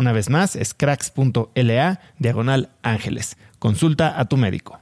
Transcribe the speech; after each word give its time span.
Una 0.00 0.12
vez 0.12 0.30
más, 0.30 0.56
es 0.56 0.72
cracks.la 0.72 2.00
diagonal 2.18 2.74
ángeles. 2.80 3.36
Consulta 3.58 4.18
a 4.18 4.24
tu 4.30 4.38
médico. 4.38 4.80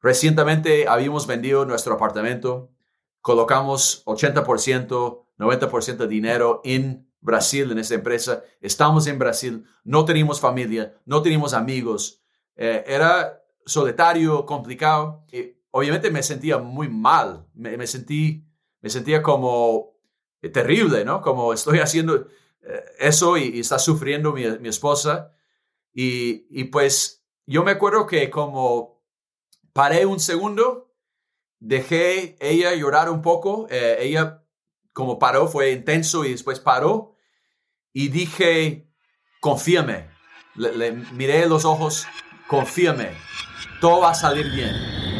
Recientemente 0.00 0.86
habíamos 0.86 1.26
vendido 1.26 1.64
nuestro 1.64 1.94
apartamento, 1.94 2.70
colocamos 3.22 4.04
80%, 4.06 5.24
90% 5.36 5.96
de 5.96 6.06
dinero 6.06 6.60
en 6.62 7.10
Brasil, 7.20 7.72
en 7.72 7.80
esta 7.80 7.96
empresa. 7.96 8.44
Estamos 8.60 9.08
en 9.08 9.18
Brasil, 9.18 9.64
no 9.82 10.04
teníamos 10.04 10.40
familia, 10.40 10.94
no 11.06 11.22
teníamos 11.22 11.52
amigos. 11.52 12.22
Eh, 12.54 12.84
era 12.86 13.42
solitario, 13.66 14.46
complicado. 14.46 15.24
Y 15.32 15.56
obviamente 15.72 16.08
me 16.12 16.22
sentía 16.22 16.58
muy 16.58 16.88
mal, 16.88 17.48
me, 17.52 17.84
sentí, 17.88 18.46
me 18.80 18.90
sentía 18.90 19.24
como 19.24 19.96
eh, 20.40 20.50
terrible, 20.50 21.04
¿no? 21.04 21.20
Como 21.20 21.52
estoy 21.52 21.80
haciendo, 21.80 22.28
eso 22.98 23.36
y, 23.36 23.60
está 23.60 23.78
sufriendo 23.78 24.32
mi, 24.32 24.46
mi 24.58 24.68
esposa. 24.68 25.34
Y, 25.92 26.46
y, 26.50 26.64
pues 26.64 27.24
yo 27.46 27.64
me 27.64 27.72
acuerdo 27.72 28.06
que 28.06 28.30
como 28.30 29.02
paré 29.72 30.06
un 30.06 30.20
segundo, 30.20 30.94
dejé 31.58 32.36
ella 32.40 32.74
llorar 32.74 33.10
un 33.10 33.22
poco, 33.22 33.66
eh, 33.70 33.98
ella 34.00 34.44
como 34.92 35.18
paró, 35.18 35.48
fue 35.48 35.72
intenso 35.72 36.24
y 36.24 36.32
después 36.32 36.60
paró 36.60 37.16
y 37.92 38.08
dije, 38.08 38.88
confíame, 39.40 40.10
le, 40.54 40.76
le 40.76 40.92
miré 40.92 41.46
los 41.46 41.64
ojos, 41.64 42.06
confíame, 42.48 43.10
todo 43.80 44.00
va 44.00 44.10
a 44.10 44.14
salir 44.14 44.50
bien. 44.50 45.19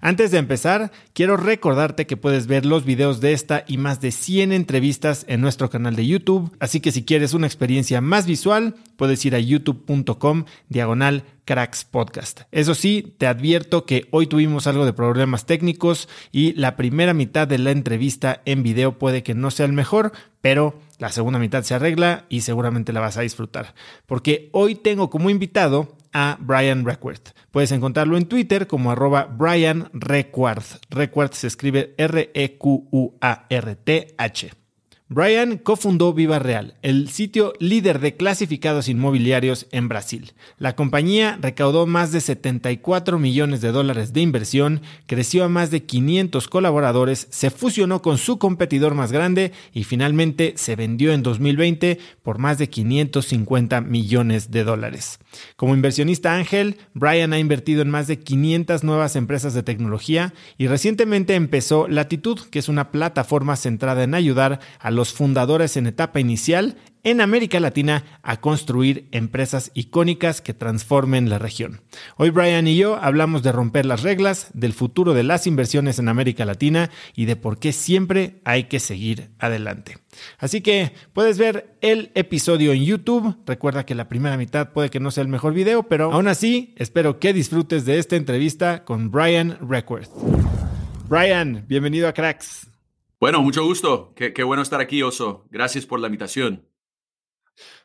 Antes 0.00 0.30
de 0.30 0.38
empezar, 0.38 0.92
quiero 1.14 1.36
recordarte 1.36 2.06
que 2.06 2.16
puedes 2.16 2.46
ver 2.46 2.66
los 2.66 2.84
videos 2.84 3.20
de 3.20 3.32
esta 3.32 3.64
y 3.66 3.78
más 3.78 4.00
de 4.00 4.12
100 4.12 4.52
entrevistas 4.52 5.24
en 5.28 5.40
nuestro 5.40 5.70
canal 5.70 5.96
de 5.96 6.06
YouTube, 6.06 6.54
así 6.60 6.80
que 6.80 6.92
si 6.92 7.04
quieres 7.04 7.34
una 7.34 7.46
experiencia 7.46 8.00
más 8.00 8.26
visual, 8.26 8.74
puedes 8.96 9.24
ir 9.24 9.34
a 9.34 9.40
youtube.com 9.40 10.44
diagonal. 10.68 11.24
Eso 12.50 12.74
sí, 12.74 13.14
te 13.18 13.28
advierto 13.28 13.86
que 13.86 14.08
hoy 14.10 14.26
tuvimos 14.26 14.66
algo 14.66 14.84
de 14.84 14.92
problemas 14.92 15.46
técnicos 15.46 16.08
y 16.32 16.52
la 16.54 16.74
primera 16.74 17.14
mitad 17.14 17.46
de 17.46 17.58
la 17.58 17.70
entrevista 17.70 18.42
en 18.46 18.64
video 18.64 18.98
puede 18.98 19.22
que 19.22 19.34
no 19.34 19.52
sea 19.52 19.66
el 19.66 19.72
mejor, 19.72 20.10
pero 20.40 20.80
la 20.98 21.12
segunda 21.12 21.38
mitad 21.38 21.62
se 21.62 21.74
arregla 21.74 22.24
y 22.28 22.40
seguramente 22.40 22.92
la 22.92 23.00
vas 23.00 23.16
a 23.16 23.20
disfrutar. 23.20 23.74
Porque 24.06 24.48
hoy 24.52 24.74
tengo 24.74 25.08
como 25.08 25.30
invitado 25.30 25.95
a 26.18 26.38
Brian 26.40 26.86
Requarth. 26.86 27.32
Puedes 27.50 27.72
encontrarlo 27.72 28.16
en 28.16 28.24
Twitter 28.24 28.66
como 28.66 28.90
arroba 28.90 29.26
Brian. 29.26 29.90
Requarth 29.92 31.32
se 31.32 31.46
escribe 31.46 31.94
R-E-Q-U-A-R-T-H. 31.98 33.16
Brian 35.08 35.58
cofundó 35.58 36.12
Viva 36.12 36.40
Real, 36.40 36.74
el 36.82 37.08
sitio 37.10 37.52
líder 37.60 38.00
de 38.00 38.16
clasificados 38.16 38.88
inmobiliarios 38.88 39.68
en 39.70 39.88
Brasil. 39.88 40.32
La 40.58 40.74
compañía 40.74 41.38
recaudó 41.40 41.86
más 41.86 42.10
de 42.10 42.20
74 42.20 43.16
millones 43.16 43.60
de 43.60 43.70
dólares 43.70 44.12
de 44.12 44.22
inversión, 44.22 44.82
creció 45.06 45.44
a 45.44 45.48
más 45.48 45.70
de 45.70 45.84
500 45.84 46.48
colaboradores, 46.48 47.28
se 47.30 47.50
fusionó 47.50 48.02
con 48.02 48.18
su 48.18 48.40
competidor 48.40 48.96
más 48.96 49.12
grande 49.12 49.52
y 49.72 49.84
finalmente 49.84 50.54
se 50.56 50.74
vendió 50.74 51.12
en 51.12 51.22
2020 51.22 52.00
por 52.24 52.38
más 52.38 52.58
de 52.58 52.68
550 52.68 53.82
millones 53.82 54.50
de 54.50 54.64
dólares. 54.64 55.20
Como 55.54 55.74
inversionista 55.76 56.34
ángel, 56.34 56.78
Brian 56.94 57.32
ha 57.32 57.38
invertido 57.38 57.82
en 57.82 57.90
más 57.90 58.08
de 58.08 58.18
500 58.18 58.82
nuevas 58.82 59.14
empresas 59.14 59.54
de 59.54 59.62
tecnología 59.62 60.34
y 60.58 60.66
recientemente 60.66 61.36
empezó 61.36 61.86
Latitud, 61.86 62.40
que 62.50 62.58
es 62.58 62.68
una 62.68 62.90
plataforma 62.90 63.54
centrada 63.54 64.02
en 64.02 64.14
ayudar 64.14 64.58
a 64.80 64.95
los 64.96 65.12
fundadores 65.12 65.76
en 65.76 65.86
etapa 65.86 66.18
inicial 66.18 66.76
en 67.06 67.20
América 67.20 67.60
Latina 67.60 68.02
a 68.24 68.40
construir 68.40 69.06
empresas 69.12 69.70
icónicas 69.74 70.40
que 70.40 70.54
transformen 70.54 71.30
la 71.30 71.38
región. 71.38 71.82
Hoy 72.16 72.30
Brian 72.30 72.66
y 72.66 72.76
yo 72.76 72.96
hablamos 72.96 73.44
de 73.44 73.52
romper 73.52 73.86
las 73.86 74.02
reglas, 74.02 74.50
del 74.54 74.72
futuro 74.72 75.14
de 75.14 75.22
las 75.22 75.46
inversiones 75.46 76.00
en 76.00 76.08
América 76.08 76.44
Latina 76.44 76.90
y 77.14 77.26
de 77.26 77.36
por 77.36 77.60
qué 77.60 77.72
siempre 77.72 78.40
hay 78.44 78.64
que 78.64 78.80
seguir 78.80 79.30
adelante. 79.38 79.98
Así 80.38 80.62
que 80.62 80.94
puedes 81.12 81.38
ver 81.38 81.76
el 81.80 82.10
episodio 82.16 82.72
en 82.72 82.84
YouTube. 82.84 83.36
Recuerda 83.46 83.86
que 83.86 83.94
la 83.94 84.08
primera 84.08 84.36
mitad 84.36 84.72
puede 84.72 84.90
que 84.90 84.98
no 84.98 85.12
sea 85.12 85.22
el 85.22 85.28
mejor 85.28 85.54
video, 85.54 85.84
pero 85.84 86.12
aún 86.12 86.26
así 86.26 86.74
espero 86.76 87.20
que 87.20 87.32
disfrutes 87.32 87.84
de 87.84 88.00
esta 88.00 88.16
entrevista 88.16 88.84
con 88.84 89.12
Brian 89.12 89.58
Reckworth. 89.60 90.10
Brian, 91.08 91.64
bienvenido 91.68 92.08
a 92.08 92.12
Cracks. 92.12 92.66
Bueno, 93.18 93.42
mucho 93.42 93.64
gusto. 93.64 94.12
Qué, 94.14 94.32
qué 94.32 94.42
bueno 94.42 94.62
estar 94.62 94.80
aquí, 94.80 95.02
Oso. 95.02 95.46
Gracias 95.50 95.86
por 95.86 96.00
la 96.00 96.06
invitación. 96.06 96.68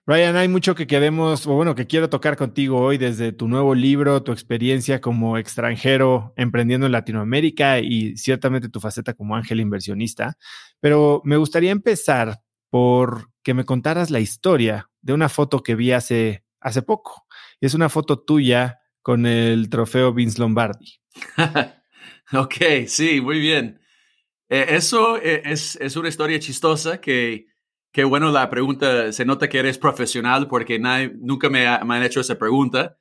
Brian, 0.05 0.35
hay 0.35 0.47
mucho 0.47 0.75
que 0.75 0.87
queremos, 0.87 1.45
o 1.47 1.53
bueno, 1.53 1.75
que 1.75 1.87
quiero 1.87 2.09
tocar 2.09 2.35
contigo 2.35 2.79
hoy 2.79 2.97
desde 2.97 3.31
tu 3.31 3.47
nuevo 3.47 3.75
libro, 3.75 4.23
tu 4.23 4.31
experiencia 4.31 4.99
como 4.99 5.37
extranjero 5.37 6.33
emprendiendo 6.35 6.87
en 6.87 6.91
Latinoamérica 6.91 7.79
y 7.79 8.17
ciertamente 8.17 8.67
tu 8.67 8.79
faceta 8.79 9.13
como 9.13 9.35
ángel 9.35 9.59
inversionista. 9.59 10.37
Pero 10.79 11.21
me 11.23 11.37
gustaría 11.37 11.71
empezar 11.71 12.39
por 12.69 13.29
que 13.43 13.53
me 13.53 13.65
contaras 13.65 14.09
la 14.09 14.19
historia 14.19 14.89
de 15.01 15.13
una 15.13 15.29
foto 15.29 15.61
que 15.61 15.75
vi 15.75 15.91
hace, 15.91 16.43
hace 16.59 16.81
poco. 16.81 17.27
Es 17.59 17.73
una 17.73 17.89
foto 17.89 18.19
tuya 18.19 18.79
con 19.01 19.25
el 19.25 19.69
trofeo 19.69 20.13
Vince 20.13 20.39
Lombardi. 20.39 20.99
ok, 22.33 22.55
sí, 22.87 23.21
muy 23.21 23.39
bien. 23.39 23.80
Eh, 24.51 24.65
eso 24.75 25.17
eh, 25.17 25.41
es, 25.45 25.75
es, 25.77 25.95
una 25.95 26.09
historia 26.09 26.39
chistosa 26.39 27.01
que 27.01 27.47
Qué 27.91 28.05
bueno 28.05 28.31
la 28.31 28.49
pregunta. 28.49 29.11
Se 29.11 29.25
nota 29.25 29.49
que 29.49 29.59
eres 29.59 29.77
profesional 29.77 30.47
porque 30.47 30.79
nadie, 30.79 31.11
nunca 31.19 31.49
me, 31.49 31.67
han 31.67 32.03
hecho 32.03 32.21
esa 32.21 32.37
pregunta. 32.37 32.97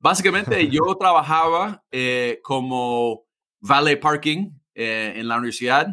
Básicamente, 0.00 0.68
yo 0.68 0.82
trabajaba 1.00 1.84
eh, 1.92 2.40
como 2.42 3.24
valet 3.60 4.00
parking 4.00 4.50
eh, 4.74 5.14
en 5.16 5.28
la 5.28 5.36
universidad 5.36 5.86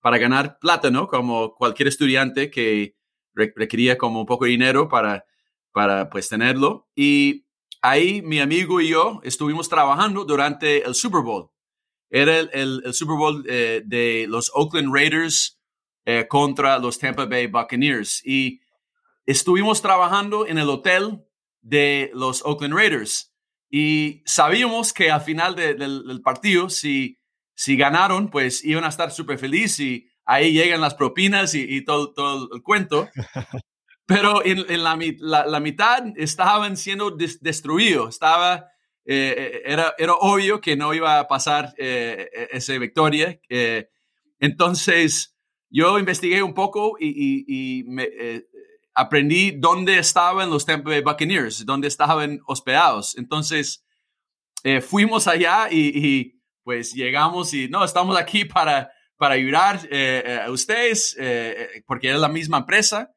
para 0.00 0.18
ganar 0.18 0.58
plata, 0.58 0.90
¿no? 0.90 1.08
Como 1.08 1.54
cualquier 1.54 1.88
estudiante 1.88 2.50
que 2.50 2.94
requería 3.34 3.96
como 3.96 4.20
un 4.20 4.26
poco 4.26 4.44
de 4.44 4.50
dinero 4.50 4.88
para, 4.88 5.24
para 5.72 6.10
pues 6.10 6.28
tenerlo. 6.28 6.88
Y 6.94 7.46
ahí 7.80 8.20
mi 8.20 8.40
amigo 8.40 8.82
y 8.82 8.88
yo 8.88 9.20
estuvimos 9.24 9.68
trabajando 9.68 10.24
durante 10.26 10.86
el 10.86 10.94
Super 10.94 11.22
Bowl. 11.22 11.50
Era 12.10 12.38
el, 12.38 12.50
el, 12.84 12.94
Super 12.94 13.16
Bowl 13.16 13.44
eh, 13.48 13.82
de 13.84 14.26
los 14.28 14.50
Oakland 14.54 14.94
Raiders 14.94 15.60
eh, 16.06 16.26
contra 16.28 16.78
los 16.78 16.98
Tampa 16.98 17.26
Bay 17.26 17.46
Buccaneers. 17.46 18.24
Y 18.24 18.60
estuvimos 19.26 19.82
trabajando 19.82 20.46
en 20.46 20.58
el 20.58 20.68
hotel 20.70 21.24
de 21.60 22.10
los 22.14 22.42
Oakland 22.44 22.74
Raiders 22.74 23.32
y 23.70 24.22
sabíamos 24.24 24.92
que 24.92 25.10
al 25.10 25.20
final 25.20 25.54
del 25.54 26.20
partido, 26.22 26.70
si, 26.70 27.18
si 27.54 27.76
ganaron, 27.76 28.30
pues 28.30 28.64
iban 28.64 28.84
a 28.84 28.88
estar 28.88 29.10
súper 29.10 29.38
felices 29.38 29.80
y 29.80 30.08
ahí 30.24 30.52
llegan 30.52 30.80
las 30.80 30.94
propinas 30.94 31.54
y, 31.54 31.84
todo, 31.84 32.12
todo, 32.12 32.48
el 32.54 32.62
cuento. 32.62 33.08
Pero 34.06 34.42
en, 34.42 34.82
la, 34.82 35.46
la, 35.46 35.60
mitad 35.60 36.02
estaban 36.16 36.78
siendo 36.78 37.10
destruidos. 37.10 38.14
Estaba, 38.14 38.66
eh, 39.10 39.34
eh, 39.38 39.62
era, 39.64 39.94
era 39.96 40.12
obvio 40.12 40.60
que 40.60 40.76
no 40.76 40.92
iba 40.92 41.18
a 41.18 41.26
pasar 41.26 41.72
eh, 41.78 42.28
esa 42.52 42.76
victoria. 42.76 43.40
entonces, 44.38 45.34
yo 45.70 45.98
investigué 45.98 46.42
un 46.42 46.52
poco 46.52 46.96
y, 47.00 47.84
me, 47.86 48.02
eh, 48.04 48.46
aprendí 48.94 49.52
dónde 49.52 49.98
estaban 49.98 50.50
los 50.50 50.66
Tampa 50.66 50.90
Bay 50.90 51.00
Buccaneers, 51.00 51.64
dónde 51.64 51.88
estaban 51.88 52.40
hospedados. 52.46 53.16
Entonces, 53.16 53.82
eh, 54.62 54.82
fuimos 54.82 55.26
allá 55.26 55.68
y, 55.70 56.38
pues 56.62 56.92
llegamos 56.92 57.54
y 57.54 57.66
no, 57.66 57.82
estamos 57.82 58.18
aquí 58.18 58.44
para, 58.44 58.92
para 59.16 59.36
ayudar 59.36 59.88
eh, 59.90 60.42
a 60.44 60.50
ustedes, 60.50 61.16
porque 61.86 62.08
era 62.08 62.18
la 62.18 62.28
misma 62.28 62.58
empresa. 62.58 63.10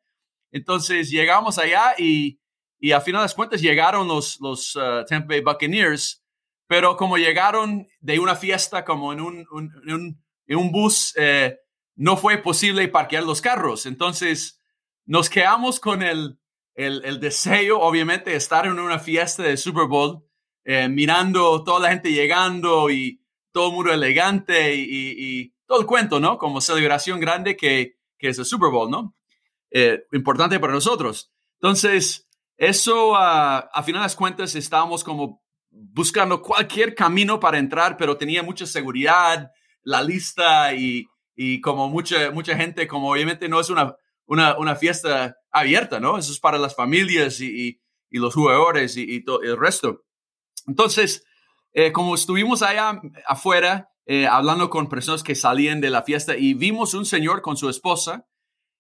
Entonces, 0.54 1.12
llegamos 1.12 1.58
allá 1.58 1.96
y, 1.98 2.41
y 2.82 2.92
a 2.92 3.00
final 3.00 3.26
de 3.26 3.34
cuentas 3.34 3.62
llegaron 3.62 4.08
los, 4.08 4.38
los 4.42 4.76
uh, 4.76 5.06
Tampa 5.08 5.28
Bay 5.30 5.42
Buccaneers, 5.42 6.22
pero 6.68 6.98
como 6.98 7.18
llegaron 7.18 7.88
de 8.02 8.20
una 8.20 8.36
fiesta, 8.36 8.84
como 8.84 9.14
en 9.14 9.22
un, 9.22 9.38
en 9.38 9.94
un, 9.94 10.24
en 10.48 10.58
un 10.58 10.72
bus, 10.72 11.14
no 11.96 12.18
fue 12.18 12.38
posible 12.38 12.88
parquear 12.88 13.24
los 13.24 13.42
carros. 13.42 13.86
Entonces, 13.86 14.62
nos 15.06 15.30
quedamos 15.30 15.80
con 15.80 16.02
el, 16.02 16.40
el, 16.76 17.20
deseo, 17.20 17.80
obviamente, 17.80 18.32
de 18.32 18.38
estar 18.38 18.66
en 18.66 18.80
una 18.80 19.00
fiesta 19.00 19.44
de 19.44 19.58
Super 19.58 19.86
Bowl, 19.86 20.24
eh, 20.64 20.88
mirando 20.88 21.64
toda 21.64 21.80
la 21.82 21.90
gente 21.90 22.12
llegando 22.12 22.90
y 22.90 23.22
todo 23.52 23.70
el 23.70 23.74
mundo 23.74 23.94
elegante 23.94 24.74
y, 24.76 25.54
todo 25.66 25.80
el 25.80 25.86
cuento, 25.86 26.20
¿no? 26.20 26.38
Como 26.38 26.60
celebración 26.60 27.22
grande 27.22 27.56
que, 27.56 27.96
que 28.18 28.30
es 28.30 28.38
el 28.38 28.44
Super 28.44 28.72
Bowl, 28.72 28.92
¿no? 28.92 29.16
Eh, 29.70 30.04
importante 30.12 30.60
para 30.60 30.74
nosotros. 30.74 31.32
Entonces, 31.62 32.28
eso, 32.62 33.16
a 33.16 33.84
final 33.84 34.08
de 34.08 34.16
cuentas, 34.16 34.54
estábamos 34.54 35.04
como 35.04 35.42
buscando 35.72 36.44
cualquier 36.44 36.94
camino 36.94 37.40
para 37.40 37.58
entrar, 37.58 37.98
pero 37.98 38.18
tenía 38.18 38.44
mucha 38.44 38.68
seguridad, 38.68 39.50
la 39.82 40.04
lista 40.04 40.72
y, 40.76 41.08
y 41.36 41.60
como 41.60 41.90
mucha, 41.90 42.30
mucha 42.30 42.56
gente, 42.56 42.88
como 42.88 43.12
obviamente 43.12 43.50
no 43.50 43.60
es 43.60 43.72
una, 43.72 43.96
una, 44.28 44.58
una 44.60 44.76
fiesta 44.76 45.36
abierta, 45.50 46.00
¿no? 46.00 46.20
Eso 46.20 46.32
es 46.32 46.40
para 46.40 46.60
las 46.60 46.76
familias 46.76 47.42
y, 47.42 47.82
y, 48.12 48.20
los 48.20 48.36
jugadores 48.36 48.96
y, 48.96 49.12
y 49.12 49.24
todo 49.24 49.42
el 49.42 49.58
resto. 49.58 50.04
Entonces, 50.68 51.26
eh, 51.74 51.92
como 51.92 52.14
estuvimos 52.14 52.62
allá 52.62 53.02
afuera 53.26 53.90
eh, 54.06 54.28
hablando 54.28 54.70
con 54.70 54.88
personas 54.88 55.24
que 55.24 55.34
salían 55.34 55.82
de 55.82 55.90
la 55.90 56.04
fiesta 56.04 56.38
y 56.38 56.54
vimos 56.54 56.94
un 56.94 57.06
señor 57.06 57.42
con 57.42 57.58
su 57.58 57.70
esposa, 57.70 58.28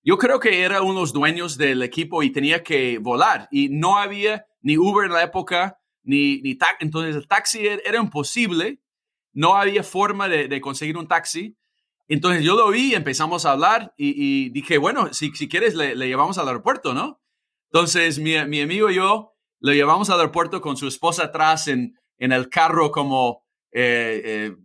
yo 0.04 0.18
creo 0.18 0.40
que 0.40 0.62
era 0.62 0.82
uno 0.82 0.96
de 0.96 1.00
los 1.02 1.14
dueños 1.14 1.58
del 1.58 1.84
equipo 1.84 2.24
y 2.24 2.32
tenía 2.32 2.64
que 2.64 2.98
volar 2.98 3.48
y 3.52 3.70
no 3.70 3.98
había 3.98 4.46
ni 4.62 4.78
Uber 4.78 5.06
en 5.06 5.14
la 5.14 5.24
época, 5.24 5.80
ni, 6.04 6.42
ni 6.42 6.56
taxi. 6.56 6.78
Entonces 6.80 7.16
el 7.16 7.28
taxi 7.28 7.68
era 7.68 8.00
imposible, 8.00 8.80
no 9.34 9.56
había 9.56 9.84
forma 9.84 10.28
de, 10.28 10.62
conseguir 10.62 10.98
un 10.98 11.08
taxi. 11.08 11.56
Entonces 12.08 12.44
yo 12.44 12.56
lo 12.56 12.70
vi, 12.70 12.96
empezamos 12.96 13.46
a 13.46 13.52
hablar 13.52 13.94
y, 13.96 14.50
dije, 14.50 14.78
bueno, 14.78 15.14
si, 15.14 15.32
si 15.32 15.48
quieres 15.48 15.76
le, 15.76 15.96
llevamos 15.96 16.38
al 16.38 16.48
aeropuerto, 16.48 16.94
¿no? 16.94 17.22
Entonces 17.72 18.20
mi, 18.20 18.34
mi, 18.46 18.62
amigo 18.62 18.90
y 18.90 18.96
yo 18.96 19.34
le 19.60 19.76
llevamos 19.76 20.10
al 20.10 20.20
aeropuerto 20.20 20.62
con 20.62 20.76
su 20.76 20.88
esposa 20.88 21.26
atrás 21.26 21.68
en, 21.68 21.98
en 22.18 22.32
el 22.32 22.50
carro 22.50 22.92
como 22.92 23.46
eh, 23.72 24.22
eh, 24.26 24.56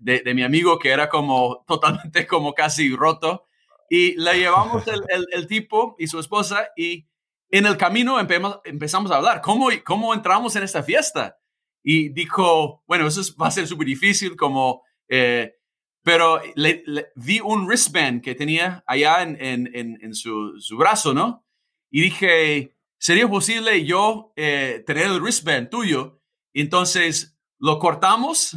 de, 0.00 0.20
de, 0.20 0.34
mi 0.34 0.44
amigo 0.44 0.78
que 0.78 0.90
era 0.90 1.08
como 1.08 1.64
totalmente 1.66 2.26
como 2.26 2.52
casi 2.52 2.94
roto. 2.94 3.46
Y 3.94 4.14
le 4.18 4.38
llevamos 4.38 4.88
el, 4.88 5.26
el, 5.32 5.46
tipo 5.46 5.96
y 5.98 6.06
su 6.06 6.18
esposa 6.18 6.70
y 6.78 7.06
en 7.50 7.66
el 7.66 7.76
camino 7.76 8.18
empezamos 8.18 9.10
a 9.10 9.16
hablar, 9.16 9.42
¿cómo, 9.42 9.68
¿cómo 9.84 10.14
entramos 10.14 10.56
en 10.56 10.62
esta 10.62 10.82
fiesta? 10.82 11.36
Y 11.84 12.08
dijo, 12.08 12.82
bueno, 12.86 13.06
eso 13.06 13.20
va 13.38 13.48
a 13.48 13.50
ser 13.50 13.66
súper 13.66 13.86
difícil, 13.86 14.34
como... 14.34 14.82
Eh, 15.10 15.56
pero 16.02 16.40
le, 16.54 16.82
vi 17.16 17.40
un 17.40 17.66
wristband 17.66 18.22
que 18.22 18.34
tenía 18.34 18.82
allá 18.86 19.20
en, 19.20 19.36
en, 19.38 19.98
en, 20.00 20.14
su, 20.14 20.58
su, 20.58 20.78
brazo, 20.78 21.12
¿no? 21.12 21.44
Y 21.90 22.00
dije, 22.00 22.74
¿sería 22.96 23.28
posible 23.28 23.84
yo 23.84 24.32
eh, 24.36 24.82
tener 24.86 25.08
el 25.08 25.20
wristband 25.20 25.68
tuyo? 25.68 26.18
Entonces 26.54 27.36
lo 27.58 27.78
cortamos 27.78 28.56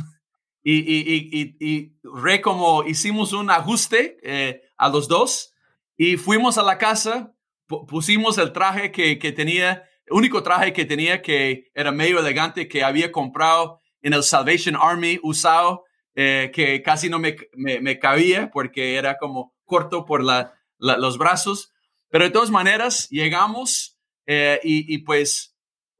y, 0.63 0.75
y, 0.75 1.29
y, 1.29 1.57
y 1.59 1.99
re 2.03 2.39
como 2.39 2.85
hicimos 2.85 3.33
un 3.33 3.51
ajuste 3.51 4.17
eh, 4.23 4.61
a 4.77 4.89
los 4.89 5.07
dos 5.07 5.53
y 5.97 6.17
fuimos 6.17 6.57
a 6.57 6.63
la 6.63 6.77
casa, 6.77 7.33
pusimos 7.67 8.37
el 8.37 8.51
traje 8.51 8.91
que, 8.91 9.17
que 9.17 9.31
tenía, 9.31 9.83
único 10.09 10.43
traje 10.43 10.73
que 10.73 10.85
tenía 10.85 11.21
que 11.21 11.71
era 11.73 11.91
medio 11.91 12.19
elegante 12.19 12.67
que 12.67 12.83
había 12.83 13.11
comprado 13.11 13.81
en 14.01 14.13
el 14.13 14.23
Salvation 14.23 14.75
Army 14.75 15.19
usado 15.23 15.85
eh, 16.17 16.51
que 16.53 16.81
casi 16.81 17.09
no 17.09 17.19
me, 17.19 17.35
me, 17.55 17.99
cabía 17.99 18.49
porque 18.51 18.95
era 18.95 19.17
como 19.17 19.53
corto 19.65 20.05
por 20.05 20.23
la, 20.23 20.53
los 20.77 21.17
brazos. 21.17 21.73
Pero 22.09 22.23
de 22.23 22.29
todas 22.29 22.51
maneras, 22.51 23.09
llegamos 23.09 23.97
eh, 24.25 24.59
y, 24.63 24.93
y, 24.93 24.99
pues 24.99 25.57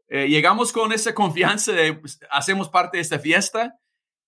eh, 0.08 0.28
llegamos 0.28 0.72
con 0.72 0.94
esa 0.94 1.14
confianza 1.14 1.74
de 1.74 1.94
pues, 1.96 2.20
hacemos 2.30 2.70
parte 2.70 2.98
de 2.98 3.02
esta 3.02 3.20
fiesta 3.20 3.78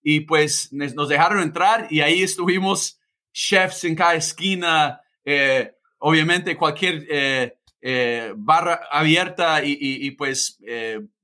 y 0.02 0.22
pues 0.22 0.74
nos 0.74 1.08
dejaron 1.08 1.40
entrar 1.40 1.88
y 1.90 2.02
ahí 2.02 2.22
estuvimos 2.22 2.97
chefs 3.38 3.84
en 3.84 3.96
cada 3.96 4.16
esquina, 4.16 5.02
obviamente 6.00 6.58
cualquier 6.58 7.54
barra 8.36 8.82
abierta 8.92 9.64
y, 9.64 9.72
y, 9.74 10.08
y 10.08 10.12
pues 10.12 10.60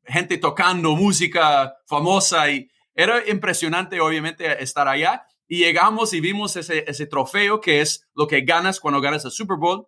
gente 0.06 0.38
tocando 0.38 0.96
música 0.96 1.76
famosa 1.88 2.50
y 2.52 2.70
era 2.96 3.28
impresionante, 3.28 4.00
obviamente, 4.00 4.62
estar 4.62 4.88
allá. 4.88 5.26
Y 5.48 5.58
llegamos 5.58 6.14
y 6.14 6.22
vimos 6.22 6.56
ese, 6.56 6.86
ese 6.88 7.08
trofeo 7.08 7.60
que 7.60 7.82
es 7.82 8.08
lo 8.14 8.28
que 8.28 8.42
ganas 8.42 8.80
cuando 8.80 9.02
ganas 9.02 9.26
el 9.26 9.32
Super 9.32 9.58
Bowl. 9.58 9.88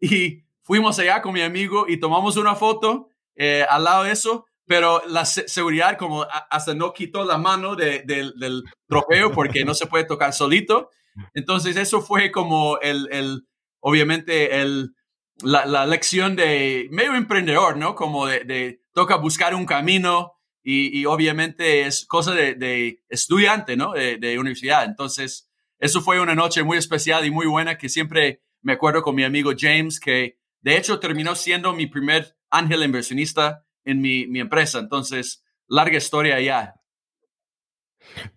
Y 0.00 0.44
fuimos 0.62 0.98
allá 0.98 1.22
con 1.22 1.32
mi 1.32 1.42
amigo 1.42 1.86
y 1.88 1.98
tomamos 1.98 2.36
una 2.36 2.54
foto 2.54 3.10
eh, 3.34 3.64
al 3.68 3.84
lado 3.84 4.04
de 4.04 4.12
eso, 4.12 4.46
pero 4.66 5.02
la 5.06 5.24
seguridad 5.24 5.96
como 5.96 6.26
hasta 6.50 6.74
no 6.74 6.92
quitó 6.92 7.24
la 7.24 7.38
mano 7.38 7.76
de, 7.76 8.02
del 8.04 8.64
trofeo 8.88 9.32
porque 9.32 9.64
no 9.64 9.74
se 9.74 9.86
puede 9.86 10.04
tocar 10.04 10.32
solito. 10.32 10.90
Entonces 11.34 11.76
eso 11.76 12.00
fue 12.00 12.30
como 12.30 12.78
el, 12.80 13.08
el 13.10 13.46
obviamente, 13.80 14.60
el, 14.60 14.94
la, 15.42 15.66
la, 15.66 15.86
lección 15.86 16.36
de 16.36 16.88
medio 16.90 17.14
emprendedor, 17.14 17.76
¿no? 17.76 17.94
Como 17.94 18.26
de, 18.26 18.44
de 18.44 18.82
toca 18.92 19.16
buscar 19.16 19.54
un 19.54 19.66
camino 19.66 20.36
y, 20.68 21.04
obviamente 21.04 21.82
es 21.86 22.04
cosa 22.06 22.32
de, 22.34 23.04
estudiante, 23.08 23.76
¿no? 23.76 23.92
De, 23.92 24.36
universidad. 24.38 24.84
Entonces, 24.84 25.48
eso 25.78 26.00
fue 26.00 26.20
una 26.20 26.34
noche 26.34 26.64
muy 26.64 26.76
especial 26.76 27.24
y 27.24 27.30
muy 27.30 27.46
buena 27.46 27.78
que 27.78 27.88
siempre 27.88 28.42
me 28.62 28.72
acuerdo 28.72 29.02
con 29.02 29.14
mi 29.14 29.22
amigo 29.22 29.52
James, 29.56 30.00
que 30.00 30.40
de 30.62 30.76
hecho 30.76 30.98
terminó 30.98 31.36
siendo 31.36 31.72
mi 31.72 31.86
primer 31.86 32.36
ángel 32.50 32.82
inversionista 32.82 33.64
en 33.84 34.00
mi, 34.00 34.26
mi 34.26 34.40
empresa. 34.40 34.80
Entonces, 34.80 35.44
larga 35.68 35.98
historia 35.98 36.40
ya. 36.40 36.74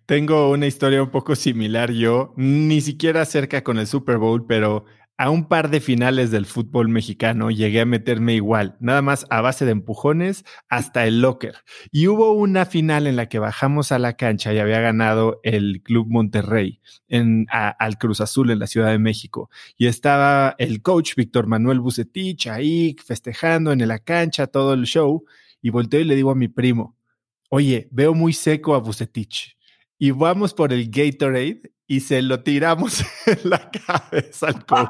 Tengo 0.06 0.50
una 0.50 0.66
historia 0.66 1.02
un 1.02 1.10
poco 1.10 1.36
similar 1.36 1.92
yo, 1.92 2.34
ni 2.36 2.80
siquiera 2.80 3.24
cerca 3.24 3.62
con 3.62 3.78
el 3.78 3.86
Super 3.86 4.18
Bowl, 4.18 4.46
pero 4.46 4.84
a 5.20 5.28
un 5.28 5.48
par 5.48 5.68
de 5.68 5.80
finales 5.80 6.30
del 6.30 6.46
fútbol 6.46 6.88
mexicano 6.88 7.50
llegué 7.50 7.82
a 7.82 7.84
meterme 7.84 8.32
igual, 8.32 8.78
nada 8.80 9.02
más 9.02 9.26
a 9.28 9.42
base 9.42 9.66
de 9.66 9.72
empujones 9.72 10.46
hasta 10.70 11.06
el 11.06 11.20
locker. 11.20 11.56
Y 11.92 12.06
hubo 12.06 12.32
una 12.32 12.64
final 12.64 13.06
en 13.06 13.16
la 13.16 13.28
que 13.28 13.38
bajamos 13.38 13.92
a 13.92 13.98
la 13.98 14.14
cancha 14.14 14.54
y 14.54 14.58
había 14.58 14.80
ganado 14.80 15.38
el 15.42 15.82
Club 15.82 16.06
Monterrey 16.08 16.80
al 17.50 17.98
Cruz 17.98 18.22
Azul 18.22 18.50
en 18.50 18.60
la 18.60 18.66
Ciudad 18.66 18.88
de 18.88 18.98
México. 18.98 19.50
Y 19.76 19.88
estaba 19.88 20.54
el 20.56 20.80
coach 20.80 21.14
Víctor 21.16 21.46
Manuel 21.46 21.80
Bucetich 21.80 22.46
ahí 22.46 22.96
festejando 23.04 23.72
en 23.72 23.86
la 23.86 23.98
cancha 23.98 24.46
todo 24.46 24.72
el 24.72 24.84
show. 24.84 25.26
Y 25.60 25.68
volteo 25.68 26.00
y 26.00 26.04
le 26.04 26.16
digo 26.16 26.30
a 26.30 26.34
mi 26.34 26.48
primo, 26.48 26.96
oye, 27.50 27.88
veo 27.90 28.14
muy 28.14 28.32
seco 28.32 28.74
a 28.74 28.78
Bucetich. 28.78 29.59
Y 30.02 30.12
vamos 30.12 30.54
por 30.54 30.72
el 30.72 30.90
Gatorade 30.90 31.74
y 31.86 32.00
se 32.00 32.22
lo 32.22 32.42
tiramos 32.42 33.04
en 33.26 33.50
la 33.50 33.70
cabeza 33.70 34.46
al 34.46 34.64
coach. 34.64 34.88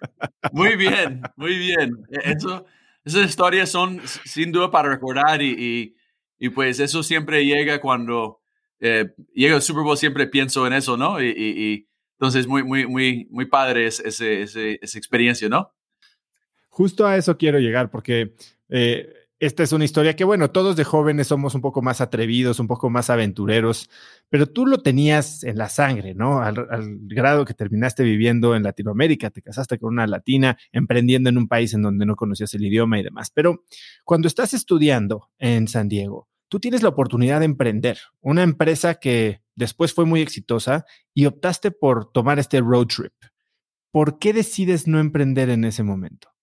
muy 0.52 0.76
bien, 0.76 1.20
muy 1.36 1.58
bien. 1.58 1.90
E, 2.10 2.32
eso, 2.32 2.64
esas 3.04 3.28
historias 3.28 3.68
son 3.68 4.00
sin 4.24 4.50
duda 4.50 4.70
para 4.70 4.88
recordar 4.88 5.42
y, 5.42 5.94
y, 6.38 6.48
pues 6.48 6.80
eso 6.80 7.02
siempre 7.02 7.44
llega 7.44 7.82
cuando 7.82 8.40
eh, 8.80 9.12
llega 9.34 9.56
el 9.56 9.62
Super 9.62 9.82
Bowl, 9.82 9.98
siempre 9.98 10.26
pienso 10.26 10.66
en 10.66 10.72
eso, 10.72 10.96
¿no? 10.96 11.22
Y, 11.22 11.28
y 11.28 11.88
entonces 12.12 12.46
muy, 12.46 12.62
muy, 12.62 12.86
muy, 12.86 13.28
muy 13.30 13.44
padre 13.44 13.86
es, 13.86 14.00
ese, 14.00 14.40
esa 14.80 14.98
experiencia, 14.98 15.50
¿no? 15.50 15.70
Justo 16.70 17.06
a 17.06 17.18
eso 17.18 17.36
quiero 17.36 17.58
llegar 17.58 17.90
porque... 17.90 18.34
Eh, 18.70 19.23
esta 19.40 19.62
es 19.62 19.72
una 19.72 19.84
historia 19.84 20.14
que, 20.14 20.24
bueno, 20.24 20.50
todos 20.50 20.76
de 20.76 20.84
jóvenes 20.84 21.26
somos 21.26 21.54
un 21.54 21.60
poco 21.60 21.82
más 21.82 22.00
atrevidos, 22.00 22.60
un 22.60 22.68
poco 22.68 22.88
más 22.88 23.10
aventureros, 23.10 23.90
pero 24.28 24.46
tú 24.46 24.64
lo 24.64 24.78
tenías 24.78 25.42
en 25.42 25.58
la 25.58 25.68
sangre, 25.68 26.14
¿no? 26.14 26.40
Al, 26.40 26.54
grado 27.02 27.44
que 27.44 27.54
terminaste 27.54 28.04
viviendo 28.04 28.54
en 28.54 28.62
Latinoamérica, 28.62 29.30
te 29.30 29.42
casaste 29.42 29.78
con 29.78 29.94
una 29.94 30.06
latina, 30.06 30.56
emprendiendo 30.72 31.30
en 31.30 31.38
un 31.38 31.48
país 31.48 31.74
en 31.74 31.82
donde 31.82 32.06
no 32.06 32.16
conocías 32.16 32.54
el 32.54 32.64
idioma 32.64 32.98
y 32.98 33.02
demás. 33.02 33.30
Pero 33.30 33.64
cuando 34.04 34.28
estás 34.28 34.54
estudiando 34.54 35.30
en 35.38 35.68
San 35.68 35.88
Diego, 35.88 36.28
tú 36.48 36.60
tienes 36.60 36.82
la 36.82 36.90
oportunidad 36.90 37.40
de 37.40 37.46
emprender, 37.46 37.98
una 38.20 38.42
empresa 38.44 38.94
que 38.94 39.42
después 39.56 39.92
fue 39.92 40.06
muy 40.06 40.20
exitosa 40.20 40.84
y 41.12 41.26
optaste 41.26 41.70
por 41.70 42.10
tomar 42.12 42.38
este 42.38 42.60
road 42.60 42.86
trip. 42.86 43.14
¿Por 43.90 44.18
qué 44.18 44.32
decides 44.32 44.86
no 44.86 45.00
emprender 45.00 45.50
en 45.50 45.64
ese 45.64 45.82
momento? 45.82 46.33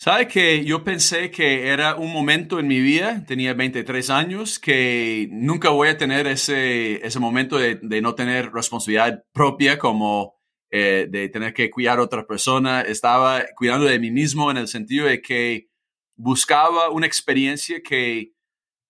Sabe 0.00 0.28
que 0.28 0.64
yo 0.64 0.84
pensé 0.84 1.28
que 1.28 1.66
era 1.66 1.96
un 1.96 2.12
momento 2.12 2.60
en 2.60 2.68
mi 2.68 2.78
vida, 2.80 3.24
tenía 3.26 3.52
23 3.52 4.10
años, 4.10 4.60
que 4.60 5.26
nunca 5.32 5.70
voy 5.70 5.88
a 5.88 5.98
tener 5.98 6.28
ese, 6.28 7.04
ese 7.04 7.18
momento 7.18 7.58
de, 7.58 7.80
de 7.82 8.00
no 8.00 8.14
tener 8.14 8.52
responsabilidad 8.52 9.24
propia 9.32 9.76
como 9.76 10.36
eh, 10.70 11.08
de 11.10 11.28
tener 11.30 11.52
que 11.52 11.68
cuidar 11.68 11.98
a 11.98 12.02
otra 12.02 12.28
persona. 12.28 12.82
Estaba 12.82 13.42
cuidando 13.56 13.86
de 13.86 13.98
mí 13.98 14.12
mismo 14.12 14.52
en 14.52 14.58
el 14.58 14.68
sentido 14.68 15.04
de 15.04 15.20
que 15.20 15.66
buscaba 16.14 16.90
una 16.90 17.06
experiencia 17.06 17.82
que, 17.82 18.34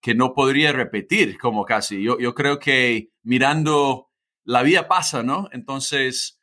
que 0.02 0.14
no 0.14 0.34
podría 0.34 0.72
repetir 0.72 1.38
como 1.38 1.64
casi. 1.64 2.02
Yo, 2.02 2.18
yo 2.18 2.34
creo 2.34 2.58
que 2.58 3.12
mirando 3.22 4.10
la 4.44 4.62
vida 4.62 4.88
pasa, 4.88 5.22
¿no? 5.22 5.48
Entonces, 5.52 6.38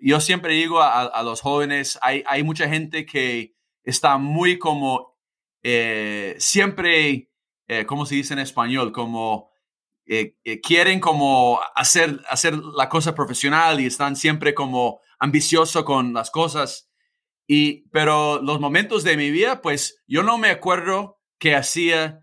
yo 0.00 0.20
siempre 0.20 0.54
digo 0.54 0.80
a, 0.80 1.06
a 1.06 1.22
los 1.24 1.40
jóvenes, 1.40 1.98
hay, 2.02 2.22
hay 2.28 2.44
mucha 2.44 2.68
gente 2.68 3.04
que 3.04 3.55
está 3.86 4.18
muy 4.18 4.58
como 4.58 5.16
eh, 5.62 6.34
siempre, 6.38 7.30
eh, 7.68 7.86
¿cómo 7.86 8.04
se 8.04 8.16
dice 8.16 8.34
en 8.34 8.40
español? 8.40 8.92
Como 8.92 9.50
eh, 10.06 10.34
quieren 10.62 11.00
como 11.00 11.60
hacer, 11.74 12.20
hacer 12.28 12.56
la 12.56 12.88
cosa 12.88 13.14
profesional 13.14 13.80
y 13.80 13.86
están 13.86 14.16
siempre 14.16 14.54
como 14.54 15.00
ambicioso 15.18 15.84
con 15.84 16.12
las 16.12 16.30
cosas. 16.30 16.90
Y, 17.48 17.88
pero 17.90 18.42
los 18.42 18.60
momentos 18.60 19.04
de 19.04 19.16
mi 19.16 19.30
vida, 19.30 19.62
pues 19.62 20.02
yo 20.06 20.22
no 20.22 20.36
me 20.36 20.50
acuerdo 20.50 21.20
que 21.38 21.54
hacía 21.54 22.22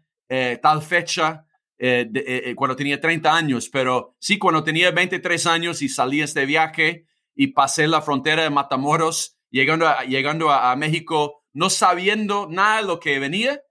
tal 0.64 0.82
fecha 0.82 1.46
cuando 2.56 2.76
tenía 2.76 3.00
30 3.00 3.36
años, 3.36 3.70
pero 3.70 4.16
sí 4.20 4.40
cuando 4.40 4.64
tenía 4.64 4.90
23 4.90 5.46
años 5.46 5.84
y 5.84 5.90
salí 5.90 6.22
este 6.22 6.48
viaje 6.48 7.06
y 7.36 7.48
pasé 7.48 7.88
la 7.88 8.02
frontera 8.02 8.42
de 8.42 8.50
Matamoros, 8.50 9.38
llegando 9.52 9.88
llegando 10.08 10.52
a 10.52 10.76
México 10.76 11.43
no 11.54 11.70
sabiendo 11.70 12.48
nada 12.50 12.78
de 12.78 12.88
lo 12.88 13.00
que 13.00 13.20
venía 13.20 13.62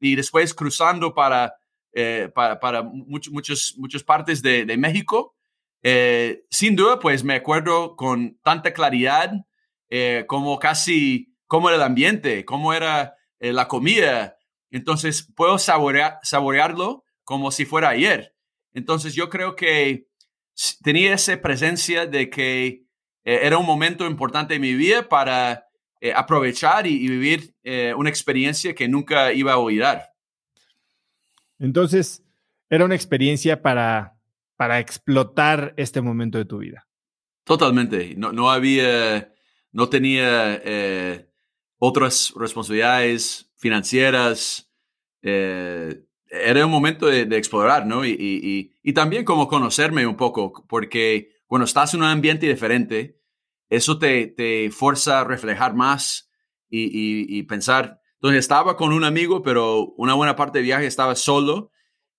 y 0.00 0.14
después 0.14 0.54
cruzando 0.54 1.14
para, 1.14 1.56
eh, 1.92 2.30
para, 2.34 2.82
muchas 2.82 4.02
partes 4.04 4.42
de, 4.42 4.76
México. 4.78 5.36
Eh, 5.82 6.44
sin 6.50 6.76
duda, 6.76 6.98
pues 6.98 7.24
me 7.24 7.34
acuerdo 7.34 7.96
con 7.96 8.38
tanta 8.42 8.72
claridad 8.72 9.32
eh, 9.90 10.24
como 10.26 10.58
casi 10.58 11.36
cómo 11.46 11.68
era 11.68 11.76
el 11.76 11.82
ambiente, 11.82 12.44
cómo 12.44 12.72
era 12.72 13.16
la 13.40 13.68
comida. 13.68 14.38
Entonces 14.70 15.30
puedo 15.36 15.58
saborear, 15.58 16.18
saborearlo 16.22 17.04
como 17.24 17.50
si 17.50 17.66
fuera 17.66 17.90
ayer. 17.90 18.34
Entonces 18.72 19.14
yo 19.14 19.28
creo 19.28 19.54
que 19.54 20.06
tenía 20.82 21.14
esa 21.14 21.40
presencia 21.40 22.06
de 22.06 22.30
que 22.30 22.84
era 23.22 23.58
un 23.58 23.66
momento 23.66 24.06
importante 24.06 24.54
en 24.54 24.62
mi 24.62 24.74
vida 24.74 25.08
para 25.08 25.66
eh, 26.04 26.12
aprovechar 26.14 26.86
y, 26.86 26.98
vivir 27.08 27.54
eh, 27.62 27.94
una 27.96 28.10
experiencia 28.10 28.74
que 28.74 28.86
nunca 28.86 29.32
iba 29.32 29.54
a 29.54 29.56
olvidar. 29.56 30.12
Entonces, 31.58 32.22
era 32.68 32.84
una 32.84 32.94
experiencia 32.94 33.62
para, 33.62 34.14
para 34.54 34.80
explotar 34.80 35.72
este 35.78 36.02
momento 36.02 36.36
de 36.36 36.44
tu 36.44 36.58
vida. 36.58 36.86
Totalmente. 37.44 38.14
No, 38.18 38.32
no 38.32 38.50
había, 38.50 39.32
no 39.72 39.88
tenía 39.88 40.60
eh, 40.62 41.26
otras 41.78 42.34
responsabilidades 42.36 43.50
financieras. 43.56 44.70
era 45.22 46.66
un 46.66 46.70
momento 46.70 47.06
de, 47.06 47.22
explorar, 47.34 47.86
¿no? 47.86 48.04
Y, 48.04 48.70
y, 48.82 48.92
también 48.92 49.24
como 49.24 49.48
conocerme 49.48 50.06
un 50.06 50.18
poco, 50.18 50.66
porque 50.68 51.30
cuando 51.46 51.64
estás 51.64 51.94
en 51.94 52.00
un 52.00 52.08
ambiente 52.08 52.46
diferente, 52.46 53.23
eso 53.76 53.98
te, 53.98 54.26
te 54.26 54.70
fuerza 54.70 55.20
a 55.20 55.24
reflejar 55.24 55.74
más 55.74 56.30
y, 56.70 57.42
pensar. 57.44 58.00
Entonces 58.14 58.40
estaba 58.40 58.76
con 58.76 58.92
un 58.92 59.04
amigo, 59.04 59.42
pero 59.42 59.94
una 59.96 60.14
buena 60.14 60.36
parte 60.36 60.58
del 60.58 60.66
viaje 60.66 60.86
estaba 60.86 61.14
solo 61.14 61.70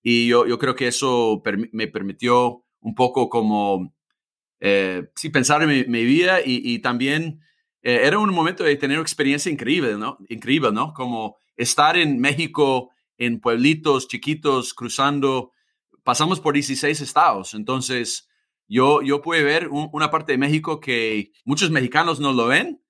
y 0.01 0.27
yo, 0.27 0.45
yo 0.45 0.59
creo 0.59 0.75
que 0.75 0.87
eso 0.87 1.41
me 1.71 1.87
permitió 1.87 2.63
un 2.79 2.93
poco 2.93 3.27
como, 3.27 3.93
eh, 4.59 5.09
sí, 5.15 5.29
pensar 5.29 5.63
en 5.63 5.91
mi, 5.91 6.03
vida 6.05 6.39
y, 6.45 6.79
también 6.79 7.41
eh, 7.81 8.01
era 8.03 8.19
un 8.19 8.33
momento 8.33 8.63
de 8.63 8.75
tener 8.75 8.97
una 8.97 9.03
experiencia 9.03 9.51
increíble, 9.51 9.97
¿no? 9.97 10.17
Increíble, 10.29 10.71
¿no? 10.71 10.93
Como 10.93 11.37
estar 11.57 11.97
en 11.97 12.19
México, 12.19 12.91
en 13.17 13.39
pueblitos 13.39 14.07
chiquitos, 14.07 14.73
cruzando, 14.73 15.51
pasamos 16.03 16.39
por 16.39 16.53
16 16.53 17.01
estados, 17.01 17.55
entonces 17.55 18.29
yo, 18.67 19.01
yo 19.01 19.21
pude 19.21 19.43
ver 19.43 19.67
una 19.69 20.09
parte 20.09 20.31
de 20.31 20.37
México 20.37 20.79
que 20.79 21.31
muchos 21.43 21.69
mexicanos 21.69 22.19
no 22.19 22.33
lo 22.33 22.47
ven 22.47 22.81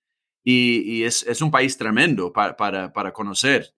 y, 0.43 1.03
es, 1.03 1.23
es, 1.23 1.41
un 1.41 1.51
país 1.51 1.77
tremendo 1.77 2.31
para, 2.31 2.55
para, 2.55 2.93
para 2.93 3.11
conocer. 3.11 3.73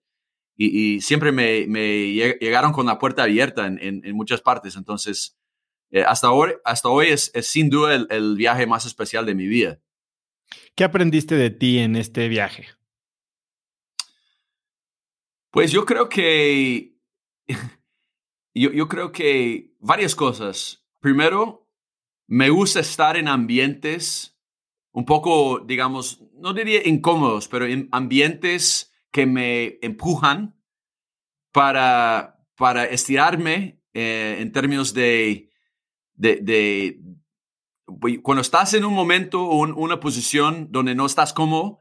Y, 0.56 0.96
y 0.96 1.00
siempre 1.00 1.32
me, 1.32 1.66
me, 1.66 2.12
llegaron 2.12 2.72
con 2.72 2.86
la 2.86 2.98
puerta 2.98 3.22
abierta 3.22 3.66
en, 3.66 3.78
en, 3.80 4.14
muchas 4.14 4.42
partes. 4.42 4.76
Entonces, 4.76 5.38
eh, 5.90 6.02
hasta, 6.02 6.30
hoy, 6.30 6.52
hasta 6.64 6.90
hoy 6.90 7.06
es, 7.08 7.30
es 7.34 7.46
sin 7.46 7.70
duda 7.70 7.94
el, 7.94 8.06
el, 8.10 8.36
viaje 8.36 8.66
más 8.66 8.84
especial 8.84 9.24
de 9.24 9.34
mi 9.34 9.46
vida. 9.46 9.80
¿Qué 10.74 10.84
aprendiste 10.84 11.36
de 11.36 11.50
ti 11.50 11.78
en 11.78 11.96
este 11.96 12.28
viaje? 12.28 12.66
Pues 15.50 15.72
yo 15.72 15.86
creo 15.86 16.08
que, 16.08 16.94
yo, 18.54 18.70
yo 18.72 18.88
creo 18.88 19.10
que 19.10 19.72
varias 19.80 20.14
cosas. 20.14 20.84
Primero, 21.00 21.67
me 22.28 22.50
gusta 22.50 22.80
estar 22.80 23.16
en 23.16 23.26
ambientes 23.26 24.36
un 24.92 25.04
poco, 25.04 25.60
digamos, 25.60 26.22
no 26.34 26.54
diría 26.54 26.86
incómodos, 26.86 27.48
pero 27.48 27.66
en 27.66 27.88
ambientes 27.92 28.92
que 29.10 29.26
me 29.26 29.78
empujan 29.82 30.56
para, 31.52 32.40
para 32.56 32.84
estirarme 32.84 33.80
eh, 33.94 34.36
en 34.40 34.52
términos 34.52 34.94
de, 34.94 35.50
de, 36.14 37.00
cuando 38.22 38.42
estás 38.42 38.74
en 38.74 38.84
un 38.84 38.94
momento 38.94 39.44
o 39.44 39.56
una 39.62 40.00
posición 40.00 40.68
donde 40.70 40.94
no 40.94 41.06
estás 41.06 41.32
cómodo, 41.32 41.80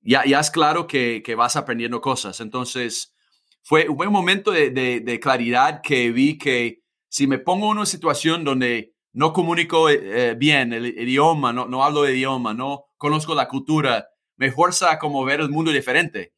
ya, 0.00 0.24
ya 0.24 0.40
es 0.40 0.50
claro 0.50 0.86
que, 0.86 1.22
que 1.22 1.34
vas 1.34 1.56
aprendiendo 1.56 2.00
cosas. 2.00 2.40
Entonces, 2.40 3.14
fue, 3.62 3.88
un 3.88 4.12
momento 4.12 4.50
de, 4.50 4.70
de, 4.70 5.20
claridad 5.20 5.82
que 5.82 6.10
vi 6.10 6.38
que 6.38 6.82
si 7.08 7.26
me 7.26 7.38
pongo 7.38 7.66
en 7.66 7.78
una 7.78 7.86
situación 7.86 8.44
donde 8.44 8.94
no 9.12 9.32
comunico 9.32 9.88
eh, 9.90 10.34
bien 10.34 10.72
el, 10.72 10.86
idioma, 10.86 11.52
no, 11.52 11.66
no 11.66 11.84
hablo 11.84 12.02
de 12.02 12.14
idioma, 12.14 12.54
no 12.54 12.86
conozco 12.96 13.34
la 13.34 13.48
cultura, 13.48 14.08
me 14.36 14.52
fuerza 14.52 14.98
como 14.98 15.24
ver 15.24 15.40
el 15.40 15.50
mundo 15.50 15.70
diferente. 15.70 16.34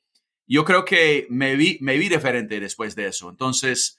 Yo 0.46 0.64
creo 0.64 0.84
que 0.84 1.26
me 1.30 1.56
vi, 1.56 1.78
me 1.80 1.96
vi 1.96 2.08
diferente 2.08 2.58
después 2.58 2.96
de 2.96 3.06
eso. 3.06 3.30
Entonces, 3.30 3.98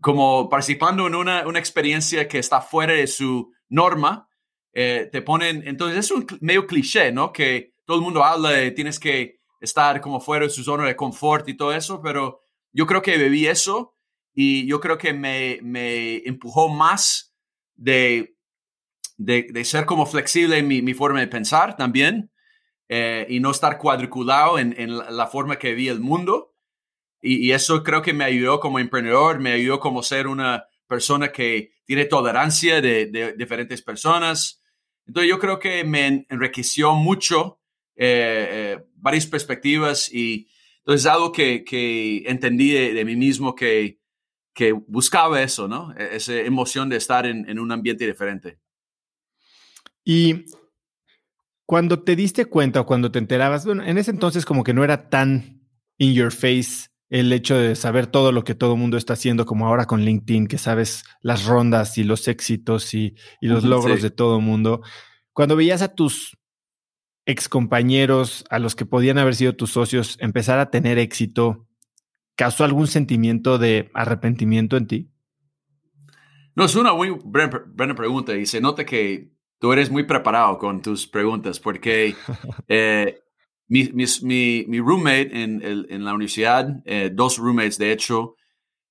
como 0.00 0.48
participando 0.48 1.06
en 1.06 1.14
una, 1.14 1.46
una 1.46 1.58
experiencia 1.58 2.26
que 2.28 2.38
está 2.38 2.60
fuera 2.60 2.94
de 2.94 3.06
su 3.06 3.52
norma, 3.68 4.28
eh, 4.72 5.08
te 5.10 5.22
ponen, 5.22 5.66
entonces 5.66 5.98
es 5.98 6.10
un 6.10 6.26
medio 6.40 6.66
cliché, 6.66 7.12
¿no? 7.12 7.32
Que 7.32 7.74
todo 7.84 7.96
el 7.96 8.02
mundo 8.02 8.24
habla 8.24 8.50
de 8.50 8.72
tienes 8.72 8.98
que 8.98 9.40
estar 9.60 10.00
como 10.00 10.20
fuera 10.20 10.44
de 10.44 10.50
su 10.50 10.62
zona 10.62 10.86
de 10.86 10.96
confort 10.96 11.48
y 11.48 11.56
todo 11.56 11.72
eso, 11.72 12.02
pero 12.02 12.42
yo 12.72 12.86
creo 12.86 13.00
que 13.00 13.16
viví 13.16 13.46
eso 13.46 13.94
y 14.34 14.66
yo 14.66 14.80
creo 14.80 14.98
que 14.98 15.14
me, 15.14 15.60
me 15.62 16.16
empujó 16.28 16.68
más 16.68 17.25
de, 17.76 18.36
de, 19.16 19.46
de, 19.50 19.64
ser 19.64 19.86
como 19.86 20.06
flexible 20.06 20.58
en 20.58 20.66
mi, 20.66 20.94
forma 20.94 21.20
de 21.20 21.26
pensar 21.26 21.76
también 21.76 22.30
eh, 22.88 23.26
y 23.28 23.40
no 23.40 23.50
estar 23.50 23.78
cuadriculado 23.78 24.58
en, 24.58 24.74
en, 24.78 24.96
la 24.96 25.26
forma 25.26 25.58
que 25.58 25.74
vi 25.74 25.88
el 25.88 26.00
mundo. 26.00 26.54
Y, 27.22 27.52
eso 27.52 27.82
creo 27.82 28.02
que 28.02 28.12
me 28.12 28.24
ayudó 28.24 28.60
como 28.60 28.78
emprendedor, 28.78 29.40
me 29.40 29.52
ayudó 29.52 29.80
como 29.80 30.02
ser 30.02 30.26
una 30.26 30.66
persona 30.86 31.32
que 31.32 31.72
tiene 31.84 32.04
tolerancia 32.04 32.80
de, 32.80 33.06
de 33.06 33.32
diferentes 33.32 33.82
personas. 33.82 34.62
Entonces 35.06 35.30
yo 35.30 35.38
creo 35.38 35.58
que 35.58 35.84
me 35.84 36.26
enriqueció 36.28 36.94
mucho 36.94 37.60
eh, 37.98 38.48
eh, 38.50 38.84
varias 38.96 39.26
perspectivas 39.26 40.12
y 40.12 40.48
entonces 40.78 41.06
algo 41.06 41.32
que, 41.32 41.64
que 41.64 42.24
entendí 42.26 42.70
de, 42.70 43.04
mí 43.06 43.16
mismo 43.16 43.54
que, 43.54 43.98
que 44.56 44.72
buscaba 44.72 45.42
eso, 45.42 45.68
¿no? 45.68 45.92
E-, 45.96 46.16
esa 46.16 46.32
emoción 46.34 46.88
de 46.88 46.96
estar 46.96 47.26
en, 47.26 47.48
en 47.48 47.60
un 47.60 47.70
ambiente 47.70 48.06
diferente. 48.06 48.58
Y 50.02 50.46
cuando 51.66 52.02
te 52.02 52.16
diste 52.16 52.46
cuenta 52.46 52.80
o 52.80 52.86
cuando 52.86 53.12
te 53.12 53.18
enterabas, 53.18 53.66
bueno, 53.66 53.84
en 53.84 53.98
ese 53.98 54.10
entonces 54.10 54.46
como 54.46 54.64
que 54.64 54.72
no 54.72 54.82
era 54.82 55.10
tan 55.10 55.60
in 55.98 56.14
your 56.14 56.32
face 56.32 56.88
el 57.10 57.32
hecho 57.32 57.56
de 57.56 57.76
saber 57.76 58.06
todo 58.06 58.32
lo 58.32 58.44
que 58.44 58.54
todo 58.54 58.72
el 58.72 58.80
mundo 58.80 58.96
está 58.96 59.12
haciendo, 59.12 59.44
como 59.44 59.66
ahora 59.66 59.84
con 59.84 60.00
LinkedIn, 60.00 60.48
que 60.48 60.58
sabes 60.58 61.04
las 61.20 61.44
rondas 61.44 61.98
y 61.98 62.04
los 62.04 62.26
éxitos 62.26 62.94
y, 62.94 63.14
y 63.40 63.48
los 63.48 63.62
logros 63.62 64.00
de 64.00 64.10
todo 64.10 64.38
el 64.38 64.42
mundo. 64.42 64.80
Cuando 65.32 65.54
veías 65.54 65.82
a 65.82 65.94
tus 65.94 66.36
excompañeros, 67.26 68.44
a 68.48 68.58
los 68.58 68.74
que 68.74 68.86
podían 68.86 69.18
haber 69.18 69.34
sido 69.34 69.54
tus 69.54 69.70
socios, 69.70 70.16
empezar 70.20 70.58
a 70.58 70.70
tener 70.70 70.98
éxito, 70.98 71.65
¿causó 72.36 72.64
algún 72.64 72.86
sentimiento 72.86 73.58
de 73.58 73.90
arrepentimiento 73.94 74.76
en 74.76 74.86
ti? 74.86 75.10
No, 76.54 76.64
es 76.64 76.74
una 76.74 76.94
muy 76.94 77.10
buena 77.10 77.94
pregunta 77.94 78.34
y 78.36 78.46
se 78.46 78.60
nota 78.60 78.86
que 78.86 79.30
tú 79.58 79.72
eres 79.72 79.90
muy 79.90 80.04
preparado 80.04 80.58
con 80.58 80.80
tus 80.80 81.06
preguntas 81.06 81.60
porque 81.60 82.14
eh, 82.68 83.20
mi, 83.68 83.90
mi, 83.92 84.64
mi, 84.68 84.80
roommate 84.80 85.42
en, 85.42 85.60
en 85.62 86.04
la 86.04 86.14
universidad, 86.14 86.82
eh, 86.84 87.10
dos 87.12 87.38
roommates 87.38 87.78
de 87.78 87.92
hecho, 87.92 88.36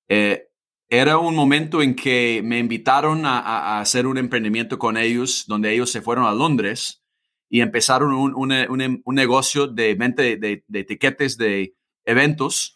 eh, 0.08 0.48
era 0.88 1.18
un 1.18 1.34
momento 1.34 1.82
en 1.82 1.96
que 1.96 2.42
me 2.44 2.58
invitaron 2.58 3.26
a, 3.26 3.40
a, 3.40 3.80
hacer 3.80 4.06
un 4.06 4.18
emprendimiento 4.18 4.78
con 4.78 4.96
ellos, 4.96 5.44
donde 5.48 5.72
ellos 5.72 5.90
se 5.90 6.00
fueron 6.00 6.26
a 6.26 6.32
Londres 6.32 7.02
y 7.48 7.60
empezaron 7.60 8.12
un, 8.12 8.34
un, 8.34 9.02
un 9.04 9.14
negocio 9.14 9.66
de 9.66 9.94
venta 9.94 10.22
de, 10.22 10.36
de, 10.36 10.64
de, 10.66 10.80
etiquetes 10.80 11.36
de 11.36 11.74
eventos. 12.04 12.75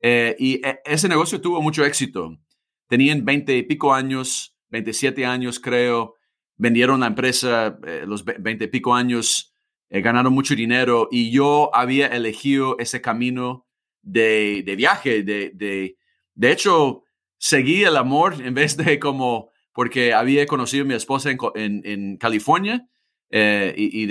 Eh, 0.00 0.36
y 0.38 0.66
e, 0.66 0.80
ese 0.84 1.08
negocio 1.08 1.40
tuvo 1.40 1.60
mucho 1.60 1.84
éxito. 1.84 2.38
Tenían 2.88 3.24
20 3.24 3.56
y 3.56 3.62
pico 3.64 3.92
años, 3.92 4.56
27 4.70 5.26
años 5.26 5.60
creo, 5.60 6.14
vendieron 6.56 7.00
la 7.00 7.06
empresa 7.08 7.78
eh, 7.86 8.04
los 8.06 8.24
20 8.24 8.64
y 8.64 8.68
pico 8.68 8.94
años, 8.94 9.54
eh, 9.90 10.00
ganaron 10.00 10.32
mucho 10.32 10.54
dinero 10.54 11.08
y 11.10 11.30
yo 11.30 11.70
había 11.74 12.08
elegido 12.08 12.76
ese 12.78 13.00
camino 13.00 13.66
de, 14.02 14.62
de 14.64 14.76
viaje. 14.76 15.22
De, 15.22 15.50
de, 15.54 15.96
de 16.34 16.52
hecho, 16.52 17.04
seguí 17.38 17.84
el 17.84 17.96
amor 17.96 18.34
en 18.40 18.54
vez 18.54 18.76
de 18.76 18.98
como, 18.98 19.50
porque 19.72 20.12
había 20.12 20.46
conocido 20.46 20.84
a 20.84 20.88
mi 20.88 20.94
esposa 20.94 21.30
en, 21.30 21.38
en, 21.54 21.82
en 21.84 22.16
California 22.16 22.88
eh, 23.30 23.74
y, 23.76 24.08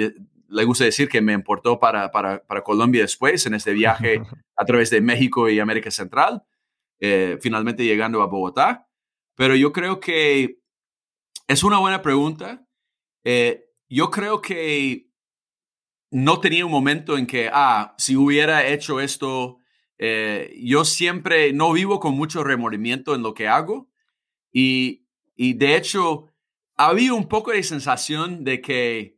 le 0.49 0.63
gusta 0.63 0.85
decir 0.85 1.09
que 1.09 1.21
me 1.21 1.33
importó 1.33 1.79
para, 1.79 2.11
para, 2.11 2.43
para, 2.45 2.63
Colombia 2.63 3.01
después 3.01 3.45
en 3.45 3.53
este 3.53 3.73
viaje 3.73 4.21
a 4.55 4.65
través 4.65 4.89
de 4.89 5.01
México 5.01 5.49
y 5.49 5.59
América 5.59 5.91
Central, 5.91 6.43
eh, 6.99 7.37
finalmente 7.41 7.83
llegando 7.83 8.21
a 8.21 8.27
Bogotá. 8.27 8.87
Pero 9.35 9.55
yo 9.55 9.71
creo 9.71 9.99
que 9.99 10.59
es 11.47 11.63
una 11.63 11.79
buena 11.79 12.01
pregunta. 12.01 12.65
Eh, 13.23 13.65
yo 13.89 14.09
creo 14.09 14.41
que 14.41 15.09
no 16.11 16.39
tenía 16.39 16.65
un 16.65 16.71
momento 16.71 17.17
en 17.17 17.27
que, 17.27 17.49
ah, 17.51 17.93
si 17.97 18.15
hubiera 18.15 18.65
hecho 18.67 18.99
esto, 18.99 19.59
yo 19.99 20.85
siempre 20.85 21.53
no 21.53 21.73
vivo 21.73 21.99
con 21.99 22.15
mucho 22.15 22.43
remordimiento 22.43 23.15
en 23.15 23.23
lo 23.23 23.33
que 23.33 23.47
hago. 23.47 23.89
Y, 24.51 25.07
y 25.35 25.53
de 25.53 25.75
hecho, 25.75 26.31
había 26.77 27.13
un 27.13 27.27
poco 27.27 27.51
de 27.51 27.63
sensación 27.63 28.43
de 28.43 28.61
que 28.61 29.16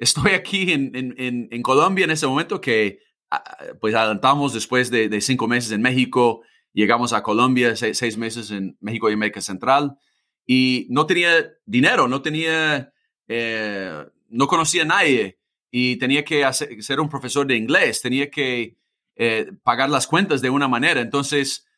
estoy 0.00 0.32
aquí 0.32 0.72
en, 0.72 0.90
en, 0.94 1.48
en 1.50 1.62
Colombia 1.62 2.04
en 2.04 2.10
ese 2.10 2.26
momento 2.26 2.60
que 2.60 3.00
ah, 3.30 3.44
pues 3.80 3.94
adelantamos 3.94 4.54
después 4.54 4.90
de, 4.90 5.08
de, 5.08 5.20
cinco 5.20 5.46
meses 5.46 5.70
en 5.72 5.82
México, 5.82 6.42
llegamos 6.72 7.12
a 7.12 7.22
Colombia, 7.22 7.76
seis, 7.76 8.16
meses 8.16 8.50
en 8.50 8.76
México 8.80 9.08
y 9.08 9.12
América 9.12 9.40
Central, 9.40 9.98
y 10.46 10.86
no 10.88 11.06
tenía 11.06 11.52
dinero, 11.66 12.08
no 12.08 12.22
tenía, 12.22 12.92
eh, 13.28 14.06
no 14.28 14.46
conocía 14.48 14.82
a 14.82 14.86
nadie, 14.86 15.38
y 15.70 15.96
tenía 15.96 16.24
que 16.24 16.50
ser 16.80 16.98
un 16.98 17.08
profesor 17.08 17.46
de 17.46 17.56
inglés, 17.56 18.00
tenía 18.00 18.30
que 18.30 18.76
eh, 19.16 19.52
pagar 19.62 19.90
las 19.90 20.06
cuentas 20.06 20.40
de 20.40 20.50
una 20.50 20.66
manera. 20.66 21.00
Entonces, 21.00 21.68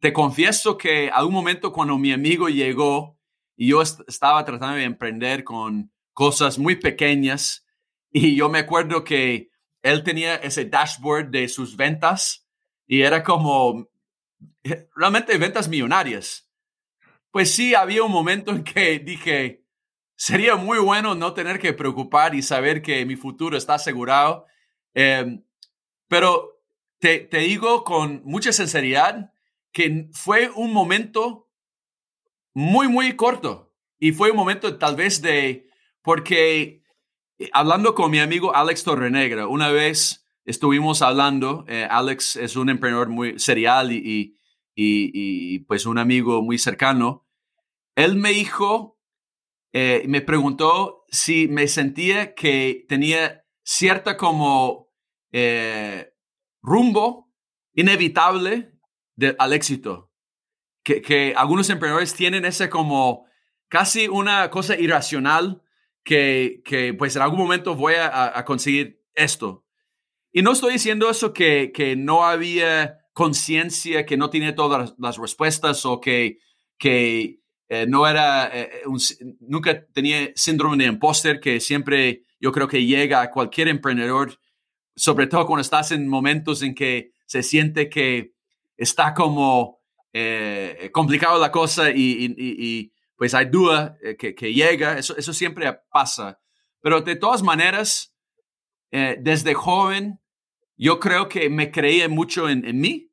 te 0.00 0.12
confieso 0.12 0.76
que 0.76 1.10
a 1.12 1.24
un 1.24 1.32
momento 1.32 1.72
cuando 1.72 1.96
mi 1.96 2.12
amigo 2.12 2.48
llegó, 2.48 3.18
y 3.56 3.68
yo 3.68 3.82
estaba 3.82 4.44
tratando 4.44 4.76
de 4.76 4.84
emprender 4.84 5.42
con 5.42 5.90
cosas 6.18 6.58
muy 6.58 6.74
pequeñas 6.74 7.64
y 8.10 8.34
yo 8.34 8.48
me 8.48 8.58
acuerdo 8.58 9.04
que 9.04 9.50
él 9.82 10.02
tenía 10.02 10.34
ese 10.34 10.64
dashboard 10.64 11.30
de 11.30 11.48
sus 11.48 11.76
ventas 11.76 12.44
y 12.88 13.02
era 13.02 13.22
como 13.22 13.88
realmente 14.96 15.38
ventas 15.38 15.68
millonarias. 15.68 16.50
Pues 17.30 17.54
sí, 17.54 17.72
había 17.72 18.02
un 18.02 18.10
momento 18.10 18.50
en 18.50 18.64
que 18.64 18.98
dije, 18.98 19.64
sería 20.16 20.56
muy 20.56 20.80
bueno 20.80 21.14
no 21.14 21.34
tener 21.34 21.60
que 21.60 21.72
preocupar 21.72 22.34
y 22.34 22.42
saber 22.42 22.82
que 22.82 23.06
mi 23.06 23.14
futuro 23.14 23.56
está 23.56 23.74
asegurado. 23.74 24.44
Em, 24.94 25.44
pero 26.08 26.60
te, 26.98 27.20
te 27.20 27.38
digo 27.38 27.84
con 27.84 28.22
mucha 28.24 28.52
sinceridad 28.52 29.32
que 29.70 30.08
fue 30.12 30.50
un 30.50 30.72
momento 30.72 31.48
muy, 32.54 32.88
muy 32.88 33.14
corto. 33.14 33.72
Y 34.00 34.10
fue 34.10 34.32
un 34.32 34.36
momento 34.36 34.78
tal 34.78 34.96
vez 34.96 35.22
de, 35.22 35.67
porque 36.08 36.80
eh, 37.38 37.50
hablando 37.52 37.94
con 37.94 38.10
mi 38.10 38.18
amigo 38.18 38.56
Alex 38.56 38.82
Torrenegra, 38.82 39.46
una 39.46 39.68
vez 39.68 40.26
estuvimos 40.46 41.02
hablando, 41.02 41.66
eh, 41.68 41.86
Alex 41.90 42.36
es 42.36 42.56
un 42.56 42.70
emprendedor 42.70 43.10
muy 43.10 43.38
serial 43.38 43.92
y, 43.92 44.00
y, 44.00 44.32
y, 44.74 45.58
pues 45.58 45.84
un 45.84 45.98
amigo 45.98 46.40
muy 46.40 46.56
cercano. 46.56 47.26
Él 47.94 48.16
me 48.16 48.30
dijo, 48.30 48.98
eh, 49.74 50.04
me 50.08 50.22
preguntó 50.22 51.04
si 51.10 51.46
me 51.46 51.68
sentía 51.68 52.34
que 52.34 52.86
tenía 52.88 53.44
cierta 53.62 54.16
como 54.16 54.88
rumbo 56.62 57.30
inevitable 57.74 58.72
de, 59.14 59.36
al 59.38 59.52
éxito 59.52 60.10
que, 60.82 61.34
algunos 61.36 61.68
emprendedores 61.68 62.14
tienen 62.14 62.46
ese 62.46 62.70
como 62.70 63.26
casi 63.68 64.08
una 64.08 64.48
cosa 64.48 64.74
irracional 64.74 65.62
que, 66.08 66.62
que 66.64 66.94
pues 66.94 67.14
en 67.16 67.20
algún 67.20 67.38
momento 67.38 67.76
voy 67.76 67.92
a, 68.00 68.42
conseguir 68.46 69.04
esto. 69.12 69.66
Y 70.32 70.40
no 70.40 70.52
estoy 70.52 70.72
diciendo 70.72 71.10
eso 71.10 71.34
que, 71.34 71.70
que 71.70 71.96
no 71.96 72.24
había 72.24 73.00
conciencia, 73.12 74.06
que 74.06 74.16
no 74.16 74.30
tiene 74.30 74.54
todas 74.54 74.94
las 74.96 75.18
respuestas 75.18 75.84
o 75.84 76.00
que, 76.00 76.38
que 76.78 77.40
eh, 77.68 77.84
no 77.86 78.08
era, 78.08 78.50
eh, 78.54 78.70
nunca 79.40 79.84
tenía 79.92 80.30
síndrome 80.34 80.82
de 80.82 80.88
imposter 80.88 81.40
que 81.40 81.60
siempre 81.60 82.24
yo 82.40 82.52
creo 82.52 82.68
que 82.68 82.86
llega 82.86 83.20
a 83.20 83.30
cualquier 83.30 83.68
emprendedor, 83.68 84.40
sobre 84.96 85.26
todo 85.26 85.44
cuando 85.44 85.60
estás 85.60 85.92
en 85.92 86.08
momentos 86.08 86.62
en 86.62 86.74
que 86.74 87.12
se 87.26 87.42
siente 87.42 87.90
que 87.90 88.32
está 88.78 89.12
como 89.12 89.82
eh, 90.14 90.88
complicado 90.90 91.38
la 91.38 91.52
cosa 91.52 91.90
y, 91.90 92.94
pues 93.18 93.34
hay 93.34 93.46
duda 93.46 93.98
eh, 94.00 94.16
que, 94.16 94.54
llega, 94.54 94.96
eso, 94.96 95.32
siempre 95.32 95.76
pasa. 95.90 96.40
Pero 96.80 97.00
de 97.00 97.16
todas 97.16 97.42
maneras, 97.42 98.14
eh, 98.92 99.16
desde 99.20 99.54
joven, 99.54 100.20
yo 100.76 101.00
creo 101.00 101.28
que 101.28 101.50
me 101.50 101.72
creía 101.72 102.08
mucho 102.08 102.48
en, 102.48 102.80
mí 102.80 103.12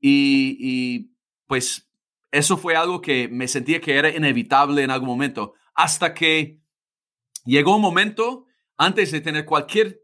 y, 0.00 1.10
pues 1.46 1.90
eso 2.32 2.56
fue 2.56 2.74
algo 2.74 3.02
que 3.02 3.28
me 3.28 3.46
sentía 3.46 3.82
que 3.82 3.96
era 3.96 4.08
inevitable 4.08 4.82
en 4.82 4.90
algún 4.90 5.08
momento, 5.08 5.52
hasta 5.74 6.14
que 6.14 6.58
llegó 7.44 7.76
un 7.76 7.82
momento, 7.82 8.46
antes 8.78 9.12
de 9.12 9.20
tener 9.20 9.44
cualquier 9.44 10.00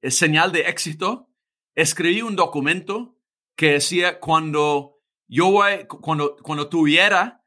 eh, 0.00 0.10
señal 0.10 0.50
de 0.50 0.60
éxito, 0.62 1.28
escribí 1.74 2.22
un 2.22 2.36
documento 2.36 3.18
que 3.54 3.72
decía 3.72 4.18
cuando 4.18 4.96
yo 5.26 5.50
voy, 5.50 5.86
cuando, 5.86 6.36
cuando 6.36 6.70
tuviera, 6.70 7.37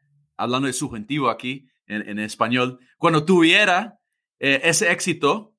hablando 0.42 0.68
de 0.68 0.74
subjuntivo 0.74 1.30
aquí 1.30 1.68
en, 1.88 2.20
español, 2.20 2.80
cuando 2.98 3.26
tuviera 3.26 4.00
eh, 4.40 4.62
ese 4.64 4.92
éxito, 4.92 5.54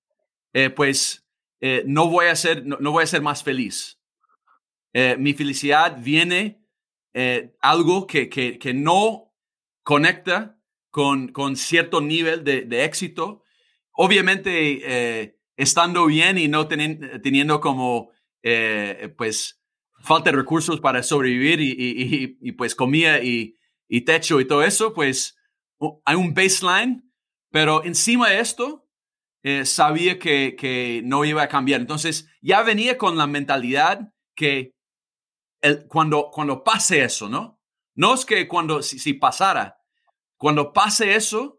eh, 0.55 0.71
pues 0.71 1.27
no, 1.85 2.09
voy 2.09 2.27
a 2.27 2.37
ser, 2.37 2.64
no, 2.64 2.90
voy 2.90 3.05
a 3.05 3.07
ser 3.07 3.23
más 3.23 3.42
feliz. 3.42 4.01
mi 5.18 5.35
felicidad 5.35 5.99
viene 6.01 6.62
eh, 7.14 7.55
algo 7.61 8.07
que, 8.07 8.31
que, 8.31 8.59
que, 8.59 8.73
no 8.73 9.35
conecta 9.83 10.59
con, 10.90 11.29
con 11.29 11.57
cierto 11.57 12.01
nivel 12.01 12.42
de, 12.42 12.85
éxito. 12.85 13.42
Obviamente, 13.92 14.81
eh, 14.83 15.37
estando 15.57 16.07
bien 16.07 16.38
y 16.38 16.49
no 16.49 16.68
teniendo 16.68 17.61
como, 17.61 18.11
eh, 18.42 19.12
pues, 19.18 19.62
falta 20.01 20.31
de 20.31 20.38
recursos 20.38 20.81
para 20.81 21.03
sobrevivir 21.03 21.61
y, 21.61 21.73
y, 21.73 22.38
y, 22.40 22.53
pues 22.53 22.75
comida 22.75 23.23
y, 23.23 23.57
y, 23.93 24.01
techo 24.05 24.41
y 24.41 24.47
todo 24.47 24.63
eso, 24.63 24.95
pues 24.95 25.37
hay 26.05 26.17
un 26.17 26.33
baseline, 26.35 27.13
pero 27.51 27.85
encima 27.85 28.31
de 28.31 28.41
esto, 28.41 28.89
sabía 29.65 30.19
que, 30.19 30.55
que 30.57 31.03
no 31.05 31.25
iba 31.25 31.43
a 31.43 31.49
cambiar. 31.49 31.81
Entonces, 31.81 32.29
ya 32.41 32.63
venía 32.63 32.97
con 32.97 33.17
la 33.17 33.27
mentalidad 33.27 34.13
que 34.35 34.75
cuando, 35.89 36.31
cuando 36.33 36.65
pase 36.65 37.05
eso, 37.05 37.29
¿no? 37.29 37.61
No 37.95 38.15
es 38.15 38.25
que 38.25 38.49
cuando, 38.49 38.83
si, 38.83 39.15
pasara, 39.15 39.79
cuando 40.37 40.73
pase 40.73 41.15
eso, 41.15 41.59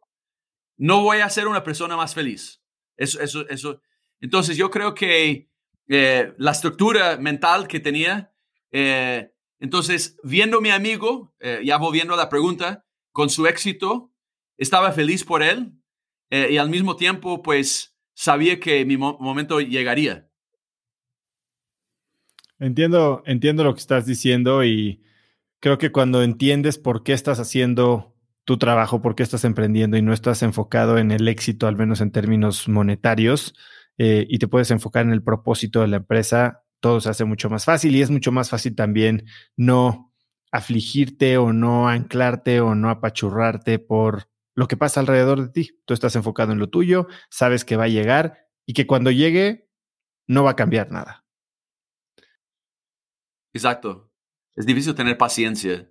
no 0.78 1.04
voy 1.04 1.19
a 1.19 1.30
ser 1.30 1.48
una 1.48 1.63
persona 1.63 1.96
más 1.96 2.13
feliz. 2.13 2.62
Eso, 2.98 3.22
eso, 3.22 3.48
eso. 3.48 3.82
Entonces 4.19 4.58
yo 4.58 4.69
creo 4.69 4.93
que 4.93 5.50
eh, 5.88 6.34
la 6.38 6.52
estructura 6.52 7.17
mental 7.17 7.67
que 7.67 7.80
tenía, 7.80 8.34
eh, 8.72 9.33
entonces 9.63 10.17
viendo 10.23 10.58
a 10.58 10.62
mi 10.62 10.69
amigo, 10.69 11.34
eh, 11.39 11.62
ya 11.63 11.78
volviendo 11.78 12.13
a 12.13 12.17
la 12.17 12.30
pregunta, 12.30 12.86
con 13.12 13.30
su 13.30 13.47
éxito, 13.47 14.12
estaba 14.58 14.91
feliz 14.91 15.23
por 15.23 15.41
él 15.41 15.73
y 16.30 16.58
al 16.58 16.69
mismo 16.69 16.95
tiempo, 16.95 17.43
pues 17.43 17.95
sabía 18.15 18.60
que 18.60 18.86
mi 18.86 18.97
momento 18.97 19.62
llegaría. 19.62 20.28
Entiendo, 22.58 23.21
entiendo 23.26 23.63
lo 23.63 23.73
que 23.73 23.82
estás 23.82 24.06
diciendo 24.08 24.63
y 24.63 25.04
creo 25.60 25.78
que 25.78 25.91
cuando 25.91 26.23
entiendes 26.23 26.78
por 26.78 27.04
qué 27.04 27.13
estás 27.13 27.39
haciendo 27.39 28.15
tu 28.45 28.58
trabajo, 28.58 29.02
por 29.02 29.15
qué 29.15 29.23
estás 29.23 29.45
emprendiendo 29.45 29.97
y 29.97 30.02
no 30.02 30.13
estás 30.13 30.43
enfocado 30.43 30.97
en 30.97 31.12
el 31.12 31.28
éxito, 31.28 31.67
al 31.67 31.78
menos 31.78 32.02
en 32.02 32.12
términos 32.12 32.67
monetarios, 32.67 33.56
eh, 33.97 34.26
y 34.30 34.39
te 34.39 34.47
puedes 34.47 34.71
enfocar 34.71 35.06
en 35.06 35.12
el 35.12 35.23
propósito 35.23 35.82
de 35.82 35.88
la 35.88 35.97
empresa, 35.97 36.62
todo 36.84 37.00
se 37.00 37.10
hace 37.10 37.24
mucho 37.24 37.50
más 37.50 37.63
fácil 37.63 37.96
y 37.96 38.02
es 38.02 38.12
mucho 38.12 38.34
más 38.34 38.50
fácil 38.50 38.76
también 38.76 39.26
no 39.56 40.13
afligirte 40.52 41.38
o 41.38 41.54
no 41.54 41.88
anclarte 41.88 42.60
o 42.60 42.76
no 42.76 42.89
apachurrarte 42.89 43.80
por 43.80 44.28
lo 44.54 44.67
que 44.67 44.76
pasa 44.76 45.00
alrededor 45.00 45.41
de 45.41 45.48
ti. 45.48 45.80
Tú 45.86 45.93
estás 45.93 46.13
enfocado 46.17 46.52
en 46.52 46.60
lo 46.60 46.69
tuyo, 46.69 47.08
sabes 47.30 47.63
que 47.63 47.78
va 47.78 47.86
a 47.86 47.88
llegar 47.88 48.50
y 48.65 48.74
que 48.74 48.86
cuando 48.86 49.12
llegue 49.12 49.69
no 50.28 50.43
va 50.43 50.52
a 50.52 50.56
cambiar 50.58 50.91
nada. 50.91 51.26
Exacto. 53.54 54.12
Es 54.54 54.65
difícil 54.65 54.93
tener 54.93 55.17
paciencia. 55.17 55.89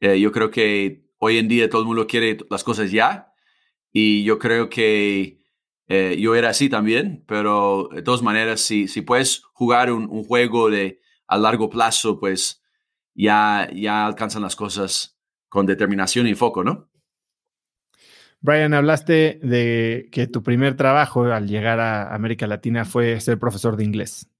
Eh, 0.00 0.20
yo 0.20 0.32
creo 0.32 0.50
que 0.50 1.08
hoy 1.16 1.38
en 1.38 1.48
día 1.48 1.70
todo 1.70 1.80
el 1.80 1.88
mundo 1.88 2.06
quiere 2.06 2.36
las 2.50 2.62
cosas 2.62 2.90
ya 2.90 3.32
y 3.90 4.22
yo 4.24 4.38
creo 4.38 4.68
que 4.68 5.39
eh, 5.90 6.16
yo 6.18 6.34
era 6.34 6.48
así 6.48 6.70
también, 6.70 7.22
pero 7.26 7.90
de 7.92 8.00
todas 8.00 8.22
maneras, 8.22 8.62
si, 8.62 8.88
si 8.88 9.02
puedes 9.02 9.42
jugar 9.52 9.92
un, 9.92 10.24
juego 10.24 10.70
de 10.70 11.00
a 11.26 11.36
largo 11.36 11.68
plazo, 11.68 12.18
pues 12.18 12.62
ya, 13.14 13.68
ya 13.74 14.06
alcanzan 14.06 14.40
las 14.42 14.56
cosas 14.56 15.18
con 15.50 15.66
determinación 15.66 16.26
y 16.26 16.34
foco, 16.34 16.64
¿no? 16.64 16.88
Brian, 18.40 18.72
hablaste 18.72 19.38
de 19.42 20.08
que 20.10 20.26
tu 20.26 20.42
primer 20.42 20.74
trabajo 20.74 21.24
al 21.24 21.46
llegar 21.46 21.78
a 21.78 22.14
América 22.14 22.46
Latina 22.46 22.86
fue 22.86 23.20
ser 23.20 23.38
profesor 23.38 23.76
de 23.76 23.84
inglés 23.84 24.30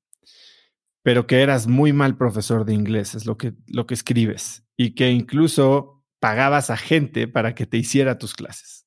pero 1.03 1.27
que 1.27 1.41
eras 1.41 1.67
muy 1.67 1.93
mal 1.93 2.17
profesor 2.17 2.65
de 2.65 2.75
inglés, 2.75 3.15
es 3.15 3.27
lo 3.27 3.37
que, 3.37 3.55
lo 3.67 3.87
que 3.87 3.95
escribes, 3.95 4.65
y 4.77 4.95
que 4.95 5.11
incluso 5.11 6.05
pagabas 6.19 6.71
a 6.71 6.77
gente 6.77 7.27
para 7.27 7.55
que 7.55 7.67
te 7.67 7.79
hiciera 7.79 8.19
tus 8.19 8.35
clases. 8.35 8.87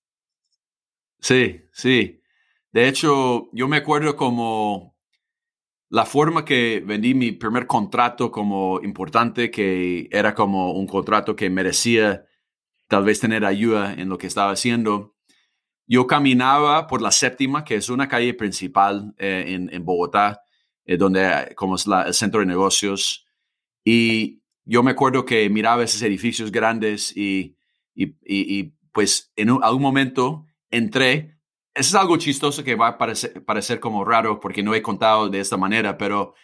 Sí, 1.19 1.65
sí. 1.71 2.23
De 2.74 2.88
hecho, 2.88 3.50
yo 3.54 3.68
me 3.68 3.78
acuerdo 3.78 4.16
como 4.16 4.98
la 5.90 6.06
forma 6.06 6.44
que 6.44 6.82
vendí 6.84 7.14
mi 7.14 7.32
primer 7.32 7.68
contrato 7.68 8.32
como 8.32 8.82
importante, 8.82 9.52
que 9.52 10.10
era 10.12 10.34
como 10.34 10.74
un 10.74 10.88
contrato 10.88 11.36
que 11.36 11.52
merecía 11.52 12.26
tal 12.88 13.04
vez 13.04 13.20
tener 13.20 13.46
ayuda 13.46 13.94
en 13.94 14.10
lo 14.10 14.18
que 14.18 14.26
estaba 14.26 14.52
haciendo. 14.52 15.16
Yo 15.86 16.08
caminaba 16.08 16.88
por 16.88 17.02
la 17.04 17.12
séptima, 17.12 17.64
que 17.64 17.76
es 17.76 17.90
una 17.90 18.08
calle 18.08 18.34
principal 18.34 19.14
eh, 19.20 19.46
en, 19.50 19.72
en 19.72 19.86
Bogotá, 19.86 20.42
eh, 20.86 20.98
donde 20.98 21.54
como 21.56 21.76
es 21.76 21.86
el 21.86 22.14
centro 22.16 22.40
de 22.40 22.48
negocios. 22.48 23.28
Y 23.84 24.42
yo 24.66 24.82
me 24.82 24.92
acuerdo 24.92 25.26
que 25.26 25.48
miraba 25.50 25.84
esos 25.84 26.02
edificios 26.02 26.52
grandes 26.52 27.16
y, 27.16 27.56
y, 27.94 28.16
y, 28.26 28.74
pues 28.92 29.32
en 29.36 29.50
algún 29.62 29.82
momento 29.82 30.48
entré. 30.72 31.38
Es 31.76 31.94
algo 31.96 32.18
chistoso 32.18 32.64
que 32.64 32.76
va 32.76 32.90
a 32.90 32.98
parecer, 32.98 33.80
como 33.80 34.06
raro 34.06 34.40
porque 34.40 34.62
no 34.62 34.76
he 34.76 34.82
contado 34.82 35.30
de 35.30 35.40
esta 35.40 35.58
manera, 35.58 35.98
pero 35.98 36.36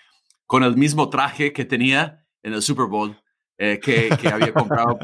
con 0.46 0.64
el 0.64 0.76
mismo 0.76 1.10
traje 1.10 1.54
que 1.54 1.66
tenía 1.66 2.26
en 2.42 2.54
el 2.54 2.62
Super 2.62 2.86
Bowl 2.86 3.16
eh, 3.58 3.80
que, 3.82 4.10
había 4.28 4.54
comprado 4.54 4.98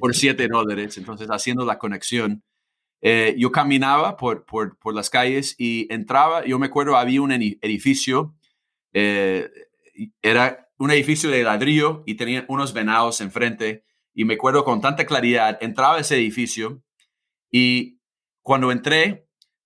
por, 0.00 0.14
7 0.14 0.48
dólares. 0.48 0.98
Entonces, 0.98 1.28
haciendo 1.30 1.64
la 1.64 1.78
conexión, 1.78 2.42
eh, 3.00 3.34
yo 3.38 3.50
caminaba 3.52 4.16
por, 4.16 4.44
por, 4.44 4.78
por, 4.78 4.94
las 4.94 5.08
calles 5.08 5.54
y 5.58 5.86
entraba, 5.92 6.44
yo 6.44 6.58
me 6.58 6.66
acuerdo, 6.66 6.96
había 6.96 7.22
un 7.22 7.32
edificio 7.32 8.34
eh, 8.94 9.50
era 10.22 10.70
un 10.78 10.90
edificio 10.90 11.28
de 11.30 11.42
ladrillo 11.42 12.02
y 12.06 12.14
tenía 12.14 12.46
unos 12.48 12.72
venados 12.72 13.20
enfrente. 13.20 13.84
Y 14.14 14.24
me 14.24 14.34
acuerdo 14.34 14.64
con 14.64 14.80
tanta 14.80 15.04
claridad, 15.04 15.58
entraba 15.60 15.98
ese 15.98 16.16
edificio 16.16 16.82
y 17.50 17.98
cuando 18.42 18.70
entré, 18.70 19.23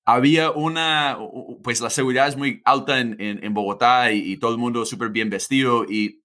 había 0.08 0.52
una, 0.52 1.18
pues 1.62 1.82
la 1.82 1.90
seguridad 1.90 2.28
es 2.28 2.36
muy 2.38 2.62
alta 2.64 2.98
en, 2.98 3.18
en, 3.20 3.52
Bogotá 3.52 4.10
y, 4.10 4.38
todo 4.38 4.52
el 4.52 4.56
mundo 4.56 4.86
súper 4.86 5.10
bien 5.10 5.28
vestido. 5.28 5.84
Y 5.84 6.24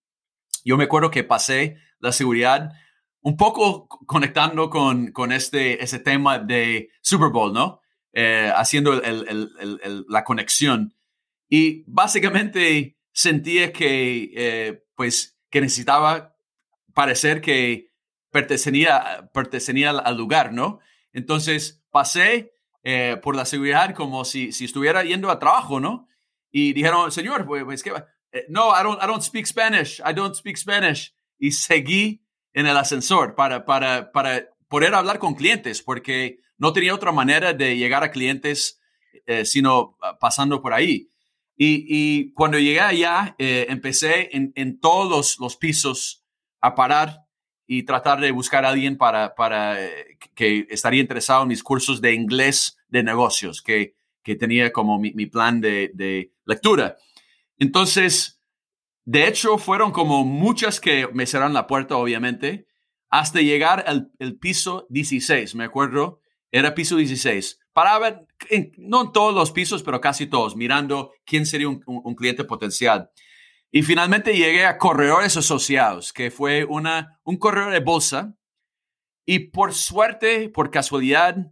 yo 0.63 0.77
me 0.77 0.85
acuerdo 0.85 1.11
que 1.11 1.25
pasé 1.25 1.75
la 1.99 2.13
seguridad 2.13 2.71
un 3.19 3.35
poco 3.35 3.89
conectando 4.05 4.69
con, 4.69 5.11
con 5.11 5.33
este, 5.33 5.83
ese 5.83 5.99
tema 5.99 6.39
de 6.39 6.91
Super 7.01 7.27
Bowl, 7.27 7.51
¿no? 7.51 7.81
Eh, 8.13 8.49
haciendo 8.55 8.93
el, 9.03 9.49
el, 9.59 10.05
la 10.07 10.23
conexión. 10.23 10.95
Y 11.49 11.83
básicamente 11.85 12.97
sentía 13.11 13.73
que, 13.73 14.31
eh, 14.33 14.83
pues, 14.95 15.37
que 15.49 15.59
necesitaba 15.59 16.37
parecer 16.93 17.41
que 17.41 17.91
pertenecía, 18.31 19.29
pertenecía 19.33 19.89
al 19.89 20.15
lugar, 20.15 20.53
¿no? 20.53 20.79
Entonces 21.11 21.83
pasé 21.91 22.52
eh, 22.83 23.17
por 23.21 23.35
la 23.35 23.45
seguridad 23.45 23.93
como 23.95 24.25
si, 24.25 24.51
si 24.51 24.65
estuviera 24.65 25.03
yendo 25.03 25.29
a 25.29 25.39
trabajo, 25.39 25.79
¿no? 25.79 26.07
Y 26.51 26.73
dijeron, 26.73 27.11
señor, 27.11 27.45
pues, 27.45 27.63
pues 27.63 27.83
eh, 28.31 28.45
no, 28.49 28.69
I 28.69 28.83
don't, 28.83 29.01
I 29.01 29.07
don't 29.07 29.23
speak 29.23 29.45
Spanish, 29.45 29.99
I 29.99 30.13
don't 30.13 30.35
speak 30.35 30.57
Spanish. 30.57 31.13
Y 31.39 31.51
seguí 31.51 32.23
en 32.53 32.67
el 32.67 32.77
ascensor 32.77 33.35
para, 33.35 33.65
para, 33.65 34.11
para 34.11 34.49
poder 34.67 34.93
hablar 34.93 35.19
con 35.19 35.33
clientes, 35.33 35.81
porque 35.81 36.39
no 36.57 36.73
tenía 36.73 36.93
otra 36.93 37.11
manera 37.11 37.53
de 37.53 37.77
llegar 37.77 38.03
a 38.03 38.11
clientes 38.11 38.79
sino 39.45 39.95
ah, 40.01 40.17
pasando 40.19 40.61
por 40.61 40.73
ahí. 40.73 41.09
Y, 41.55 42.33
cuando 42.33 42.57
llegué 42.57 42.81
allá, 42.81 43.35
eh, 43.37 43.67
empecé 43.69 44.29
en, 44.33 44.79
todos 44.79 45.39
los, 45.39 45.55
pisos 45.55 46.23
a 46.61 46.75
parar 46.75 47.22
y 47.77 47.83
tratar 47.83 48.19
de 48.19 48.31
buscar 48.31 48.65
a 48.65 48.69
alguien 48.69 48.97
para, 48.97 49.35
para 49.35 49.83
eh, 49.83 50.17
que 50.35 50.67
estaría 50.69 51.01
interesado 51.01 51.43
en 51.43 51.49
mis 51.49 51.63
cursos 51.63 52.01
de 52.01 52.13
inglés 52.13 52.77
de 52.87 53.03
negocios, 53.03 53.61
que, 53.61 53.95
que 54.21 54.35
tenía 54.35 54.71
como 54.71 54.99
mi, 54.99 55.25
plan 55.25 55.61
de, 55.61 56.31
lectura. 56.45 56.97
Entonces, 57.57 58.41
de 59.05 59.27
hecho, 59.27 59.57
fueron 59.57 59.91
como 59.91 60.25
muchas 60.25 60.79
que 60.79 61.07
me 61.13 61.25
cerraron 61.25 61.53
la 61.53 61.67
puerta, 61.67 61.97
obviamente, 61.97 62.67
hasta 63.09 63.41
llegar 63.41 63.83
al 63.87 64.11
el 64.19 64.37
piso 64.37 64.87
16. 64.89 65.55
Me 65.55 65.65
acuerdo, 65.65 66.21
era 66.51 66.75
piso 66.75 66.97
16 66.97 67.59
paraba, 67.73 68.21
no 68.77 69.01
en 69.01 69.11
todos 69.11 69.33
los 69.33 69.51
pisos, 69.51 69.83
pero 69.83 69.99
casi 69.99 70.27
todos, 70.27 70.55
mirando 70.55 71.11
quién 71.25 71.45
sería 71.45 71.67
un, 71.67 72.15
cliente 72.15 72.43
potencial. 72.43 73.09
Y 73.75 73.81
finalmente 73.81 74.37
llegué 74.37 74.67
a 74.67 74.77
Corredores 74.77 75.35
Asociados, 75.35 76.13
que 76.13 76.29
fue 76.29 76.63
una, 76.63 77.19
un 77.23 77.37
corredor 77.37 77.73
de 77.73 77.79
bolsa 77.79 78.37
Y 79.25 79.49
por 79.49 79.73
suerte, 79.73 80.47
por 80.49 80.69
casualidad, 80.69 81.51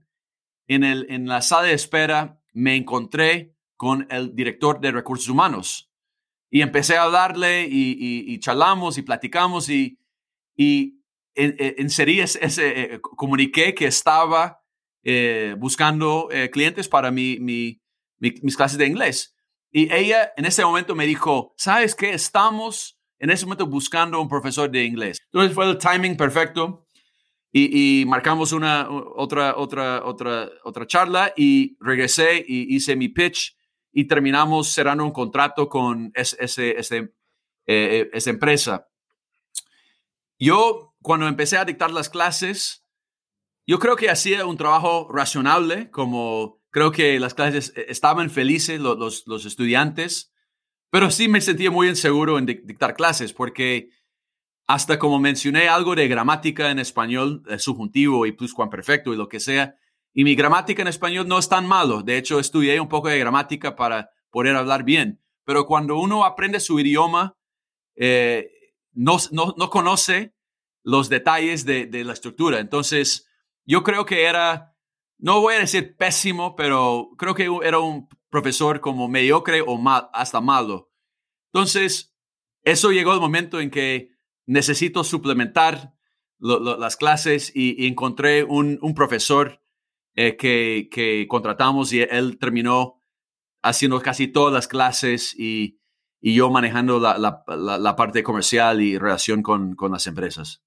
en, 0.67 0.83
el, 0.83 1.07
en 1.09 1.25
la 1.25 1.41
sala 1.41 1.63
de 1.63 1.73
espera 1.73 2.39
me 2.53 2.75
encontré 2.75 3.55
con 3.75 4.05
el 4.11 4.35
director 4.35 4.79
de 4.79 4.91
recursos 4.91 5.29
humanos. 5.29 5.91
Y 6.51 6.61
empecé 6.61 6.95
a 6.95 7.03
hablarle 7.03 7.63
y, 7.67 7.97
y, 8.31 8.39
charlamos 8.39 8.99
y 8.99 9.01
platicamos 9.01 9.67
y, 9.69 9.97
y 10.55 11.01
en, 11.33 11.55
en 11.57 11.89
serio 11.89 12.23
ese, 12.23 12.81
eh, 12.81 13.01
comuniqué 13.01 13.73
que 13.73 13.87
estaba 13.87 14.61
eh, 15.03 15.55
buscando 15.57 16.29
eh, 16.29 16.51
clientes 16.51 16.87
para 16.87 17.09
mi, 17.09 17.39
mi, 17.39 17.81
mis 18.19 18.55
clases 18.55 18.77
de 18.77 18.85
inglés. 18.85 19.35
Y 19.71 19.91
ella 19.93 20.33
en 20.35 20.45
ese 20.45 20.63
momento 20.63 20.95
me 20.95 21.05
dijo, 21.05 21.53
¿sabes 21.57 21.95
qué? 21.95 22.11
Estamos 22.11 22.99
en 23.19 23.29
ese 23.29 23.45
momento 23.45 23.67
buscando 23.67 24.19
un 24.19 24.27
profesor 24.27 24.69
de 24.69 24.83
inglés. 24.83 25.19
Entonces 25.25 25.53
fue 25.53 25.69
el 25.69 25.77
timing 25.77 26.17
perfecto 26.17 26.87
y, 27.53 28.05
marcamos 28.07 28.53
una 28.53 28.89
otra, 28.89 29.57
otra, 29.57 30.03
otra, 30.05 30.49
otra 30.63 30.87
charla 30.87 31.33
y 31.35 31.77
regresé 31.79 32.43
y 32.47 32.75
hice 32.75 32.95
mi 32.95 33.09
pitch 33.09 33.57
y 33.91 34.05
terminamos 34.05 34.69
cerrando 34.69 35.03
un 35.03 35.11
contrato 35.11 35.67
con 35.67 36.11
ese, 36.15 36.37
ese, 36.41 36.97
eh, 36.97 37.13
eh, 37.67 38.09
esa 38.13 38.29
empresa. 38.29 38.87
Yo, 40.39 40.95
cuando 41.01 41.27
empecé 41.27 41.57
a 41.57 41.65
dictar 41.65 41.91
las 41.91 42.09
clases, 42.09 42.85
yo 43.67 43.79
creo 43.79 43.95
que 43.95 44.09
hacía 44.09 44.45
un 44.45 44.57
trabajo 44.57 45.07
razonable, 45.11 45.91
como 45.91 46.60
creo 46.71 46.91
que 46.91 47.19
las 47.19 47.33
clases 47.33 47.73
eh, 47.75 47.85
estaban 47.89 48.29
felices 48.29 48.79
los, 48.79 49.27
los, 49.27 49.45
estudiantes, 49.45 50.33
pero 50.89 51.11
sí 51.11 51.27
me 51.27 51.41
sentía 51.41 51.69
muy 51.69 51.87
inseguro 51.87 52.37
en 52.37 52.45
dictar 52.45 52.95
clases 52.95 53.33
porque 53.33 53.89
hasta 54.67 54.97
como 54.97 55.19
mencioné 55.19 55.67
algo 55.67 55.95
de 55.95 56.07
gramática 56.07 56.71
en 56.71 56.79
español, 56.79 57.43
subjuntivo 57.57 58.25
y 58.25 58.31
pluscuamperfecto 58.31 59.13
y 59.13 59.17
lo 59.17 59.27
que 59.27 59.39
sea. 59.39 59.75
Y 60.13 60.23
mi 60.23 60.35
gramática 60.35 60.81
en 60.81 60.87
español 60.87 61.27
no 61.27 61.39
es 61.39 61.49
tan 61.49 61.65
malo. 61.67 62.03
De 62.03 62.17
hecho, 62.17 62.39
estudié 62.39 62.79
un 62.79 62.89
poco 62.89 63.09
de 63.09 63.19
gramática 63.19 63.75
para 63.75 64.11
poder 64.29 64.55
hablar 64.55 64.83
bien. 64.83 65.21
Pero 65.45 65.65
cuando 65.65 65.97
uno 65.97 66.23
aprende 66.23 66.59
su 66.59 66.79
idioma, 66.79 67.37
eh, 67.95 68.49
no, 68.93 69.17
no, 69.31 69.53
no, 69.57 69.69
conoce 69.69 70.33
los 70.83 71.09
detalles 71.09 71.65
de, 71.65 71.85
de, 71.85 72.03
la 72.03 72.13
estructura. 72.13 72.59
Entonces, 72.59 73.27
yo 73.65 73.83
creo 73.83 74.05
que 74.05 74.23
era, 74.23 74.70
no 75.21 75.39
voy 75.39 75.53
a 75.53 75.59
decir 75.59 75.95
pésimo, 75.95 76.55
pero 76.55 77.11
creo 77.17 77.35
que 77.35 77.47
era 77.63 77.79
un 77.79 78.09
profesor 78.29 78.81
como 78.81 79.07
mediocre 79.07 79.61
o 79.61 79.77
mal, 79.77 80.09
hasta 80.13 80.41
malo. 80.41 80.91
Entonces, 81.53 82.15
eso 82.63 82.91
llegó 82.91 83.13
el 83.13 83.19
momento 83.19 83.59
en 83.59 83.69
que 83.69 84.09
necesito 84.47 85.03
suplementar 85.03 85.93
las 86.39 86.97
clases 86.97 87.51
y, 87.53 87.85
encontré 87.85 88.43
un, 88.43 88.79
profesor 88.95 89.61
eh, 90.15 90.35
que, 90.37 91.27
contratamos 91.29 91.93
y 91.93 92.01
él 92.01 92.39
terminó 92.39 93.03
haciendo 93.61 94.01
casi 94.01 94.27
todas 94.27 94.51
las 94.51 94.67
clases 94.67 95.35
y, 95.37 95.77
yo 96.19 96.49
manejando 96.49 96.99
la, 96.99 97.95
parte 97.95 98.23
comercial 98.23 98.81
y 98.81 98.97
relación 98.97 99.43
con, 99.43 99.75
las 99.91 100.07
empresas. 100.07 100.63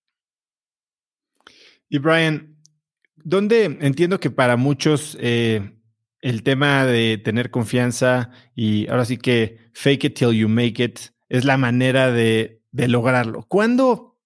Y 1.88 1.98
Brian, 1.98 2.53
¿dónde 3.24 3.64
entiendo 3.80 4.20
que 4.20 4.30
para 4.30 4.56
muchos 4.56 5.18
eh, 5.20 5.72
el 6.20 6.42
tema 6.44 6.86
de 6.86 7.18
tener 7.18 7.50
confianza 7.50 8.30
y 8.54 8.88
ahora 8.88 9.04
sí 9.04 9.16
que 9.16 9.58
fake 9.72 10.04
it 10.04 10.14
till 10.18 10.32
you 10.32 10.48
make 10.48 10.82
it 10.82 11.00
es 11.28 11.44
la 11.44 11.56
manera 11.56 12.12
de 12.12 12.62
de 12.74 12.88
lograrlo. 12.88 13.44
¿Cuándo, 13.46 14.18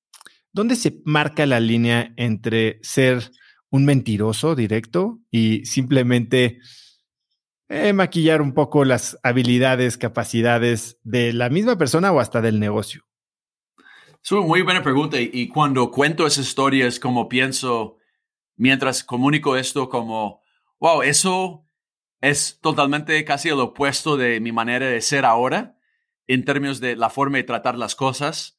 dónde 0.53 0.75
se 0.75 1.03
marca 1.05 1.45
la 1.45 1.61
línea 1.61 2.15
entre 2.17 2.81
ser 2.83 3.31
un 3.71 3.85
mentiroso 3.85 4.55
directo 4.55 5.21
y 5.31 5.67
simplemente 5.67 6.59
eh, 7.69 7.93
maquillar 7.93 8.41
un 8.41 8.55
poco 8.55 8.87
las 8.87 9.19
habilidades, 9.23 9.99
capacidades 9.99 10.99
de 11.03 11.35
la 11.35 11.51
misma 11.51 11.77
persona 11.77 12.11
o 12.11 12.21
hasta 12.21 12.41
del 12.41 12.59
negocio? 12.59 13.05
Es 14.25 14.33
una 14.33 14.41
muy 14.41 14.63
buena 14.63 14.83
pregunta 14.83 15.21
y 15.21 15.47
cuando 15.49 15.91
cuento 15.91 16.27
esas 16.27 16.47
historias 16.47 16.99
como 16.99 17.29
pienso, 17.29 17.98
mientras 18.59 19.03
comunico 19.03 19.57
esto 19.57 19.89
como, 19.89 20.43
wow, 20.81 21.03
eso 21.03 21.65
es 22.21 22.59
totalmente 22.61 23.25
casi 23.25 23.49
el 23.49 23.61
opuesto 23.61 24.17
de 24.17 24.41
mi 24.41 24.53
manera 24.53 24.87
de 24.87 25.01
ser 25.01 25.25
ahora 25.25 25.79
en 26.27 26.45
términos 26.45 26.81
de 26.81 26.97
la 26.97 27.09
forma 27.09 27.39
de 27.39 27.45
tratar 27.45 27.79
las 27.79 27.95
cosas. 27.95 28.59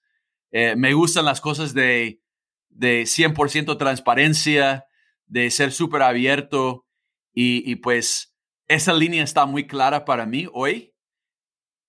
Eh, 0.51 0.75
me 0.75 0.93
gustan 0.93 1.25
las 1.25 1.41
cosas 1.41 1.73
de, 1.73 2.23
de 2.69 3.03
100% 3.03 3.77
transparencia, 3.77 4.87
de 5.27 5.51
ser 5.51 5.71
súper 5.71 6.01
abierto 6.01 6.87
y, 7.31 7.75
pues 7.77 8.35
esa 8.67 8.93
línea 8.93 9.23
está 9.23 9.45
muy 9.45 9.65
clara 9.65 10.03
para 10.03 10.25
mí 10.25 10.47
hoy. 10.51 10.93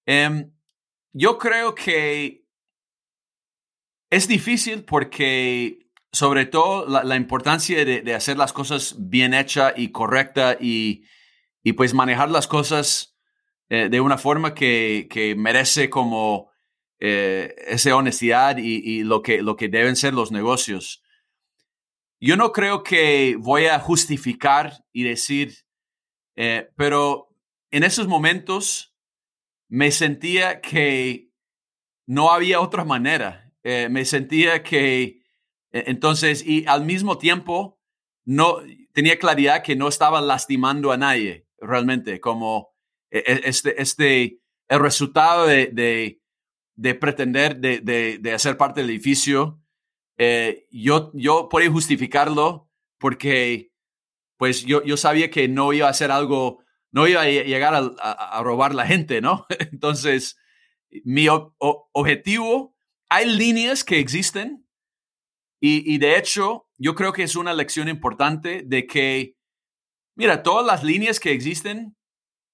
Em, 0.06 0.52
yo 1.12 1.38
creo 1.38 1.74
que 1.74 2.46
es 4.10 4.28
difícil 4.28 4.84
porque 4.84 5.89
sobre 6.12 6.46
todo 6.46 6.86
la, 6.88 7.16
importancia 7.16 7.84
de, 7.84 8.14
hacer 8.14 8.36
las 8.36 8.52
cosas 8.52 8.96
bien 8.98 9.32
hecha 9.32 9.72
y 9.76 9.92
correcta 9.92 10.56
y, 10.60 11.04
y 11.62 11.74
pues 11.74 11.94
manejar 11.94 12.30
las 12.30 12.48
cosas 12.48 13.16
eh, 13.68 13.88
de 13.88 14.00
una 14.00 14.18
forma 14.18 14.52
que, 14.52 15.06
que 15.08 15.36
merece 15.36 15.88
como 15.88 16.50
eh, 16.98 17.54
esa 17.68 17.94
honestidad 17.94 18.56
y, 18.58 19.04
lo, 19.04 19.22
que, 19.22 19.42
lo 19.42 19.56
que 19.56 19.68
deben 19.68 19.94
ser 19.94 20.12
los 20.12 20.32
negocios. 20.32 21.02
Yo 22.20 22.36
no 22.36 22.50
creo 22.52 22.82
que 22.82 23.36
voy 23.38 23.66
a 23.66 23.78
justificar 23.78 24.84
y 24.92 25.04
decir, 25.04 25.54
eh, 26.34 26.68
pero 26.76 27.28
en 27.70 27.84
esos 27.84 28.08
momentos 28.08 28.92
me 29.68 29.92
sentía 29.92 30.60
que 30.60 31.30
no 32.06 32.32
había 32.32 32.60
otra 32.60 32.84
manera. 32.84 33.52
me 33.62 34.04
sentía 34.04 34.64
que 34.64 35.19
entonces, 35.72 36.44
y 36.46 36.66
al 36.66 36.84
mismo 36.84 37.18
tiempo, 37.18 37.80
no 38.24 38.58
tenía 38.92 39.18
claridad 39.18 39.62
que 39.62 39.76
no 39.76 39.88
estaba 39.88 40.20
lastimando 40.20 40.92
a 40.92 40.96
nadie 40.96 41.46
realmente, 41.58 42.20
como 42.20 42.74
e, 43.10 43.18
e, 43.18 43.40
este, 43.44 43.80
este, 43.80 44.40
el 44.68 44.80
resultado 44.80 45.46
de, 45.46 46.20
de, 46.76 46.94
pretender 46.94 47.56
de, 47.56 47.80
de, 47.80 48.32
hacer 48.32 48.56
parte 48.56 48.80
del 48.80 48.90
edificio, 48.90 49.60
eh, 50.16 50.66
yo, 50.70 51.10
yo 51.14 51.48
podía 51.48 51.70
justificarlo 51.70 52.68
porque 52.98 53.72
pues 54.36 54.64
yo, 54.64 54.82
yo 54.84 54.96
sabía 54.96 55.30
que 55.30 55.48
no 55.48 55.72
iba 55.72 55.86
a 55.86 55.90
hacer 55.90 56.10
algo, 56.10 56.62
no 56.92 57.06
iba 57.06 57.22
a 57.22 57.26
llegar 57.26 57.74
a, 57.74 57.78
a, 57.78 58.42
robar 58.42 58.74
la 58.74 58.86
gente, 58.86 59.20
¿no? 59.20 59.46
Entonces, 59.72 60.38
mi 61.04 61.26
objetivo, 61.28 62.74
hay 63.10 63.26
líneas 63.26 63.84
que 63.84 63.98
existen 63.98 64.66
y, 65.62 65.98
de 65.98 66.16
hecho, 66.16 66.66
yo 66.78 66.94
creo 66.94 67.12
que 67.12 67.22
es 67.22 67.36
una 67.36 67.52
lección 67.52 67.88
importante 67.88 68.62
de 68.64 68.86
que, 68.86 69.36
mira, 70.16 70.42
todas 70.42 70.64
las 70.64 70.82
líneas 70.82 71.20
que 71.20 71.32
existen 71.32 71.96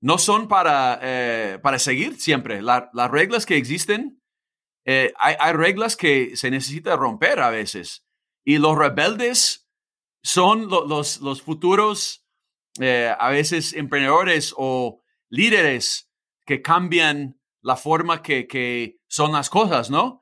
no 0.01 0.19
son 0.19 0.49
para, 0.49 0.99
eh, 1.03 1.59
para 1.63 1.79
seguir 1.79 2.21
siempre. 2.21 2.63
las 2.63 3.11
reglas 3.11 3.47
que 3.47 3.57
existen, 3.57 4.21
eh, 4.85 5.13
hay, 5.19 5.53
reglas 5.53 5.97
que 5.97 6.37
se 6.37 6.51
necesita 6.51 6.97
romper 6.97 7.41
a 7.41 7.51
veces. 7.51 8.05
Y 8.45 8.59
los 8.59 8.77
rebeldes 8.77 9.69
son 10.23 10.69
los, 10.69 11.21
los 11.21 11.43
futuros, 11.43 12.25
eh, 12.81 13.15
a 13.19 13.31
veces, 13.31 13.73
emprendedores 13.73 14.53
o 14.57 15.03
líderes 15.29 16.11
que 16.45 16.63
cambian 16.63 17.41
la 17.63 17.77
forma 17.77 18.23
que, 18.23 18.47
que, 18.47 18.99
son 19.09 19.33
las 19.33 19.51
cosas, 19.51 19.91
¿no? 19.91 20.21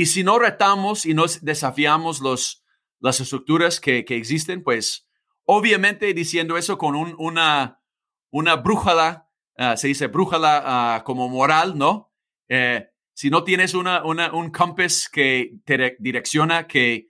Y 0.00 0.06
si 0.06 0.24
no 0.24 0.38
retamos 0.38 1.04
y 1.04 1.12
no 1.12 1.26
desafiamos 1.42 2.22
los, 2.22 2.64
las 3.00 3.20
estructuras 3.20 3.80
que, 3.80 4.06
que 4.06 4.16
existen, 4.16 4.62
pues 4.62 5.06
obviamente 5.44 6.14
diciendo 6.14 6.56
eso 6.56 6.78
con 6.78 6.96
un, 6.96 7.14
una, 7.18 7.82
una 8.30 8.56
brújula, 8.56 9.28
ah, 9.58 9.76
se 9.76 9.88
dice 9.88 10.06
brújula 10.06 10.62
ah, 10.64 11.04
como 11.04 11.28
moral, 11.28 11.76
¿no? 11.76 12.14
Eh, 12.48 12.88
si 13.12 13.28
no 13.28 13.44
tienes 13.44 13.74
una, 13.74 14.02
un 14.02 14.50
compass 14.50 15.06
que 15.06 15.58
te 15.66 15.98
direcciona, 15.98 16.66
que 16.66 17.08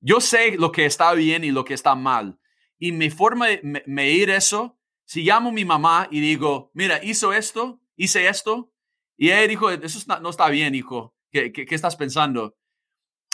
yo 0.00 0.18
sé 0.22 0.56
lo 0.56 0.72
que 0.72 0.86
está 0.86 1.12
bien 1.12 1.44
y 1.44 1.50
lo 1.50 1.66
que 1.66 1.74
está 1.74 1.94
mal. 1.94 2.38
Y 2.78 2.92
mi 2.92 3.10
forma 3.10 3.48
de 3.48 3.82
medir 3.84 4.30
eso, 4.30 4.78
si 5.04 5.22
llamo 5.22 5.50
a 5.50 5.52
mi 5.52 5.66
mamá 5.66 6.08
y 6.10 6.20
digo, 6.20 6.70
mira, 6.72 6.98
hizo 7.04 7.34
esto, 7.34 7.78
hice 7.94 8.26
esto, 8.26 8.72
y 9.18 9.32
ella 9.32 9.46
dijo, 9.46 9.70
eso 9.70 10.18
no 10.22 10.30
está 10.30 10.48
bien, 10.48 10.74
hijo, 10.74 11.14
¿qué, 11.52 11.66
qué, 11.66 11.74
estás 11.74 11.96
pensando? 11.96 12.56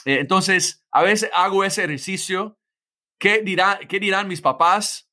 Eh, 0.05 0.19
entonces, 0.21 0.85
a 0.91 1.03
veces 1.03 1.31
hago 1.35 1.65
ese 1.65 1.85
ejercicio. 1.85 2.59
¿Qué, 3.19 3.43
dirá, 3.43 3.81
¿Qué 3.89 4.01
dirán 4.01 4.29
mis 4.29 4.41
papás? 4.41 5.13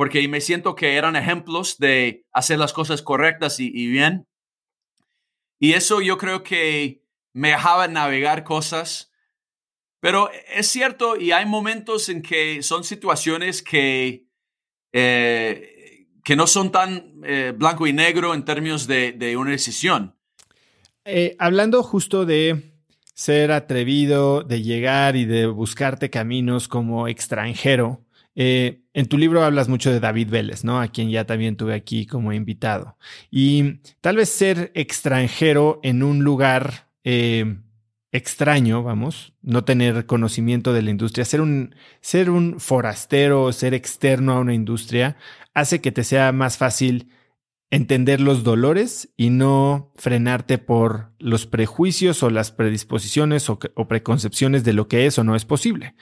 porque 0.00 0.26
me 0.28 0.40
siento 0.40 0.74
que 0.74 0.96
eran 0.96 1.14
ejemplos 1.14 1.76
de 1.76 2.24
hacer 2.32 2.58
las 2.58 2.72
cosas 2.72 3.02
correctas 3.02 3.60
y, 3.60 3.86
bien. 3.86 4.26
Y 5.58 5.74
eso 5.74 6.00
yo 6.00 6.16
creo 6.16 6.42
que 6.42 7.04
me 7.34 7.48
dejaba 7.50 7.86
navegar 7.86 8.42
cosas 8.42 9.12
Pero 10.00 10.30
es 10.48 10.68
cierto 10.68 11.16
y 11.18 11.32
hay 11.32 11.44
momentos 11.44 12.08
en 12.08 12.22
que 12.22 12.62
son 12.62 12.82
situaciones 12.82 13.62
que, 13.62 14.24
eh, 14.94 16.06
que 16.24 16.34
no 16.34 16.46
son 16.46 16.72
tan 16.72 17.20
eh, 17.22 17.52
blanco 17.54 17.86
y 17.86 17.92
negro 17.92 18.32
en 18.32 18.46
términos 18.46 18.86
de, 18.86 19.12
de 19.12 19.36
una 19.36 19.50
decisión. 19.50 20.18
Eh, 21.12 21.34
hablando 21.40 21.82
justo 21.82 22.24
de 22.24 22.72
ser 23.14 23.50
atrevido, 23.50 24.44
de 24.44 24.62
llegar 24.62 25.16
y 25.16 25.24
de 25.24 25.46
buscarte 25.46 26.08
caminos 26.08 26.68
como 26.68 27.08
extranjero, 27.08 28.04
eh, 28.36 28.82
en 28.94 29.06
tu 29.06 29.18
libro 29.18 29.42
hablas 29.42 29.68
mucho 29.68 29.90
de 29.90 29.98
David 29.98 30.30
Vélez, 30.30 30.62
¿no? 30.62 30.80
A 30.80 30.86
quien 30.86 31.10
ya 31.10 31.26
también 31.26 31.56
tuve 31.56 31.74
aquí 31.74 32.06
como 32.06 32.32
invitado. 32.32 32.96
Y 33.28 33.80
tal 34.00 34.16
vez 34.16 34.28
ser 34.28 34.70
extranjero 34.76 35.80
en 35.82 36.04
un 36.04 36.22
lugar 36.22 36.88
eh, 37.02 37.56
extraño, 38.12 38.84
vamos, 38.84 39.32
no 39.42 39.64
tener 39.64 40.06
conocimiento 40.06 40.72
de 40.72 40.82
la 40.82 40.90
industria, 40.90 41.24
ser 41.24 41.40
un, 41.40 41.74
ser 42.00 42.30
un 42.30 42.60
forastero, 42.60 43.50
ser 43.52 43.74
externo 43.74 44.34
a 44.34 44.40
una 44.40 44.54
industria, 44.54 45.16
hace 45.54 45.80
que 45.80 45.90
te 45.90 46.04
sea 46.04 46.30
más 46.30 46.56
fácil 46.56 47.08
entender 47.70 48.20
los 48.20 48.42
dolores 48.42 49.12
y 49.16 49.30
no 49.30 49.92
frenarte 49.94 50.58
por 50.58 51.12
los 51.18 51.46
prejuicios 51.46 52.22
o 52.22 52.30
las 52.30 52.50
predisposiciones 52.50 53.48
o, 53.48 53.58
preconcepciones 53.58 54.64
de 54.64 54.72
lo 54.72 54.88
que 54.88 55.06
es 55.06 55.18
o 55.18 55.24
no 55.24 55.36
es 55.36 55.44
posible. 55.44 55.94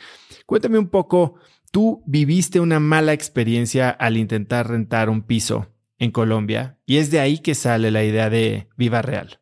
Cuéntame 0.46 0.78
un 0.78 0.88
poco 0.88 1.34
tú 1.70 2.02
viviste 2.06 2.60
una 2.60 2.80
mala 2.80 3.12
experiencia 3.12 3.90
al 3.90 4.16
intentar 4.16 4.68
rentar 4.68 5.10
un 5.10 5.22
piso 5.22 5.68
en 5.98 6.10
Colombia 6.10 6.78
y 6.86 6.96
es 6.96 7.10
de 7.10 7.20
ahí 7.20 7.38
que 7.38 7.54
sale 7.54 7.90
la 7.90 8.02
idea 8.02 8.30
de 8.30 8.68
Viva 8.76 9.02
Real. 9.02 9.40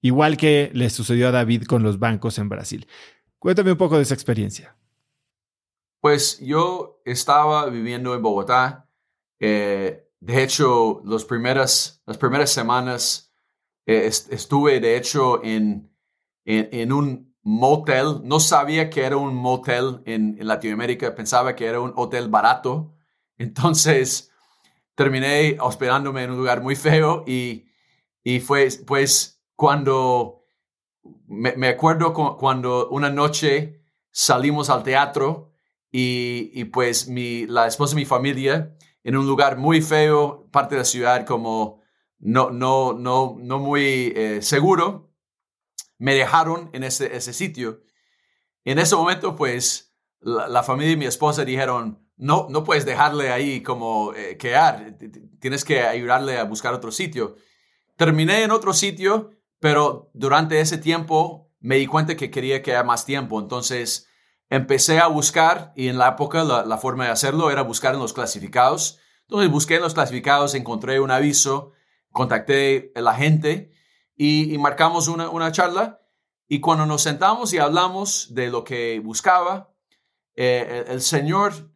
Igual 0.00 0.36
que 0.36 0.70
le 0.72 0.88
sucedió 0.88 1.28
a 1.28 1.32
David 1.32 1.64
con 1.64 1.82
los 1.82 1.98
bancos 1.98 2.38
en 2.38 2.48
Brasil. 2.48 2.86
Cuéntame 3.40 3.72
un 3.72 3.78
poco 3.78 3.96
de 3.96 4.04
esa 4.04 4.14
experiencia. 4.14 4.76
Pues 6.00 6.38
yo 6.38 7.02
estaba 7.04 7.68
viviendo 7.68 8.14
en 8.14 8.22
Bogotá. 8.22 8.88
Eh, 9.40 10.05
de 10.26 10.42
hecho, 10.42 11.02
las 11.04 11.24
primeras, 11.24 12.02
las 12.04 12.18
primeras 12.18 12.50
semanas 12.50 13.32
eh, 13.86 14.06
estuve, 14.06 14.80
de 14.80 14.96
hecho, 14.96 15.42
en, 15.44 15.90
en 16.44 16.92
un 16.92 17.36
motel. 17.46 18.22
No 18.24 18.40
sabía 18.40 18.90
que 18.90 19.04
era 19.04 19.16
un 19.16 19.32
motel 19.36 20.02
en, 20.04 20.36
Latinoamérica, 20.40 21.14
pensaba 21.14 21.54
que 21.54 21.66
era 21.66 21.80
un 21.80 21.92
hotel 21.94 22.28
barato. 22.28 22.92
Entonces 23.38 24.32
terminé 24.96 25.56
hospedándome 25.60 26.24
en 26.24 26.32
un 26.32 26.38
lugar 26.38 26.60
muy 26.60 26.74
feo 26.74 27.22
y, 27.26 27.66
y 28.24 28.40
fue 28.40 28.68
pues 28.84 29.40
cuando 29.54 30.44
me, 31.28 31.68
acuerdo 31.68 32.12
cuando 32.12 32.88
una 32.88 33.10
noche 33.10 33.80
salimos 34.10 34.70
al 34.70 34.82
teatro 34.82 35.52
y, 35.92 36.64
pues 36.64 37.08
mi, 37.08 37.46
la 37.46 37.66
esposa 37.66 37.94
de 37.94 38.00
mi 38.00 38.06
familia 38.06 38.75
en 39.06 39.16
un 39.16 39.24
lugar 39.24 39.56
muy 39.56 39.82
feo, 39.82 40.48
parte 40.50 40.74
de 40.74 40.80
la 40.80 40.84
ciudad 40.84 41.24
como 41.24 41.80
no, 42.18 42.50
no, 42.50 42.92
no, 42.92 43.36
no 43.38 43.58
muy 43.60 44.12
eh, 44.16 44.42
seguro 44.42 45.12
me 45.96 46.16
dejaron 46.16 46.70
en 46.72 46.82
ese, 46.82 47.16
ese 47.16 47.32
sitio. 47.32 47.84
En 48.64 48.80
ese 48.80 48.96
momento, 48.96 49.36
pues, 49.36 49.96
la, 50.18 50.64
familia 50.64 50.94
y 50.94 50.96
mi 50.96 51.06
esposa 51.06 51.44
dijeron, 51.44 52.04
no, 52.16 52.48
no 52.50 52.64
puedes 52.64 52.84
dejarle 52.84 53.30
ahí 53.30 53.62
como 53.62 54.12
eh, 54.12 54.36
quedar, 54.38 54.98
tienes 55.38 55.64
que 55.64 55.82
ayudarle 55.82 56.38
a 56.38 56.44
buscar 56.44 56.74
otro 56.74 56.90
sitio. 56.90 57.36
Terminé 57.94 58.42
en 58.42 58.50
otro 58.50 58.72
sitio, 58.72 59.30
pero 59.60 60.10
durante 60.14 60.58
ese 60.58 60.78
tiempo 60.78 61.52
me 61.60 61.76
di 61.76 61.86
cuenta 61.86 62.16
que 62.16 62.32
quería 62.32 62.60
quedar 62.60 62.84
más 62.84 63.06
tiempo. 63.06 63.38
Entonces 63.38 64.05
empecé 64.50 64.98
a 64.98 65.06
buscar 65.06 65.72
y 65.76 65.88
en 65.88 65.98
la 65.98 66.08
época 66.08 66.44
la, 66.44 66.78
forma 66.78 67.04
de 67.04 67.10
hacerlo 67.10 67.50
era 67.50 67.62
buscar 67.62 67.94
en 67.94 68.00
los 68.00 68.12
clasificados. 68.12 68.98
Entonces 69.22 69.50
busqué 69.50 69.76
en 69.76 69.82
los 69.82 69.94
clasificados, 69.94 70.54
encontré 70.54 71.00
un 71.00 71.10
aviso, 71.10 71.72
contacté 72.12 72.92
a 72.94 73.00
la 73.00 73.14
gente 73.14 73.72
y, 74.16 74.56
marcamos 74.58 75.08
una, 75.08 75.28
una, 75.30 75.52
charla. 75.52 76.00
Y 76.48 76.60
cuando 76.60 76.86
nos 76.86 77.02
sentamos 77.02 77.52
y 77.52 77.58
hablamos 77.58 78.34
de 78.34 78.48
lo 78.48 78.62
que 78.62 79.00
buscaba, 79.00 79.72
eh, 80.36 80.84
el, 80.88 81.00
señor 81.00 81.72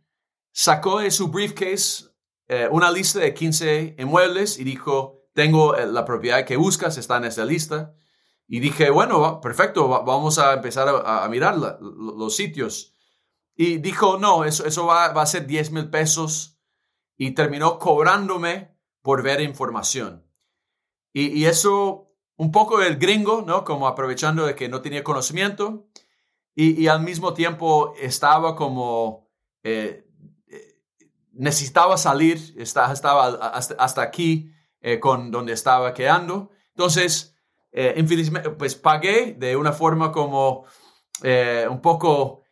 sacó 0.53 1.01
de 1.01 1.11
su 1.11 1.29
briefcase 1.29 2.11
eh, 2.47 2.69
una 2.71 2.91
lista 2.91 3.21
de 3.21 3.33
15 3.33 3.97
inmuebles 3.99 4.59
y 4.59 4.65
dijo, 4.65 5.25
tengo 5.35 5.77
eh, 5.77 5.87
la 5.87 6.05
propiedad 6.05 6.45
que 6.45 6.57
buscas, 6.57 6.99
está 6.99 7.17
en 7.17 7.25
esa 7.25 7.45
lista. 7.45 7.95
Y 8.53 8.59
dije, 8.59 8.91
bueno, 8.91 9.41
perfecto, 9.41 9.89
vamos 9.89 10.41
a 10.41 10.55
empezar 10.55 10.89
a, 11.07 11.29
mirar 11.29 11.57
los 11.57 12.35
sitios. 12.35 12.97
Y 13.55 13.79
dijo, 13.79 14.19
no, 14.19 14.45
eso, 14.45 14.67
eso 14.67 14.87
va, 14.87 15.07
a 15.07 15.27
ser 15.27 15.47
10 15.47 15.71
mil 15.71 15.89
pesos. 15.89 16.59
Y 17.17 17.31
terminó 17.31 17.79
cobrándome 17.79 18.77
por 19.03 19.23
ver 19.23 19.41
información. 19.41 20.27
Y, 21.13 21.29
y, 21.29 21.47
eso 21.47 22.13
un 22.37 22.51
poco 22.51 22.79
del 22.79 22.97
gringo, 22.97 23.45
¿no? 23.47 23.65
Como 23.65 23.87
aprovechando 23.87 24.45
de 24.45 24.57
que 24.57 24.69
no 24.69 24.83
tenía 24.83 25.05
conocimiento 25.05 25.89
y, 26.55 26.89
al 26.89 27.03
mismo 27.03 27.33
tiempo 27.33 27.95
estaba 27.99 28.57
como, 28.57 29.31
eh, 29.63 30.07
eh, 30.49 30.83
necesitaba 31.33 31.97
salir, 31.97 32.55
estaba, 32.59 32.93
estaba 32.93 33.27
hasta, 33.29 34.03
aquí 34.03 34.53
eh, 34.81 34.99
con 34.99 35.31
donde 35.31 35.53
estaba 35.53 35.95
quedando. 35.95 36.51
Entonces, 36.71 37.37
pues 38.59 38.75
pagué 38.75 39.35
de 39.39 39.57
una 39.57 39.73
forma 39.73 40.11
como 40.13 40.65
un 41.23 41.81
poco, 41.81 42.43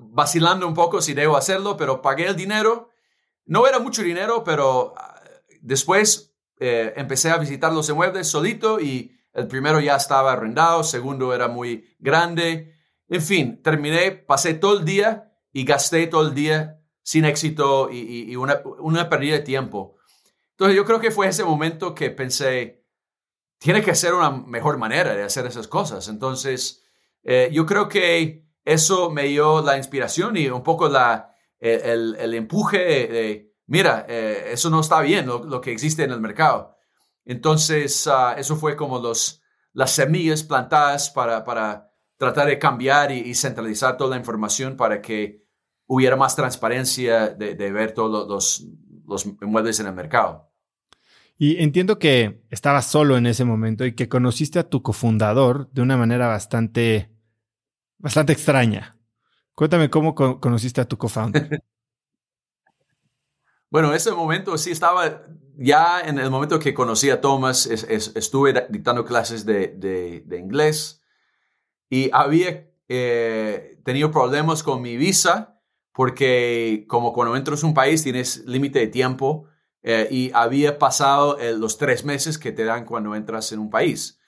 vacilando 0.00 0.66
un 0.66 0.74
poco 0.74 1.00
si 1.00 1.14
debo 1.14 1.36
hacerlo, 1.36 1.76
pero 1.76 2.02
pagué 2.02 2.26
el 2.26 2.36
dinero. 2.36 2.90
No 3.44 3.66
era 3.66 3.78
mucho 3.78 4.02
dinero, 4.02 4.44
pero 4.44 4.94
ah, 4.96 5.20
después 5.60 6.34
eh, 6.58 6.92
empecé 6.96 7.30
a 7.30 7.38
visitar 7.38 7.72
los 7.72 7.88
inmuebles 7.88 8.28
solito 8.28 8.78
y 8.78 9.16
el 9.32 9.48
primero 9.48 9.80
ya 9.80 9.96
estaba 9.96 10.32
arrendado, 10.32 10.84
segundo 10.84 11.34
era 11.34 11.48
muy 11.48 11.96
grande. 11.98 12.74
En 13.08 13.22
fin, 13.22 13.62
terminé, 13.62 14.12
pasé 14.12 14.54
todo 14.54 14.78
el 14.78 14.84
día 14.84 15.32
y 15.52 15.64
gasté 15.64 16.06
todo 16.06 16.28
el 16.28 16.34
día 16.34 16.80
sin 17.02 17.24
éxito 17.24 17.90
y, 17.90 18.36
una, 18.36 18.62
una 18.78 19.08
pérdida 19.08 19.34
de 19.34 19.40
tiempo. 19.40 19.96
Entonces 20.50 20.76
yo 20.76 20.84
creo 20.84 21.00
que 21.00 21.10
fue 21.10 21.26
ese 21.26 21.42
momento 21.42 21.94
que 21.94 22.10
pensé, 22.10 22.81
tiene 23.62 23.82
que 23.82 23.94
ser 23.94 24.14
una 24.14 24.30
mejor 24.30 24.78
manera 24.78 25.14
de 25.14 25.22
hacer 25.22 25.46
esas 25.46 25.68
cosas. 25.68 26.08
Entonces 26.08 26.82
eh, 27.22 27.50
yo 27.52 27.64
creo 27.66 27.88
que 27.88 28.46
eso 28.64 29.10
me 29.10 29.24
dio 29.24 29.62
la 29.62 29.76
inspiración 29.76 30.36
y 30.36 30.48
un 30.48 30.62
poco 30.62 30.88
la, 30.88 31.34
el, 31.60 32.34
empuje 32.34 32.78
de 32.78 33.52
mira, 33.72 34.04
eh, 34.06 34.50
eso 34.52 34.68
no 34.68 34.80
está 34.80 35.00
bien 35.00 35.26
lo, 35.26 35.60
que 35.62 35.72
existe 35.72 36.04
en 36.04 36.10
el 36.10 36.20
mercado. 36.20 36.76
Entonces, 37.24 38.06
ah, 38.06 38.34
eso 38.36 38.56
fue 38.56 38.76
como 38.76 38.98
los, 38.98 39.42
las 39.72 39.92
semillas 39.92 40.42
plantadas 40.42 41.08
para, 41.08 41.42
para 41.42 41.90
tratar 42.18 42.48
de 42.48 42.58
cambiar 42.58 43.12
y, 43.12 43.34
centralizar 43.34 43.96
toda 43.96 44.10
la 44.10 44.16
información 44.16 44.76
para 44.76 45.00
que 45.00 45.46
hubiera 45.86 46.16
más 46.16 46.36
transparencia 46.36 47.28
de, 47.28 47.72
ver 47.72 47.92
todos 47.92 48.28
los, 48.28 48.66
los 49.06 49.24
inmuebles 49.24 49.80
en 49.80 49.86
el 49.86 49.94
mercado. 49.94 50.51
Y 51.42 51.60
entiendo 51.60 51.98
que 51.98 52.40
estabas 52.50 52.86
solo 52.86 53.16
en 53.16 53.26
ese 53.26 53.44
momento 53.44 53.84
y 53.84 53.96
que 53.96 54.08
conociste 54.08 54.60
a 54.60 54.68
tu 54.68 54.80
cofundador 54.80 55.68
de 55.72 55.82
una 55.82 55.96
manera 55.96 56.28
bastante, 56.28 57.10
bastante 57.98 58.32
extraña. 58.32 58.96
Cuéntame 59.52 59.90
cómo 59.90 60.14
conociste 60.14 60.80
a 60.80 60.84
tu 60.84 60.96
cofounder. 60.96 61.60
Bueno, 63.70 63.88
en 63.88 63.94
ese 63.96 64.12
momento 64.12 64.56
sí 64.56 64.70
estaba, 64.70 65.22
ya 65.56 66.02
en 66.02 66.18
el 66.18 66.30
momento 66.30 66.60
que 66.60 66.74
conocí 66.74 67.08
a 67.10 67.22
Thomas, 67.22 67.66
estuve 67.66 68.66
dictando 68.68 69.04
clases 69.04 69.44
de, 69.44 70.24
inglés 70.38 71.02
y 71.88 72.10
había 72.12 72.70
eh, 72.88 73.80
tenido 73.82 74.12
problemas 74.12 74.62
con 74.62 74.80
mi 74.80 74.96
visa 74.96 75.58
porque 75.92 76.84
como 76.86 77.12
cuando 77.12 77.34
entras 77.34 77.64
a 77.64 77.66
un 77.66 77.74
país 77.74 78.02
tienes 78.02 78.44
límite 78.46 78.78
de 78.78 78.88
tiempo 78.88 79.48
eh, 79.82 80.08
y 80.10 80.30
había 80.34 80.78
pasado 80.78 81.38
eh, 81.38 81.52
los 81.52 81.78
tres 81.78 82.04
meses 82.04 82.38
que 82.38 82.52
te 82.52 82.64
dan 82.64 82.84
cuando 82.84 83.14
entras 83.14 83.52
en 83.52 83.58
un 83.58 83.70
país. 83.70 84.20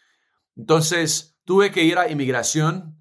Entonces 0.56 1.36
tuve 1.44 1.70
que 1.70 1.84
ir 1.84 1.98
a 1.98 2.10
inmigración 2.10 2.98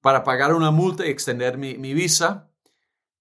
para 0.00 0.24
pagar 0.24 0.54
una 0.54 0.70
multa 0.70 1.06
y 1.06 1.10
extender 1.10 1.56
mi, 1.58 1.78
mi 1.78 1.94
visa 1.94 2.50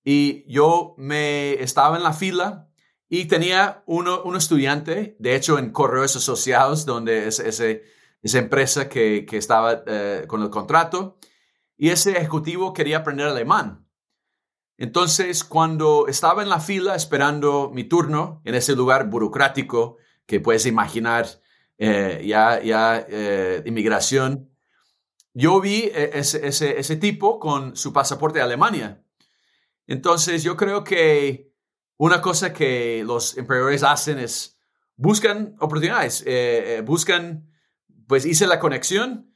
y 0.04 0.44
yo 0.52 0.96
me 0.98 1.54
estaba 1.62 1.98
en 1.98 2.04
la 2.04 2.14
fila 2.14 2.70
y 3.08 3.26
tenía 3.26 3.84
uno, 3.86 4.24
un 4.24 4.36
estudiante, 4.36 5.16
de 5.20 5.36
hecho 5.36 5.60
en 5.60 5.72
Correos 5.72 6.16
Asociados, 6.16 6.86
donde 6.86 7.28
es 7.28 7.40
ese, 7.40 7.84
esa 8.22 8.40
empresa 8.40 8.90
que, 8.90 9.26
que 9.26 9.38
estaba 9.38 9.84
eh, 9.86 10.26
con 10.28 10.42
el 10.42 10.50
contrato, 10.50 11.18
y 11.78 11.90
ese 11.90 12.18
ejecutivo 12.18 12.74
quería 12.74 12.98
aprender 12.98 13.28
alemán. 13.28 13.88
Entonces, 14.84 15.46
cuando 15.46 16.08
estaba 16.10 16.44
en 16.44 16.50
la 16.50 16.60
fila 16.60 16.94
esperando 16.94 17.72
mi 17.74 17.86
turno, 17.86 18.42
en 18.44 18.54
ese 18.54 18.76
lugar 18.76 19.10
burocrático 19.10 19.96
que 20.26 20.42
puedes 20.42 20.66
imaginar, 20.66 21.26
eh, 21.78 22.22
ya, 22.26 22.62
ya 22.62 23.06
eh, 23.08 23.64
inmigración, 23.66 24.52
yo 25.34 25.62
vi 25.62 25.84
eh, 25.84 26.12
ese, 26.16 26.46
ese, 26.46 26.78
ese 26.78 26.98
tipo 26.98 27.40
con 27.40 27.78
su 27.78 27.94
pasaporte 27.94 28.40
de 28.40 28.44
Alemania. 28.44 29.02
Entonces, 29.88 30.44
yo 30.44 30.58
creo 30.58 30.84
que 30.84 31.54
una 31.96 32.20
cosa 32.20 32.52
que 32.52 33.04
los 33.06 33.38
emprendedores 33.38 33.84
hacen 33.84 34.20
es 34.20 34.60
buscan 34.98 35.56
oportunidades, 35.62 36.26
buscan, 36.84 37.50
pues 38.06 38.26
hice 38.26 38.48
la 38.48 38.60
conexión. 38.60 39.32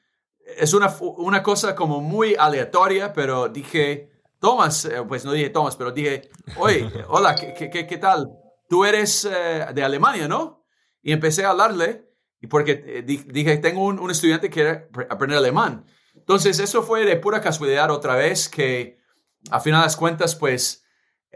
Es 0.57 0.73
una, 0.73 0.93
una 0.99 1.41
cosa 1.41 1.73
como 1.73 2.01
muy 2.01 2.35
aleatoria, 2.37 3.13
pero 3.13 3.47
dije, 3.47 4.16
Tomás, 4.39 4.89
pues 5.07 5.25
no 5.25 5.31
dije 5.31 5.49
Tomás, 5.49 5.75
pero 5.75 5.91
dije, 5.91 6.29
oye, 6.57 6.89
hola, 7.07 7.35
¿qué, 7.35 7.69
qué, 7.69 7.87
qué 7.87 7.97
tal? 7.97 8.29
Tú 8.69 8.85
eres 8.85 9.23
de 9.23 9.83
Alemania, 9.83 10.27
¿no? 10.27 10.65
Y 11.01 11.11
empecé 11.11 11.45
a 11.45 11.51
hablarle 11.51 12.07
y 12.39 12.47
porque 12.47 12.83
eh, 12.85 13.01
dije, 13.03 13.57
tengo 13.57 13.85
un, 13.85 14.11
estudiante 14.11 14.49
que 14.49 14.53
quiere 14.53 14.89
aprender 15.09 15.37
alemán. 15.37 15.85
Entonces, 16.15 16.59
eso 16.59 16.83
fue 16.83 17.05
de 17.05 17.15
pura 17.15 17.41
casualidad 17.41 17.89
otra 17.91 18.15
vez 18.15 18.49
que 18.49 18.99
a 19.49 19.59
final 19.59 19.87
de 19.87 19.95
cuentas, 19.95 20.35
pues, 20.35 20.83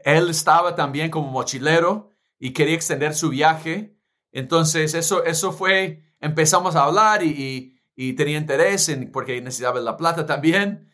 él 0.03 0.29
estaba 0.29 0.75
también 0.75 1.09
como 1.09 1.29
mochilero 1.29 2.11
y 2.39 2.53
quería 2.53 2.75
extender 2.75 3.13
su 3.13 3.29
viaje. 3.29 3.95
Entonces, 4.31 4.93
eso, 4.93 5.23
eso 5.23 5.51
fue, 5.51 6.03
empezamos 6.19 6.75
a 6.75 6.83
hablar 6.83 7.23
y, 7.23 7.79
y, 7.95 8.13
tenía 8.13 8.37
interés 8.37 8.89
en, 8.89 9.11
porque 9.11 9.41
necesitaba 9.41 9.79
la 9.79 9.97
plata 9.97 10.25
también. 10.25 10.90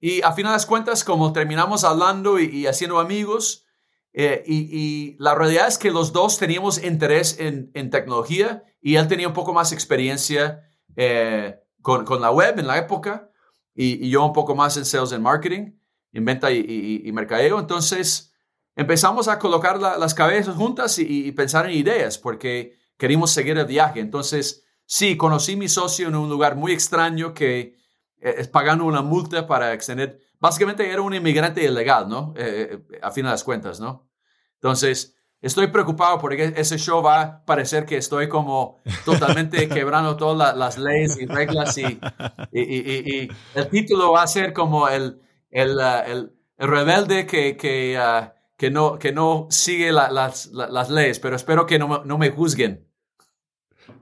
Y 0.00 0.22
a 0.22 0.32
final 0.32 0.58
de 0.58 0.66
cuentas, 0.66 1.04
como 1.04 1.32
terminamos 1.32 1.84
hablando 1.84 2.40
y, 2.40 2.66
haciendo 2.66 2.98
amigos, 2.98 3.66
eh, 4.12 4.42
y, 4.46 5.16
la 5.18 5.34
realidad 5.34 5.68
es 5.68 5.78
que 5.78 5.90
los 5.90 6.12
dos 6.12 6.38
teníamos 6.38 6.82
interés 6.82 7.38
en, 7.38 7.90
tecnología 7.90 8.64
y 8.80 8.96
él 8.96 9.06
tenía 9.08 9.28
un 9.28 9.34
poco 9.34 9.52
más 9.52 9.72
experiencia 9.72 10.62
eh, 10.96 11.60
con, 11.82 12.04
con, 12.04 12.20
la 12.20 12.30
web 12.30 12.58
en 12.58 12.66
la 12.66 12.78
época 12.78 13.30
y, 13.74 14.08
yo 14.08 14.24
un 14.24 14.32
poco 14.32 14.54
más 14.54 14.76
en 14.76 14.84
sales 14.84 15.12
and 15.12 15.22
marketing, 15.22 15.72
en 16.12 16.24
venta 16.24 16.50
y, 16.50 17.08
mercadeo. 17.12 17.58
Entonces 17.58 18.32
empezamos 18.76 19.28
a 19.28 19.38
colocar 19.38 19.78
las 19.78 20.14
cabezas 20.14 20.56
juntas 20.56 20.98
y, 20.98 21.30
pensar 21.32 21.66
en 21.66 21.72
ideas 21.76 22.18
porque 22.18 22.78
queríamos 22.96 23.30
seguir 23.30 23.58
el 23.58 23.66
viaje. 23.66 24.00
Entonces, 24.00 24.64
sí, 24.86 25.16
conocí 25.16 25.54
a 25.54 25.56
mi 25.58 25.68
socio 25.68 26.08
en 26.08 26.16
un 26.16 26.28
lugar 26.28 26.56
muy 26.56 26.72
extraño 26.72 27.34
que 27.34 27.79
es 28.20 28.48
pagando 28.48 28.84
una 28.84 29.02
multa 29.02 29.46
para 29.46 29.72
extender 29.72 30.20
básicamente 30.40 30.90
era 30.90 31.02
un 31.02 31.14
inmigrante 31.14 31.62
ilegal, 31.62 32.08
¿no? 32.08 32.34
Eh, 32.36 32.80
eh, 32.90 32.98
a 33.00 33.10
fin 33.12 33.24
de 33.24 33.30
las 33.30 33.44
cuentas, 33.44 33.78
¿no? 33.78 34.08
Entonces, 34.54 35.16
estoy 35.40 35.68
preocupado 35.68 36.18
porque 36.18 36.54
ese 36.56 36.78
show 36.78 37.02
va 37.02 37.20
a 37.20 37.44
parecer 37.44 37.84
que 37.84 37.98
estoy 37.98 38.28
como 38.28 38.78
totalmente 39.04 39.68
quebrando 39.68 40.16
todas 40.16 40.56
las 40.56 40.78
leyes 40.78 41.18
y 41.20 41.26
reglas 41.26 41.78
y, 41.78 42.00
y, 42.52 43.30
el 43.54 43.68
título 43.68 44.12
va 44.12 44.22
a 44.22 44.26
ser 44.26 44.52
como 44.52 44.88
el, 44.88 45.20
el, 45.50 45.76
uh, 45.76 46.10
el, 46.10 46.32
rebelde 46.58 47.26
que, 47.26 47.56
que, 47.56 47.98
uh, 47.98 48.30
que, 48.56 48.70
no, 48.70 48.98
que 48.98 49.12
no 49.12 49.46
sigue 49.50 49.92
las, 49.92 50.46
las, 50.52 50.90
leyes, 50.90 51.20
pero 51.20 51.36
espero 51.36 51.64
que 51.64 51.78
no, 51.78 52.04
no, 52.04 52.18
me 52.18 52.30
juzguen. 52.30 52.86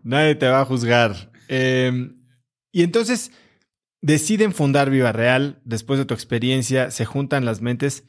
Nadie 0.03 0.35
te 0.35 0.49
va 0.49 0.61
a 0.61 0.65
juzgar. 0.65 1.31
Em, 1.49 2.21
y 2.73 2.83
entonces 2.83 3.31
deciden 4.01 4.53
fundar 4.53 4.91
Viva 4.91 5.13
Real, 5.13 5.61
después 5.65 5.99
de 5.99 6.05
tu 6.05 6.15
experiencia, 6.15 6.91
se 6.91 7.05
juntan 7.05 7.45
las 7.45 7.61
mentes. 7.61 8.05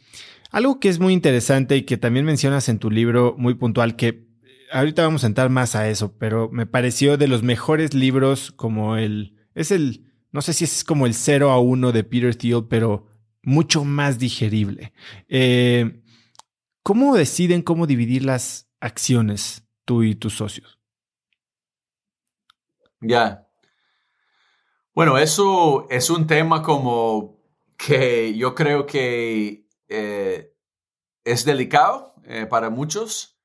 Algo 0.51 0.79
que 0.79 0.89
es 0.89 0.99
muy 0.99 1.13
interesante 1.13 1.77
y 1.77 1.83
que 1.83 1.97
también 1.97 2.25
mencionas 2.25 2.69
en 2.69 2.79
tu 2.79 2.89
libro 2.89 3.35
muy 3.37 3.53
puntual, 3.55 3.95
que 3.95 4.07
eh, 4.07 4.25
ahorita 4.71 5.03
vamos 5.03 5.23
a 5.23 5.27
entrar 5.27 5.49
más 5.49 5.75
a 5.75 5.89
eso, 5.89 6.17
pero 6.17 6.49
me 6.51 6.65
pareció 6.65 7.17
de 7.17 7.27
los 7.27 7.43
mejores 7.43 7.93
libros 7.93 8.51
como 8.51 8.97
el, 8.97 9.35
es 9.53 9.71
el, 9.71 10.05
no 10.31 10.41
sé 10.41 10.53
si 10.53 10.63
es 10.63 10.83
como 10.83 11.05
el 11.05 11.13
0 11.13 11.51
a 11.51 11.59
1 11.59 11.91
de 11.91 12.03
Peter 12.03 12.35
Thiel, 12.35 12.65
pero 12.69 13.07
mucho 13.43 13.83
más 13.83 14.19
digerible. 14.19 14.93
Eh, 15.27 16.01
¿Cómo 16.83 17.15
deciden 17.15 17.61
cómo 17.61 17.85
dividir 17.85 18.25
las 18.25 18.69
acciones 18.79 19.63
tú 19.85 20.03
y 20.03 20.15
tus 20.15 20.35
socios? 20.35 20.79
Ya, 23.01 23.48
bueno, 24.99 25.17
eso 25.17 25.87
es 25.89 26.09
un 26.09 26.27
tema 26.27 26.61
como 26.61 27.41
que 27.77 28.35
yo 28.35 28.53
creo 28.53 28.85
que 28.85 29.65
eh, 29.87 30.53
es 31.23 31.45
delicado 31.45 32.15
eh, 32.25 32.45
para 32.45 32.69
muchos. 32.69 33.39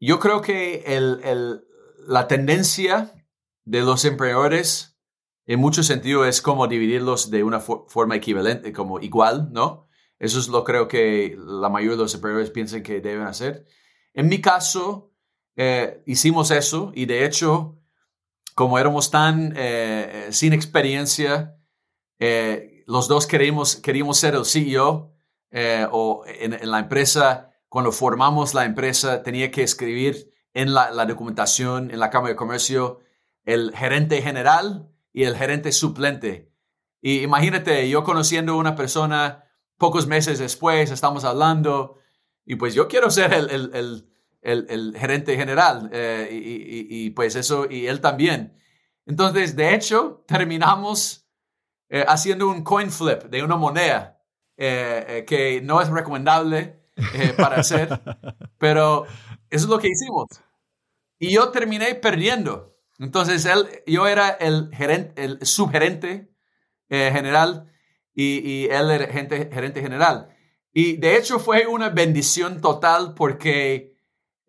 Yo 0.00 0.18
creo 0.20 0.40
que 0.40 0.84
el, 0.86 1.66
la 2.06 2.28
tendencia 2.28 3.12
de 3.66 3.82
los 3.82 4.06
emprendedores 4.06 4.98
en 5.44 5.60
muchos 5.60 5.86
sentidos 5.86 6.26
es 6.26 6.40
como 6.40 6.66
dividirlos 6.66 7.30
de 7.30 7.44
una 7.44 7.60
forma 7.60 8.16
equivalente, 8.16 8.72
como 8.72 9.00
igual, 9.00 9.50
¿no? 9.52 9.86
Eso 10.18 10.38
es 10.38 10.48
lo 10.48 10.64
creo 10.64 10.88
que 10.88 11.36
la 11.38 11.68
mayoría 11.68 11.98
de 11.98 12.04
los 12.04 12.14
emprendedores 12.14 12.50
piensan 12.50 12.82
que 12.82 13.02
deben 13.02 13.26
hacer. 13.26 13.66
En 14.14 14.30
mi 14.30 14.40
caso, 14.40 15.12
eh, 15.56 16.02
hicimos 16.06 16.50
eso 16.50 16.90
y 16.94 17.04
de 17.04 17.26
hecho 17.26 17.81
como 18.62 18.78
éramos 18.78 19.10
tan 19.10 19.54
eh, 19.56 20.26
eh, 20.28 20.28
sin 20.30 20.52
experiencia, 20.52 21.56
eh, 22.20 22.84
los 22.86 23.08
dos 23.08 23.26
queríamos, 23.26 23.74
queríamos 23.74 24.18
ser 24.18 24.36
el 24.36 24.44
CEO 24.44 25.12
o 25.90 26.24
en, 26.28 26.70
la 26.70 26.78
empresa, 26.78 27.50
cuando 27.68 27.90
formamos 27.90 28.54
la 28.54 28.64
empresa, 28.64 29.24
tenía 29.24 29.50
que 29.50 29.64
escribir 29.64 30.32
en 30.54 30.72
la, 30.74 31.04
documentación, 31.06 31.90
en 31.90 31.98
la 31.98 32.08
Cámara 32.10 32.34
de 32.34 32.36
Comercio, 32.36 33.00
el 33.44 33.74
gerente 33.74 34.22
general 34.22 34.88
y 35.12 35.24
el 35.24 35.36
gerente 35.36 35.72
suplente. 35.72 36.52
Y 37.00 37.22
imagínate, 37.22 37.88
yo 37.88 38.04
conociendo 38.04 38.52
a 38.52 38.58
una 38.58 38.76
persona 38.76 39.42
pocos 39.76 40.06
meses 40.06 40.38
después, 40.38 40.92
estamos 40.92 41.24
hablando, 41.24 41.98
y 42.46 42.54
pues 42.54 42.74
yo 42.74 42.86
quiero 42.86 43.10
ser 43.10 43.34
el 43.34 43.50
el, 43.50 44.11
gerente 44.42 45.36
general 45.36 45.88
eh, 45.92 46.28
y, 46.30 47.10
pues 47.10 47.36
eso, 47.36 47.66
y 47.70 47.86
él 47.86 48.00
también. 48.00 48.58
Entonces, 49.06 49.56
de 49.56 49.74
hecho, 49.74 50.24
terminamos 50.26 51.28
eh, 51.88 52.04
haciendo 52.06 52.48
un 52.48 52.62
coin 52.62 52.90
flip 52.90 53.24
de 53.24 53.42
una 53.42 53.56
moneda 53.56 54.20
eh, 54.56 55.24
que 55.26 55.60
no 55.62 55.80
es 55.80 55.88
recomendable 55.88 56.80
para 57.36 57.56
hacer, 57.56 57.88
pero 58.58 59.04
eso 59.50 59.64
es 59.64 59.70
lo 59.70 59.78
que 59.78 59.88
hicimos. 59.88 60.28
Y 61.18 61.32
yo 61.32 61.50
terminé 61.50 61.94
perdiendo. 61.94 62.76
Entonces, 62.98 63.44
él, 63.44 63.68
yo 63.86 64.06
era 64.06 64.30
el, 64.30 64.70
gerente, 64.74 65.24
el 65.24 65.46
subgerente 65.46 66.30
general 66.88 67.72
y, 68.12 68.46
y 68.46 68.64
él 68.66 68.90
era 68.90 69.06
gerente, 69.06 69.50
gerente 69.52 69.80
general. 69.80 70.36
Y 70.74 70.96
de 70.96 71.16
hecho 71.16 71.38
fue 71.38 71.66
una 71.66 71.90
bendición 71.90 72.60
total 72.60 73.14
porque 73.14 73.91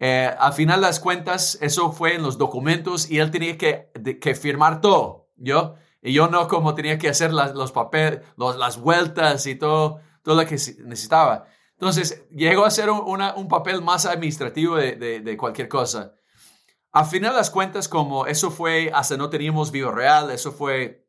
eh, 0.06 0.36
al 0.38 0.52
final 0.52 0.82
de 0.82 0.88
las 0.88 1.00
cuentas, 1.00 1.58
eso 1.62 1.94
fue 1.94 2.16
en 2.16 2.24
los 2.24 2.38
documentos 2.38 3.10
y 3.10 3.20
él 3.20 3.32
tenía 3.32 3.58
que, 3.58 3.90
que 4.20 4.36
firmar 4.36 4.82
todo, 4.82 5.30
¿yo? 5.38 5.76
Y 6.02 6.12
yo 6.12 6.28
no 6.28 6.50
como 6.50 6.76
tenía 6.76 6.98
que 6.98 7.08
hacer 7.08 7.32
las, 7.32 7.56
los 7.56 7.72
papeles, 7.72 8.20
las 8.36 8.82
vueltas 8.82 9.48
y 9.48 9.56
todo, 9.56 10.02
todo 10.22 10.36
lo 10.36 10.46
que 10.46 10.56
necesitaba. 10.56 11.46
Entonces, 11.72 12.28
llegó 12.32 12.66
a 12.66 12.72
ser 12.72 12.90
un, 12.90 13.22
un 13.22 13.48
papel 13.48 13.82
más 13.82 14.06
administrativo 14.06 14.76
de, 14.76 15.22
de, 15.22 15.38
cualquier 15.38 15.70
cosa. 15.70 16.16
Al 16.92 17.06
final 17.06 17.32
de 17.32 17.38
las 17.38 17.50
cuentas, 17.50 17.88
como 17.88 18.28
eso 18.28 18.52
fue, 18.52 18.92
hasta 18.94 19.16
no 19.16 19.30
teníamos 19.30 19.72
video 19.72 19.94
real, 19.94 20.32
eso 20.32 20.52
fue, 20.52 21.08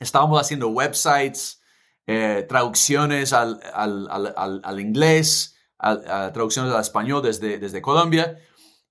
estábamos 0.00 0.40
haciendo 0.40 0.70
websites, 0.70 1.62
eh, 2.08 2.44
traducciones 2.48 3.32
al, 3.32 3.60
al, 3.72 4.08
al, 4.10 4.60
al 4.64 4.80
inglés, 4.80 5.53
a, 5.78 6.32
traducciones 6.32 6.72
al 6.72 6.80
español 6.80 7.22
desde, 7.22 7.58
desde 7.58 7.82
Colombia. 7.82 8.38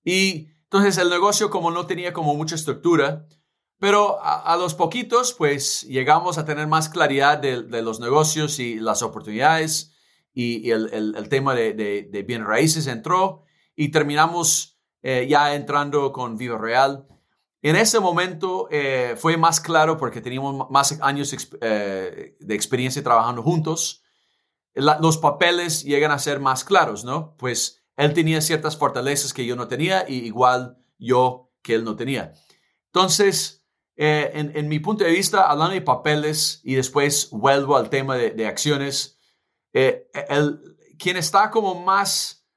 Y 0.03 0.49
entonces 0.63 0.97
el 0.97 1.09
negocio 1.09 1.49
como 1.49 1.71
no 1.71 1.86
tenía 1.86 2.13
como 2.13 2.36
mucha 2.36 2.55
estructura, 2.55 3.27
pero 3.79 4.19
a, 4.21 4.55
los 4.57 4.75
poquitos 4.75 5.34
pues 5.34 5.84
llegamos 5.84 6.38
a 6.38 6.45
tener 6.45 6.67
más 6.67 6.89
claridad 6.89 7.38
de, 7.38 7.81
los 7.81 7.99
negocios 7.99 8.59
y 8.59 8.79
las 8.79 9.01
oportunidades 9.01 9.93
y, 10.34 10.71
el, 10.71 11.27
tema 11.29 11.53
de, 11.53 11.73
de, 11.73 12.09
de, 12.11 12.23
bien 12.23 12.45
raíces 12.45 12.88
entró 12.88 13.43
y 13.75 13.89
terminamos 13.89 14.73
eh, 15.01 15.27
ya 15.29 15.53
entrando 15.53 16.11
con 16.13 16.38
Vivo 16.38 16.57
Real. 16.57 17.05
En 17.61 17.75
ese 17.75 17.99
momento 17.99 18.67
eh, 18.71 19.15
fue 19.17 19.38
más 19.38 19.59
claro 19.59 19.97
porque 19.97 20.21
teníamos 20.21 20.69
más 20.69 20.99
años 21.01 21.36
eh, 21.61 22.36
de 22.39 22.55
experiencia 22.55 23.03
trabajando 23.03 23.43
juntos 23.43 24.03
los 24.76 25.17
papeles 25.17 25.84
llegan 25.84 26.11
a 26.11 26.19
ser 26.19 26.39
más 26.39 26.63
claros, 26.63 27.03
¿no? 27.03 27.36
Pues 27.38 27.84
él 27.95 28.13
tenía 28.13 28.41
ciertas 28.41 28.78
fortalezas 28.78 29.34
que 29.34 29.45
yo 29.45 29.55
no 29.55 29.67
tenía 29.67 30.05
y 30.07 30.15
igual 30.26 30.78
yo 30.97 31.51
que 31.61 31.76
él 31.76 31.84
no 31.84 31.95
tenía. 31.95 32.34
Entonces, 32.88 33.65
eh, 33.95 34.32
en, 34.34 34.67
mi 34.67 34.80
punto 34.80 35.03
de 35.03 35.11
vista, 35.11 35.49
hablando 35.49 35.74
de 35.74 35.82
papeles 35.82 36.61
y 36.63 36.76
después 36.76 37.30
vuelvo 37.32 37.78
al 37.78 37.89
tema 37.89 38.15
de, 38.15 38.47
acciones, 38.47 39.19
eh, 39.74 40.09
el, 40.30 40.78
quien 40.97 41.17
está 41.17 41.51
como 41.51 41.76
más 41.76 42.47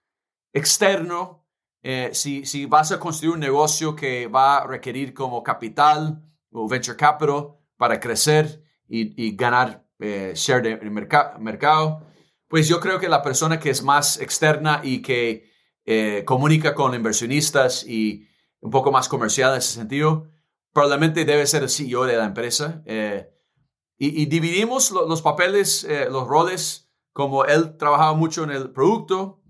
externo, 0.53 1.47
eh, 1.83 2.11
si, 2.12 2.47
si 2.47 2.67
vas 2.67 2.91
a 2.93 2.99
construir 2.99 3.35
un 3.35 3.41
negocio 3.41 3.95
que 3.95 4.27
va 4.27 4.59
a 4.59 4.67
requerir 4.67 5.12
como 5.12 5.43
capital 5.43 6.23
o 6.51 6.67
venture 6.67 6.97
capital 6.97 7.57
para 7.77 8.01
crecer 8.01 8.62
y, 8.89 9.37
ganar 9.37 9.86
eh, 9.99 10.33
share 10.35 10.63
de 10.63 10.91
mercado, 11.39 12.07
pues 12.49 12.69
yo 12.69 12.81
creo 12.81 12.99
que 12.99 13.09
la 13.09 13.23
persona 13.23 13.59
que 13.59 13.71
es 13.71 13.83
más 13.83 14.21
externa 14.21 14.81
y 14.85 15.03
que 15.03 15.51
eh, 15.85 16.23
comunica 16.25 16.75
con 16.75 16.95
inversionistas 16.95 17.85
y 17.87 18.27
un 18.61 18.71
poco 18.71 18.93
más 18.93 19.09
comercial 19.09 19.53
en 19.53 19.59
ese 19.59 19.73
sentido, 19.73 20.31
probablemente 20.73 21.25
debe 21.25 21.47
ser 21.47 21.63
el 21.63 21.71
CEO 21.71 22.05
de 22.05 22.17
la 22.17 22.25
empresa. 22.25 22.83
Eh, 22.87 23.31
y, 23.99 24.27
dividimos 24.27 24.91
los 24.91 25.23
papeles, 25.23 25.87
los 26.11 26.29
roles, 26.29 26.91
como 27.15 27.47
él 27.47 27.79
trabajaba 27.79 28.13
mucho 28.13 28.45
en 28.45 28.51
el 28.51 28.71
producto, 28.71 29.41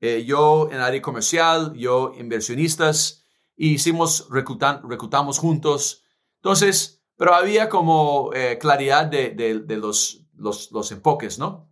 yo 0.00 0.68
en 0.70 0.78
área 0.78 1.02
comercial, 1.02 1.74
yo 1.74 2.12
inversionistas, 2.16 3.26
y 3.56 3.70
hicimos, 3.70 4.28
reclutamos 4.30 5.38
juntos. 5.38 6.04
Entonces, 6.36 6.95
pero 7.16 7.34
había 7.34 7.68
como 7.68 8.30
claridad 8.60 9.06
de, 9.06 9.30
de, 9.30 9.76
los, 9.76 10.26
los, 10.34 10.70
los 10.70 10.92
enfoques, 10.92 11.38
¿no? 11.38 11.66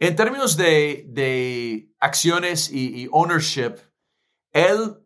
En 0.00 0.14
términos 0.14 0.56
de, 0.56 1.90
acciones 1.98 2.70
y, 2.70 3.08
ownership, 3.10 3.74
él 4.52 4.96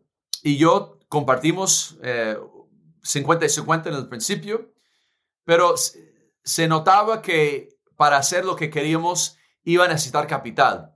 y 0.43 0.57
yo 0.57 0.99
compartimos 1.09 1.97
50 3.01 3.45
eh, 3.45 3.47
y 3.47 3.49
50 3.49 3.89
en 3.89 3.95
el 3.95 4.07
principio, 4.07 4.71
pero 5.45 5.73
se 6.43 6.67
notaba 6.67 7.21
que 7.21 7.69
para 7.95 8.17
hacer 8.17 8.45
lo 8.45 8.55
que 8.55 8.69
queríamos 8.69 9.37
iba 9.63 9.85
a 9.85 9.87
necesitar 9.87 10.27
capital. 10.27 10.95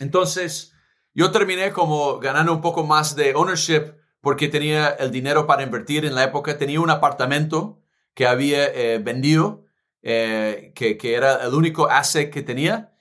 Entonces, 0.00 0.72
yo 1.14 1.30
terminé 1.30 1.72
como 1.72 2.18
ganando 2.18 2.52
un 2.52 2.60
poco 2.60 2.84
más 2.84 3.14
de 3.14 3.34
ownership 3.34 3.94
porque 4.20 4.48
tenía 4.48 4.88
el 4.88 5.10
dinero 5.12 5.46
para 5.46 5.62
invertir 5.62 6.04
en 6.04 6.14
la 6.14 6.24
época. 6.24 6.58
Tenía 6.58 6.80
un 6.80 6.90
apartamento 6.90 7.81
que 8.14 8.26
había 8.26 8.66
eh, 8.66 8.98
vendido, 8.98 9.64
eh, 10.02 10.72
que, 10.74 10.96
que, 10.96 11.14
era 11.14 11.44
el 11.44 11.54
único 11.54 11.88
asset 11.88 12.30
que 12.30 12.42
tenía 12.42 12.92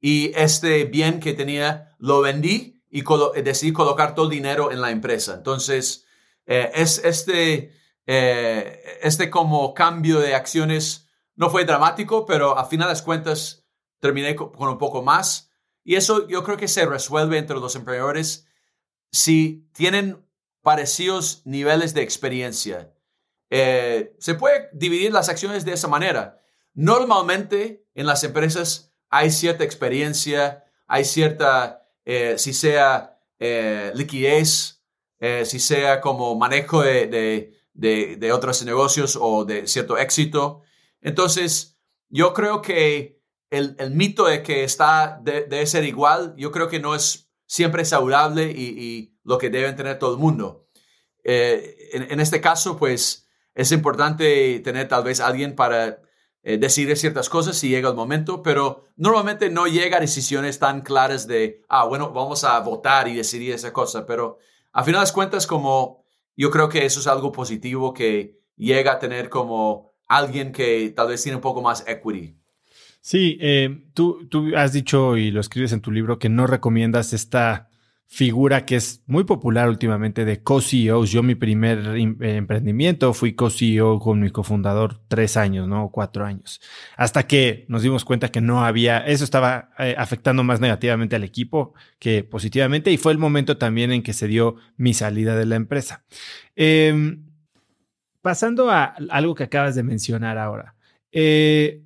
y 0.00 0.32
este 0.34 0.84
bien 0.84 1.20
que 1.20 1.32
tenía 1.32 1.94
lo 1.98 2.20
vendí 2.20 2.82
y 2.90 3.02
decidí 3.42 3.72
colocar 3.72 4.14
todo 4.14 4.26
el 4.26 4.32
dinero 4.32 4.70
en 4.70 4.82
la 4.82 4.90
empresa. 4.90 5.34
Entonces, 5.34 6.04
eh, 6.44 6.70
es 6.74 6.98
este, 7.04 7.72
eh, 8.06 8.98
este 9.00 9.30
como 9.30 9.72
cambio 9.72 10.18
de 10.20 10.34
acciones 10.34 11.08
no 11.34 11.48
fue 11.48 11.64
dramático, 11.64 12.26
pero 12.26 12.58
a 12.58 12.66
final 12.66 12.94
de 12.94 13.02
cuentas 13.02 13.64
terminé 14.00 14.36
con, 14.36 14.52
un 14.58 14.78
poco 14.78 15.02
más. 15.02 15.50
Y 15.84 15.94
eso 15.94 16.28
yo 16.28 16.44
creo 16.44 16.56
que 16.56 16.68
se 16.68 16.84
resuelve 16.84 17.38
entre 17.38 17.56
los 17.56 17.74
emprendedores 17.76 18.46
si 19.10 19.70
tienen 19.72 20.26
parecidos 20.60 21.42
niveles 21.46 21.94
de 21.94 22.02
experiencia. 22.02 22.92
Eh, 23.54 24.16
se 24.18 24.34
puede 24.34 24.70
dividir 24.72 25.12
las 25.12 25.28
acciones 25.28 25.66
de 25.66 25.74
esa 25.74 25.86
manera. 25.86 26.40
Normalmente 26.72 27.84
en 27.94 28.06
las 28.06 28.24
empresas 28.24 28.94
hay 29.10 29.30
cierta 29.30 29.62
experiencia, 29.62 30.64
hay 30.86 31.04
cierta, 31.04 31.86
eh, 32.06 32.36
si 32.38 32.54
sea 32.54 33.20
eh, 33.38 33.92
liquidez, 33.94 34.82
si 35.44 35.60
sea 35.60 36.00
como 36.00 36.34
manejo 36.34 36.82
de, 36.82 37.52
de, 37.74 38.32
otros 38.32 38.64
negocios 38.64 39.18
o 39.20 39.44
de 39.44 39.68
cierto 39.68 39.96
éxito. 39.96 40.62
Entonces, 41.00 41.78
yo 42.08 42.32
creo 42.32 42.60
que 42.60 43.20
el, 43.50 43.76
mito 43.90 44.24
de 44.24 44.42
que 44.42 44.64
está 44.64 45.20
debe 45.22 45.64
ser 45.66 45.84
igual, 45.84 46.34
yo 46.36 46.50
creo 46.50 46.68
que 46.68 46.80
no 46.80 46.96
es 46.96 47.30
siempre 47.46 47.84
saludable 47.84 48.50
y, 48.50 49.14
lo 49.24 49.38
que 49.38 49.50
deben 49.50 49.76
tener 49.76 49.98
todo 50.00 50.14
el 50.14 50.18
mundo. 50.18 50.66
En, 51.22 52.18
este 52.18 52.40
caso, 52.40 52.76
pues 52.76 53.22
es 53.54 53.72
importante 53.72 54.60
tener 54.60 54.88
tal 54.88 55.04
vez 55.04 55.20
alguien 55.20 55.54
para 55.54 56.00
eh, 56.42 56.58
decidir 56.58 56.96
ciertas 56.96 57.28
cosas 57.28 57.56
si 57.56 57.68
llega 57.68 57.88
el 57.88 57.94
momento, 57.94 58.42
pero 58.42 58.88
normalmente 58.96 59.50
no 59.50 59.66
llega 59.66 59.98
a 59.98 60.00
decisiones 60.00 60.58
tan 60.58 60.80
claras 60.80 61.26
de, 61.26 61.62
ah, 61.68 61.84
bueno, 61.84 62.12
vamos 62.12 62.44
a 62.44 62.58
votar 62.60 63.08
y 63.08 63.14
decidir 63.14 63.52
esa 63.52 63.72
cosa, 63.72 64.06
pero 64.06 64.38
a 64.72 64.82
final 64.82 65.04
de 65.04 65.12
cuentas, 65.12 65.46
como 65.46 66.04
yo 66.36 66.50
creo 66.50 66.68
que 66.68 66.84
eso 66.84 67.00
es 67.00 67.06
algo 67.06 67.30
positivo 67.30 67.92
que 67.92 68.40
llega 68.56 68.92
a 68.92 68.98
tener 68.98 69.28
como 69.28 69.92
alguien 70.08 70.52
que 70.52 70.92
tal 70.96 71.08
vez 71.08 71.22
tiene 71.22 71.36
un 71.36 71.42
poco 71.42 71.62
más 71.62 71.84
equity. 71.86 72.36
Sí, 73.00 73.36
eh, 73.40 73.84
tú, 73.94 74.28
tú 74.28 74.52
has 74.56 74.72
dicho 74.72 75.16
y 75.16 75.30
lo 75.30 75.40
escribes 75.40 75.72
en 75.72 75.80
tu 75.80 75.90
libro 75.90 76.18
que 76.18 76.28
no 76.28 76.46
recomiendas 76.46 77.12
esta 77.12 77.68
figura 78.12 78.66
que 78.66 78.76
es 78.76 79.02
muy 79.06 79.24
popular 79.24 79.70
últimamente 79.70 80.26
de 80.26 80.42
co-CEOs. 80.42 81.10
Yo 81.10 81.22
mi 81.22 81.34
primer 81.34 81.78
eh, 81.96 82.36
emprendimiento 82.36 83.14
fui 83.14 83.32
co-CEO 83.32 84.00
con 84.00 84.20
mi 84.20 84.28
cofundador 84.28 85.00
tres 85.08 85.38
años, 85.38 85.66
¿no? 85.66 85.88
Cuatro 85.90 86.26
años. 86.26 86.60
Hasta 86.98 87.26
que 87.26 87.64
nos 87.68 87.80
dimos 87.80 88.04
cuenta 88.04 88.28
que 88.28 88.42
no 88.42 88.66
había, 88.66 88.98
eso 88.98 89.24
estaba 89.24 89.70
eh, 89.78 89.94
afectando 89.96 90.44
más 90.44 90.60
negativamente 90.60 91.16
al 91.16 91.24
equipo 91.24 91.72
que 91.98 92.22
positivamente 92.22 92.92
y 92.92 92.98
fue 92.98 93.12
el 93.12 93.18
momento 93.18 93.56
también 93.56 93.90
en 93.92 94.02
que 94.02 94.12
se 94.12 94.28
dio 94.28 94.56
mi 94.76 94.92
salida 94.92 95.34
de 95.34 95.46
la 95.46 95.56
empresa. 95.56 96.04
Em, 96.54 97.24
pasando 98.20 98.70
a 98.70 98.94
algo 99.08 99.34
que 99.34 99.44
acabas 99.44 99.74
de 99.74 99.84
mencionar 99.84 100.36
ahora. 100.36 100.74
Eh, 101.12 101.82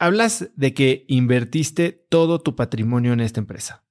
hablas 0.00 0.50
de 0.56 0.74
que 0.74 1.04
invertiste 1.06 1.92
todo 2.08 2.40
tu 2.40 2.56
patrimonio 2.56 3.12
en 3.12 3.20
esta 3.20 3.38
empresa 3.38 3.83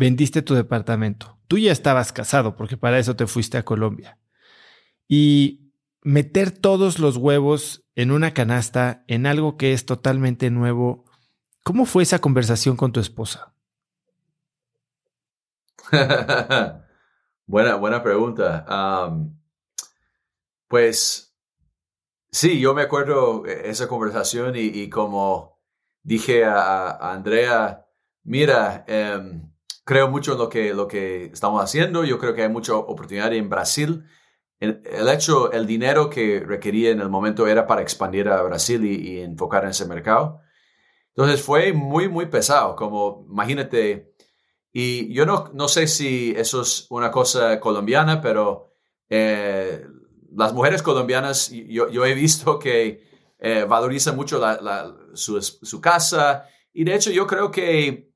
vendiste 0.00 0.40
tu 0.40 0.54
departamento. 0.54 1.38
Tú 1.46 1.58
ya 1.58 1.72
estabas 1.72 2.10
casado 2.10 2.56
porque 2.56 2.78
para 2.78 2.98
eso 2.98 3.16
te 3.16 3.26
fuiste 3.26 3.58
a 3.58 3.66
Colombia. 3.66 4.18
Y 5.06 5.74
meter 6.00 6.50
todos 6.50 6.98
los 6.98 7.18
huevos 7.18 7.84
en 7.96 8.10
una 8.10 8.32
canasta, 8.32 9.04
en 9.08 9.26
algo 9.26 9.58
que 9.58 9.74
es 9.74 9.84
totalmente 9.84 10.50
nuevo, 10.50 11.04
¿cómo 11.64 11.84
fue 11.84 12.02
esa 12.02 12.18
conversación 12.18 12.78
con 12.78 12.92
tu 12.92 13.00
esposa? 13.00 13.52
buena, 17.46 17.74
buena 17.74 18.02
pregunta. 18.02 18.64
pues 20.66 21.36
sí, 22.30 22.58
yo 22.58 22.72
me 22.72 22.82
acuerdo 22.82 23.44
e, 23.44 23.68
esa 23.68 23.86
conversación 23.86 24.54
y, 24.56 24.88
como 24.88 25.60
dije 26.02 26.46
a, 26.46 27.12
Andrea, 27.12 27.86
mira, 28.22 28.82
em, 28.88 29.49
creo 29.90 30.08
mucho 30.08 30.34
en 30.34 30.38
lo 30.38 30.48
que, 30.48 30.72
lo 30.72 30.86
que 30.86 31.24
estamos 31.24 31.60
haciendo. 31.60 32.04
Yo 32.04 32.16
creo 32.16 32.32
que 32.32 32.44
hay 32.44 32.48
mucha 32.48 32.76
oportunidad 32.76 33.32
en 33.32 33.48
Brasil. 33.48 34.04
El, 34.60 34.80
hecho, 35.12 35.50
el 35.50 35.66
dinero 35.66 36.08
que 36.08 36.44
requería 36.46 36.90
en 36.90 37.00
el 37.00 37.08
momento 37.08 37.48
era 37.48 37.66
para 37.66 37.82
expandir 37.82 38.28
a 38.28 38.40
Brasil 38.42 38.84
y, 38.84 39.18
enfocar 39.18 39.64
en 39.64 39.70
ese 39.70 39.86
mercado. 39.86 40.42
Entonces 41.08 41.42
fue 41.42 41.72
muy, 41.72 42.08
muy 42.08 42.26
pesado. 42.26 42.76
Como 42.76 43.26
imagínate, 43.28 44.14
y 44.72 45.12
yo 45.12 45.26
no, 45.26 45.50
no 45.54 45.66
sé 45.66 45.88
si 45.88 46.34
eso 46.36 46.62
es 46.62 46.86
una 46.88 47.10
cosa 47.10 47.58
colombiana, 47.58 48.20
pero 48.20 48.70
eh, 49.08 49.84
las 50.36 50.54
mujeres 50.54 50.84
colombianas, 50.84 51.50
yo, 51.50 51.88
yo 51.88 52.06
he 52.06 52.14
visto 52.14 52.60
que 52.60 53.08
eh, 53.40 53.64
valorizan 53.68 54.14
mucho 54.14 54.38
la, 54.38 54.94
su, 55.14 55.42
su 55.42 55.80
casa. 55.80 56.46
Y 56.72 56.84
de 56.84 56.94
hecho, 56.94 57.10
yo 57.10 57.26
creo 57.26 57.50
que 57.50 58.09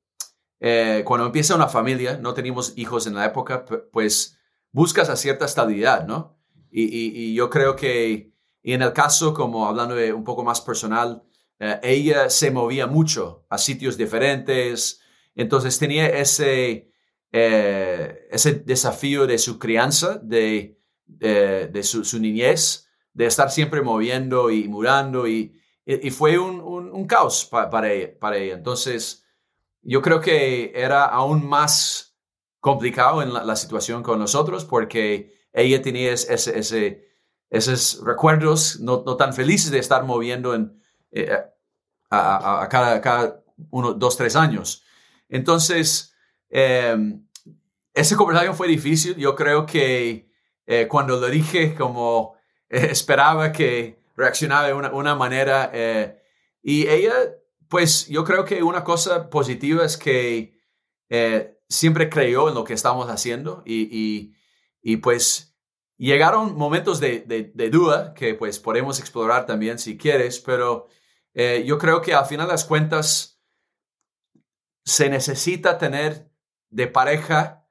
eh, 0.67 1.03
cuando 1.05 1.27
empieza 1.27 1.55
una 1.55 1.69
familia, 1.69 2.17
no 2.17 2.33
teníamos 2.33 2.73
hijos 2.77 3.07
en 3.07 3.15
la 3.15 3.27
época, 3.27 3.67
pues 3.93 4.39
buscas 4.73 5.11
a 5.11 5.17
cierta 5.17 5.45
estabilidad, 5.45 6.07
¿no? 6.07 6.39
Y, 6.71 7.35
yo 7.35 7.51
creo 7.51 7.77
que, 7.77 8.33
y 8.63 8.73
en 8.73 8.81
el 8.81 8.95
caso, 8.95 9.35
como 9.35 9.69
hablando 9.69 9.95
de 9.95 10.15
un 10.15 10.25
poco 10.25 10.43
más 10.43 10.63
personal, 10.63 11.23
eh, 11.59 11.81
ella 11.83 12.31
se 12.31 12.51
movía 12.51 12.87
mucho 12.87 13.45
a 13.51 13.59
sitios 13.59 13.99
diferentes, 13.99 15.03
entonces 15.35 15.79
tenía 15.79 16.07
ese, 16.09 16.91
eh, 17.31 18.27
ese 18.31 18.55
desafío 18.55 19.27
de 19.27 19.37
su 19.37 19.59
crianza, 19.59 20.17
de, 20.17 20.81
de 21.05 21.83
su, 21.83 22.19
niñez, 22.19 22.89
de 23.13 23.27
estar 23.27 23.51
siempre 23.51 23.83
moviendo 23.83 24.51
y 24.51 24.67
murando, 24.67 25.29
y, 25.29 25.61
y 25.85 26.11
fue 26.11 26.39
un, 26.39 26.59
un, 26.63 27.07
caos 27.07 27.45
para, 27.45 27.93
ella, 27.93 28.19
para 28.19 28.39
ella. 28.39 28.55
Entonces, 28.55 29.24
yo 29.85 30.03
creo 30.03 30.21
que 30.21 30.73
era 30.75 31.05
aún 31.05 31.47
más 31.47 32.17
complicado 32.61 33.23
en 33.23 33.33
la, 33.33 33.57
situación 33.57 34.03
con 34.03 34.19
nosotros 34.19 34.65
porque 34.65 35.35
ella 35.53 35.83
tenía 35.83 36.13
ese, 36.13 36.59
ese, 36.59 37.09
esos 37.51 38.03
recuerdos 38.03 38.81
no, 38.81 39.03
no, 39.05 39.17
tan 39.17 39.35
felices 39.35 39.71
de 39.71 39.79
estar 39.79 40.05
moviendo 40.05 40.55
en, 40.55 40.83
eh, 41.13 41.31
a, 42.11 42.67
cada, 42.71 43.01
cada, 43.01 43.45
uno, 43.71 43.95
dos, 43.95 44.17
tres 44.17 44.37
años. 44.37 44.85
Entonces, 45.29 46.15
eh, 46.51 46.97
esa 47.93 48.17
conversación 48.17 48.57
fue 48.57 48.69
difícil. 48.69 49.17
Yo 49.17 49.35
creo 49.35 49.67
que 49.67 50.29
eh, 50.67 50.89
cuando 50.89 51.21
lo 51.21 51.29
dije, 51.29 51.75
como 51.75 52.37
eh, 52.69 52.89
esperaba 52.91 53.53
que 53.53 53.99
reaccionara 54.17 54.69
de 54.69 54.75
una, 54.75 54.93
una 54.93 55.15
manera, 55.15 55.73
y 56.63 56.87
ella 56.87 57.15
pues 57.75 58.07
yo 58.07 58.23
creo 58.23 58.45
que 58.45 58.63
una 58.63 58.85
cosa 58.85 59.29
positiva 59.29 59.85
es 59.85 59.97
que 59.97 60.61
eh, 61.09 61.59
siempre 61.69 62.09
creyó 62.09 62.49
en 62.49 62.55
lo 62.55 62.63
que 62.63 62.73
estábamos 62.73 63.09
haciendo 63.09 63.65
y, 63.67 64.33
y, 64.81 64.97
pues 64.99 65.57
llegaron 65.97 66.55
momentos 66.55 67.01
de, 67.01 67.25
de, 67.53 67.71
duda 67.71 68.15
que 68.15 68.35
pues 68.35 68.61
podemos 68.61 69.01
explorar 69.01 69.45
también 69.45 69.81
si 69.81 69.99
quieres, 69.99 70.39
pero 70.39 70.87
Eh, 71.35 71.65
yo 71.67 71.77
creo 71.79 72.01
que 72.01 72.15
al 72.15 72.27
final 72.27 72.47
de 72.47 72.53
las 72.53 72.65
cuentas 72.65 73.43
se 74.85 75.09
necesita 75.09 75.77
tener 75.77 76.31
de 76.71 76.87
pareja 76.87 77.67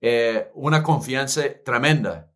eh, 0.00 0.48
una 0.54 0.84
confianza 0.84 1.42
tremenda. 1.64 2.32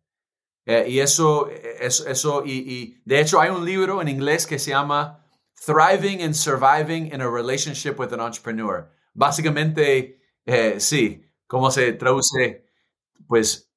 Y 0.65 0.99
eso, 0.99 1.47
eso, 1.79 2.07
eso 2.09 2.43
y, 2.45 3.01
de 3.05 3.21
hecho 3.21 3.39
hay 3.39 3.51
un 3.51 3.63
libro 3.63 4.01
en 4.01 4.09
inglés 4.09 4.45
que 4.45 4.59
se 4.59 4.71
llama 4.71 5.24
Thriving 5.55 6.21
and 6.21 6.35
Surviving 6.35 7.11
in 7.13 7.21
a 7.21 7.29
Relationship 7.29 7.97
with 7.97 8.13
an 8.13 8.19
Entrepreneur. 8.19 8.89
Básicamente, 9.13 10.19
sí, 10.77 11.25
¿cómo 11.47 11.71
se 11.71 11.93
traduce? 11.93 12.65
Pues 13.27 13.71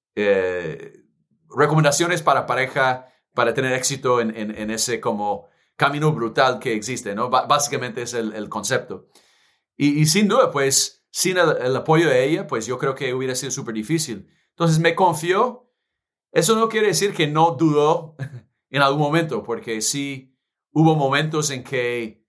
recomendaciones 1.48 2.22
para 2.22 2.46
pareja 2.46 3.08
para 3.34 3.54
tener 3.54 3.72
éxito 3.72 4.20
en, 4.20 4.34
en, 4.34 4.70
ese 4.70 5.00
como 5.00 5.46
camino 5.76 6.12
brutal 6.12 6.58
que 6.58 6.74
existe, 6.74 7.14
¿no? 7.14 7.30
básicamente 7.30 8.02
es 8.02 8.14
el, 8.14 8.32
el 8.34 8.48
concepto. 8.48 9.06
Y, 9.76 10.00
y, 10.00 10.06
sin 10.06 10.26
duda, 10.26 10.50
pues, 10.50 11.06
sin 11.10 11.38
el, 11.38 11.76
apoyo 11.76 12.08
de 12.08 12.24
ella, 12.24 12.46
pues 12.46 12.66
yo 12.66 12.78
creo 12.78 12.96
que 12.96 13.14
hubiera 13.14 13.36
sido 13.36 13.52
súper 13.52 13.74
difícil. 13.74 14.28
Entonces 14.50 14.80
me 14.80 14.94
confió. 14.94 15.70
Eso 16.32 16.56
no 16.56 16.68
quiere 16.68 16.88
decir 16.88 17.14
que 17.14 17.28
no 17.28 17.52
dudó 17.52 18.16
en 18.70 18.82
algún 18.82 19.00
momento, 19.00 19.44
porque 19.44 19.80
sí 19.80 20.36
hubo 20.72 20.94
momentos 20.96 21.50
en 21.50 21.64
que, 21.64 22.24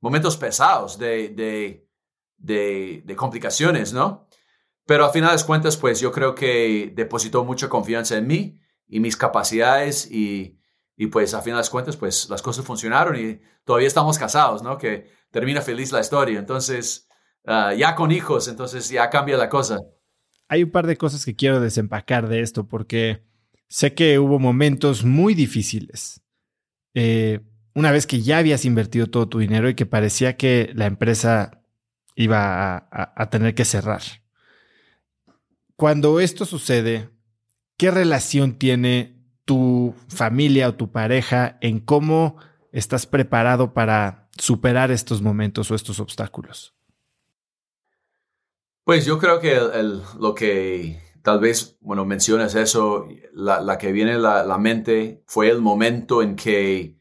momentos 0.00 0.36
pesados 0.36 0.98
de, 0.98 1.30
de, 1.30 1.88
de, 2.36 3.02
de 3.04 3.16
complicaciones, 3.16 3.92
¿no? 3.92 4.28
Pero 4.86 5.04
al 5.04 5.12
final 5.12 5.36
de 5.36 5.44
cuentas, 5.44 5.76
pues 5.76 6.00
yo 6.00 6.12
creo 6.12 6.34
que 6.34 6.92
depositó 6.94 7.44
mucha 7.44 7.68
confianza 7.68 8.16
en 8.16 8.26
mí 8.26 8.60
y 8.86 9.00
mis 9.00 9.16
capacidades 9.16 10.08
y, 10.10 10.60
y 10.96 11.08
pues 11.08 11.34
a 11.34 11.42
final 11.42 11.62
de 11.62 11.68
cuentas 11.68 11.96
pues 11.96 12.28
las 12.30 12.40
cosas 12.40 12.64
funcionaron 12.64 13.16
y 13.16 13.40
todavía 13.64 13.88
estamos 13.88 14.18
casados, 14.18 14.62
¿no? 14.62 14.78
Que 14.78 15.10
termina 15.30 15.60
feliz 15.60 15.90
la 15.90 16.00
historia. 16.00 16.38
Entonces, 16.38 17.08
ah, 17.46 17.74
ya 17.74 17.96
con 17.96 18.12
hijos, 18.12 18.46
entonces 18.46 18.88
ya 18.88 19.10
cambia 19.10 19.36
la 19.36 19.48
cosa. 19.48 19.78
Hay 20.48 20.62
un 20.62 20.70
par 20.70 20.86
de 20.86 20.96
cosas 20.96 21.24
que 21.24 21.34
quiero 21.34 21.60
desempacar 21.60 22.28
de 22.28 22.40
esto 22.40 22.68
porque 22.68 23.24
sé 23.68 23.92
que 23.94 24.20
hubo 24.20 24.38
momentos 24.38 25.04
muy 25.04 25.34
difíciles. 25.34 26.22
Eh, 26.94 27.40
una 27.76 27.92
vez 27.92 28.06
que 28.06 28.22
ya 28.22 28.38
habías 28.38 28.64
invertido 28.64 29.06
todo 29.06 29.28
tu 29.28 29.38
dinero 29.38 29.68
y 29.68 29.74
que 29.74 29.84
parecía 29.84 30.38
que 30.38 30.72
la 30.74 30.86
empresa 30.86 31.60
iba 32.14 32.88
a 32.90 33.30
tener 33.30 33.54
que 33.54 33.66
cerrar. 33.66 34.00
Cuando 35.76 36.18
esto 36.18 36.46
sucede, 36.46 37.10
¿qué 37.76 37.90
relación 37.90 38.54
tiene 38.54 39.18
tu 39.44 39.94
familia 40.08 40.70
o 40.70 40.74
tu 40.74 40.90
pareja 40.90 41.58
en 41.60 41.78
cómo 41.78 42.38
estás 42.72 43.06
preparado 43.06 43.74
para 43.74 44.30
superar 44.38 44.90
estos 44.90 45.20
momentos 45.20 45.70
o 45.70 45.74
estos 45.74 46.00
obstáculos? 46.00 46.74
Pues 48.84 49.04
yo 49.04 49.18
creo 49.18 49.38
que 49.38 49.60
lo 50.18 50.34
que 50.34 50.98
tal 51.20 51.40
vez, 51.40 51.76
bueno, 51.80 52.06
mencionas 52.06 52.54
eso, 52.54 53.06
la, 53.34 53.76
que 53.76 53.92
viene 53.92 54.12
a 54.12 54.18
la, 54.18 54.58
mente 54.58 55.24
fue 55.26 55.50
el 55.50 55.60
momento 55.60 56.22
en 56.22 56.36
que 56.36 56.95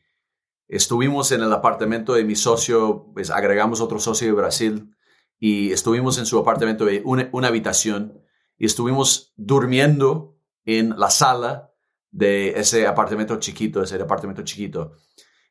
estuvimos 0.68 1.32
en 1.32 1.42
el 1.42 1.54
apartamento 1.54 2.14
de 2.14 2.24
mi 2.24 2.36
socio, 2.36 3.12
pues 3.14 3.30
agregamos 3.30 3.82
otro 3.82 4.00
socio 4.00 4.28
de 4.28 4.34
Brasil 4.34 4.96
y 5.40 5.72
estuvimos 5.72 6.18
en 6.18 6.26
su 6.26 6.40
apartamento 6.40 6.86
de 6.86 7.02
una 7.04 7.48
habitación 7.48 8.22
y 8.58 8.66
estuvimos 8.66 9.34
durmiendo 9.36 10.38
en 10.66 10.98
la 10.98 11.10
sala 11.10 11.72
de 12.12 12.60
ese 12.60 12.88
apartamento 12.88 13.38
chiquito, 13.40 13.84
ese 13.84 14.02
apartamento 14.02 14.44
chiquito. 14.44 14.94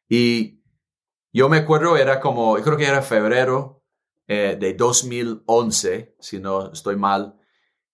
Y 0.08 0.62
yo 1.32 1.48
me 1.48 1.58
acuerdo, 1.58 1.96
era 1.96 2.20
como, 2.20 2.54
creo 2.56 2.76
que 2.76 2.86
era 2.86 3.02
febrero 3.02 3.84
eh, 4.26 4.56
de 4.58 4.74
2011, 4.74 6.16
si 6.18 6.38
no 6.38 6.72
estoy 6.72 6.96
mal. 6.96 7.38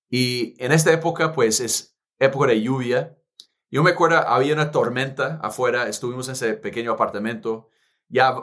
Y 0.08 0.54
en 0.62 0.72
esta 0.72 0.92
época, 0.92 1.32
pues 1.32 1.60
es 1.60 1.98
época 2.18 2.48
de 2.48 2.62
lluvia. 2.62 3.18
Yo 3.70 3.82
me 3.82 3.90
acuerdo, 3.90 4.18
había 4.18 4.54
una 4.54 4.70
tormenta 4.70 5.38
afuera, 5.42 5.88
estuvimos 5.88 6.28
en 6.28 6.32
ese 6.32 6.54
pequeño 6.54 6.92
apartamento. 6.92 7.70
Ya 8.08 8.34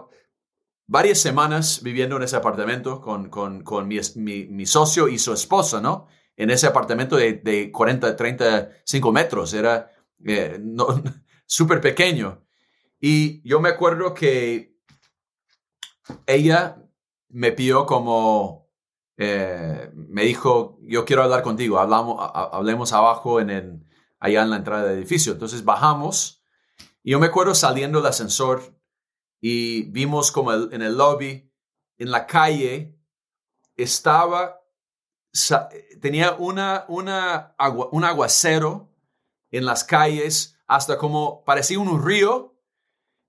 varias 0.86 1.20
semanas 1.20 1.82
viviendo 1.84 2.16
en 2.16 2.24
ese 2.24 2.38
apartamento 2.38 3.02
con, 3.02 3.30
con, 3.30 3.64
con 3.64 3.88
mi, 3.88 4.00
mi, 4.16 4.46
mi, 4.46 4.66
socio 4.66 5.08
y 5.10 5.20
su 5.20 5.34
esposa, 5.34 5.82
¿no? 5.82 6.08
en 6.38 6.52
ese 6.52 6.68
apartamento 6.68 7.18
de, 7.18 7.34
de 7.34 7.72
40, 7.72 8.16
35 8.16 9.12
metros. 9.12 9.54
Era 9.54 9.92
eh, 10.26 10.58
no, 10.62 10.88
súper 11.46 11.82
pequeño. 11.82 12.46
Y 13.00 13.48
yo 13.48 13.60
me 13.60 13.70
acuerdo 13.70 14.14
que 14.14 14.78
ella 16.26 16.78
me 17.30 17.52
pidió 17.52 17.86
como, 17.86 18.70
eh, 19.18 19.92
me 19.94 20.24
dijo, 20.24 20.80
yo 20.82 21.04
quiero 21.06 21.24
hablar 21.24 21.44
contigo, 21.44 21.80
hablamos, 21.80 22.18
hablemos 22.34 22.94
abajo 22.94 23.42
en 23.42 23.50
el, 23.50 23.84
allá 24.20 24.43
en 24.43 24.49
la 24.49 24.57
entrada 24.57 24.84
del 24.86 24.99
edificio. 24.99 25.34
Entonces 25.34 25.63
bajamos 25.63 26.43
y 27.03 27.11
yo 27.11 27.20
me 27.20 27.28
acuerdo 27.28 27.55
saliendo 27.55 27.99
del 27.99 28.07
ascensor 28.07 28.76
y 29.39 29.84
vimos 29.84 30.32
como 30.32 30.53
en 30.53 30.82
el 30.82 30.97
lobby, 30.97 31.51
en 31.97 32.11
la 32.11 32.26
calle, 32.26 32.99
estaba 33.76 34.61
tenía 36.01 36.34
una, 36.34 36.86
una 36.88 37.55
un 37.91 38.03
aguacero 38.03 38.93
en 39.51 39.65
las 39.65 39.84
calles, 39.84 40.57
hasta 40.68 40.97
como 40.97 41.43
parecía 41.43 41.80
un 41.80 42.03
río. 42.03 42.55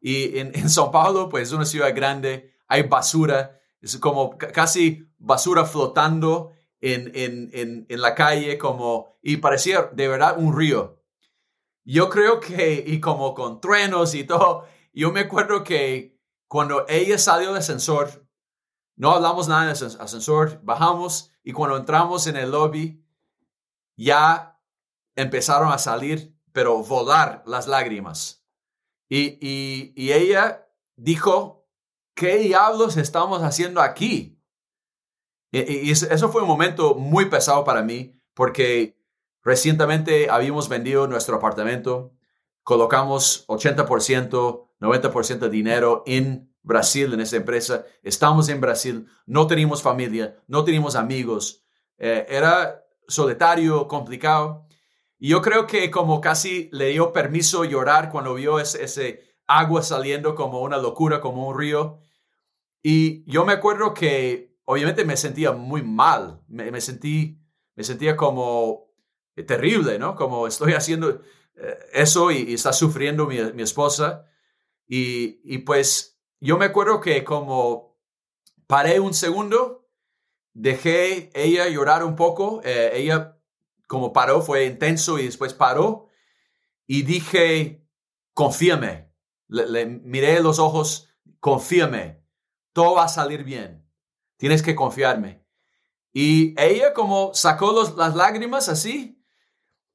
Y 0.00 0.38
en, 0.38 0.52
en 0.54 0.68
São 0.68 0.90
Paulo, 0.90 1.28
pues 1.28 1.48
es 1.48 1.52
una 1.52 1.64
ciudad 1.64 1.94
grande, 1.94 2.54
hay 2.68 2.82
basura, 2.82 3.60
es 3.80 3.96
como 3.98 4.38
casi 4.38 5.08
basura 5.18 5.64
flotando 5.64 6.52
en, 6.80 7.10
en, 7.14 7.50
en, 7.52 7.86
en 7.88 8.00
la 8.00 8.14
calle, 8.14 8.58
como, 8.58 9.18
y 9.22 9.38
parecía 9.38 9.90
de 9.92 10.08
verdad 10.08 10.38
un 10.38 10.56
río. 10.56 11.02
Yo 11.84 12.10
creo 12.10 12.40
que, 12.40 12.84
y 12.86 13.00
como 13.00 13.34
con 13.34 13.60
truenos 13.60 14.14
y 14.14 14.24
todo, 14.24 14.66
yo 14.92 15.10
me 15.12 15.20
acuerdo 15.20 15.64
que 15.64 16.18
cuando 16.46 16.86
ella 16.88 17.18
salió 17.18 17.48
del 17.48 17.58
ascensor, 17.58 18.26
no 18.96 19.12
hablamos 19.12 19.48
nada 19.48 19.72
del 19.72 20.00
ascensor, 20.00 20.60
bajamos 20.62 21.32
y 21.42 21.52
cuando 21.52 21.76
entramos 21.76 22.26
en 22.26 22.36
el 22.36 22.50
lobby, 22.50 23.04
ya 23.96 24.60
empezaron 25.16 25.72
a 25.72 25.78
salir, 25.78 26.36
pero 26.52 26.82
volar 26.82 27.42
las 27.46 27.66
lágrimas. 27.66 28.44
Y, 29.08 29.38
y, 29.40 30.12
ella 30.12 30.68
dijo, 30.96 31.68
¿qué 32.14 32.36
diablos 32.36 32.96
estamos 32.96 33.42
haciendo 33.42 33.80
aquí? 33.80 34.37
Y, 35.50 35.90
eso 35.90 36.28
fue 36.30 36.42
un 36.42 36.48
momento 36.48 36.94
muy 36.94 37.26
pesado 37.26 37.64
para 37.64 37.82
mí, 37.82 38.14
porque 38.34 38.98
recientemente 39.42 40.30
habíamos 40.30 40.68
vendido 40.68 41.06
nuestro 41.06 41.36
apartamento, 41.36 42.12
colocamos 42.62 43.46
80%, 43.48 44.68
90% 44.80 45.38
de 45.38 45.50
dinero 45.50 46.02
en 46.06 46.54
Brasil 46.62 47.12
en 47.14 47.20
esa 47.20 47.36
empresa. 47.36 47.86
Estamos 48.02 48.48
en 48.48 48.60
Brasil, 48.60 49.06
no 49.26 49.46
teníamos 49.46 49.82
familia, 49.82 50.36
no 50.46 50.64
teníamos 50.64 50.96
amigos. 50.96 51.64
Eh, 51.96 52.26
era 52.28 52.84
solitario, 53.08 53.88
complicado. 53.88 54.66
Y 55.18 55.30
yo 55.30 55.42
creo 55.42 55.66
que 55.66 55.90
como 55.90 56.20
casi 56.20 56.68
le 56.72 56.90
dio 56.90 57.12
permiso 57.12 57.64
llorar 57.64 58.10
cuando 58.10 58.34
vio 58.34 58.60
ese, 58.60 59.24
agua 59.46 59.82
saliendo 59.82 60.34
como 60.34 60.60
una 60.60 60.76
locura, 60.76 61.20
como 61.20 61.48
un 61.48 61.58
río. 61.58 61.98
Y 62.82 63.24
yo 63.30 63.44
me 63.44 63.54
acuerdo 63.54 63.94
que 63.94 64.47
obviamente 64.70 65.06
me 65.06 65.16
sentía 65.16 65.52
muy 65.52 65.82
mal, 65.82 66.42
me, 66.46 66.78
sentí, 66.82 67.40
me 67.74 67.84
sentía 67.84 68.18
como 68.18 68.92
terrible, 69.46 69.98
¿no? 69.98 70.14
Como 70.14 70.46
estoy 70.46 70.74
haciendo 70.74 71.22
eh, 71.56 71.78
eso 71.94 72.30
y, 72.30 72.52
está 72.52 72.74
sufriendo 72.74 73.26
mi, 73.26 73.38
esposa. 73.62 74.26
Y, 74.86 75.56
pues 75.60 76.20
yo 76.38 76.58
me 76.58 76.66
acuerdo 76.66 77.00
que 77.00 77.24
como 77.24 77.98
paré 78.66 79.00
un 79.00 79.14
segundo, 79.14 79.88
dejé 80.52 81.30
ella 81.32 81.66
llorar 81.68 82.04
un 82.04 82.14
poco, 82.14 82.60
eh, 82.62 82.90
ella 82.92 83.40
como 83.86 84.12
paró, 84.12 84.42
fue 84.42 84.66
intenso 84.66 85.18
y 85.18 85.24
después 85.24 85.54
paró 85.54 86.08
y 86.86 87.04
dije, 87.04 87.88
confíame, 88.34 89.14
le, 89.46 89.86
miré 89.86 90.42
los 90.42 90.58
ojos, 90.58 91.08
confíame, 91.40 92.22
todo 92.74 92.96
va 92.96 93.04
a 93.04 93.08
salir 93.08 93.44
bien, 93.44 93.87
tienes 94.38 94.62
que 94.62 94.74
confiarme. 94.74 95.44
Y 96.12 96.58
ella 96.58 96.94
como 96.94 97.34
sacó 97.34 97.72
los, 97.72 97.94
las 97.96 98.16
lágrimas 98.16 98.70
así, 98.70 99.22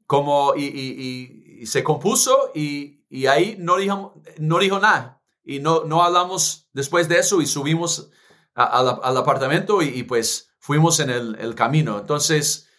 como 0.05 0.53
y, 0.55 0.65
y, 0.65 1.65
se 1.65 1.83
compuso 1.83 2.51
y, 2.53 3.05
y 3.09 3.25
ahí 3.25 3.55
no 3.57 3.77
dijo, 3.77 4.21
no 4.37 4.59
dijo 4.59 4.79
nada 4.79 5.23
y 5.43 5.59
no, 5.59 5.83
no 5.85 6.03
hablamos 6.03 6.69
después 6.73 7.07
de 7.09 7.19
eso 7.19 7.41
y 7.41 7.45
subimos 7.45 8.11
al 8.55 9.17
apartamento 9.17 9.81
y, 9.81 10.03
pues 10.03 10.51
fuimos 10.59 10.99
en 10.99 11.09
el, 11.09 11.55
camino. 11.55 11.99
Entonces, 11.99 12.69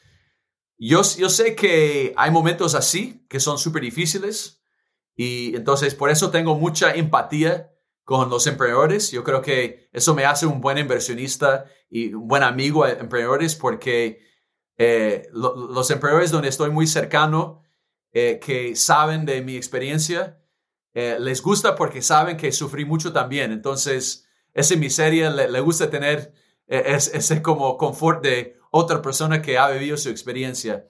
yo, 0.78 1.02
yo 1.18 1.28
sé 1.28 1.54
que 1.56 2.14
hay 2.16 2.30
momentos 2.30 2.74
así 2.74 3.26
que 3.28 3.40
son 3.40 3.58
súper 3.58 3.82
difíciles 3.82 4.62
y 5.16 5.54
entonces 5.56 5.94
por 5.94 6.10
eso 6.10 6.30
tengo 6.30 6.54
mucha 6.54 6.94
empatía 6.94 7.73
con 8.04 8.28
los 8.28 8.46
emprendedores. 8.46 9.10
Yo 9.10 9.24
creo 9.24 9.40
que 9.40 9.88
eso 9.92 10.14
me 10.14 10.24
hace 10.24 10.46
un 10.46 10.60
buen 10.60 10.78
inversionista 10.78 11.64
y 11.88 12.12
un 12.12 12.28
buen 12.28 12.42
amigo 12.42 12.84
a 12.84 12.90
emprendedores 12.90 13.56
porque 13.56 14.20
eh, 14.76 15.28
los 15.32 15.90
emprendedores 15.90 16.30
donde 16.30 16.48
estoy 16.48 16.70
muy 16.70 16.86
cercano, 16.86 17.62
eh, 18.12 18.38
que 18.40 18.76
saben 18.76 19.24
de 19.24 19.42
mi 19.42 19.56
experiencia, 19.56 20.40
eh, 20.92 21.16
les 21.18 21.42
gusta 21.42 21.74
porque 21.74 22.02
saben 22.02 22.36
que 22.36 22.52
sufrí 22.52 22.84
mucho 22.84 23.12
también. 23.12 23.50
Entonces, 23.50 24.28
esa 24.52 24.76
miseria 24.76 25.30
le, 25.30 25.48
le 25.48 25.60
gusta 25.60 25.90
tener 25.90 26.32
ese 26.66 27.42
como 27.42 27.76
confort 27.76 28.22
de 28.22 28.56
otra 28.70 29.02
persona 29.02 29.42
que 29.42 29.58
ha 29.58 29.68
vivido 29.68 29.96
su 29.96 30.08
experiencia. 30.08 30.86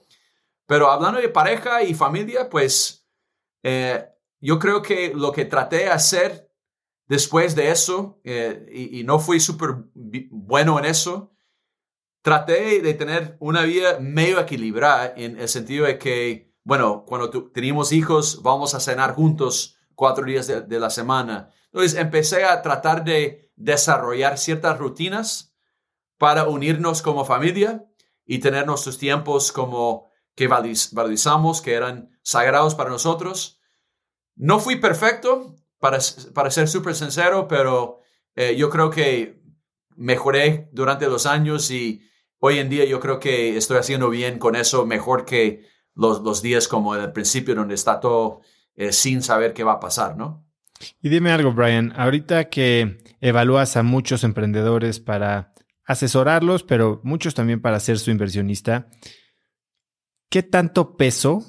Pero 0.67 0.89
hablando 0.89 1.19
de 1.19 1.27
pareja 1.29 1.83
y 1.83 1.93
familia, 1.93 2.49
pues 2.49 3.05
yo 4.39 4.59
creo 4.59 4.81
que 4.81 5.11
lo 5.13 5.31
que 5.31 5.45
traté 5.45 5.77
de 5.77 5.89
hacer 5.89 6.44
después 7.07 7.55
de 7.55 7.71
eso, 7.71 8.19
y, 8.23 8.99
y, 8.99 9.03
no 9.03 9.19
fui 9.19 9.39
súper 9.39 9.75
bueno 9.93 10.79
en 10.79 10.85
eso, 10.85 11.35
traté 12.25 12.81
de 12.81 12.93
tener 12.95 13.37
una 13.39 13.61
vida 13.61 13.99
medio 13.99 14.39
equilibrada 14.39 15.13
en 15.15 15.39
el 15.39 15.47
sentido 15.47 15.85
de 15.85 15.99
que, 15.99 16.51
bueno, 16.63 17.05
cuando 17.05 17.29
teníamos 17.51 17.91
hijos, 17.91 18.41
vamos 18.41 18.73
a 18.73 18.79
cenar 18.79 19.13
juntos 19.13 19.77
cuatro 19.93 20.25
días 20.25 20.47
de, 20.47 20.79
la 20.79 20.89
semana. 20.89 21.49
Entonces 21.65 21.97
empecé 21.99 22.43
a 22.43 22.61
tratar 22.61 23.03
de 23.03 23.51
desarrollar 23.55 24.37
ciertas 24.37 24.77
rutinas 24.77 25.55
para 26.17 26.47
unirnos 26.47 27.01
como 27.01 27.25
familia 27.25 27.85
y 28.25 28.39
tener 28.39 28.65
nuestros 28.65 28.97
tiempos 28.97 29.51
como 29.51 30.09
que 30.35 30.47
valorizamos, 30.47 31.61
que 31.61 31.73
eran 31.73 32.09
sagrados 32.21 32.75
para 32.75 32.89
nosotros. 32.89 33.59
No 34.35 34.59
fui 34.59 34.77
perfecto, 34.77 35.55
para, 35.79 35.99
para 36.33 36.51
ser 36.51 36.67
súper 36.67 36.95
sincero, 36.95 37.47
pero 37.47 37.99
eh, 38.35 38.55
yo 38.55 38.69
creo 38.69 38.89
que 38.89 39.41
mejoré 39.95 40.69
durante 40.71 41.07
los 41.07 41.25
años 41.25 41.71
y 41.71 42.01
hoy 42.39 42.59
en 42.59 42.69
día 42.69 42.85
yo 42.85 42.99
creo 42.99 43.19
que 43.19 43.57
estoy 43.57 43.77
haciendo 43.77 44.09
bien 44.09 44.39
con 44.39 44.55
eso, 44.55 44.85
mejor 44.85 45.25
que 45.25 45.65
los, 45.93 46.21
los 46.21 46.41
días 46.41 46.67
como 46.67 46.95
en 46.95 47.01
el 47.01 47.11
principio 47.11 47.55
donde 47.55 47.75
está 47.75 47.99
todo 47.99 48.41
eh, 48.75 48.91
sin 48.91 49.21
saber 49.21 49.53
qué 49.53 49.63
va 49.63 49.73
a 49.73 49.79
pasar, 49.79 50.17
¿no? 50.17 50.45
Y 51.01 51.07
dime 51.07 51.31
algo, 51.31 51.53
Brian, 51.53 51.93
ahorita 51.95 52.49
que 52.49 52.97
evalúas 53.21 53.77
a 53.77 53.83
muchos 53.83 54.25
emprendedores 54.25 54.99
para 54.99 55.53
asesorarlos, 55.85 56.63
pero 56.63 56.99
muchos 57.03 57.33
también 57.33 57.61
para 57.61 57.79
ser 57.79 57.97
su 57.97 58.11
inversionista, 58.11 58.89
¿qué 60.29 60.43
tanto 60.43 60.97
peso 60.97 61.43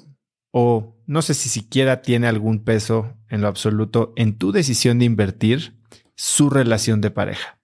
o 0.51 0.95
no 1.05 1.21
sé 1.21 1.33
si 1.33 1.49
siquiera 1.49 2.01
tiene 2.01 2.27
algún 2.27 2.63
peso 2.63 3.16
en 3.29 3.41
lo 3.41 3.47
absoluto 3.47 4.13
en 4.15 4.37
tu 4.37 4.51
decisión 4.51 4.99
de 4.99 5.05
invertir 5.05 5.77
su 6.15 6.49
relación 6.49 7.01
de 7.01 7.11
pareja? 7.11 7.57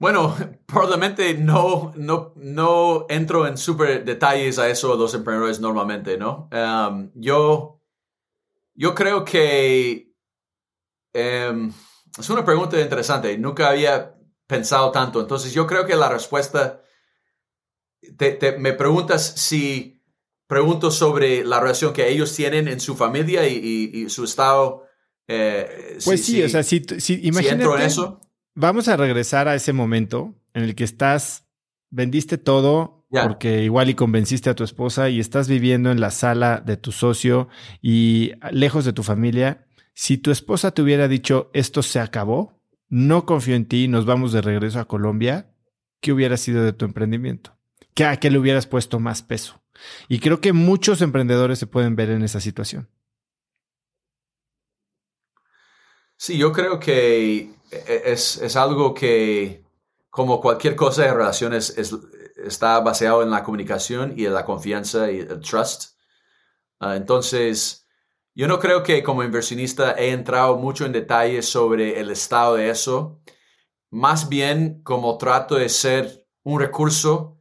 Bueno, 0.00 0.36
probablemente 0.66 1.34
no, 1.34 1.92
no, 1.96 2.32
no 2.36 3.06
entro 3.08 3.48
en 3.48 3.56
súper 3.56 4.04
detalles 4.04 4.58
a 4.58 4.68
eso 4.68 4.94
los 4.96 5.12
emprendedores 5.14 5.58
normalmente, 5.60 6.16
¿no? 6.16 6.48
Um, 6.52 7.10
yo, 7.14 7.80
yo 8.74 8.94
creo 8.94 9.24
que 9.24 10.14
um, 11.14 11.72
es 12.16 12.30
una 12.30 12.44
pregunta 12.44 12.80
interesante. 12.80 13.36
Nunca 13.38 13.70
había 13.70 14.14
pensado 14.46 14.92
tanto. 14.92 15.20
Entonces, 15.20 15.52
yo 15.52 15.66
creo 15.66 15.84
que 15.84 15.96
la 15.96 16.08
respuesta, 16.08 16.82
te, 18.16 18.56
me 18.58 18.72
preguntas 18.74 19.24
si 19.36 19.97
pregunto 20.48 20.90
sobre 20.90 21.44
la 21.44 21.60
relación 21.60 21.92
que 21.92 22.08
ellos 22.08 22.34
tienen 22.34 22.66
en 22.66 22.80
su 22.80 22.96
familia 22.96 23.46
y, 23.46 24.08
su 24.08 24.24
estado. 24.24 24.84
Eh, 25.28 25.98
pues 26.04 26.24
sí, 26.24 26.42
o 26.42 26.48
sea, 26.48 26.64
si, 26.64 26.82
si, 26.98 27.20
imagínate, 27.22 27.62
en 27.64 27.82
eso 27.82 28.20
vamos 28.58 28.88
a 28.88 28.96
regresar 28.96 29.46
a 29.46 29.54
ese 29.54 29.72
momento 29.72 30.34
en 30.52 30.64
el 30.64 30.74
que 30.74 30.82
estás, 30.82 31.46
vendiste 31.90 32.38
todo 32.38 33.06
porque 33.10 33.62
igual 33.62 33.88
y 33.88 33.94
convenciste 33.94 34.50
a 34.50 34.54
tu 34.54 34.64
esposa 34.64 35.08
y 35.08 35.20
estás 35.20 35.48
viviendo 35.48 35.90
en 35.90 36.00
la 36.00 36.10
sala 36.10 36.60
de 36.64 36.76
tu 36.76 36.92
socio 36.92 37.48
y 37.80 38.32
lejos 38.50 38.84
de 38.84 38.92
tu 38.92 39.02
familia. 39.02 39.66
Si 39.94 40.18
tu 40.18 40.30
esposa 40.30 40.72
te 40.72 40.82
hubiera 40.82 41.08
dicho 41.08 41.50
esto 41.54 41.82
se 41.82 42.00
acabó, 42.00 42.60
no 42.88 43.24
confío 43.24 43.54
en 43.54 43.66
ti, 43.66 43.88
nos 43.88 44.04
vamos 44.04 44.32
de 44.32 44.42
regreso 44.42 44.80
a 44.80 44.88
Colombia, 44.88 45.54
¿qué 46.00 46.12
hubiera 46.12 46.36
sido 46.36 46.64
de 46.64 46.72
tu 46.72 46.84
emprendimiento? 46.84 47.56
¿Qué, 47.94 48.04
¿A 48.04 48.16
qué 48.18 48.30
le 48.30 48.38
hubieras 48.38 48.66
puesto 48.66 48.98
más 48.98 49.22
peso? 49.22 49.62
Y 50.08 50.20
creo 50.20 50.40
que 50.40 50.52
muchos 50.52 51.02
emprendedores 51.02 51.58
se 51.58 51.66
pueden 51.66 51.96
ver 51.96 52.10
en 52.10 52.22
esa 52.22 52.40
situación. 52.40 52.88
Sí, 56.16 56.36
yo 56.36 56.52
creo 56.52 56.80
que 56.80 57.50
e-, 57.70 58.02
es, 58.06 58.38
es, 58.38 58.56
algo 58.56 58.92
que, 58.94 59.64
como 60.10 60.40
cualquier 60.40 60.74
cosa 60.74 61.02
de 61.02 61.14
relaciones, 61.14 61.76
es, 61.78 61.94
está 62.36 62.80
basado 62.80 63.22
en 63.22 63.30
la 63.30 63.42
comunicación 63.44 64.14
y 64.16 64.26
en 64.26 64.34
la 64.34 64.44
confianza 64.44 65.10
y 65.10 65.20
el 65.20 65.40
trust. 65.40 65.96
Ah, 66.80 66.96
entonces, 66.96 67.86
yo 68.34 68.48
no 68.48 68.58
creo 68.58 68.82
que 68.82 69.02
como 69.02 69.24
inversionista 69.24 69.92
he 69.92 70.10
entrado 70.10 70.56
mucho 70.56 70.86
en 70.86 70.92
detalles 70.92 71.46
sobre 71.48 72.00
el 72.00 72.10
estado 72.10 72.56
de 72.56 72.70
eso. 72.70 73.20
Más 73.90 74.28
bien 74.28 74.82
como 74.82 75.18
trato 75.18 75.56
de 75.56 75.68
ser 75.68 76.26
un 76.44 76.60
recurso 76.60 77.38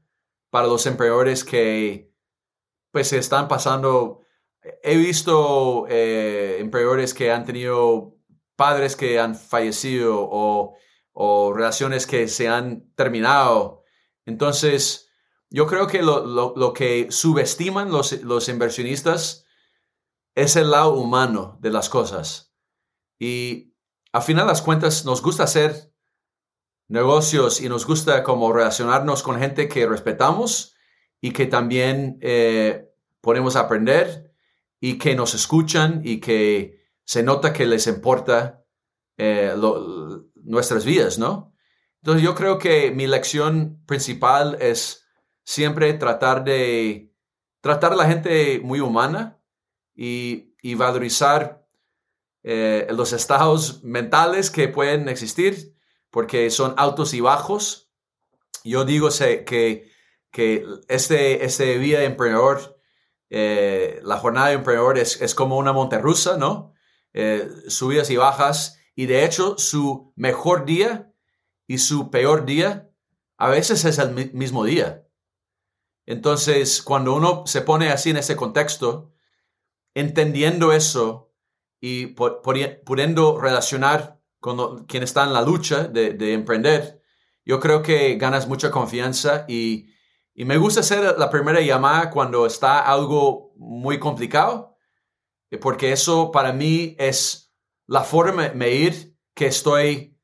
para 0.49 0.67
los 0.67 0.85
emprendedores 0.85 1.43
que 1.43 2.06
pues 2.97 3.13
están 3.13 3.47
pasando. 3.47 4.21
He 4.81 4.97
visto 4.97 5.85
eh, 5.87 6.67
que 7.15 7.31
han 7.31 7.45
tenido 7.45 8.17
padres 8.55 8.95
que 8.95 9.19
han 9.19 9.35
fallecido 9.35 10.27
o, 10.27 11.53
relaciones 11.53 12.07
que 12.07 12.27
se 12.27 12.47
han 12.47 12.91
terminado. 12.95 13.83
Entonces, 14.25 15.11
yo 15.51 15.67
creo 15.67 15.85
que 15.85 16.01
lo, 16.01 16.73
que 16.73 17.11
subestiman 17.11 17.91
los, 17.91 18.23
los, 18.23 18.49
inversionistas 18.49 19.45
es 20.33 20.55
el 20.55 20.71
lado 20.71 20.95
humano 20.95 21.59
de 21.61 21.69
las 21.69 21.89
cosas. 21.89 22.51
Y 23.19 23.75
al 24.11 24.23
final 24.23 24.47
las 24.47 24.63
cuentas 24.63 25.05
nos 25.05 25.21
gusta 25.21 25.43
hacer 25.43 25.93
negocios 26.87 27.61
y 27.61 27.69
nos 27.69 27.85
gusta 27.85 28.23
como 28.23 28.51
relacionarnos 28.51 29.21
con 29.21 29.37
gente 29.37 29.67
que 29.67 29.85
respetamos 29.85 30.73
y 31.21 31.31
que 31.31 31.45
también 31.45 32.17
eh, 32.21 32.86
podemos 33.27 33.57
aprender 33.57 34.31
y 34.79 34.97
que 34.97 35.13
nos 35.13 35.33
escuchan 35.33 35.99
y 36.05 36.21
que 36.21 36.79
se 37.03 37.23
nota 37.23 37.51
que 37.51 37.65
les 37.65 37.85
importa 37.85 38.63
eh, 39.17 39.53
nuestras 40.45 40.85
vidas, 40.85 41.19
¿no? 41.19 41.53
Entonces 42.01 42.23
yo 42.23 42.35
creo 42.35 42.57
que 42.57 42.89
mi 42.91 43.05
lección 43.05 43.83
principal 43.85 44.57
es 44.61 45.05
siempre 45.43 45.93
tratar 45.95 46.45
de 46.45 47.13
tratar 47.59 47.91
a 47.91 47.97
la 47.97 48.07
gente 48.07 48.61
muy 48.63 48.79
humana 48.79 49.41
y, 49.93 50.53
valorizar 50.75 51.67
eh, 52.43 52.87
los 52.91 53.11
estados 53.11 53.83
mentales 53.83 54.49
que 54.49 54.69
pueden 54.69 55.09
existir, 55.09 55.75
porque 56.11 56.49
son 56.49 56.75
altos 56.77 57.13
y 57.13 57.19
bajos. 57.19 57.91
Yo 58.63 58.85
digo 58.85 59.09
que, 59.45 59.91
que 60.31 60.65
este, 60.87 61.43
este 61.43 61.77
vida 61.77 61.99
de 61.99 62.05
emprendedor, 62.05 62.76
eh, 63.29 63.99
la 64.03 64.17
jornada 64.17 64.47
de 64.47 64.53
emprendedor 64.53 64.97
es, 64.97 65.35
como 65.35 65.57
una 65.57 65.73
montaña 65.73 66.01
rusa, 66.01 66.37
¿no? 66.37 66.73
Eh, 67.13 67.49
subidas 67.67 68.09
y 68.09 68.17
bajas. 68.17 68.79
Y 68.95 69.05
de 69.05 69.25
hecho, 69.25 69.57
su 69.57 70.13
mejor 70.15 70.65
día 70.65 71.13
y 71.67 71.79
su 71.79 72.09
peor 72.09 72.45
día 72.45 72.89
a 73.37 73.49
veces 73.49 73.85
es 73.85 73.99
el 73.99 74.33
mismo 74.33 74.63
día. 74.63 75.07
Entonces, 76.05 76.81
cuando 76.81 77.13
uno 77.13 77.43
se 77.45 77.61
pone 77.61 77.89
así 77.89 78.11
en 78.11 78.17
ese 78.17 78.35
contexto, 78.35 79.13
entendiendo 79.93 80.71
eso 80.71 81.33
y 81.79 82.07
pudiendo 82.07 83.39
relacionar 83.39 84.19
con 84.39 84.85
quien 84.85 85.03
está 85.03 85.25
en 85.25 85.33
la 85.33 85.41
lucha 85.41 85.83
de, 85.83 86.33
emprender, 86.33 87.01
yo 87.45 87.59
creo 87.59 87.83
que 87.83 88.15
ganas 88.15 88.47
mucha 88.47 88.71
confianza 88.71 89.45
y, 89.47 89.89
y 90.39 90.45
me 90.45 90.57
gusta 90.57 90.81
hacer 90.81 91.17
la 91.17 91.29
primera 91.31 91.59
llamada 91.61 92.11
cuando 92.11 92.45
está 92.45 92.79
algo 92.81 93.53
muy 93.55 93.97
complicado 93.97 94.77
eh, 95.49 95.57
porque 95.57 95.91
eso 95.91 96.31
para 96.31 96.53
mí 96.53 96.95
es 96.99 97.51
la 97.87 98.03
forma 98.03 98.49
de 98.49 98.55
medir 98.55 99.17
que 99.33 99.47
estoy, 99.47 100.15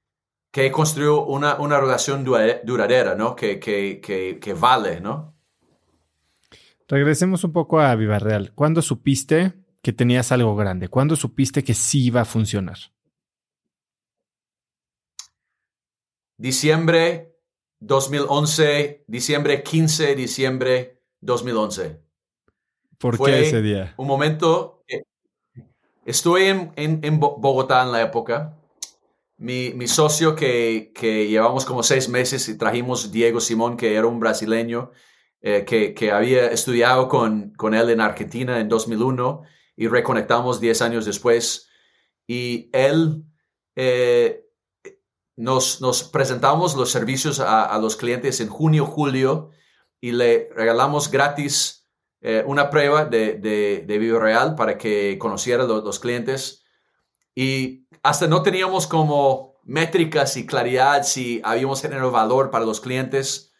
que 0.52 0.68
he 0.68 0.72
construido 0.72 1.26
una, 1.26 1.56
una 1.56 1.80
relación 1.80 2.24
duradera, 2.24 3.16
¿no? 3.16 3.36
Que, 3.36 3.60
que, 3.60 4.00
que, 4.02 4.38
que, 4.40 4.54
vale, 4.54 5.02
¿no? 5.02 5.36
Regresemos 6.88 7.44
un 7.44 7.52
poco 7.52 7.80
a 7.80 7.96
Viva 7.96 8.20
Real. 8.20 8.54
¿Cuándo 8.54 8.84
supiste 8.84 9.54
que 9.82 9.94
tenías 9.94 10.32
algo 10.32 10.56
grande? 10.56 10.90
¿Cuándo 10.90 11.16
supiste 11.16 11.64
que 11.64 11.74
sí 11.74 12.06
iba 12.06 12.22
a 12.22 12.26
funcionar? 12.26 12.78
Diciembre 16.38 17.33
2011, 17.86 19.04
diciembre 19.08 19.62
15, 19.62 20.16
diciembre 20.16 21.02
2011. 21.20 22.00
¿Por 22.98 23.22
qué 23.22 23.42
ese 23.42 23.62
día? 23.62 23.94
Un 23.98 24.08
momento 24.08 24.84
estoy 26.06 26.44
en, 26.46 27.20
Bogotá 27.20 27.84
en 27.84 27.92
la 27.92 28.02
época. 28.02 28.58
Mi, 29.38 29.74
mi 29.74 29.88
socio 29.88 30.36
que, 30.36 30.92
que, 30.96 31.28
llevamos 31.28 31.66
como 31.66 31.84
seis 31.84 32.08
meses 32.08 32.48
y 32.48 32.58
trajimos 32.58 33.12
Diego 33.12 33.42
Simón, 33.42 33.76
que 33.76 33.96
era 33.96 34.08
un 34.08 34.20
brasileño, 34.20 34.92
eh, 35.42 35.66
que, 35.66 35.94
que, 35.94 36.12
había 36.12 36.48
estudiado 36.48 37.10
con, 37.10 37.52
con 37.56 37.74
él 37.74 37.90
en 37.90 38.00
Argentina 38.00 38.62
en 38.62 38.70
2001 38.70 39.42
y 39.76 39.88
reconectamos 39.88 40.62
10 40.62 40.82
años 40.84 41.06
después. 41.06 41.68
Y 42.26 42.70
él 42.72 43.26
eh, 43.76 44.46
nos, 45.36 46.04
presentamos 46.12 46.76
los 46.76 46.92
servicios 46.92 47.40
a, 47.40 47.78
los 47.80 47.96
clientes 47.96 48.40
en 48.40 48.50
junio, 48.50 48.86
julio 48.86 49.50
y 50.00 50.12
le 50.12 50.50
regalamos 50.56 51.10
gratis 51.10 51.88
eh, 52.22 52.44
una 52.46 52.70
prueba 52.70 53.06
de, 53.06 53.34
de, 53.36 53.98
Vivo 53.98 54.20
Real 54.20 54.56
para 54.56 54.78
que 54.78 55.18
conociera 55.20 55.64
los, 55.64 55.84
los 55.84 56.00
clientes. 56.00 56.64
Y 57.36 57.88
hasta 58.04 58.28
no 58.28 58.44
teníamos 58.44 58.88
como 58.88 59.54
métricas 59.64 60.38
y 60.38 60.46
claridad 60.46 61.04
si 61.04 61.42
habíamos 61.44 61.82
generado 61.82 62.12
valor 62.12 62.50
para 62.52 62.66
los 62.66 62.80
clientes. 62.80 63.54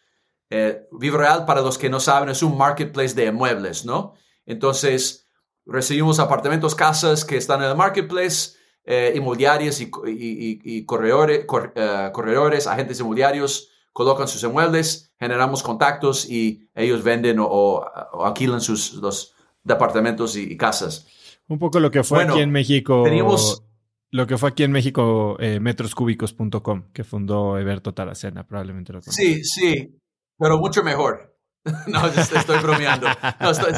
Eh, 0.50 0.86
Vivo 0.92 1.18
Real, 1.18 1.44
para 1.46 1.60
los 1.60 1.78
que 1.78 1.90
no 1.90 2.00
saben, 2.00 2.28
es 2.28 2.42
un 2.42 2.56
marketplace 2.56 3.14
de 3.14 3.32
muebles, 3.32 3.84
¿no? 3.84 4.14
Entonces, 4.46 5.28
recibimos 5.66 6.18
apartamentos, 6.18 6.74
casas 6.74 7.24
que 7.24 7.36
están 7.36 7.62
en 7.62 7.70
el 7.70 7.76
marketplace, 7.76 8.56
eh, 8.84 9.12
inmobiliarias 9.16 9.80
y, 9.80 9.90
y, 10.06 10.84
corredores, 10.84 11.46
eh, 11.74 12.10
corredores, 12.12 12.66
agentes 12.66 13.00
inmobiliarios 13.00 13.70
colocan 13.94 14.28
sus 14.28 14.42
inmuebles, 14.42 15.14
generamos 15.18 15.62
contactos 15.62 16.28
y 16.28 16.68
ellos 16.74 17.02
venden 17.02 17.38
o, 17.40 17.82
alquilan 18.24 18.60
sus 18.60 18.94
los 18.94 19.34
departamentos 19.62 20.36
y, 20.36 20.56
casas. 20.56 21.06
Un 21.48 21.58
poco 21.58 21.80
lo 21.80 21.90
que 21.90 22.02
fue 22.02 22.24
aquí 22.24 22.40
en 22.40 22.50
México. 22.50 23.02
Teníamos, 23.04 23.62
lo 24.10 24.26
que 24.26 24.36
fue 24.36 24.50
aquí 24.50 24.64
en 24.64 24.72
México, 24.72 25.36
eh, 25.40 25.60
metroscúbicos.com, 25.60 26.92
que 26.92 27.04
fundó 27.04 27.58
Eberto 27.58 27.94
Taracena, 27.94 28.46
probablemente 28.46 28.92
lo 28.92 29.00
conoces. 29.00 29.14
Sí, 29.14 29.44
sí, 29.44 29.98
pero 30.38 30.58
mucho 30.58 30.82
mejor. 30.82 31.36
no, 31.86 32.06
estoy 32.06 32.58
bromeando. 32.58 33.06
No, 33.40 33.50
estoy, 33.50 33.72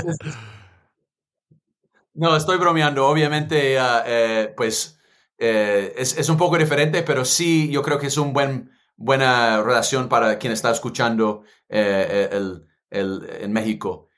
no, 2.15 2.37
estoy 2.37 2.59
bromeando. 2.59 3.07
Obviamente, 3.07 3.79
ah, 3.79 4.03
eh, 4.07 4.53
pues 4.57 4.96
eh, 5.39 5.95
es, 5.97 6.17
es, 6.17 6.29
un 6.29 6.37
poco 6.37 6.57
diferente, 6.57 7.03
pero 7.03 7.25
sí, 7.25 7.69
yo 7.71 7.83
creo 7.83 7.99
que 7.99 8.07
es 8.07 8.17
una 8.17 8.33
buen, 8.33 8.71
buena 8.97 9.63
relación 9.63 10.09
para 10.09 10.39
quien 10.39 10.53
está 10.53 10.71
escuchando 10.71 11.43
eh, 11.69 12.29
el, 12.33 12.67
el, 12.91 13.29
en 13.41 13.53
México. 13.53 14.09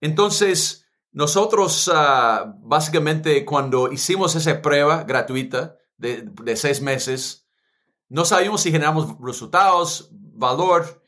Entonces, 0.00 0.86
nosotros 1.10 1.90
ah, 1.92 2.54
básicamente 2.60 3.44
cuando 3.44 3.90
hicimos 3.92 4.36
esa 4.36 4.62
prueba 4.62 5.02
gratuita 5.04 5.76
de, 5.96 6.28
de 6.42 6.56
seis 6.56 6.80
meses, 6.80 7.48
no 8.08 8.24
sabíamos 8.24 8.60
si 8.60 8.70
generamos 8.70 9.16
resultados, 9.20 10.10
valor. 10.12 11.02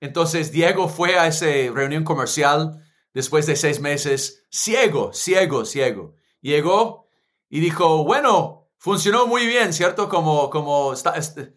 Entonces, 0.00 0.52
Diego 0.52 0.88
fue 0.88 1.18
a 1.18 1.26
esa 1.26 1.46
reunión 1.72 2.04
comercial 2.04 2.82
después 3.14 3.46
de 3.46 3.56
seis 3.56 3.80
meses, 3.80 4.44
ciego, 4.50 5.12
ciego, 5.12 5.64
ciego. 5.64 6.14
Llegó 6.40 7.08
y 7.48 7.60
dijo, 7.60 8.04
bueno, 8.04 8.63
funcionó 8.84 9.26
muy 9.26 9.46
bien, 9.46 9.72
¿cierto? 9.72 10.10
Como, 10.10 10.50
como, 10.50 10.92
está, 10.92 11.12
este, 11.12 11.56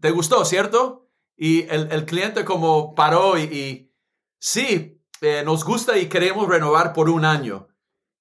¿te 0.00 0.10
gustó, 0.12 0.44
¿cierto? 0.44 1.08
Y 1.36 1.62
el, 1.62 1.90
el 1.90 2.06
cliente 2.06 2.44
como 2.44 2.94
paró 2.94 3.36
y, 3.36 3.92
sí, 4.38 5.02
eh, 5.22 5.42
nos 5.44 5.64
gusta 5.64 5.98
y 5.98 6.08
queremos 6.08 6.46
renovar 6.46 6.92
por 6.92 7.10
un 7.10 7.24
año. 7.24 7.66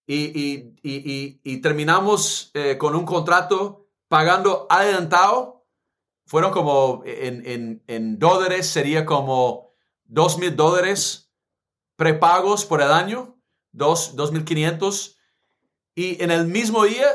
Y, 0.07 0.73
y, 0.81 1.39
y 1.43 1.61
terminamos 1.61 2.49
eh, 2.55 2.79
con 2.79 2.95
un 2.95 3.05
contrato 3.05 3.87
pagando 4.07 4.65
adelantado. 4.71 5.67
Fueron 6.25 6.49
como 6.51 7.03
en, 7.05 7.45
en, 7.45 7.83
en 7.85 8.17
dólares, 8.17 8.65
sería 8.65 9.05
como 9.05 9.75
dos 10.05 10.39
mil 10.39 10.55
dólares 10.55 11.31
prepagos 11.95 12.65
por 12.65 12.81
el 12.81 12.91
año, 12.91 13.39
2.500. 13.73 15.15
Y 15.93 16.23
en 16.23 16.31
el 16.31 16.47
mismo 16.47 16.85
día 16.85 17.05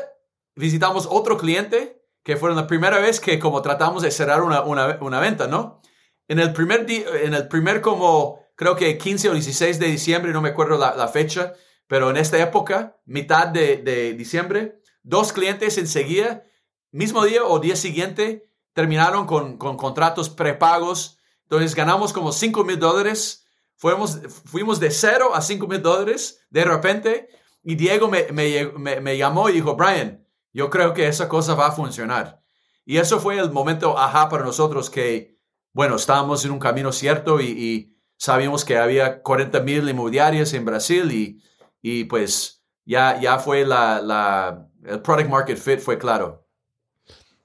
visitamos 0.56 1.06
otro 1.10 1.38
cliente 1.38 2.02
que 2.24 2.36
fue 2.36 2.52
la 2.54 2.66
primera 2.66 2.98
vez 2.98 3.20
que 3.20 3.38
como 3.38 3.62
tratamos 3.62 4.02
de 4.02 4.10
cerrar 4.10 4.42
una, 4.42 4.62
una, 4.62 4.98
una 5.00 5.20
venta, 5.20 5.46
¿no? 5.46 5.80
En 6.26 6.40
el 6.40 6.52
primer 6.52 6.86
día, 6.86 7.04
en 7.22 7.34
el 7.34 7.46
primer 7.46 7.80
como 7.80 8.40
creo 8.56 8.74
que 8.74 8.98
15 8.98 9.28
o 9.28 9.34
16 9.34 9.78
de 9.78 9.86
diciembre, 9.86 10.32
no 10.32 10.42
me 10.42 10.48
acuerdo 10.48 10.76
la, 10.76 11.08
fecha, 11.08 11.52
pero 11.86 12.10
en 12.10 12.16
esta 12.16 12.38
época, 12.38 12.96
mitad 13.04 13.46
de, 13.46 13.76
de, 13.76 14.14
diciembre, 14.14 14.80
dos 15.04 15.32
clientes 15.32 15.78
enseguida, 15.78 16.42
mismo 16.90 17.24
día 17.24 17.44
o 17.44 17.60
día 17.60 17.76
siguiente, 17.76 18.50
terminaron 18.72 19.26
con, 19.26 19.56
con 19.56 19.76
contratos 19.76 20.30
prepagos. 20.30 21.18
Entonces 21.42 21.76
ganamos 21.76 22.12
como 22.12 22.32
5 22.32 22.64
mil 22.64 22.80
dólares 22.80 23.46
Fuimos, 23.76 24.20
fuimos 24.46 24.80
de 24.80 24.90
cero 24.90 25.32
a 25.34 25.42
cinco 25.42 25.66
mil 25.66 25.82
dólares 25.82 26.40
de 26.48 26.64
repente 26.64 27.28
y 27.62 27.74
Diego 27.74 28.08
me, 28.08 28.26
me, 28.32 29.00
me, 29.00 29.16
llamó 29.18 29.50
y 29.50 29.54
dijo, 29.54 29.76
Brian, 29.76 30.25
yo 30.56 30.70
creo 30.70 30.94
que 30.94 31.06
esa 31.06 31.28
cosa 31.28 31.54
va 31.54 31.66
a 31.66 31.72
funcionar. 31.72 32.40
Y 32.86 32.96
eso 32.96 33.20
fue 33.20 33.38
el 33.38 33.50
momento 33.50 33.98
ajá 33.98 34.30
para 34.30 34.42
nosotros 34.42 34.88
que, 34.88 35.36
bueno, 35.74 35.96
estábamos 35.96 36.46
en 36.46 36.50
un 36.50 36.58
camino 36.58 36.92
cierto 36.92 37.42
y, 37.42 37.92
sabíamos 38.18 38.64
que 38.64 38.78
había 38.78 39.20
40 39.20 39.60
mil 39.60 39.86
inmobiliarias 39.86 40.54
en 40.54 40.64
Brasil 40.64 41.12
y, 41.12 41.42
y 41.82 42.04
pues 42.04 42.64
ya, 42.86 43.20
ya 43.20 43.38
fue 43.38 43.66
la, 43.66 44.00
la, 44.00 44.66
el 44.86 45.02
product 45.02 45.28
market 45.28 45.58
fit 45.58 45.80
fue 45.80 45.98
claro. 45.98 46.48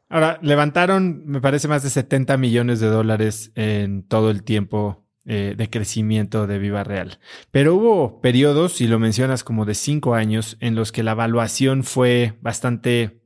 Ahora, 0.07 0.39
levantaron, 0.41 1.26
me 1.26 1.41
parece, 1.41 1.68
más 1.68 1.84
de 1.84 1.89
70 1.89 2.38
millones 2.38 2.80
de 2.80 2.88
dólares 2.88 3.51
en 3.55 4.07
todo 4.07 4.32
el 4.32 4.43
tiempo 4.43 5.00
eh, 5.26 5.53
de 5.55 5.69
crecimiento 5.69 6.47
de 6.47 6.57
Viva 6.57 6.84
Real. 6.84 7.19
Pero 7.51 7.76
hubo 7.76 8.22
periodos, 8.22 8.82
y 8.82 8.88
lo 8.88 8.97
mencionas 8.97 9.43
como 9.43 9.65
de 9.65 9.76
cinco 9.76 10.15
años, 10.15 10.57
en 10.61 10.74
los 10.74 10.91
que 10.91 11.03
la 11.03 11.11
evaluación 11.11 11.84
fue 11.84 12.39
bastante 12.41 13.22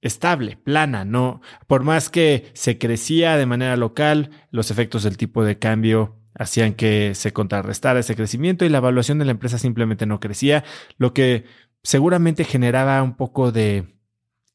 estable, 0.00 0.56
plana, 0.56 1.04
¿no? 1.04 1.40
Por 1.66 1.84
más 1.84 2.10
que 2.10 2.50
se 2.52 2.78
crecía 2.78 3.36
de 3.36 3.46
manera 3.46 3.76
local, 3.76 4.30
los 4.50 4.70
efectos 4.70 5.04
del 5.04 5.16
tipo 5.16 5.42
de 5.42 5.58
cambio 5.58 6.16
hacían 6.34 6.74
que 6.74 7.14
se 7.14 7.32
contrarrestara 7.32 8.00
ese 8.00 8.14
crecimiento 8.14 8.64
y 8.64 8.68
la 8.68 8.78
evaluación 8.78 9.18
de 9.18 9.24
la 9.24 9.32
empresa 9.32 9.58
simplemente 9.58 10.06
no 10.06 10.20
crecía, 10.20 10.64
lo 10.98 11.14
que 11.14 11.46
seguramente 11.82 12.44
generaba 12.44 13.02
un 13.02 13.16
poco 13.16 13.52
de 13.52 13.98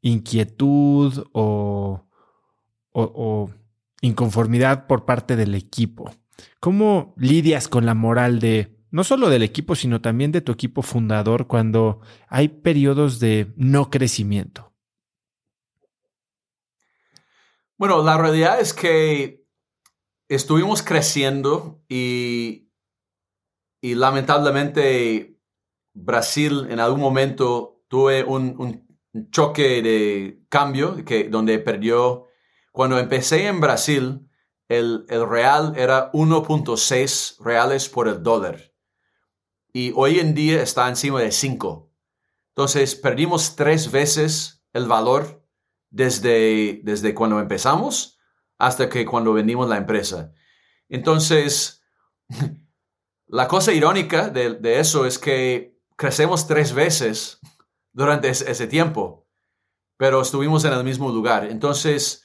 inquietud 0.01 1.25
o, 1.33 2.07
o 2.91 3.49
inconformidad 4.03 4.85
por 4.85 5.05
parte 5.05 5.35
del 5.35 5.55
equipo. 5.55 6.11
¿Cómo 6.59 7.13
lidias 7.17 7.67
con 7.67 7.85
la 7.85 7.93
moral 7.93 8.39
de 8.39 8.77
no 8.91 9.03
solo 9.03 9.29
del 9.29 9.41
equipo, 9.41 9.75
sino 9.75 10.01
también 10.01 10.31
de 10.31 10.41
tu 10.41 10.51
equipo 10.51 10.83
fundador 10.83 11.47
cuando 11.47 12.01
hay 12.27 12.49
periodos 12.49 13.19
de 13.19 13.51
no 13.55 13.89
crecimiento? 13.89 14.73
Bueno, 17.77 18.03
la 18.03 18.17
realidad 18.17 18.59
es 18.59 18.73
que 18.73 19.45
estuvimos 20.27 20.83
creciendo 20.83 21.81
y, 21.87 22.69
y 23.81 23.95
lamentablemente 23.95 25.39
Brasil 25.93 26.67
en 26.69 26.79
algún 26.79 26.99
momento 26.99 27.83
tuve 27.87 28.23
un, 28.23 28.55
un 28.57 29.29
choque 29.31 29.81
de 29.81 30.43
cambio 30.49 31.03
que, 31.05 31.29
donde 31.29 31.57
perdió 31.59 32.27
cuando 32.73 32.97
empecé 32.97 33.45
en 33.45 33.61
Brasil, 33.61 34.27
el, 34.67 35.05
real 35.07 35.75
era 35.77 36.11
1.6 36.11 37.37
reales 37.39 37.87
por 37.87 38.07
el 38.07 38.23
dólar. 38.23 38.73
Y 39.71 39.93
hoy 39.95 40.19
en 40.19 40.33
día 40.33 40.63
está 40.63 40.89
encima 40.89 41.21
de 41.21 41.31
5. 41.31 41.91
Entonces, 42.49 42.95
perdimos 42.95 43.55
tres 43.55 43.91
veces 43.91 44.65
el 44.73 44.87
valor 44.87 45.45
desde, 45.91 46.81
desde 46.83 47.13
cuando 47.13 47.39
empezamos 47.39 48.17
hasta 48.57 48.89
que 48.89 49.05
cuando 49.05 49.33
vendimos 49.33 49.69
la 49.69 49.77
empresa. 49.77 50.33
Entonces, 50.89 51.83
la 53.27 53.47
cosa 53.47 53.71
irónica 53.71 54.29
de, 54.29 54.79
eso 54.79 55.05
es 55.05 55.19
que 55.19 55.79
crecemos 55.95 56.47
tres 56.47 56.73
veces 56.73 57.39
durante 57.91 58.29
ese 58.29 58.65
tiempo, 58.65 59.27
pero 59.95 60.21
estuvimos 60.21 60.65
en 60.65 60.73
el 60.73 60.83
mismo 60.83 61.11
lugar. 61.11 61.45
Entonces, 61.45 62.22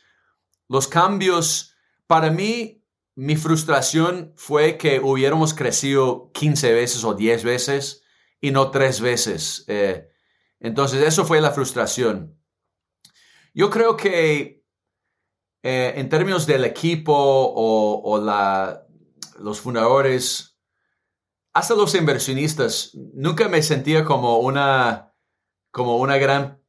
los 0.69 0.89
cambios, 0.89 1.75
para 2.07 2.31
mí, 2.31 2.85
mi 3.15 3.37
frustración 3.37 4.33
fue 4.37 4.79
que 4.79 5.01
hubiéramos 5.01 5.55
crecido 5.55 6.31
15 6.35 6.73
veces 6.73 7.05
o 7.05 7.15
10 7.15 7.45
veces 7.45 8.03
y 8.41 8.51
no 8.51 8.71
tres 8.71 9.01
veces. 9.01 9.65
Eh, 9.67 10.09
entonces, 10.61 11.03
eso 11.03 11.25
fue 11.25 11.41
la 11.41 11.51
frustración. 11.51 12.39
Yo 13.55 13.71
creo 13.71 13.97
que 13.97 14.59
eh, 15.63 15.95
en 15.97 16.09
términos 16.09 16.47
del 16.47 16.65
equipo 16.65 17.13
o, 17.15 18.19
los 19.41 19.61
fundadores, 19.61 20.57
hasta 21.53 21.75
los 21.75 21.95
inversionistas, 21.95 22.93
nunca 23.15 23.49
me 23.49 23.63
sentía 23.63 24.05
como 24.05 24.39
una, 24.39 25.13
como 25.71 25.97
una 25.97 26.19
gran 26.19 26.63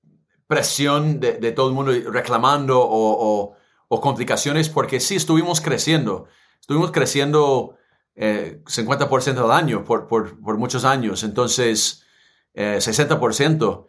presión 0.47 1.19
de, 1.19 1.51
todo 1.51 1.69
el 1.69 1.75
mundo 1.75 1.91
reclamando 2.11 2.79
o, 2.81 3.55
complicaciones, 3.89 4.69
porque 4.69 4.99
sí, 4.99 5.15
estuvimos 5.15 5.61
creciendo. 5.61 6.27
Estuvimos 6.59 6.91
creciendo 6.91 7.77
50% 8.15 9.27
eh, 9.27 9.39
al 9.39 9.51
año 9.51 9.83
por, 9.83 10.07
por, 10.07 10.57
muchos 10.57 10.85
años. 10.85 11.23
Entonces, 11.23 12.05
60%. 12.53 13.87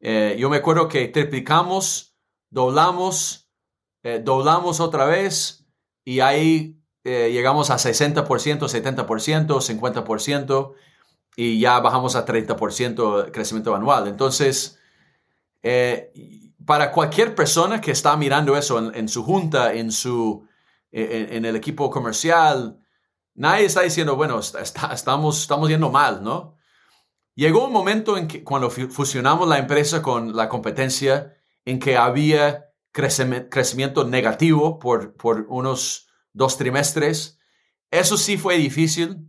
Eh, 0.00 0.36
yo 0.38 0.48
me 0.48 0.58
acuerdo 0.58 0.88
que 0.88 1.08
triplicamos, 1.08 2.16
doblamos, 2.50 3.50
doblamos 4.22 4.80
otra 4.80 5.04
vez 5.04 5.66
y 6.04 6.20
ahí 6.20 6.80
eh, 7.04 7.30
llegamos 7.32 7.70
a 7.70 7.76
60%, 7.76 8.24
70%, 8.24 9.46
50% 9.46 10.74
y 11.36 11.58
ya 11.58 11.80
bajamos 11.80 12.14
a 12.14 12.26
30% 12.26 13.24
de 13.24 13.32
crecimiento 13.32 13.74
anual. 13.74 14.06
Entonces, 14.06 14.78
eh, 15.62 16.12
para 16.64 16.92
cualquier 16.92 17.34
persona 17.34 17.80
que 17.80 17.90
está 17.90 18.16
mirando 18.16 18.56
eso 18.56 18.92
en, 18.92 19.08
su 19.08 19.24
junta, 19.24 19.72
en, 19.74 19.90
su, 19.90 20.46
en, 20.92 21.44
el 21.44 21.56
equipo 21.56 21.90
comercial, 21.90 22.78
nadie 23.34 23.66
está 23.66 23.82
diciendo, 23.82 24.16
bueno, 24.16 24.38
estamos, 24.40 25.40
estamos 25.40 25.68
yendo 25.68 25.90
mal, 25.90 26.22
¿no? 26.22 26.56
Llegó 27.34 27.64
un 27.64 27.72
momento 27.72 28.18
en 28.18 28.28
que 28.28 28.44
cuando 28.44 28.70
fusionamos 28.70 29.48
la 29.48 29.58
empresa 29.58 30.02
con 30.02 30.36
la 30.36 30.48
competencia, 30.48 31.34
en 31.64 31.78
que 31.78 31.96
había 31.96 32.66
crecimiento 32.92 34.04
negativo 34.04 34.78
por, 34.78 35.14
por 35.16 35.46
unos 35.48 36.08
dos 36.32 36.56
trimestres. 36.56 37.38
Eso 37.90 38.16
sí 38.16 38.36
fue 38.36 38.56
difícil. 38.56 39.28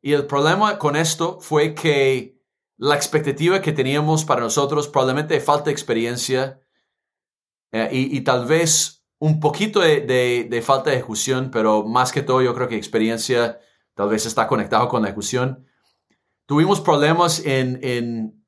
Y 0.00 0.12
el 0.12 0.26
problema 0.26 0.78
con 0.78 0.96
esto 0.96 1.38
fue 1.40 1.74
que 1.74 2.40
la 2.76 2.96
expectativa 2.96 3.60
que 3.60 3.72
teníamos 3.72 4.24
para 4.24 4.40
nosotros, 4.40 4.88
probablemente 4.88 5.40
falta 5.40 5.70
experiencia 5.70 6.60
eh, 7.74 7.88
y, 7.90 8.20
tal 8.20 8.46
vez 8.46 9.04
un 9.18 9.40
poquito 9.40 9.80
de, 9.80 10.62
falta 10.64 10.90
de 10.90 10.96
ejecución, 10.96 11.50
pero 11.50 11.84
más 11.84 12.12
que 12.12 12.22
todo 12.22 12.40
yo 12.40 12.54
creo 12.54 12.68
que 12.68 12.76
experiencia 12.76 13.58
tal 13.94 14.10
vez 14.10 14.26
está 14.26 14.46
conectado 14.46 14.88
con 14.88 15.02
la 15.02 15.08
ejecución. 15.08 15.66
Tuvimos 16.46 16.80
problemas 16.80 17.44
en, 17.44 17.80
en, 17.82 18.46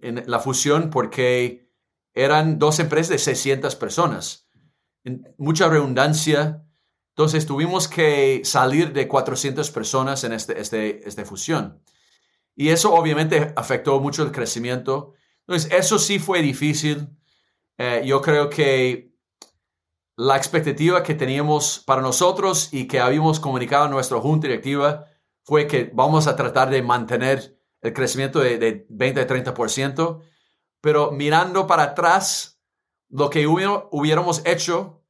en 0.00 0.22
la 0.26 0.38
fusión 0.38 0.88
porque 0.88 1.70
eran 2.14 2.58
dos 2.58 2.78
empresas 2.78 3.10
de 3.10 3.18
600 3.18 3.76
personas. 3.76 4.48
Mucha 5.36 5.68
redundancia, 5.68 6.64
entonces 7.10 7.44
tuvimos 7.44 7.86
que 7.86 8.40
salir 8.44 8.94
de 8.94 9.06
400 9.06 9.70
personas 9.72 10.24
en 10.24 10.32
este, 10.32 10.58
este, 10.58 11.06
esta 11.06 11.26
fusión. 11.26 11.82
Y 12.56 12.70
eso 12.70 12.94
obviamente 12.94 13.52
afectó 13.56 14.00
mucho 14.00 14.22
el 14.22 14.32
crecimiento. 14.32 15.12
Entonces 15.40 15.70
eso 15.70 15.98
sí 15.98 16.18
fue 16.18 16.40
difícil. 16.40 17.10
Eh, 17.78 18.02
yo 18.04 18.20
creo 18.20 18.48
que 18.48 19.12
la 20.16 20.36
expectativa 20.36 21.02
que 21.02 21.14
teníamos 21.14 21.82
para 21.84 22.02
nosotros 22.02 22.72
y 22.72 22.86
que 22.86 23.00
habíamos 23.00 23.40
comunicado 23.40 23.84
a 23.84 23.88
nuestra 23.88 24.20
junta 24.20 24.46
directiva 24.46 25.06
fue 25.42 25.66
que 25.66 25.90
vamos 25.92 26.26
a 26.26 26.36
tratar 26.36 26.70
de 26.70 26.82
mantener 26.82 27.58
el 27.80 27.92
crecimiento 27.92 28.40
de, 28.40 28.58
de 28.58 28.88
20-30%, 28.88 30.22
pero 30.80 31.10
mirando 31.10 31.66
para 31.66 31.82
atrás, 31.82 32.60
lo 33.08 33.28
que 33.28 33.46
hubiéramos 33.46 34.42
hecho 34.46 35.04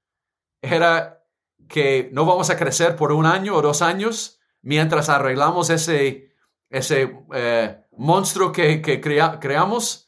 era 0.60 1.24
que 1.68 2.10
no 2.12 2.24
vamos 2.24 2.50
a 2.50 2.56
crecer 2.56 2.96
por 2.96 3.12
un 3.12 3.26
año 3.26 3.54
o 3.54 3.62
dos 3.62 3.82
años 3.82 4.40
mientras 4.62 5.08
arreglamos 5.08 5.70
ese, 5.70 6.32
ese 6.70 7.16
eh, 7.34 7.84
monstruo 7.92 8.50
que, 8.52 8.80
creamos 9.00 10.03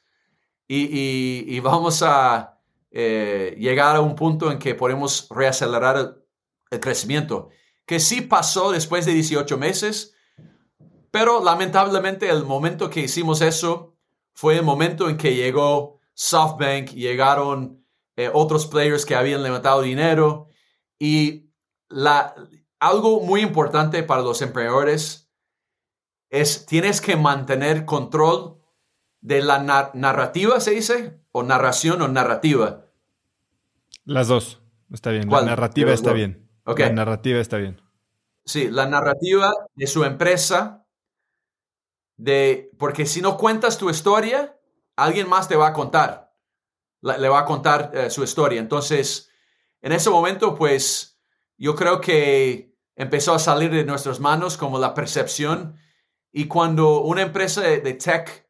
y, 0.69 1.61
vamos 1.61 2.03
a 2.03 2.59
eh, 2.91 3.57
llegar 3.59 3.97
a 3.97 4.01
un 4.01 4.15
punto 4.15 4.51
en 4.51 4.59
que 4.59 4.75
podemos 4.75 5.29
reacelerar 5.31 5.97
el, 6.71 6.81
crecimiento, 6.81 7.49
que 7.87 8.01
sí 8.01 8.21
pasó 8.21 8.73
después 8.73 9.07
de 9.07 9.13
18 9.13 9.57
meses, 9.57 10.15
pero 11.11 11.43
lamentablemente 11.43 12.29
el 12.29 12.45
momento 12.45 12.91
que 12.91 13.01
hicimos 13.01 13.41
eso 13.41 13.97
fue 14.35 14.57
el 14.57 14.63
momento 14.63 15.09
en 15.09 15.17
que 15.17 15.35
llegó 15.35 16.01
SoftBank, 16.15 16.91
llegaron 16.91 17.85
eh, 18.17 18.31
otros 18.33 18.67
players 18.67 19.07
que 19.07 19.15
habían 19.15 19.43
levantado 19.43 19.83
dinero 19.83 20.49
y 20.99 21.51
la, 21.89 22.35
algo 22.81 23.21
muy 23.21 23.41
importante 23.41 24.03
para 24.03 24.23
los 24.23 24.43
emprendedores 24.43 25.31
es 26.31 26.67
tienes 26.67 27.01
que 27.01 27.17
mantener 27.17 27.85
control 27.85 28.56
de 29.21 29.43
la 29.43 29.91
narrativa, 29.95 30.61
se 30.61 30.73
dice, 30.73 31.21
o 31.33 31.43
narración 31.43 32.03
o 32.03 32.09
narrativa. 32.09 32.87
Las 34.05 34.29
dos, 34.29 34.63
está 34.93 35.11
bien. 35.11 35.29
La 35.31 35.43
narrativa 35.43 35.93
está 35.93 36.13
bien. 36.13 36.49
La 36.65 36.91
narrativa 36.91 37.41
está 37.41 37.57
bien. 37.57 37.81
Sí, 38.45 38.71
la 38.71 38.87
narrativa 38.87 39.53
de 39.75 39.87
su 39.87 40.05
empresa, 40.05 40.87
de, 42.17 42.71
porque 42.79 43.07
si 43.07 43.21
no 43.21 43.37
cuentas 43.37 43.79
tu 43.79 43.91
historia, 43.91 44.59
alguien 44.95 45.29
más 45.29 45.49
te 45.49 45.57
va 45.57 45.69
a 45.69 45.73
contar, 45.73 46.33
le 47.03 47.29
va 47.29 47.41
a 47.41 47.45
contar 47.45 47.91
eh, 47.95 48.11
su 48.11 48.23
historia. 48.23 48.61
Entonces, 48.61 49.31
en 49.83 49.93
ese 49.93 50.11
momento, 50.11 50.55
pues, 50.55 51.21
yo 51.59 51.75
creo 51.75 52.01
que 52.01 52.75
empezó 52.95 53.35
a 53.35 53.39
salir 53.39 53.71
de 53.71 53.85
nuestras 53.85 54.21
manos 54.21 54.57
como 54.57 54.79
la 54.79 54.95
percepción 54.95 55.77
y 56.33 56.47
cuando 56.49 57.01
una 57.03 57.23
empresa 57.23 57.63
de, 57.63 57.95
tech, 57.95 58.46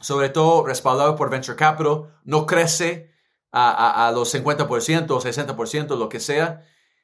sobre 0.00 0.28
todo 0.28 0.64
respaldada 0.66 1.16
por 1.16 1.30
Venture 1.30 1.56
Capital, 1.56 2.20
no 2.24 2.46
crece 2.46 3.12
a, 3.50 4.10
los 4.14 4.34
50% 4.34 5.10
o 5.10 5.20
60%, 5.20 5.96
lo 5.96 6.08
que 6.08 6.20
sea, 6.20 6.62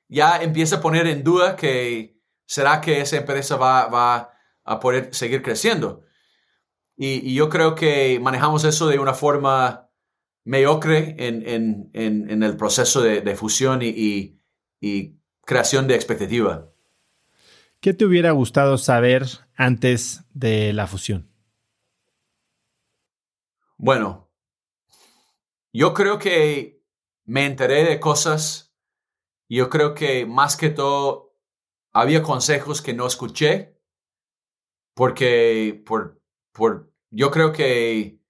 ya 0.09 0.42
empieza 0.42 0.76
a 0.76 0.80
poner 0.80 1.07
en 1.07 1.24
duda 1.24 1.57
que 1.57 2.20
será 2.47 2.80
que 2.80 3.01
esa 3.01 3.16
empresa 3.16 3.57
va, 3.57 3.86
va 3.86 4.32
a 4.64 4.78
poder 4.80 5.14
seguir 5.14 5.42
creciendo. 5.42 6.03
Y, 6.97 7.34
yo 7.34 7.49
creo 7.49 7.74
que 7.74 8.20
manejamos 8.20 8.64
eso 8.64 8.86
de 8.86 8.99
una 8.99 9.14
forma 9.14 9.90
mediocre 10.45 11.16
en, 11.18 11.49
en, 11.49 11.90
en, 11.95 12.42
el 12.42 12.57
proceso 12.57 13.01
de, 13.01 13.34
fusión 13.34 13.80
y 13.82 14.38
y 14.84 15.16
creación 15.45 15.88
de 15.88 15.95
expectativa. 15.95 16.70
¿Qué 17.80 17.95
te 17.95 18.05
hubiera 18.05 18.32
gustado 18.32 18.78
saber 18.78 19.26
antes 19.57 20.24
de 20.34 20.72
la 20.72 20.86
fusión? 20.86 21.28
Bueno, 23.77 24.31
yo 25.72 25.95
creo 25.95 26.18
que 26.18 26.83
me 27.25 27.47
enteré 27.47 27.85
de 27.85 28.01
cosas. 28.01 28.75
Yo 29.49 29.68
creo 29.70 29.95
que 29.95 30.27
más 30.27 30.57
que 30.57 30.70
todo 30.70 31.35
había 31.93 32.22
consejos 32.22 32.83
que 32.83 32.95
no 32.95 33.07
escuché 33.07 33.75
porque 34.95 35.83
por, 35.87 36.20
por, 36.53 36.93
yo 37.11 37.31
creo 37.31 37.53
que 37.53 38.20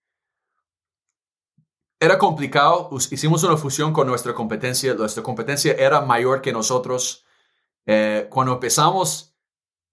era 2.00 2.18
complicado. 2.18 2.90
Hicimos 2.92 3.44
una 3.44 3.56
fusión 3.56 3.92
con 3.92 4.06
nuestra 4.06 4.34
competencia. 4.34 4.94
Nuestra 4.94 5.22
competencia 5.22 5.74
era 5.74 6.00
mayor 6.00 6.40
que 6.42 6.52
nosotros. 6.52 7.24
Eh, 7.86 8.28
cuando 8.30 8.54
empezamos, 8.54 9.36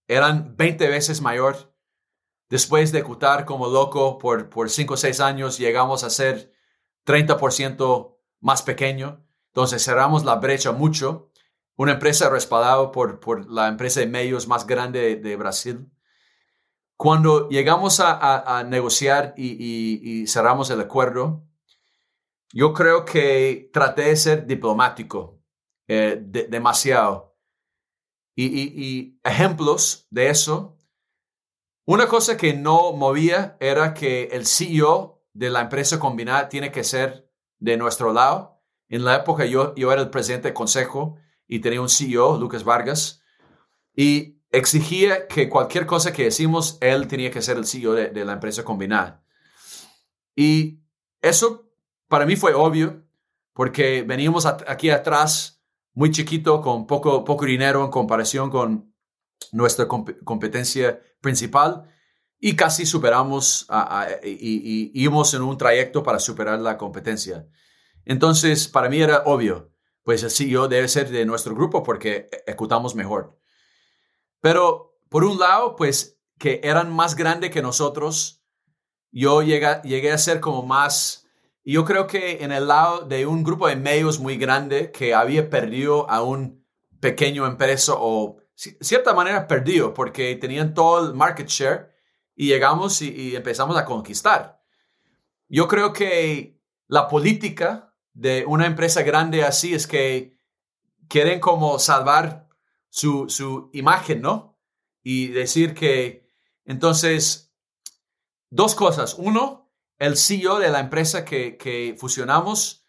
eran 0.08 0.56
20 0.56 0.88
veces 0.88 1.22
mayor. 1.22 1.70
Después 2.52 2.91
de 2.91 2.99
ejecutar 2.99 3.45
como 3.45 3.68
loco 3.68 4.20
por, 4.20 4.47
por 4.49 4.70
5 4.70 4.93
o 4.93 4.97
6 4.97 5.20
años, 5.22 5.58
llegamos 5.58 6.04
a 6.04 6.12
ser 6.12 6.54
30% 7.08 8.18
más 8.41 8.62
pequeño. 8.62 9.26
Entonces 9.47 9.84
cerramos 9.84 10.24
la 10.24 10.36
brecha 10.36 10.72
mucho. 10.72 11.32
Una 11.76 11.93
empresa 11.93 12.30
respaldada 12.30 12.91
por, 12.91 13.20
por 13.20 13.49
la 13.49 13.68
empresa 13.68 14.02
de 14.02 14.08
medios 14.08 14.47
más 14.47 14.68
grande 14.68 15.16
de, 15.16 15.36
Brasil. 15.36 15.89
Cuando 16.95 17.49
llegamos 17.49 17.99
a, 17.99 18.64
negociar 18.68 19.34
y 19.36 20.28
cerramos 20.28 20.70
el 20.70 20.82
acuerdo, 20.82 21.43
yo 22.54 22.74
creo 22.74 23.06
que 23.06 23.70
traté 23.74 24.04
de 24.04 24.16
ser 24.16 24.45
diplomático 24.45 25.41
eh, 25.88 26.18
demasiado. 26.22 27.36
Y, 28.36 29.20
ejemplos 29.24 30.08
de 30.10 30.30
eso. 30.30 30.78
Una 31.92 32.08
cosa 32.08 32.38
que 32.38 32.54
no 32.54 32.94
movía 32.94 33.58
era 33.60 33.94
que 33.94 34.30
el 34.32 34.46
CEO 34.46 35.26
de 35.34 35.50
la 35.50 35.60
empresa 35.60 36.00
combinada 36.00 36.48
tiene 36.48 36.72
que 36.72 36.86
ser 36.86 37.30
de 37.60 37.76
nuestro 37.76 38.14
lado. 38.14 38.62
En 38.88 39.04
la 39.04 39.18
época 39.18 39.44
yo, 39.44 39.76
yo 39.76 39.92
era 39.92 40.02
el 40.02 40.10
presidente 40.10 40.48
del 40.48 40.54
consejo 40.54 41.18
y 41.50 41.60
tenía 41.60 41.82
un 41.82 41.89
CEO, 41.89 42.38
Lucas 42.39 42.64
Vargas, 42.64 43.22
y 43.94 44.39
exigía 44.52 45.28
que 45.28 45.50
cualquier 45.50 45.86
cosa 45.86 46.14
que 46.14 46.24
decimos, 46.24 46.78
él 46.80 47.10
tenía 47.10 47.30
que 47.30 47.42
ser 47.42 47.58
el 47.58 47.66
CEO 47.66 47.92
de, 47.92 48.24
la 48.24 48.32
empresa 48.32 48.64
combinada. 48.64 49.26
Y 50.34 50.80
eso 51.22 51.74
para 52.08 52.26
mí 52.26 52.38
fue 52.38 52.54
obvio 52.54 53.04
porque 53.52 54.04
veníamos 54.04 54.46
aquí 54.46 54.92
atrás 54.92 55.62
muy 55.94 56.10
chiquito 56.12 56.62
con 56.62 56.88
poco, 56.88 57.26
poco 57.26 57.44
dinero 57.44 57.84
en 57.84 57.92
comparación 57.92 58.50
con 58.50 58.96
nuestra 59.52 59.89
competencia 59.89 61.02
principal 61.22 61.88
y 62.39 62.55
casi 62.55 62.86
superamos 62.86 63.67
y, 64.24 64.91
íbamos 64.93 65.34
en 65.34 65.43
un 65.43 65.57
trayecto 65.57 66.03
para 66.03 66.19
superar 66.19 66.59
la 66.59 66.78
competencia. 66.78 67.47
Entonces, 68.03 68.67
para 68.67 68.89
mí 68.89 68.99
era 68.99 69.24
obvio, 69.26 69.72
pues 70.03 70.24
el 70.24 70.32
CEO 70.32 70.67
debe 70.67 70.88
ser 70.88 71.09
de 71.09 71.26
nuestro 71.26 71.53
grupo 71.53 71.84
porque 71.84 72.30
ejecutamos 72.47 72.95
mejor. 72.95 73.38
Pero, 74.41 74.97
por 75.07 75.24
un 75.24 75.38
lado, 75.38 75.76
pues 75.76 76.19
que 76.39 76.59
eran 76.63 76.91
más 76.91 77.15
grandes 77.15 77.51
que 77.51 77.61
nosotros, 77.61 78.43
yo 79.11 79.43
llegué, 79.43 79.80
llegué 79.84 80.11
a 80.11 80.17
ser 80.17 80.39
como 80.39 80.63
más, 80.63 81.28
yo 81.63 81.86
creo 81.86 82.07
que 82.07 82.43
en 82.43 82.51
el 82.51 82.67
lado 82.67 83.01
de 83.01 83.28
un 83.28 83.43
grupo 83.43 83.67
de 83.67 83.76
medios 83.76 84.19
muy 84.19 84.38
grande 84.38 84.91
que 84.91 85.13
había 85.13 85.51
perdido 85.51 86.09
a 86.09 86.24
un 86.24 86.65
pequeño 86.99 87.45
empresa 87.45 87.93
o 87.95 88.41
cierta 88.80 89.14
manera 89.14 89.47
perdido 89.47 89.93
porque 89.93 90.36
tenían 90.36 90.74
todo 90.74 91.07
el 91.07 91.16
market 91.16 91.47
share 91.47 91.95
y 92.36 92.47
llegamos 92.47 93.01
y, 93.01 93.36
empezamos 93.36 93.76
a 93.78 93.86
conquistar. 93.86 94.62
Yo 95.47 95.68
creo 95.68 95.93
que 95.93 96.59
la 96.88 97.07
política 97.07 97.93
de 98.14 98.45
una 98.45 98.68
empresa 98.68 99.01
grande 99.01 99.43
así 99.43 99.74
es 99.74 99.88
que 99.88 100.38
quieren 101.07 101.39
como 101.39 101.80
salvar 101.80 102.49
su, 102.89 103.30
su 103.30 103.70
imagen, 103.74 104.22
¿no? 104.22 104.57
Y 105.03 105.28
decir 105.28 105.74
que, 105.74 106.30
entonces, 106.66 107.53
dos 108.49 108.76
cosas. 108.76 109.16
Uno, 109.18 109.72
el 109.97 110.18
CEO 110.18 110.59
de 110.59 110.70
la 110.70 110.80
empresa 110.80 111.26
que, 111.26 111.57
que 111.57 111.95
fusionamos, 111.97 112.86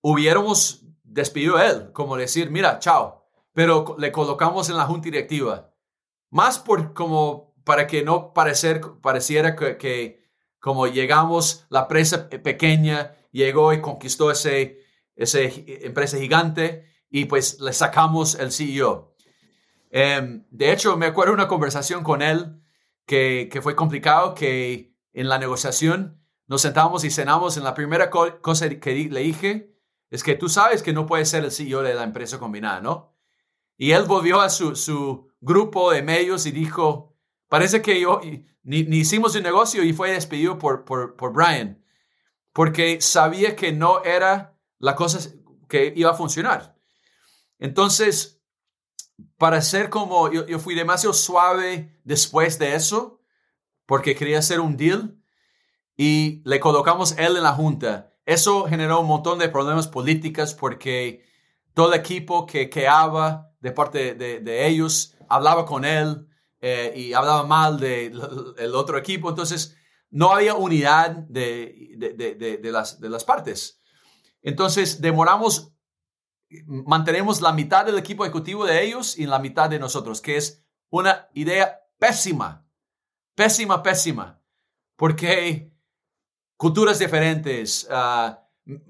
hubiéramos 0.00 0.86
despedido 1.02 1.56
a 1.56 1.66
él, 1.66 1.92
como 1.92 2.16
decir, 2.16 2.50
mira, 2.50 2.78
chao, 2.78 3.21
pero 3.52 3.96
le 3.98 4.12
colocamos 4.12 4.68
en 4.68 4.76
la 4.76 4.86
junta 4.86 5.04
directiva. 5.04 5.72
Más 6.30 6.58
por 6.58 6.94
como 6.94 7.54
para 7.64 7.86
que 7.86 8.02
no 8.02 8.32
parecer, 8.32 8.80
pareciera 9.00 9.54
que, 9.56 10.24
como 10.58 10.86
llegamos, 10.86 11.66
la 11.68 11.82
empresa 11.82 12.28
pequeña 12.28 13.14
llegó 13.30 13.72
y 13.72 13.80
conquistó 13.80 14.30
ese, 14.30 14.80
ese 15.14 15.86
empresa 15.86 16.18
gigante 16.18 16.86
y 17.10 17.26
pues 17.26 17.60
le 17.60 17.72
sacamos 17.72 18.34
el 18.34 18.52
CEO. 18.52 19.14
Em, 19.90 20.44
de 20.50 20.72
hecho, 20.72 20.96
me 20.96 21.06
acuerdo 21.06 21.34
una 21.34 21.48
conversación 21.48 22.02
con 22.02 22.22
él 22.22 22.62
que, 23.06 23.48
que, 23.52 23.60
fue 23.60 23.76
complicado, 23.76 24.34
que 24.34 24.96
en 25.12 25.28
la 25.28 25.38
negociación 25.38 26.22
nos 26.46 26.62
sentamos 26.62 27.04
y 27.04 27.10
cenamos 27.10 27.56
en 27.56 27.64
la 27.64 27.74
primera 27.74 28.10
cosa 28.10 28.68
que 28.68 28.94
le 29.10 29.20
dije 29.20 29.72
es 30.10 30.22
que 30.22 30.34
tú 30.34 30.48
sabes 30.48 30.82
que 30.82 30.92
no 30.92 31.06
puedes 31.06 31.30
ser 31.30 31.44
el 31.44 31.50
CEO 31.50 31.82
de 31.82 31.94
la 31.94 32.04
empresa 32.04 32.38
combinada, 32.38 32.80
¿no? 32.80 33.11
Y 33.82 33.90
él 33.90 34.04
volvió 34.04 34.40
a 34.40 34.48
su, 34.48 34.76
su 34.76 35.28
grupo 35.40 35.90
de 35.90 36.02
medios 36.02 36.46
y 36.46 36.52
dijo, 36.52 37.12
Parece 37.48 37.82
que 37.82 38.00
yo 38.00 38.20
ni, 38.62 38.78
hicimos 38.96 39.34
un 39.34 39.42
negocio 39.42 39.82
y 39.82 39.92
fue 39.92 40.12
despedido 40.12 40.56
por, 40.56 40.84
por, 40.84 41.16
por, 41.16 41.32
Brian, 41.32 41.84
porque 42.52 43.00
sabía 43.00 43.56
que 43.56 43.72
no 43.72 44.04
era 44.04 44.56
la 44.78 44.94
cosa 44.94 45.18
que 45.68 45.92
iba 45.96 46.12
a 46.12 46.14
funcionar. 46.14 46.76
Entonces, 47.58 48.40
para 49.36 49.60
ser 49.60 49.90
como, 49.90 50.30
yo, 50.30 50.46
yo 50.46 50.60
fui 50.60 50.76
demasiado 50.76 51.12
suave 51.12 52.00
después 52.04 52.60
de 52.60 52.76
eso, 52.76 53.20
porque 53.84 54.14
quería 54.14 54.38
hacer 54.38 54.60
un 54.60 54.76
deal 54.76 55.20
y 55.96 56.40
le 56.44 56.60
colocamos 56.60 57.18
él 57.18 57.36
en 57.36 57.42
la 57.42 57.52
junta. 57.52 58.14
Eso 58.26 58.64
generó 58.64 59.00
un 59.00 59.08
montón 59.08 59.40
de 59.40 59.48
problemas 59.48 59.88
políticos 59.88 60.54
porque 60.54 61.31
todo 61.74 61.92
el 61.92 62.00
equipo 62.00 62.46
que 62.46 62.68
quedaba 62.68 63.50
de 63.60 63.72
parte 63.72 64.14
de, 64.14 64.40
de 64.40 64.66
ellos 64.66 65.14
hablaba 65.28 65.64
con 65.64 65.84
él 65.84 66.28
eh, 66.60 66.92
y 66.94 67.12
hablaba 67.12 67.44
mal 67.44 67.78
del 67.80 68.20
el 68.58 68.74
otro 68.74 68.98
equipo. 68.98 69.28
Entonces, 69.30 69.76
no 70.10 70.32
había 70.32 70.54
unidad 70.54 71.10
de, 71.10 71.94
de, 71.96 72.58
de, 72.58 72.70
las, 72.70 73.00
de 73.00 73.08
las 73.08 73.24
partes. 73.24 73.80
Entonces, 74.42 75.00
demoramos, 75.00 75.72
mantenemos 76.66 77.40
la 77.40 77.52
mitad 77.52 77.86
del 77.86 77.98
equipo 77.98 78.24
ejecutivo 78.24 78.66
de 78.66 78.84
ellos 78.84 79.18
y 79.18 79.26
la 79.26 79.38
mitad 79.38 79.70
de 79.70 79.78
nosotros, 79.78 80.20
que 80.20 80.36
es 80.36 80.62
una 80.90 81.28
idea 81.32 81.80
pésima, 81.98 82.66
pésima, 83.34 83.82
pésima, 83.82 84.42
porque 84.96 85.72
culturas 86.58 86.98
diferentes, 86.98 87.88
ah, 87.90 88.46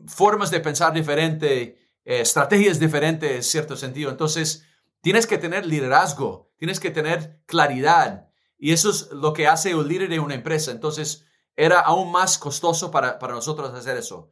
formas 0.07 0.51
de 0.51 0.61
pensar 0.61 0.93
diferentes, 0.93 1.75
eh, 2.05 2.21
estrategias 2.21 2.79
diferentes 2.79 3.31
en 3.31 3.43
cierto 3.43 3.77
sentido. 3.77 4.11
Entonces, 4.11 4.65
tienes 5.01 5.27
que 5.27 5.39
tener 5.39 5.67
liderazgo 5.67 6.53
Tienes 6.63 6.79
que 6.79 6.93
tener 6.93 7.43
claridad. 7.47 8.29
Y 8.57 8.71
eso 8.71 8.91
es 8.91 9.11
lo 9.11 9.33
que 9.33 9.49
hace 9.49 9.75
un 9.75 9.89
líder 9.89 10.09
de 10.09 10.21
una 10.21 10.37
empresa. 10.37 10.71
Entonces, 10.71 11.27
era 11.57 11.81
aún 11.81 12.13
más 12.13 12.39
costoso 12.39 12.93
para, 12.93 13.19
para 13.19 13.35
nosotros 13.35 13.75
hacer 13.75 13.97
eso. 13.97 14.29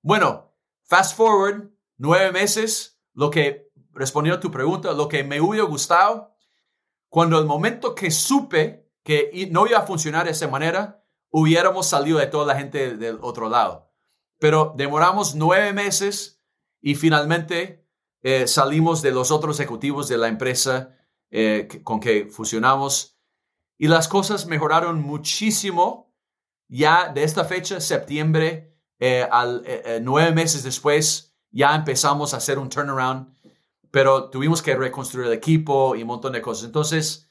Bueno, 0.00 0.54
fast 0.84 1.16
forward, 1.16 1.72
nueve 1.96 2.30
meses, 2.30 3.00
lo 3.14 3.30
que, 3.30 3.72
respondiendo 3.90 4.36
a 4.36 4.40
tu 4.40 4.52
pregunta, 4.52 4.92
lo 4.92 5.08
que 5.08 5.24
me 5.24 5.40
hubiera 5.40 5.66
gustado, 5.66 6.36
cuando 7.08 7.36
el 7.40 7.46
momento 7.46 7.96
que 7.96 8.12
supe 8.12 8.88
que 9.02 9.48
no 9.50 9.66
iba 9.66 9.78
a 9.78 9.84
funcionar 9.84 10.26
de 10.26 10.30
esa 10.30 10.46
manera, 10.46 11.04
hubiéramos 11.30 11.88
salido 11.88 12.20
de 12.20 12.28
toda 12.28 12.46
la 12.46 12.56
gente 12.56 12.96
del 12.96 13.18
otro 13.22 13.48
lado. 13.48 13.90
Pero 14.38 14.72
demoramos 14.76 15.34
nueve 15.34 15.72
meses 15.72 16.41
y 16.82 16.96
finalmente 16.96 17.86
eh, 18.22 18.46
salimos 18.46 19.00
de 19.00 19.12
los 19.12 19.30
otros 19.30 19.58
ejecutivos 19.60 20.08
de 20.08 20.18
la 20.18 20.28
empresa 20.28 20.96
eh, 21.30 21.80
con 21.82 22.00
que 22.00 22.26
fusionamos 22.26 23.16
y 23.78 23.88
las 23.88 24.08
cosas 24.08 24.46
mejoraron 24.46 25.00
muchísimo 25.00 26.12
ya 26.68 27.08
de 27.12 27.22
esta 27.22 27.44
fecha, 27.44 27.80
septiembre, 27.80 28.76
eh, 28.98 29.26
al, 29.30 29.64
nueve 30.02 30.32
meses 30.32 30.62
después, 30.62 31.34
ya 31.50 31.74
empezamos 31.74 32.32
a 32.32 32.38
hacer 32.38 32.58
un 32.58 32.68
turnaround, 32.68 33.36
pero 33.90 34.30
tuvimos 34.30 34.62
que 34.62 34.74
reconstruir 34.74 35.26
el 35.26 35.34
equipo 35.34 35.94
y 35.94 36.02
un 36.02 36.08
montón 36.08 36.32
de 36.32 36.40
cosas. 36.40 36.64
Entonces, 36.64 37.28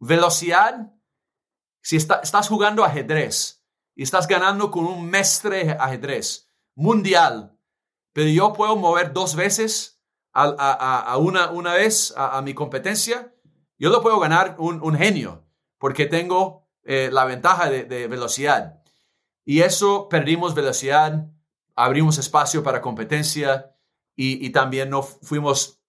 velocidad, 0.00 0.92
si 1.82 1.96
estás 1.96 2.48
jugando 2.48 2.84
ajedrez 2.84 3.62
y 3.94 4.02
estás 4.02 4.26
ganando 4.26 4.70
con 4.70 4.86
un 4.86 5.08
mestre 5.08 5.76
ajedrez 5.78 6.48
mundial, 6.74 7.59
pero 8.12 8.28
yo 8.28 8.52
puedo 8.52 8.76
mover 8.76 9.12
dos 9.12 9.36
veces 9.36 10.00
a, 10.32 11.16
una, 11.18 11.50
una 11.50 11.74
vez 11.74 12.14
a 12.16 12.40
mi 12.42 12.54
competencia, 12.54 13.34
yo 13.80 13.88
lo 13.88 14.02
puedo 14.02 14.20
ganar 14.20 14.56
un, 14.58 14.94
genio 14.94 15.46
porque 15.78 16.04
tengo 16.04 16.68
eh, 16.84 17.08
la 17.10 17.24
ventaja 17.24 17.70
de, 17.70 18.06
velocidad. 18.08 18.82
Y 19.42 19.62
eso 19.62 20.06
perdimos 20.10 20.54
velocidad, 20.54 21.26
abrimos 21.74 22.18
espacio 22.18 22.62
para 22.62 22.82
competencia 22.82 23.74
y, 24.14 24.50
también 24.50 24.90
no 24.90 25.02
fuimos 25.02 25.80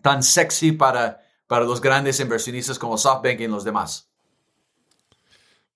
tan 0.00 0.22
sexy 0.22 0.70
para, 0.70 1.22
para 1.48 1.64
los 1.64 1.80
grandes 1.80 2.20
inversionistas 2.20 2.78
como 2.78 2.96
SoftBank 2.96 3.40
y 3.40 3.48
los 3.48 3.64
demás. 3.64 4.13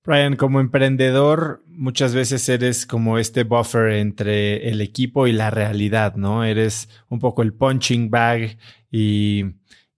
Brian, 0.09 0.37
como 0.37 0.59
emprendedor, 0.61 1.63
muchas 1.67 2.15
veces 2.15 2.49
eres 2.49 2.87
como 2.87 3.19
este 3.19 3.45
buffer 3.45 3.93
entre 3.93 4.71
el 4.71 4.81
equipo 4.81 5.27
y 5.27 5.33
la 5.33 5.51
realidad, 5.51 6.17
¿no? 6.17 6.45
Eres 6.45 6.89
un 7.09 7.19
poco 7.19 7.43
el 7.43 7.53
punching 7.53 8.11
bag 8.11 8.59
y 8.91 9.45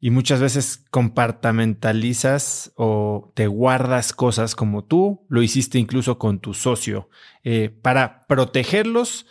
y 0.00 0.10
muchas 0.10 0.40
veces 0.40 0.82
compartamentalizas 0.90 2.72
o 2.76 3.32
te 3.34 3.46
guardas 3.46 4.14
cosas 4.14 4.54
como 4.54 4.82
tú 4.82 5.26
lo 5.28 5.42
hiciste 5.42 5.78
incluso 5.78 6.18
con 6.18 6.40
tu 6.40 6.54
socio 6.54 7.10
eh, 7.44 7.68
para 7.82 8.26
protegerlos. 8.26 9.26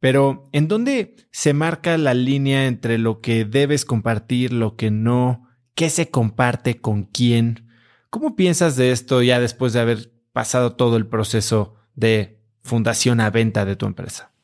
Pero 0.00 0.48
¿en 0.52 0.68
dónde 0.68 1.16
se 1.32 1.52
marca 1.52 1.98
la 1.98 2.14
línea 2.14 2.66
entre 2.66 2.98
lo 2.98 3.20
que 3.20 3.44
debes 3.44 3.84
compartir, 3.84 4.52
lo 4.52 4.76
que 4.76 4.90
no? 4.90 5.48
¿Qué 5.74 5.90
se 5.90 6.10
comparte 6.10 6.80
con 6.80 7.04
quién? 7.04 7.68
¿Cómo 8.08 8.36
piensas 8.36 8.76
de 8.76 8.92
esto 8.92 9.22
ya 9.22 9.40
después 9.40 9.74
de 9.74 9.80
haber 9.80 10.15
pasado 10.36 10.76
todo 10.76 10.98
el 10.98 11.06
proceso 11.06 11.76
de 11.94 12.38
fundación 12.62 13.20
a 13.20 13.30
venta 13.30 13.64
de 13.64 13.74
tu 13.74 13.86
empresa? 13.86 14.34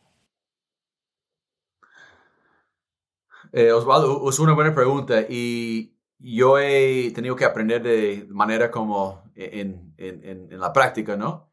Eh, 3.53 3.71
Osvaldo, 3.73 4.27
es 4.31 4.39
una 4.39 4.55
buena 4.55 4.75
pregunta 4.75 5.21
y 5.29 5.95
yo 6.19 6.59
he 6.59 7.11
tenido 7.11 7.37
que 7.37 7.45
aprender 7.45 7.83
de 7.83 8.27
manera 8.31 8.71
como 8.71 9.31
en, 9.35 9.93
en, 9.99 10.49
en 10.51 10.59
la 10.59 10.73
práctica, 10.73 11.15
¿no? 11.15 11.53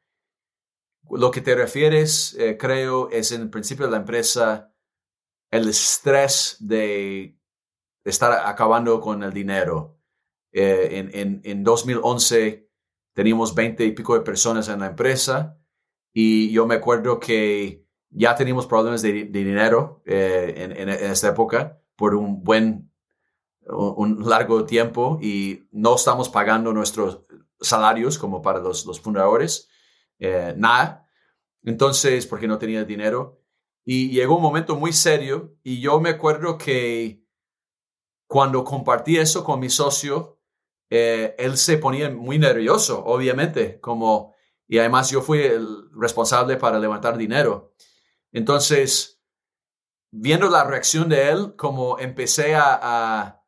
Lo 1.11 1.31
que 1.31 1.41
te 1.41 1.53
refieres, 1.53 2.33
eh, 2.39 2.55
creo, 2.57 3.09
es 3.09 3.33
en 3.33 3.41
el 3.41 3.49
principio 3.49 3.87
de 3.87 3.91
la 3.91 3.97
empresa 3.97 4.73
el 5.51 5.67
estrés 5.67 6.55
de 6.61 7.37
estar 8.05 8.47
acabando 8.47 9.01
con 9.01 9.21
el 9.21 9.33
dinero. 9.33 9.99
Eh, 10.53 10.91
en, 10.93 11.11
en, 11.13 11.41
en 11.43 11.63
2011 11.65 12.68
teníamos 13.19 13.53
20 13.53 13.83
y 13.83 13.91
pico 13.91 14.13
de 14.13 14.21
personas 14.21 14.69
en 14.69 14.79
la 14.79 14.85
empresa 14.87 15.59
y 16.13 16.53
yo 16.53 16.65
me 16.65 16.75
acuerdo 16.75 17.19
que 17.19 17.85
ya 18.09 18.33
teníamos 18.33 18.65
problemas 18.65 19.01
de, 19.01 19.25
dinero 19.25 20.01
en, 20.05 20.71
en, 20.71 20.87
esta 20.87 21.27
época 21.27 21.81
por 21.97 22.15
un 22.15 22.41
buen, 22.45 22.89
un 23.67 24.23
largo 24.25 24.63
tiempo 24.63 25.19
y 25.21 25.67
no 25.73 25.95
estamos 25.95 26.29
pagando 26.29 26.71
nuestros, 26.71 27.25
salarios 27.59 28.17
como 28.17 28.41
para 28.41 28.59
los, 28.59 28.85
los 28.85 29.01
fundadores, 29.01 29.67
eh, 30.19 30.53
nada. 30.55 31.05
Entonces, 31.63 32.25
porque 32.25 32.47
no 32.47 32.57
tenía 32.57 32.85
dinero. 32.85 33.41
Y 33.83 34.11
llegó 34.11 34.37
un 34.37 34.43
momento 34.43 34.77
muy 34.77 34.93
serio 34.93 35.57
y 35.61 35.81
yo 35.81 35.99
me 35.99 36.11
acuerdo 36.11 36.57
que 36.57 37.21
cuando 38.27 38.63
compartí 38.63 39.17
eso 39.17 39.43
con 39.43 39.59
mi 39.59 39.69
socio, 39.69 40.38
eh, 40.89 41.35
él 41.37 41.57
se 41.57 41.77
ponía 41.77 42.09
muy 42.09 42.39
nervioso, 42.39 43.03
obviamente, 43.05 43.79
como, 43.79 44.35
y 44.67 44.79
además 44.79 45.09
yo 45.09 45.21
fui 45.21 45.41
el 45.41 45.89
responsable 45.93 46.57
para 46.57 46.79
levantar 46.79 47.17
dinero. 47.17 47.73
Entonces, 48.31 49.21
viendo 50.11 50.49
la 50.49 50.63
reacción 50.63 51.09
de 51.09 51.29
él, 51.29 51.55
como 51.55 51.99
empecé 51.99 52.55
a, 52.55 53.43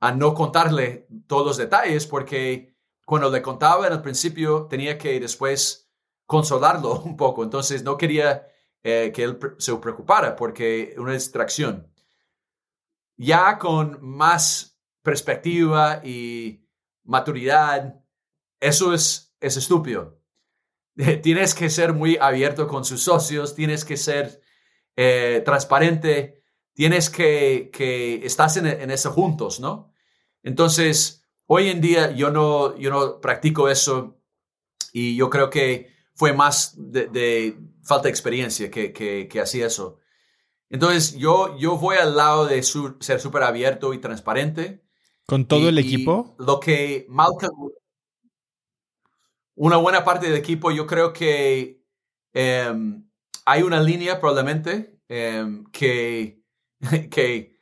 a 0.00 0.12
no 0.12 0.34
contarle 0.34 1.06
todos 1.26 1.46
los 1.46 1.56
detalles, 1.56 2.06
porque 2.06 2.76
cuando 3.04 3.30
le 3.30 3.40
contaba 3.40 3.86
en 3.86 3.92
el 3.92 4.02
principio 4.02 4.66
tenía 4.66 4.98
que 4.98 5.18
después 5.20 5.86
consolarlo 6.26 7.00
un 7.04 7.16
poco. 7.16 7.42
Entonces 7.42 7.82
no 7.82 7.96
quería 7.96 8.48
eh, 8.82 9.12
que 9.14 9.22
él 9.22 9.38
se 9.58 9.74
preocupara 9.76 10.36
porque 10.36 10.94
una 10.98 11.12
distracción. 11.12 11.90
Ya 13.16 13.58
con 13.58 13.98
más 14.02 14.78
perspectiva 15.02 16.02
y 16.04 16.65
maturidad, 17.06 18.00
eso 18.60 18.92
es, 18.92 19.34
es 19.40 19.56
estúpido. 19.56 20.20
Tienes 21.22 21.54
que 21.54 21.70
ser 21.70 21.92
muy 21.92 22.16
abierto 22.20 22.66
con 22.66 22.84
sus 22.84 23.02
socios, 23.02 23.54
tienes 23.54 23.84
que 23.84 23.96
ser 23.96 24.40
eh, 24.96 25.42
transparente, 25.44 26.42
tienes 26.72 27.10
que, 27.10 27.70
que 27.72 28.24
estás 28.24 28.56
en, 28.56 28.66
en 28.66 28.90
eso 28.90 29.12
juntos, 29.12 29.60
¿no? 29.60 29.92
Entonces, 30.42 31.26
hoy 31.46 31.68
en 31.68 31.80
día 31.80 32.12
yo 32.12 32.30
no, 32.30 32.76
yo 32.78 32.90
no 32.90 33.20
practico 33.20 33.68
eso 33.68 34.20
y 34.92 35.16
yo 35.16 35.28
creo 35.28 35.50
que 35.50 35.94
fue 36.14 36.32
más 36.32 36.74
de, 36.76 37.58
falta 37.82 38.04
de 38.04 38.10
experiencia 38.10 38.70
que, 38.70 38.92
que, 38.92 39.40
hacía 39.40 39.66
eso. 39.66 39.98
Entonces, 40.70 41.16
yo, 41.16 41.56
yo 41.58 41.76
voy 41.76 41.96
al 41.96 42.16
lado 42.16 42.46
de 42.46 42.62
ser 42.62 43.20
súper 43.20 43.42
abierto 43.42 43.92
y 43.92 43.98
transparente. 43.98 44.85
¿Con 45.26 45.46
todo 45.46 45.68
el 45.68 45.78
equipo? 45.78 46.36
Lo 46.38 46.60
que 46.60 47.06
Malcolm, 47.08 47.70
una 49.56 49.76
buena 49.76 50.04
parte 50.04 50.26
del 50.26 50.36
equipo, 50.36 50.70
yo 50.70 50.86
creo 50.86 51.12
que 51.12 51.82
em, 52.32 53.08
hay 53.44 53.62
una 53.62 53.80
línea 53.80 54.20
probablemente 54.20 55.00
em, 55.08 55.64
que, 55.72 56.42
que, 57.10 57.58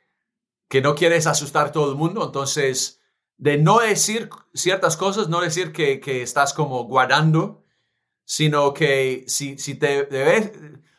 que 0.69 0.81
no 0.81 0.95
quieres 0.95 1.27
asustar 1.27 1.67
a 1.67 1.71
todo 1.71 1.91
el 1.91 1.97
mundo. 1.97 2.23
Entonces, 2.23 3.01
de 3.37 3.57
no 3.57 3.79
decir 3.79 4.29
ciertas 4.53 4.95
cosas, 4.95 5.29
no 5.29 5.41
decir 5.41 5.71
que, 5.71 5.99
que 5.99 6.21
estás 6.21 6.53
como 6.53 6.83
guardando 6.83 7.65
sino 8.25 8.73
que 8.73 9.23
si, 9.27 9.57
si 9.57 9.75
te 9.75 10.05
debes, 10.05 10.51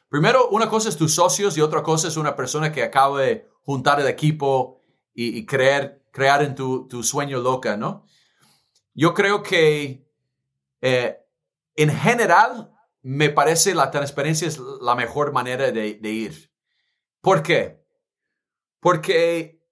primero 0.08 0.48
una 0.50 0.68
cosa 0.68 0.88
es 0.88 0.96
tus 0.96 1.14
socios 1.14 1.58
y 1.58 1.60
otra 1.60 1.82
cosa 1.82 2.08
es 2.08 2.16
una 2.16 2.36
persona 2.36 2.72
que 2.72 2.84
acaba 2.84 3.20
de 3.20 3.48
juntar 3.62 4.00
el 4.00 4.06
equipo 4.06 4.80
y, 5.12 5.46
creer, 5.46 6.04
crear 6.16 6.42
en 6.42 6.54
tu, 6.54 6.88
tu, 6.88 7.02
sueño 7.02 7.40
loca, 7.40 7.76
¿no? 7.76 8.06
Yo 8.94 9.12
creo 9.12 9.42
que 9.42 10.08
eh, 10.80 11.18
en 11.74 11.90
general 11.90 12.72
me 13.02 13.28
parece 13.28 13.74
la 13.74 13.90
transparencia 13.90 14.48
es 14.48 14.58
la 14.80 14.94
mejor 14.94 15.32
manera 15.32 15.70
de, 15.70 16.10
ir. 16.10 16.50
¿Por 17.20 17.42
qué? 17.42 17.84
Porque 18.80 19.62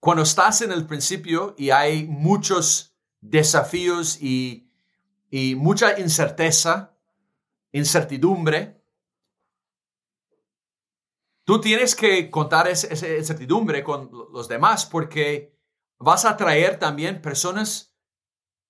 cuando 0.00 0.22
estás 0.22 0.62
en 0.62 0.72
el 0.72 0.86
principio 0.86 1.54
y 1.58 1.68
hay 1.68 2.06
muchos 2.06 2.96
desafíos 3.20 4.16
y 4.22 4.68
y 5.30 5.54
mucha 5.54 5.98
incerteza, 5.98 6.96
incertidumbre, 7.72 8.77
tú 11.48 11.62
tienes 11.62 11.94
que 11.94 12.28
contar 12.28 12.68
esa 12.68 13.08
incertidumbre 13.08 13.82
con 13.82 14.10
los 14.34 14.48
demás 14.48 14.84
porque 14.84 15.56
vas 15.98 16.26
a 16.26 16.36
traer 16.36 16.78
también 16.78 17.22
personas 17.22 17.96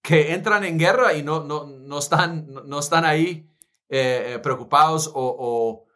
que 0.01 0.33
entran 0.33 0.63
en 0.63 0.79
guerra 0.79 1.13
y 1.15 1.25
no, 1.25 1.43
no, 1.43 1.67
no, 1.67 1.99
están, 1.99 2.47
no 2.47 2.79
están 2.79 3.05
ahí 3.05 3.51
eh, 3.89 4.35
eh, 4.35 4.39
preocupados 4.39 5.11
o, 5.13 5.87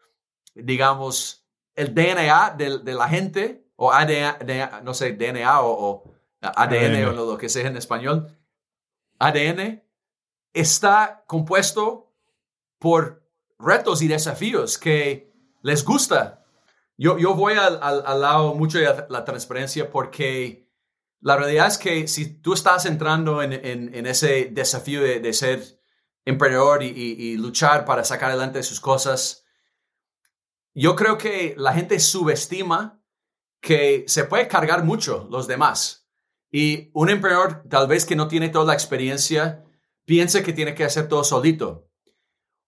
digamos, 0.56 1.46
el 1.76 1.94
DNA 1.94 2.56
de, 2.58 2.94
la 2.94 3.08
gente 3.08 3.64
o 3.76 3.92
ADN, 3.92 4.82
no 4.82 4.92
sé, 4.92 5.12
DNA 5.12 5.62
o, 5.62 6.02
ADN, 6.40 7.04
o 7.04 7.12
lo 7.12 7.38
que 7.38 7.48
sea 7.48 7.68
en 7.68 7.76
español, 7.76 8.36
ADN 9.20 9.84
está 10.52 11.22
compuesto 11.28 12.12
por 12.80 13.22
retos 13.56 14.02
y 14.02 14.08
desafíos 14.08 14.78
que 14.78 15.32
les 15.62 15.84
gusta. 15.84 16.41
Yo, 17.02 17.18
yo 17.18 17.34
voy 17.34 17.54
al, 17.54 17.80
al, 17.82 18.20
lado 18.20 18.54
mucho 18.54 18.78
de 18.78 19.06
la, 19.08 19.24
transparencia 19.24 19.90
porque 19.90 20.70
la 21.20 21.36
realidad 21.36 21.66
es 21.66 21.76
que 21.76 22.06
si 22.06 22.40
tú 22.40 22.52
estás 22.52 22.86
entrando 22.86 23.42
en, 23.42 23.52
en, 23.52 24.06
ese 24.06 24.50
desafío 24.52 25.02
de, 25.02 25.18
de, 25.18 25.32
ser 25.32 25.80
emprendedor 26.24 26.84
y, 26.84 26.90
y, 26.90 27.36
luchar 27.36 27.84
para 27.84 28.04
sacar 28.04 28.30
adelante 28.30 28.62
sus 28.62 28.78
cosas, 28.78 29.44
yo 30.74 30.94
creo 30.94 31.18
que 31.18 31.56
la 31.58 31.72
gente 31.72 31.98
subestima 31.98 33.02
que 33.60 34.04
se 34.06 34.22
puede 34.22 34.46
cargar 34.46 34.84
mucho 34.84 35.26
los 35.28 35.48
demás. 35.48 36.08
Y 36.52 36.92
un 36.94 37.10
emprendedor 37.10 37.64
tal 37.68 37.88
vez 37.88 38.04
que 38.06 38.14
no 38.14 38.28
tiene 38.28 38.48
toda 38.48 38.66
la 38.66 38.74
experiencia, 38.74 39.64
piensa 40.04 40.44
que 40.44 40.52
tiene 40.52 40.76
que 40.76 40.84
hacer 40.84 41.08
todo 41.08 41.24
solito. 41.24 41.90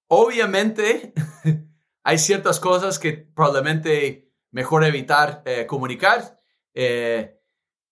Obviamente, 0.09 1.15
hay 2.03 2.19
ciertas 2.19 2.59
cosas 2.59 2.99
que 2.99 3.13
probablemente 3.13 4.24
mejor 4.55 4.85
evitar 4.85 5.43
eh, 5.47 5.67
comunicar, 5.67 6.41
eh, 6.75 7.43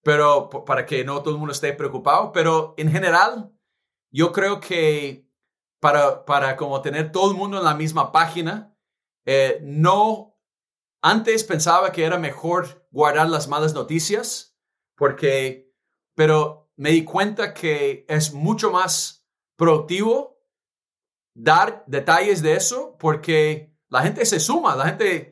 pero 0.04 0.48
para 0.48 0.86
que 0.86 1.04
no 1.04 1.20
todo 1.20 1.34
el 1.34 1.38
mundo 1.38 1.52
esté 1.52 1.72
preocupado. 1.72 2.30
Pero 2.30 2.74
en 2.76 2.90
general, 2.90 3.52
yo 4.12 4.30
creo 4.30 4.60
que 4.60 5.28
para, 5.80 6.24
para 6.24 6.56
como 6.56 6.80
tener 6.80 7.10
todo 7.10 7.32
el 7.32 7.36
mundo 7.36 7.58
en 7.58 7.64
la 7.64 7.74
misma 7.74 8.12
página, 8.12 8.76
eh, 9.26 9.58
no, 9.62 10.38
antes 11.02 11.42
pensaba 11.42 11.90
que 11.90 12.04
era 12.04 12.16
mejor 12.16 12.86
guardar 12.92 13.28
las 13.28 13.48
malas 13.48 13.74
noticias, 13.74 14.56
porque, 14.96 15.74
pero 16.14 16.70
me 16.76 16.90
di 16.90 17.02
cuenta 17.02 17.54
que 17.54 18.06
es 18.08 18.32
mucho 18.32 18.70
más 18.70 19.26
productivo 19.56 20.40
dar 21.34 21.82
detalles 21.88 22.40
de 22.40 22.54
eso 22.54 22.96
porque 22.98 23.76
la 23.88 24.02
gente 24.02 24.24
se 24.24 24.38
suma, 24.38 24.76
la 24.76 24.86
gente 24.86 25.31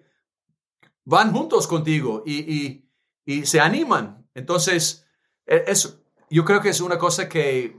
van 1.11 1.33
juntos 1.33 1.67
contigo 1.67 2.23
y, 2.25 2.85
y, 3.27 3.45
se 3.45 3.59
animan. 3.59 4.29
Entonces, 4.33 5.05
e, 5.45 5.65
eso, 5.67 6.01
yo 6.31 6.45
creo 6.45 6.61
que 6.61 6.69
es 6.69 6.81
una 6.81 6.99
cosa 6.99 7.29
que 7.29 7.77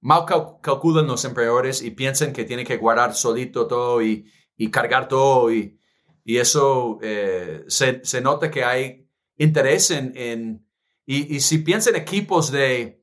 mal 0.00 0.26
calculan 0.60 1.06
los 1.06 1.24
emprendedores 1.24 1.80
y 1.82 1.92
piensan 1.92 2.34
que 2.34 2.44
tienen 2.44 2.66
que 2.66 2.76
guardar 2.76 3.14
solito 3.14 3.66
todo 3.66 4.02
y, 4.02 4.30
y 4.56 4.70
cargar 4.70 5.08
todo 5.08 5.50
y, 5.50 5.78
y 6.24 6.36
eso 6.36 6.98
eh, 7.00 7.64
se, 7.68 8.04
se, 8.04 8.20
nota 8.20 8.50
que 8.50 8.64
hay 8.64 9.08
interés 9.38 9.90
en, 9.90 10.12
en 10.14 10.66
y, 11.06 11.34
y, 11.36 11.40
si 11.40 11.58
piensan 11.58 11.96
equipos 11.96 12.52
de, 12.52 13.02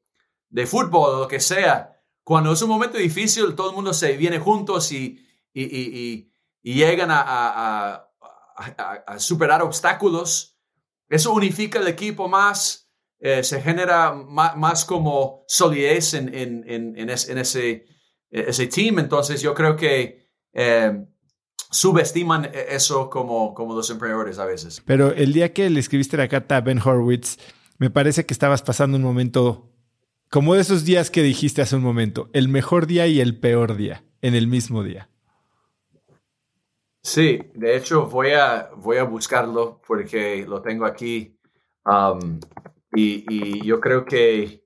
de 0.49 0.67
fútbol 0.67 1.15
o 1.15 1.19
lo 1.21 1.27
que 1.27 1.39
sea, 1.39 1.99
cuando 2.23 2.51
es 2.51 2.61
un 2.61 2.69
momento 2.69 2.99
difícil, 2.99 3.55
todo 3.55 3.71
el 3.71 3.75
mundo 3.75 3.93
se 3.93 4.15
viene 4.15 4.37
juntos 4.37 4.91
y, 4.91 5.25
y 5.53 6.29
llegan 6.61 7.09
a, 7.11 8.08
a, 8.77 9.03
a, 9.07 9.19
superar 9.19 9.61
obstáculos. 9.61 10.57
Eso 11.07 11.33
unifica 11.33 11.79
el 11.79 11.87
equipo 11.87 12.27
más, 12.27 12.89
eh, 13.19 13.43
se 13.43 13.61
genera 13.61 14.13
más, 14.13 14.55
más, 14.55 14.85
como 14.85 15.43
solidez 15.47 16.13
en, 16.13 16.33
en, 16.33 16.63
en, 16.67 16.99
en 16.99 17.09
ese, 17.09 17.85
ese 18.29 18.67
team. 18.67 18.99
Entonces 18.99 19.41
yo 19.41 19.53
creo 19.53 19.75
que 19.75 20.29
eh, 20.53 21.05
subestiman 21.71 22.45
e, 22.45 22.67
eso 22.69 23.09
como, 23.09 23.53
como 23.53 23.75
los 23.75 23.89
emprendedores 23.89 24.39
a 24.39 24.45
veces. 24.45 24.81
Pero 24.85 25.13
el 25.13 25.33
día 25.33 25.53
que 25.53 25.69
le 25.69 25.79
escribiste 25.79 26.17
la 26.17 26.27
carta 26.27 26.57
a 26.57 26.61
Ben 26.61 26.79
Horowitz, 26.79 27.37
me 27.77 27.89
parece 27.89 28.25
que 28.25 28.33
estabas 28.33 28.61
pasando 28.61 28.97
un 28.97 29.03
momento 29.03 29.69
como 30.29 30.53
de 30.53 30.61
esos 30.61 30.85
días 30.85 31.09
que 31.09 31.23
dijiste 31.23 31.61
hace 31.61 31.75
un 31.75 31.81
momento, 31.81 32.29
el 32.33 32.49
mejor 32.49 32.85
día 32.85 33.07
y 33.07 33.19
el 33.19 33.39
peor 33.39 33.75
día 33.75 34.03
en 34.21 34.35
el 34.35 34.47
mismo 34.47 34.83
día. 34.83 35.09
Sí, 37.09 37.39
de 37.55 37.75
hecho 37.75 38.05
voy 38.05 38.33
a, 38.33 38.69
voy 38.77 38.97
a 38.97 39.03
buscarlo 39.03 39.81
porque 39.87 40.45
lo 40.47 40.61
tengo 40.61 40.85
aquí 40.85 41.35
um, 41.83 42.39
y, 42.93 43.65
yo 43.65 43.79
creo 43.79 44.05
que 44.05 44.63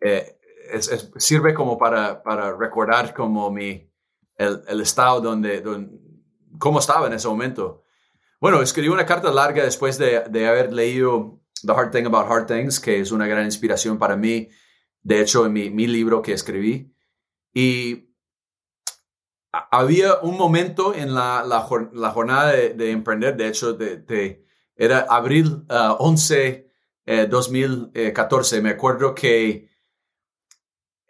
eh, 0.00 0.36
sirve 1.16 1.54
como 1.54 1.78
para, 1.78 2.24
para, 2.24 2.56
recordar 2.56 3.14
como 3.14 3.52
mi, 3.52 3.88
el, 4.36 4.80
estado 4.80 5.20
donde, 5.20 5.60
donde, 5.60 5.96
cómo 6.58 6.80
estaba 6.80 7.06
en 7.06 7.12
ese 7.12 7.28
momento. 7.28 7.84
Bueno, 8.40 8.60
escribí 8.60 8.88
una 8.88 9.06
carta 9.06 9.30
larga 9.30 9.62
después 9.62 9.98
de, 9.98 10.24
de 10.28 10.48
haber 10.48 10.72
leído 10.72 11.40
The 11.64 11.72
Hard 11.72 11.92
Thing 11.92 12.06
About 12.06 12.28
Hard 12.28 12.46
Things, 12.46 12.80
que 12.80 12.98
es 12.98 13.12
una 13.12 13.28
gran 13.28 13.44
inspiración 13.44 13.96
para 13.96 14.16
mí. 14.16 14.48
de 15.02 15.20
hecho, 15.20 15.46
en 15.46 15.52
mi, 15.52 15.86
libro 15.86 16.20
que 16.20 16.32
escribí. 16.32 16.92
Y 17.54 18.11
había 19.52 20.18
un 20.20 20.38
momento 20.38 20.94
en 20.94 21.14
la, 21.14 21.44
la, 21.44 21.60
jornada 22.10 22.52
de, 22.52 22.90
emprender, 22.90 23.36
de 23.36 23.48
hecho, 23.48 23.74
de, 23.74 24.46
era 24.74 25.00
abril 25.08 25.64
11, 25.68 26.70
uh, 27.06 27.26
2014. 27.28 28.62
Me 28.62 28.70
acuerdo 28.70 29.14
que 29.14 29.70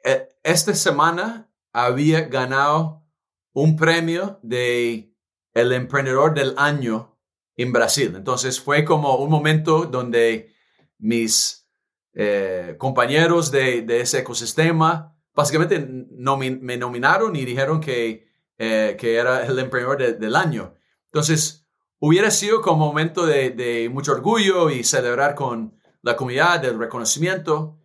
eh, 0.04 0.28
esta 0.42 0.74
semana 0.74 1.50
había 1.72 2.22
ganado 2.22 3.06
un 3.52 3.76
premio 3.76 4.40
de 4.42 5.14
el 5.54 5.72
emprendedor 5.72 6.34
del 6.34 6.54
año 6.56 7.18
en 7.56 7.72
Brasil. 7.72 8.14
Entonces 8.16 8.60
fue 8.60 8.84
como 8.84 9.16
un 9.16 9.30
momento 9.30 9.84
donde 9.84 10.52
mis 10.98 11.68
eh, 12.14 12.74
compañeros 12.78 13.52
de, 13.52 13.86
ese 14.00 14.20
ecosistema 14.20 15.16
básicamente 15.34 15.78
me 15.80 16.76
nominaron 16.76 17.36
y 17.36 17.44
dijeron 17.44 17.80
que, 17.80 18.31
eh, 18.58 18.96
que 18.98 19.16
era 19.16 19.44
el 19.46 19.58
emprendedor 19.58 20.18
del 20.18 20.36
año. 20.36 20.74
Entonces 21.06 21.66
hubiera 21.98 22.30
sido 22.30 22.60
como 22.60 22.86
momento 22.86 23.26
de, 23.26 23.88
mucho 23.92 24.12
orgullo 24.12 24.70
y 24.70 24.84
celebrar 24.84 25.34
con 25.34 25.76
la 26.02 26.16
comunidad 26.16 26.60
del 26.60 26.78
reconocimiento, 26.78 27.78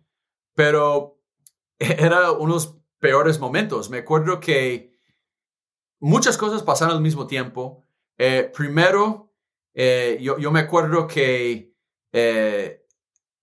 pero 0.54 1.20
era 1.78 2.32
unos 2.32 2.76
peores 2.98 3.38
momentos. 3.38 3.90
Me 3.90 3.98
acuerdo 3.98 4.40
que 4.40 4.98
muchas 6.00 6.36
cosas 6.36 6.62
pasaron 6.62 6.96
al 6.96 7.02
mismo 7.02 7.26
tiempo. 7.26 7.84
Eh, 8.16 8.50
primero, 8.54 9.32
eh, 9.74 10.18
yo, 10.20 10.50
me 10.50 10.60
acuerdo 10.60 11.06
que 11.06 11.74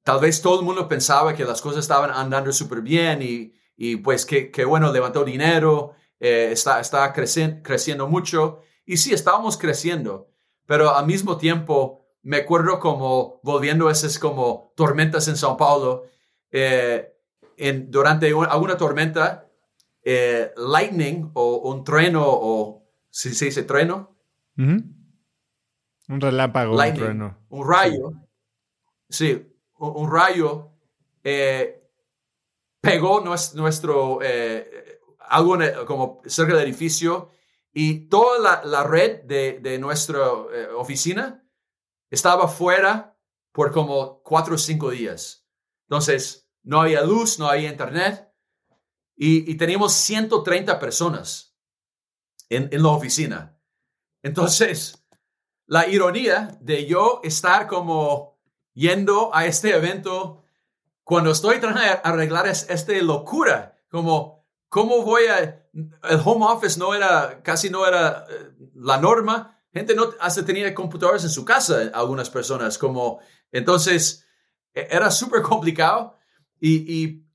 tal 0.03 0.19
vez 0.19 0.41
todo 0.41 0.59
el 0.59 0.65
mundo 0.65 0.87
pensaba 0.87 1.33
que 1.33 1.45
las 1.45 1.61
cosas 1.61 1.79
estaban 1.79 2.11
andando 2.11 2.51
súper 2.51 2.81
bien 2.81 3.21
y, 3.21 3.53
y, 3.75 3.97
pues 3.97 4.25
que, 4.25 4.51
que, 4.51 4.63
bueno, 4.63 4.91
levantó 4.91 5.23
dinero, 5.25 5.95
está, 6.19 6.79
está 6.79 7.11
creciendo, 7.13 7.61
creciendo 7.63 8.07
mucho. 8.07 8.61
Y 8.85 8.97
sí, 8.97 9.13
estábamos 9.13 9.57
creciendo, 9.57 10.29
pero 10.65 10.95
al 10.95 11.05
mismo 11.05 11.37
tiempo 11.37 12.05
me 12.23 12.37
acuerdo 12.37 12.79
como 12.79 13.39
volviendo 13.43 13.87
a 13.87 13.91
esas 13.91 14.17
como 14.17 14.73
tormentas 14.75 15.27
en 15.27 15.35
São 15.35 15.57
Paulo. 15.57 16.05
En, 17.57 17.89
durante 17.89 18.27
alguna 18.27 18.77
tormenta, 18.77 19.45
eh, 20.03 20.51
lightning 20.55 21.31
o 21.33 21.71
un 21.71 21.83
trueno 21.83 22.21
o 22.23 22.85
si 23.09 23.33
se 23.33 23.45
dice 23.45 23.63
trueno. 23.63 24.15
Un 24.57 26.21
relámpago, 26.21 26.75
un 26.75 26.93
trueno. 26.93 27.37
Un 27.49 27.67
rayo. 27.67 28.13
Sí, 29.09 29.51
un, 29.79 30.11
rayo 30.11 30.71
eh, 31.23 31.89
pegó 32.81 33.21
nuestro, 33.21 34.19
eh, 34.21 34.84
algo 35.29 35.57
como 35.85 36.21
cerca 36.25 36.53
del 36.53 36.63
edificio 36.63 37.29
y 37.71 38.07
toda 38.07 38.63
la, 38.63 38.83
red 38.83 39.23
de, 39.23 39.59
de 39.59 39.79
nuestra 39.79 40.31
oficina 40.77 41.45
estaba 42.09 42.47
fuera 42.47 43.17
por 43.51 43.71
como 43.71 44.21
cuatro 44.23 44.55
o 44.55 44.57
cinco 44.57 44.89
días. 44.89 45.45
Entonces, 45.87 46.49
no 46.63 46.81
había 46.81 47.03
luz, 47.03 47.39
no 47.39 47.47
había 47.47 47.69
internet 47.69 48.25
y, 49.15 49.55
teníamos 49.55 49.93
130 49.93 50.77
personas 50.79 51.55
en, 52.49 52.69
la 52.71 52.89
oficina. 52.89 53.57
Entonces, 54.21 55.05
la 55.67 55.87
ironía 55.87 56.57
de 56.59 56.85
yo 56.85 57.21
estar 57.23 57.67
como 57.67 58.37
yendo 58.73 59.33
a 59.33 59.45
este 59.45 59.73
evento 59.73 60.43
cuando 61.03 61.31
estoy 61.31 61.59
tratando 61.59 61.81
de 61.81 61.99
arreglar 62.03 62.47
esta 62.47 62.93
locura, 63.01 63.79
como, 63.89 64.44
¿cómo 64.69 65.03
voy 65.03 65.23
a...? 65.25 65.61
El 65.73 66.21
home 66.23 66.45
office 66.45 66.79
no 66.79 66.93
era, 66.93 67.41
casi 67.43 67.69
no 67.69 67.85
era 67.85 68.25
eh, 68.29 68.51
la 68.75 68.97
norma. 68.97 69.61
Gente 69.73 69.93
no 69.93 70.11
hasta 70.21 70.45
tenía 70.45 70.73
computadores 70.73 71.23
en 71.23 71.29
su 71.29 71.43
casa, 71.43 71.91
algunas 71.93 72.29
personas, 72.29 72.77
como, 72.77 73.19
entonces, 73.51 74.25
e, 74.73 74.87
era 74.89 75.11
súper 75.11 75.41
complicado 75.41 76.15
y, 76.61 77.03
y 77.03 77.25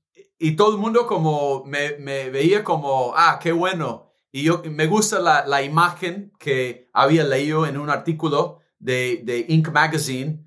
y 0.43 0.55
todo 0.55 0.71
el 0.71 0.79
mundo 0.79 1.05
como 1.05 1.63
me, 1.65 1.97
me, 1.99 2.31
veía 2.31 2.63
como, 2.63 3.13
ah, 3.15 3.37
qué 3.39 3.51
bueno. 3.51 4.11
Y 4.31 4.41
yo 4.41 4.63
me 4.65 4.87
gusta 4.87 5.19
la, 5.19 5.45
la, 5.45 5.61
imagen 5.61 6.33
que 6.39 6.89
había 6.93 7.23
leído 7.23 7.67
en 7.67 7.77
un 7.77 7.91
artículo 7.91 8.59
de, 8.79 9.21
de 9.23 9.45
Inc. 9.49 9.69
Magazine. 9.69 10.43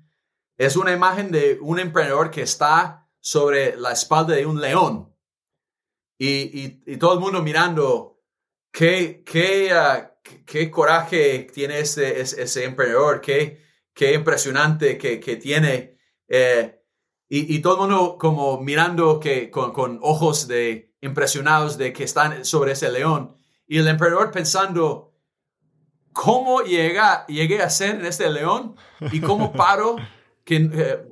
Es 0.57 0.75
una 0.75 0.91
imagen 0.91 1.31
de 1.31 1.59
un 1.61 1.79
emprendedor 1.79 2.29
que 2.29 2.41
está 2.41 3.07
sobre 3.21 3.77
la 3.77 3.93
espalda 3.93 4.35
de 4.35 4.45
un 4.45 4.59
león. 4.59 5.14
Y, 6.17 6.27
y, 6.27 6.83
y 6.85 6.97
todo 6.97 7.13
el 7.13 7.19
mundo 7.19 7.41
mirando, 7.41 8.21
qué, 8.71 9.23
qué, 9.25 9.71
uh, 9.73 10.31
qué 10.45 10.71
coraje 10.71 11.47
tiene 11.53 11.79
ese, 11.79 12.21
ese, 12.21 12.43
ese, 12.43 12.63
emprendedor, 12.65 13.21
qué, 13.21 13.61
qué 13.93 14.13
impresionante 14.13 14.97
que, 14.97 15.19
que 15.19 15.35
tiene. 15.37 15.97
Eh, 16.27 16.75
y, 17.27 17.59
todo 17.59 17.73
el 17.73 17.89
mundo 17.89 18.17
como 18.19 18.61
mirando 18.61 19.19
que, 19.19 19.49
con, 19.49 19.99
ojos 20.01 20.47
de 20.47 20.93
impresionados 21.01 21.77
de 21.77 21.91
que 21.91 22.03
están 22.03 22.45
sobre 22.45 22.73
ese 22.73 22.91
león. 22.91 23.35
Y 23.67 23.79
el 23.79 23.87
emperador 23.87 24.31
pensando, 24.31 25.13
¿cómo 26.13 26.61
llega, 26.61 27.25
llegué 27.25 27.63
a 27.63 27.69
ser 27.69 27.95
en 27.95 28.05
este 28.05 28.29
león? 28.29 28.75
¿Y 29.11 29.21
cómo 29.21 29.51
paro? 29.53 29.95
Que, 30.45 30.57
eh, 30.57 31.03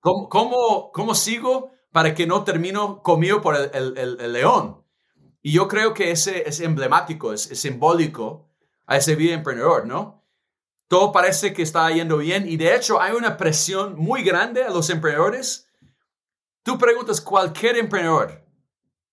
¿cómo, 0.00 0.90
cómo, 0.92 1.14
sigo 1.14 1.70
para 1.92 2.14
que 2.14 2.26
no 2.26 2.42
termino 2.42 3.02
comido 3.02 3.40
por 3.42 3.54
el, 3.54 4.32
león? 4.32 4.82
Y 5.42 5.52
yo 5.52 5.68
creo 5.68 5.92
que 5.92 6.10
ese 6.10 6.48
es 6.48 6.60
emblemático, 6.60 7.32
es, 7.32 7.42
simbólico 7.42 8.48
a 8.86 8.96
ese 8.96 9.14
vida 9.14 9.34
emprendedor, 9.34 9.86
¿no? 9.86 10.24
Todo 10.88 11.12
parece 11.12 11.52
que 11.52 11.62
está 11.62 11.90
yendo 11.90 12.18
bien 12.18 12.48
y 12.48 12.56
de 12.56 12.74
hecho 12.74 13.00
hay 13.00 13.14
una 13.14 13.36
presión 13.36 13.96
muy 13.96 14.22
grande 14.22 14.62
a 14.62 14.70
los 14.70 14.90
emprendedores. 14.90 15.68
Tú 16.62 16.78
preguntas 16.78 17.20
cualquier 17.20 17.76
emprendedor, 17.76 18.44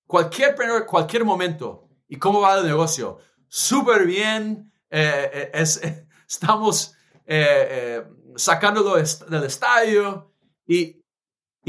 cualquier 0.06 0.50
emprendedor, 0.50 0.86
cualquier 0.86 1.24
momento, 1.24 1.88
¿y 2.08 2.18
cómo 2.18 2.42
va 2.42 2.60
el 2.60 2.66
negocio? 2.66 3.20
Súper 3.48 4.06
bien, 4.06 4.72
eh, 4.90 5.52
eh, 5.54 6.08
estamos 6.28 6.96
eh, 7.26 8.04
sacándolo 8.36 8.96
del 8.96 9.44
estadio 9.44 10.34
y, 10.66 10.99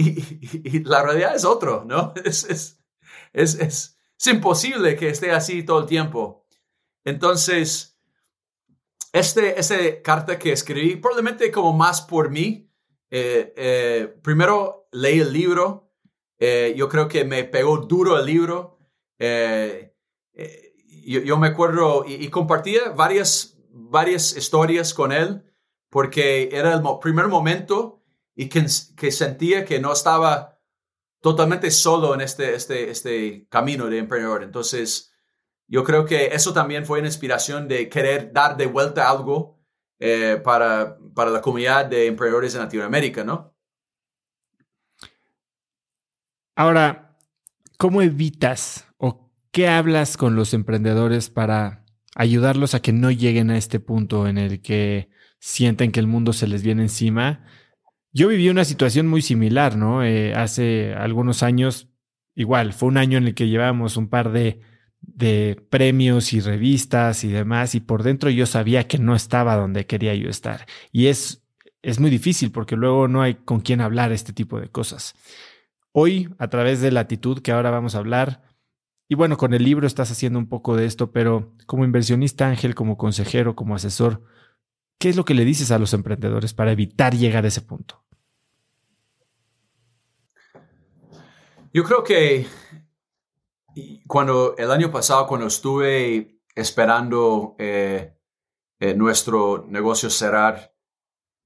y, 0.00 0.84
la 0.84 1.02
realidad 1.02 1.34
es 1.34 1.44
otro, 1.44 1.84
¿no? 1.84 2.12
Es, 2.24 2.44
es, 2.44 2.78
es, 3.32 3.54
es, 3.54 3.96
imposible 4.26 4.96
que 4.96 5.08
esté 5.08 5.30
así 5.32 5.62
todo 5.62 5.80
el 5.80 5.86
tiempo. 5.86 6.46
Entonces, 7.04 7.98
este, 9.12 9.58
esta 9.58 9.76
carta 10.02 10.38
que 10.38 10.52
escribí, 10.52 10.96
probablemente 10.96 11.50
como 11.50 11.72
más 11.72 12.02
por 12.02 12.30
mí, 12.30 12.70
eh, 13.10 13.52
eh, 13.56 14.14
primero 14.22 14.88
leí 14.92 15.20
el 15.20 15.32
libro, 15.32 15.90
eh, 16.38 16.74
yo 16.76 16.88
creo 16.88 17.08
que 17.08 17.24
me 17.24 17.44
pegó 17.44 17.78
duro 17.78 18.18
el 18.18 18.26
libro, 18.26 18.78
yo, 21.04 21.38
me 21.38 21.48
acuerdo 21.48 22.04
y, 22.06 22.28
compartía 22.28 22.90
varias, 22.90 23.58
varias 23.70 24.36
historias 24.36 24.94
con 24.94 25.12
él 25.12 25.42
porque 25.90 26.48
era 26.52 26.72
el 26.72 26.82
primer 27.02 27.28
momento 27.28 27.99
y 28.40 28.48
que, 28.48 28.64
que, 28.96 29.12
sentía 29.12 29.66
que 29.66 29.80
no 29.80 29.92
estaba 29.92 30.58
totalmente 31.20 31.70
solo 31.70 32.14
en 32.14 32.22
este, 32.22 32.54
este, 32.54 32.88
este 32.88 33.46
camino 33.50 33.84
de 33.88 33.98
emprendedor. 33.98 34.42
Entonces, 34.42 35.12
yo 35.66 35.84
creo 35.84 36.06
que 36.06 36.28
eso 36.28 36.54
también 36.54 36.86
fue 36.86 37.00
una 37.00 37.08
inspiración 37.08 37.68
de 37.68 37.90
querer 37.90 38.32
dar 38.32 38.56
de 38.56 38.64
vuelta 38.64 39.10
algo 39.10 39.60
eh, 39.98 40.40
para, 40.42 40.96
para 41.14 41.30
la 41.30 41.42
comunidad 41.42 41.84
de 41.84 42.06
emprendedores 42.06 42.54
en 42.54 42.62
Latinoamérica, 42.62 43.24
¿no? 43.24 43.54
Ahora, 46.56 47.18
¿cómo 47.76 48.00
evitas 48.00 48.86
o 48.96 49.30
qué 49.50 49.68
hablas 49.68 50.16
con 50.16 50.34
los 50.34 50.54
emprendedores 50.54 51.28
para 51.28 51.84
ayudarlos 52.14 52.74
a 52.74 52.80
que 52.80 52.94
no 52.94 53.10
lleguen 53.10 53.50
a 53.50 53.58
este 53.58 53.80
punto 53.80 54.26
en 54.26 54.38
el 54.38 54.62
que 54.62 55.10
sienten 55.40 55.92
que 55.92 56.00
el 56.00 56.06
mundo 56.06 56.32
se 56.32 56.46
les 56.46 56.62
viene 56.62 56.80
encima? 56.80 57.44
Yo 58.12 58.28
viví 58.28 58.48
una 58.48 58.64
situación 58.64 59.06
muy 59.06 59.22
similar, 59.22 59.76
¿no? 59.76 60.02
Eh, 60.04 60.34
hace 60.34 60.94
algunos 60.94 61.42
años, 61.42 61.88
igual, 62.34 62.72
fue 62.72 62.88
un 62.88 62.96
año 62.96 63.18
en 63.18 63.28
el 63.28 63.34
que 63.34 63.48
llevábamos 63.48 63.96
un 63.96 64.08
par 64.08 64.32
de 64.32 64.60
de 65.00 65.62
premios 65.70 66.32
y 66.32 66.40
revistas 66.40 67.24
y 67.24 67.28
demás, 67.28 67.74
y 67.74 67.80
por 67.80 68.02
dentro 68.02 68.30
yo 68.30 68.46
sabía 68.46 68.86
que 68.86 68.98
no 68.98 69.14
estaba 69.14 69.56
donde 69.56 69.86
quería 69.86 70.14
yo 70.14 70.28
estar. 70.28 70.66
Y 70.92 71.06
es, 71.06 71.42
es 71.82 72.00
muy 72.00 72.10
difícil 72.10 72.52
porque 72.52 72.76
luego 72.76 73.08
no 73.08 73.22
hay 73.22 73.34
con 73.34 73.60
quién 73.60 73.80
hablar 73.80 74.12
este 74.12 74.32
tipo 74.32 74.60
de 74.60 74.68
cosas. 74.68 75.14
Hoy, 75.92 76.28
a 76.38 76.48
través 76.48 76.80
de 76.80 76.92
la 76.92 77.00
actitud 77.00 77.40
que 77.40 77.52
ahora 77.52 77.70
vamos 77.70 77.94
a 77.94 77.98
hablar, 77.98 78.44
y 79.08 79.16
bueno, 79.16 79.36
con 79.36 79.54
el 79.54 79.64
libro 79.64 79.86
estás 79.86 80.10
haciendo 80.12 80.38
un 80.38 80.48
poco 80.48 80.76
de 80.76 80.86
esto, 80.86 81.10
pero 81.10 81.56
como 81.66 81.84
inversionista 81.84 82.48
Ángel, 82.48 82.74
como 82.74 82.96
consejero, 82.96 83.56
como 83.56 83.74
asesor, 83.74 84.22
¿qué 84.98 85.08
es 85.08 85.16
lo 85.16 85.24
que 85.24 85.34
le 85.34 85.44
dices 85.44 85.72
a 85.72 85.78
los 85.78 85.94
emprendedores 85.94 86.54
para 86.54 86.70
evitar 86.70 87.16
llegar 87.16 87.44
a 87.44 87.48
ese 87.48 87.62
punto? 87.62 87.99
Yo 91.72 91.84
creo 91.84 92.02
que 92.02 92.48
cuando 94.08 94.56
el 94.56 94.72
año 94.72 94.90
pasado, 94.90 95.28
cuando 95.28 95.46
estuve 95.46 96.40
esperando 96.54 97.54
eh, 97.58 98.16
eh, 98.80 98.94
nuestro 98.94 99.64
negocio 99.68 100.10
cerrar, 100.10 100.74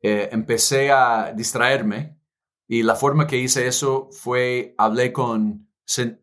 eh, 0.00 0.30
empecé 0.32 0.90
a 0.90 1.32
distraerme 1.34 2.18
y 2.66 2.82
la 2.82 2.94
forma 2.94 3.26
que 3.26 3.36
hice 3.36 3.66
eso 3.66 4.08
fue, 4.12 4.74
hablé 4.78 5.12
con 5.12 5.68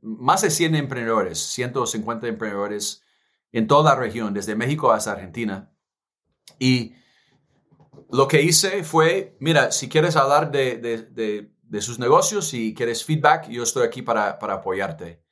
más 0.01 0.41
de 0.41 0.49
100 0.49 0.75
emprendedores, 0.75 1.37
150 1.37 2.27
emprendedores 2.27 3.03
en 3.51 3.67
toda 3.67 3.93
la 3.93 3.99
región, 3.99 4.33
desde 4.33 4.55
México 4.55 4.91
hasta 4.91 5.11
Argentina. 5.11 5.71
Y 6.57 6.95
lo 8.11 8.27
que 8.27 8.41
hice 8.41 8.83
fue, 8.83 9.37
mira, 9.39 9.71
si 9.71 9.89
quieres 9.89 10.15
hablar 10.15 10.51
de, 10.51 10.77
de, 10.77 11.03
de, 11.03 11.50
sus 11.79 11.99
negocios 11.99 12.53
y 12.53 12.73
quieres 12.73 13.05
feedback, 13.05 13.47
yo 13.47 13.63
estoy 13.63 13.85
aquí 13.85 14.01
para, 14.01 14.37
para 14.37 14.55
apoyarte. 14.55 15.23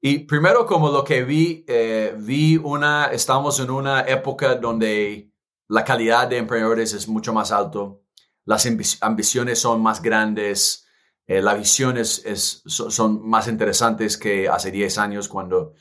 Y 0.00 0.20
primero, 0.20 0.66
como 0.66 0.90
lo 0.90 1.02
que 1.02 1.24
vi, 1.24 1.64
eh, 1.66 2.14
vi 2.18 2.56
una, 2.56 3.06
estamos 3.06 3.58
en 3.58 3.70
una 3.70 4.02
época 4.02 4.54
donde 4.54 5.32
la 5.68 5.84
calidad 5.84 6.28
de 6.28 6.36
emprendedores 6.36 6.92
es 6.92 7.08
mucho 7.08 7.32
más 7.32 7.50
alto, 7.50 8.02
las 8.44 8.66
ambiciones 9.00 9.58
son 9.58 9.82
más 9.82 10.00
grandes, 10.00 10.86
eh, 11.26 11.42
las 11.42 11.58
visiones 11.58 12.22
es, 12.24 12.62
son 12.66 13.28
más 13.28 13.48
interesantes 13.48 14.16
que 14.16 14.48
hace 14.48 14.70
10 14.70 14.98
años 14.98 15.28
cuando, 15.28 15.74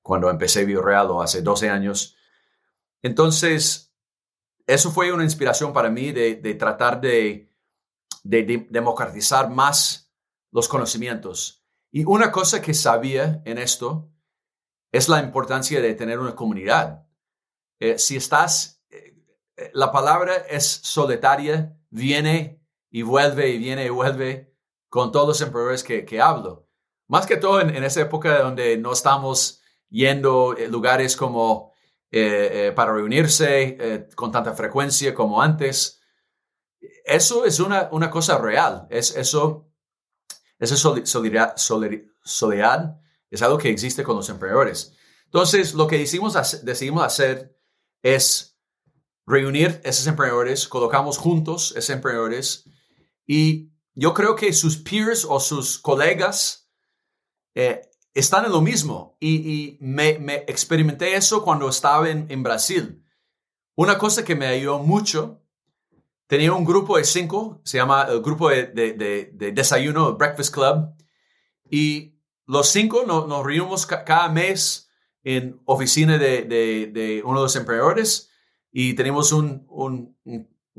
cuando 0.00 0.30
empecé 0.30 0.64
BioReal 0.64 1.10
o 1.10 1.20
hace 1.20 1.42
12 1.42 1.68
años. 1.68 2.16
Entonces, 3.02 3.92
eso 4.66 4.90
fue 4.90 5.12
una 5.12 5.24
inspiración 5.24 5.72
para 5.72 5.90
mí 5.90 6.12
de, 6.12 6.36
de 6.36 6.54
tratar 6.54 7.00
de, 8.24 8.42
de 8.42 8.66
democratizar 8.70 9.48
más 9.48 10.12
los 10.50 10.66
conocimientos 10.68 11.64
y 11.96 12.04
una 12.06 12.32
cosa 12.32 12.60
que 12.60 12.74
sabía 12.74 13.40
en 13.44 13.56
esto 13.56 14.10
es 14.90 15.08
la 15.08 15.20
importancia 15.20 15.80
de 15.80 15.94
tener 15.94 16.18
una 16.18 16.34
comunidad. 16.34 17.06
Eh, 17.78 18.00
si 18.00 18.16
estás, 18.16 18.82
eh, 18.90 19.14
eh, 19.56 19.70
la 19.74 19.92
palabra 19.92 20.38
es 20.50 20.64
solitaria, 20.82 21.78
viene 21.90 22.60
y 22.90 23.02
vuelve 23.02 23.50
y 23.50 23.58
viene 23.58 23.86
y 23.86 23.90
vuelve 23.90 24.52
con 24.88 25.12
todos 25.12 25.28
los 25.28 25.40
emprendedores 25.40 25.84
que, 25.84 26.04
que 26.04 26.20
hablo. 26.20 26.66
Más 27.06 27.26
que 27.26 27.36
todo 27.36 27.60
en, 27.60 27.84
esa 27.84 28.00
época 28.00 28.42
donde 28.42 28.76
no 28.76 28.92
estamos 28.92 29.62
yendo 29.88 30.56
a 30.58 30.68
lugares 30.68 31.16
como 31.16 31.72
para 32.74 32.92
reunirse 32.92 34.08
con 34.16 34.32
tanta 34.32 34.54
frecuencia 34.54 35.14
como 35.14 35.40
antes. 35.42 36.00
Eso 37.04 37.44
es 37.44 37.60
una, 37.60 37.88
una 37.92 38.10
cosa 38.10 38.38
real. 38.38 38.86
Es, 38.90 39.14
eso 39.16 39.68
esa 40.58 40.76
solidaridad, 40.76 41.54
solidaridad 41.56 43.00
es 43.30 43.42
algo 43.42 43.58
que 43.58 43.70
existe 43.70 44.02
con 44.02 44.16
los 44.16 44.28
emprendedores. 44.28 44.92
Entonces, 45.24 45.74
lo 45.74 45.86
que 45.86 45.98
decidimos, 45.98 46.64
decidimos 46.64 47.04
hacer 47.04 47.58
es 48.02 48.56
reunir 49.26 49.80
esos 49.84 50.06
emprendedores, 50.06 50.68
colocamos 50.68 51.18
juntos 51.18 51.72
esos 51.76 51.90
emprendedores 51.90 52.64
y 53.26 53.70
yo 53.94 54.12
creo 54.12 54.36
que 54.36 54.52
sus 54.52 54.76
peers 54.76 55.24
o 55.24 55.40
sus 55.40 55.78
colegas 55.78 56.70
eh, 57.54 57.90
están 58.12 58.44
en 58.44 58.52
lo 58.52 58.60
mismo 58.60 59.16
y, 59.18 59.78
me, 59.80 60.10
experimenté 60.46 61.16
eso 61.16 61.42
cuando 61.42 61.68
estaba 61.68 62.10
en, 62.10 62.26
en 62.28 62.42
Brasil. 62.42 63.04
Una 63.76 63.98
cosa 63.98 64.24
que 64.24 64.36
me 64.36 64.46
ayudó 64.46 64.78
mucho 64.78 65.43
tenía 66.26 66.52
un 66.52 66.64
grupo 66.64 66.96
de 66.96 67.04
cinco, 67.04 67.60
se 67.64 67.78
llama 67.78 68.06
el 68.08 68.22
grupo 68.22 68.48
de, 68.48 68.66
de, 68.66 69.52
desayuno, 69.52 70.10
el 70.10 70.14
Breakfast 70.16 70.54
Club, 70.54 70.94
y 71.70 72.14
los 72.46 72.68
cinco 72.68 73.04
nos, 73.06 73.28
reunimos 73.44 73.86
cada 73.86 74.28
mes 74.28 74.90
en 75.22 75.60
oficina 75.64 76.18
de, 76.18 77.22
uno 77.24 77.38
de 77.38 77.44
los 77.44 77.56
emprendedores 77.56 78.30
y 78.70 78.94
tenemos 78.94 79.32
un, 79.32 79.66
un, 79.68 80.16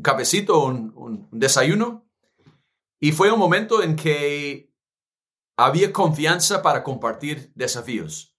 cafecito, 0.02 0.64
un, 0.64 1.28
desayuno. 1.32 2.06
Y 3.00 3.12
fue 3.12 3.32
un 3.32 3.40
momento 3.40 3.84
en 3.84 3.96
que 3.96 4.74
había 5.58 5.92
confianza 5.92 6.62
para 6.62 6.84
compartir 6.84 7.52
desafíos 7.56 8.36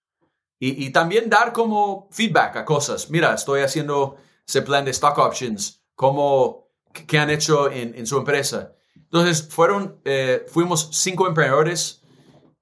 y, 0.59 0.85
y 0.85 0.91
también 0.91 1.29
dar 1.29 1.53
como 1.53 2.09
feedback 2.11 2.57
a 2.57 2.65
cosas. 2.65 3.11
Mira, 3.11 3.35
estoy 3.35 3.61
haciendo 3.61 4.17
ese 4.47 4.63
plan 4.63 4.85
de 4.85 4.93
stock 4.93 5.19
options, 5.19 5.85
cómo 5.95 6.66
que 7.05 7.19
han 7.19 7.31
hecho 7.31 7.71
en, 7.71 8.07
su 8.07 8.19
empresa. 8.19 8.73
Entonces, 8.95 9.49
fueron, 9.49 10.01
eh, 10.05 10.45
fuimos 10.49 10.89
cinco 10.93 11.27
emprendedores 11.27 12.03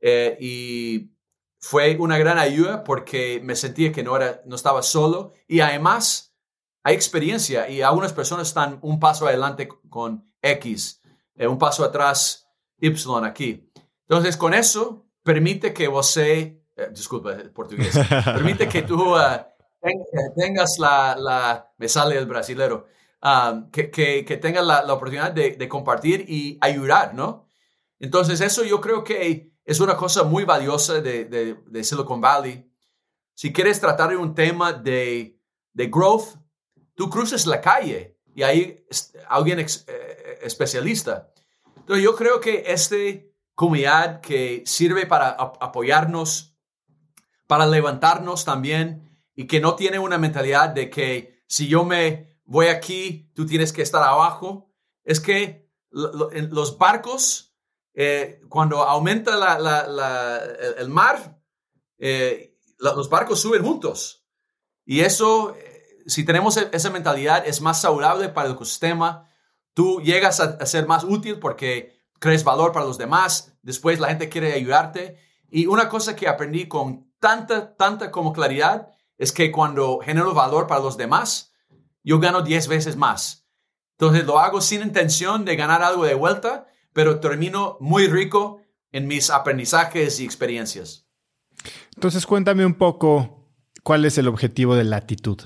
eh, 0.01 0.37
y 0.41 1.11
fue 1.61 1.97
una 1.99 2.19
gran 2.19 2.39
ayuda 2.39 2.85
porque 2.85 3.41
me 3.43 3.57
sentía 3.57 3.93
que 3.93 4.03
no, 4.03 4.17
era, 4.17 4.43
no 4.45 4.57
estaba 4.57 4.83
solo 4.83 5.33
y 5.49 5.61
además 5.61 6.35
hay 6.83 6.95
experiencia 6.95 7.69
y 7.69 7.81
algunas 7.81 8.13
personas 8.13 8.49
están 8.49 8.79
un 8.83 9.01
paso 9.01 9.27
adelante 9.27 9.69
con 9.89 10.31
X, 10.43 11.01
eh, 11.37 11.47
un 11.47 11.59
paso 11.59 11.85
atrás 11.85 12.47
Y 12.79 12.93
aquí. 13.25 13.71
Entonces, 14.07 14.37
con 14.37 14.53
eso, 14.53 15.07
permite 15.23 15.73
que 15.73 15.89
vos, 15.89 16.19
disculpa, 16.93 17.37
portugués, 17.55 17.99
permite 18.25 18.69
que 18.69 18.83
tú 18.83 19.15
tengas 20.37 20.79
la, 20.79 21.17
la, 21.19 21.73
me 21.79 21.89
sale 21.89 22.19
el 22.19 22.27
brasilero, 22.27 22.87
Um, 23.25 23.71
que, 23.71 23.91
que, 23.91 24.37
tengan 24.37 24.67
la, 24.67 24.93
oportunidad 24.93 25.33
de, 25.33 25.67
compartir 25.67 26.27
y 26.29 26.59
ayudar, 26.61 27.15
¿no? 27.15 27.49
Entonces, 27.99 28.43
eso 28.43 28.65
yo 28.65 28.83
creo 28.83 29.03
que 29.03 29.51
es 29.65 29.81
una 29.81 29.97
cosa 29.97 30.25
muy 30.25 30.45
valiosa 30.45 31.01
de, 31.01 31.25
de, 31.25 31.85
Silicon 31.85 32.21
Valley. 32.21 32.71
Si 33.33 33.51
quieres 33.51 33.81
tratar 33.81 34.11
de 34.11 34.19
un 34.19 34.35
tema 34.35 34.75
de, 34.75 35.41
growth, 35.73 36.37
tú 36.95 37.09
cruces 37.09 37.47
la 37.47 37.63
calle 37.63 38.19
y 38.35 38.43
hay 38.43 38.85
alguien 39.31 39.59
eh, 39.59 40.39
especialista. 40.43 41.33
Entonces, 41.79 42.05
yo 42.05 42.15
creo 42.17 42.41
que 42.41 42.65
esta 42.67 42.97
comunidad 43.55 44.21
que 44.21 44.65
sirve 44.67 45.07
para 45.07 45.31
apoyarnos, 45.31 46.59
para 47.47 47.65
levantarnos 47.65 48.45
también 48.45 49.19
y 49.35 49.47
que 49.47 49.61
no 49.61 49.77
tiene 49.77 49.99
una 49.99 50.19
mentalidad 50.19 50.69
de 50.69 50.91
que 50.91 51.43
si 51.47 51.69
yo 51.69 51.87
me 51.87 52.34
voy 52.45 52.67
aquí, 52.67 53.31
tú 53.35 53.47
tienes 53.47 53.73
que 53.73 53.83
estar 53.83 54.03
abajo. 54.03 54.71
Es 55.05 55.21
que 55.21 55.69
los 55.91 56.79
barcos, 56.79 57.55
eh, 57.95 58.41
cuando 58.49 58.83
aumenta 58.83 59.59
el 60.79 60.89
mar, 60.89 61.41
eh, 61.99 62.59
los 62.79 63.09
barcos 63.09 63.41
suben 63.41 63.63
juntos. 63.63 64.25
Y 64.85 65.01
eso, 65.01 65.55
eh, 65.57 66.03
si 66.07 66.25
tenemos 66.25 66.57
e, 66.57 66.69
esa 66.73 66.91
mentalidad, 66.91 67.47
es 67.47 67.61
más 67.61 67.81
saludable 67.81 68.29
para 68.29 68.49
el 68.49 68.55
ecosistema. 68.55 69.31
Tú 69.73 70.01
llegas 70.01 70.41
a, 70.41 70.65
ser 70.67 70.87
más 70.87 71.05
útil 71.05 71.39
porque 71.39 71.99
crees 72.19 72.45
valor 72.45 72.73
para 72.73 72.87
los 72.87 72.99
demás. 72.99 73.57
Después 73.63 74.01
la 74.01 74.09
gente 74.09 74.29
quiere 74.29 74.53
ayudarte. 74.53 75.19
Y 75.51 75.67
una 75.67 75.89
cosa 75.89 76.17
que 76.17 76.29
aprendí 76.29 76.69
con 76.69 77.13
tanta, 77.19 77.77
tanta 77.77 78.11
como 78.11 78.33
claridad 78.33 78.89
es 79.17 79.33
que 79.33 79.51
cuando 79.51 80.01
genero 80.01 80.35
valor 80.35 80.67
para 80.67 80.81
los 80.81 80.97
demás, 80.97 81.54
yo 82.05 82.21
gano 82.21 82.43
10 82.43 82.69
veces 82.69 82.97
más. 82.97 83.49
Entonces 83.99 84.25
lo 84.27 84.39
hago 84.39 84.61
sin 84.61 84.83
intención 84.83 85.45
de 85.45 85.57
ganar 85.57 85.83
algo 85.83 86.05
de 86.05 86.15
vuelta, 86.15 86.67
pero 86.93 87.19
termino 87.21 87.77
muy 87.81 88.07
rico 88.07 88.61
en 88.93 89.07
mis 89.09 89.31
aprendizajes 89.31 90.21
y 90.21 90.25
experiencias. 90.25 91.09
Entonces 91.95 92.27
cuéntame 92.27 92.67
un 92.67 92.75
poco 92.75 93.49
cuál 93.83 94.05
es 94.05 94.19
el 94.19 94.29
objetivo 94.29 94.77
de 94.77 94.85
Latitud. 94.85 95.41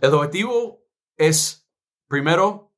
El 0.00 0.14
objetivo 0.14 0.84
es, 1.16 1.68
primero, 2.08 2.74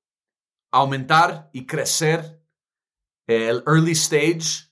aumentar 0.71 1.49
y 1.53 1.67
crecer 1.67 2.43
el 3.27 3.63
early 3.67 3.93
stage 3.93 4.71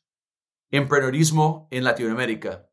emprendedorismo 0.71 1.69
en 1.71 1.85
Latinoamérica 1.85 2.69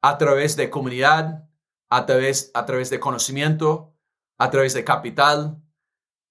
a 0.00 0.16
través 0.18 0.56
de 0.56 0.70
comunidad, 0.70 1.48
a 1.92 2.06
través, 2.06 2.50
a 2.54 2.64
través 2.64 2.88
de 2.88 2.98
conocimiento, 2.98 3.92
a 4.38 4.48
través 4.48 4.72
de 4.72 4.82
capital. 4.82 5.62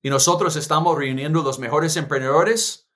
Y 0.02 0.10
nosotros 0.10 0.56
estamos 0.56 0.98
reuniendo 0.98 1.44
los 1.44 1.60
mejores 1.60 1.96
emprendedores 1.98 2.90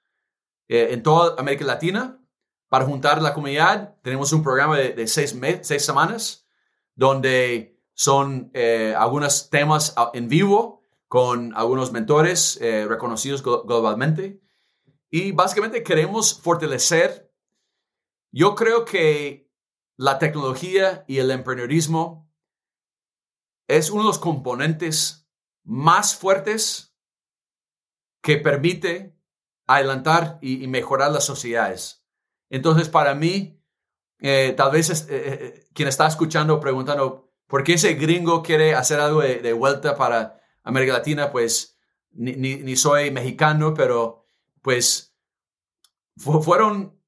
eh, 0.67 0.87
en 0.89 1.03
toda 1.03 1.39
América 1.39 1.63
Latina 1.63 2.19
para 2.67 2.85
juntar 2.85 3.21
la 3.21 3.35
comunidad. 3.35 3.95
Tenemos 4.01 4.33
un 4.33 4.41
programa 4.41 4.79
de, 4.79 5.07
seis, 5.07 5.37
seis, 5.61 5.85
semanas 5.85 6.47
donde 6.95 7.79
son 7.93 8.49
eh, 8.55 8.95
algunos 8.97 9.51
temas 9.51 9.93
en 10.15 10.27
vivo 10.27 10.81
con 11.07 11.55
algunos 11.55 11.91
mentores 11.91 12.57
eh, 12.61 12.87
reconocidos 12.89 13.43
globalmente. 13.43 14.41
Y 15.11 15.33
básicamente 15.33 15.83
queremos 15.83 16.41
fortalecer. 16.41 17.31
Yo 18.31 18.55
creo 18.55 18.85
que 18.85 19.51
la 19.97 20.17
tecnología 20.17 21.05
y 21.07 21.19
el 21.19 21.29
emprendedorismo 21.29 22.24
es 23.67 23.89
uno 23.89 24.03
de 24.03 24.07
los 24.07 24.19
componentes 24.19 25.27
más 25.63 26.15
fuertes 26.15 26.95
que 28.21 28.37
permite 28.37 29.15
adelantar 29.67 30.37
y, 30.41 30.67
mejorar 30.67 31.11
las 31.11 31.25
sociedades. 31.25 32.05
Entonces, 32.49 32.89
para 32.89 33.15
mí, 33.15 33.59
eh, 34.19 34.53
tal 34.55 34.71
vez 34.71 35.07
eh, 35.09 35.67
quien 35.73 35.87
está 35.87 36.07
escuchando 36.07 36.59
preguntando, 36.59 37.31
¿por 37.47 37.63
qué 37.63 37.73
ese 37.73 37.95
gringo 37.95 38.43
quiere 38.43 38.75
hacer 38.75 38.99
algo 38.99 39.21
de, 39.21 39.53
vuelta 39.53 39.95
para 39.95 40.39
América 40.63 40.93
Latina? 40.93 41.31
Pues 41.31 41.77
ni, 42.11 42.75
soy 42.75 43.11
mexicano, 43.11 43.73
pero 43.73 44.25
pues 44.61 45.15
fueron 46.17 46.99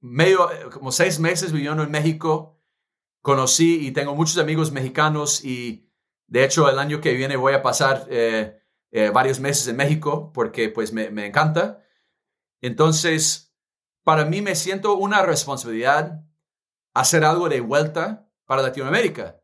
medio, 0.00 0.48
como 0.70 0.92
seis 0.92 1.18
meses 1.18 1.52
viviendo 1.52 1.82
en 1.82 1.90
México. 1.90 2.53
Conocí 3.24 3.86
y 3.86 3.92
tengo 3.92 4.14
muchos 4.14 4.36
amigos 4.36 4.70
mexicanos 4.70 5.42
y 5.46 5.88
de 6.26 6.44
hecho 6.44 6.68
el 6.68 6.78
año 6.78 7.00
que 7.00 7.14
viene 7.14 7.36
voy 7.36 7.54
a 7.54 7.62
pasar 7.62 8.06
eh, 8.10 8.60
varios 9.14 9.40
meses 9.40 9.66
en 9.66 9.76
México 9.76 10.30
porque 10.34 10.68
pues 10.68 10.92
me, 10.92 11.06
encanta. 11.24 11.82
Entonces, 12.60 13.56
para 14.02 14.26
mí 14.26 14.42
me 14.42 14.54
siento 14.54 14.94
una 14.96 15.22
responsabilidad 15.22 16.22
hacer 16.92 17.24
algo 17.24 17.48
de 17.48 17.62
vuelta 17.62 18.28
para 18.44 18.60
Latinoamérica. 18.60 19.40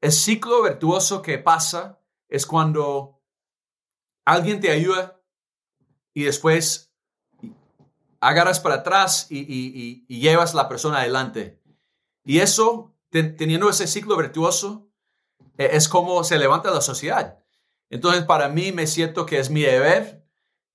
El 0.00 0.10
ciclo 0.10 0.60
virtuoso 0.64 1.22
que 1.22 1.38
pasa 1.38 2.00
es 2.28 2.44
cuando 2.44 3.22
alguien 4.24 4.60
te 4.60 4.72
ayuda 4.72 5.22
y 6.12 6.24
después 6.24 6.92
agarras 8.18 8.58
para 8.58 8.74
atrás 8.74 9.28
y, 9.30 10.04
llevas 10.08 10.54
la 10.54 10.68
persona 10.68 10.98
adelante. 10.98 11.59
Y 12.24 12.38
eso, 12.40 12.94
teniendo 13.10 13.68
ese 13.68 13.86
ciclo 13.86 14.16
virtuoso, 14.16 14.90
e, 15.58 15.76
es 15.76 15.88
como 15.88 16.24
se 16.24 16.38
levanta 16.38 16.70
la 16.70 16.80
sociedad. 16.80 17.38
Entonces, 17.90 18.24
para 18.24 18.48
mí 18.48 18.72
me 18.72 18.86
siento 18.86 19.26
que 19.26 19.38
es 19.38 19.50
mi 19.50 19.62
deber 19.62 20.20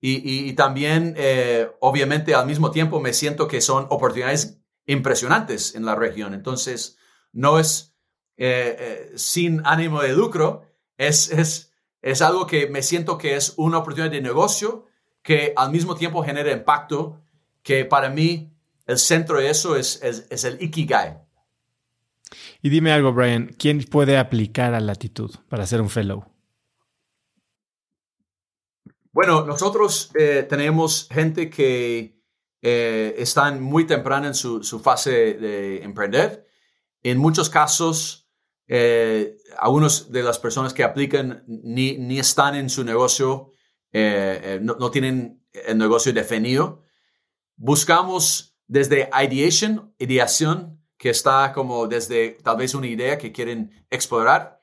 y, 0.07 0.53
también, 0.53 1.15
eh, 1.17 1.71
obviamente, 1.79 2.35
al 2.35 2.45
mismo 2.45 2.69
tiempo 2.69 2.99
me 2.99 3.11
siento 3.11 3.47
que 3.47 3.59
son 3.59 3.87
oportunidades 3.89 4.59
impresionantes 4.85 5.73
en 5.73 5.83
la 5.83 5.95
región. 5.95 6.35
Entonces, 6.35 6.97
no 7.31 7.57
es 7.57 7.95
eh, 8.37 8.75
eh, 8.77 9.11
sin 9.15 9.65
ánimo 9.65 10.03
de 10.03 10.13
lucro, 10.13 10.63
es, 10.97 11.31
es, 11.31 11.71
es 12.03 12.21
algo 12.21 12.45
que 12.45 12.67
me 12.67 12.83
siento 12.83 13.17
que 13.17 13.35
es 13.35 13.55
una 13.57 13.79
oportunidad 13.79 14.11
de 14.11 14.21
negocio 14.21 14.85
que 15.23 15.53
al 15.55 15.71
mismo 15.71 15.95
tiempo 15.95 16.23
genera 16.23 16.51
impacto, 16.51 17.19
que 17.63 17.83
para 17.83 18.09
mí 18.09 18.53
el 18.85 18.99
centro 18.99 19.39
de 19.39 19.49
eso 19.49 19.75
es, 19.75 20.03
es, 20.03 20.27
es 20.29 20.43
el 20.43 20.61
Ikigai. 20.61 21.24
Y 22.61 22.69
dime 22.69 22.91
algo, 22.91 23.13
Brian, 23.13 23.55
¿quién 23.57 23.83
puede 23.83 24.17
aplicar 24.17 24.73
a 24.73 24.79
latitud 24.79 25.31
para 25.49 25.65
ser 25.65 25.81
un 25.81 25.89
fellow? 25.89 26.25
Bueno, 29.15 29.45
nosotros 29.45 30.11
eh, 30.19 30.45
tenemos 30.49 31.07
gente 31.09 31.49
que 31.49 32.19
eh, 32.61 33.15
están 33.17 33.61
muy 33.63 33.87
temprana 33.87 34.27
en 34.27 34.33
su, 34.33 34.61
fase 34.83 35.35
de 35.35 35.83
emprender. 35.83 36.45
En 37.01 37.17
muchos 37.17 37.49
casos, 37.49 38.29
eh, 38.67 39.37
algunas 39.57 40.11
de 40.11 40.21
las 40.21 40.37
personas 40.37 40.73
que 40.73 40.83
aplican 40.83 41.45
ni, 41.47 41.97
ni 41.97 42.19
están 42.19 42.55
en 42.55 42.69
su 42.69 42.83
negocio, 42.83 43.53
no, 43.93 44.91
tienen 44.91 45.41
el 45.53 45.77
negocio 45.77 46.11
definido. 46.11 46.83
Buscamos 47.55 48.57
desde 48.67 49.09
ideation, 49.23 49.95
ideación, 49.97 50.84
que 51.05 51.11
está 51.11 51.53
como 51.53 51.85
desde 51.85 52.31
tal 52.41 52.57
vez 52.57 52.73
una 52.73 52.87
idea 52.87 53.15
que 53.15 53.31
quieren 53.31 53.85
explorar, 53.91 54.59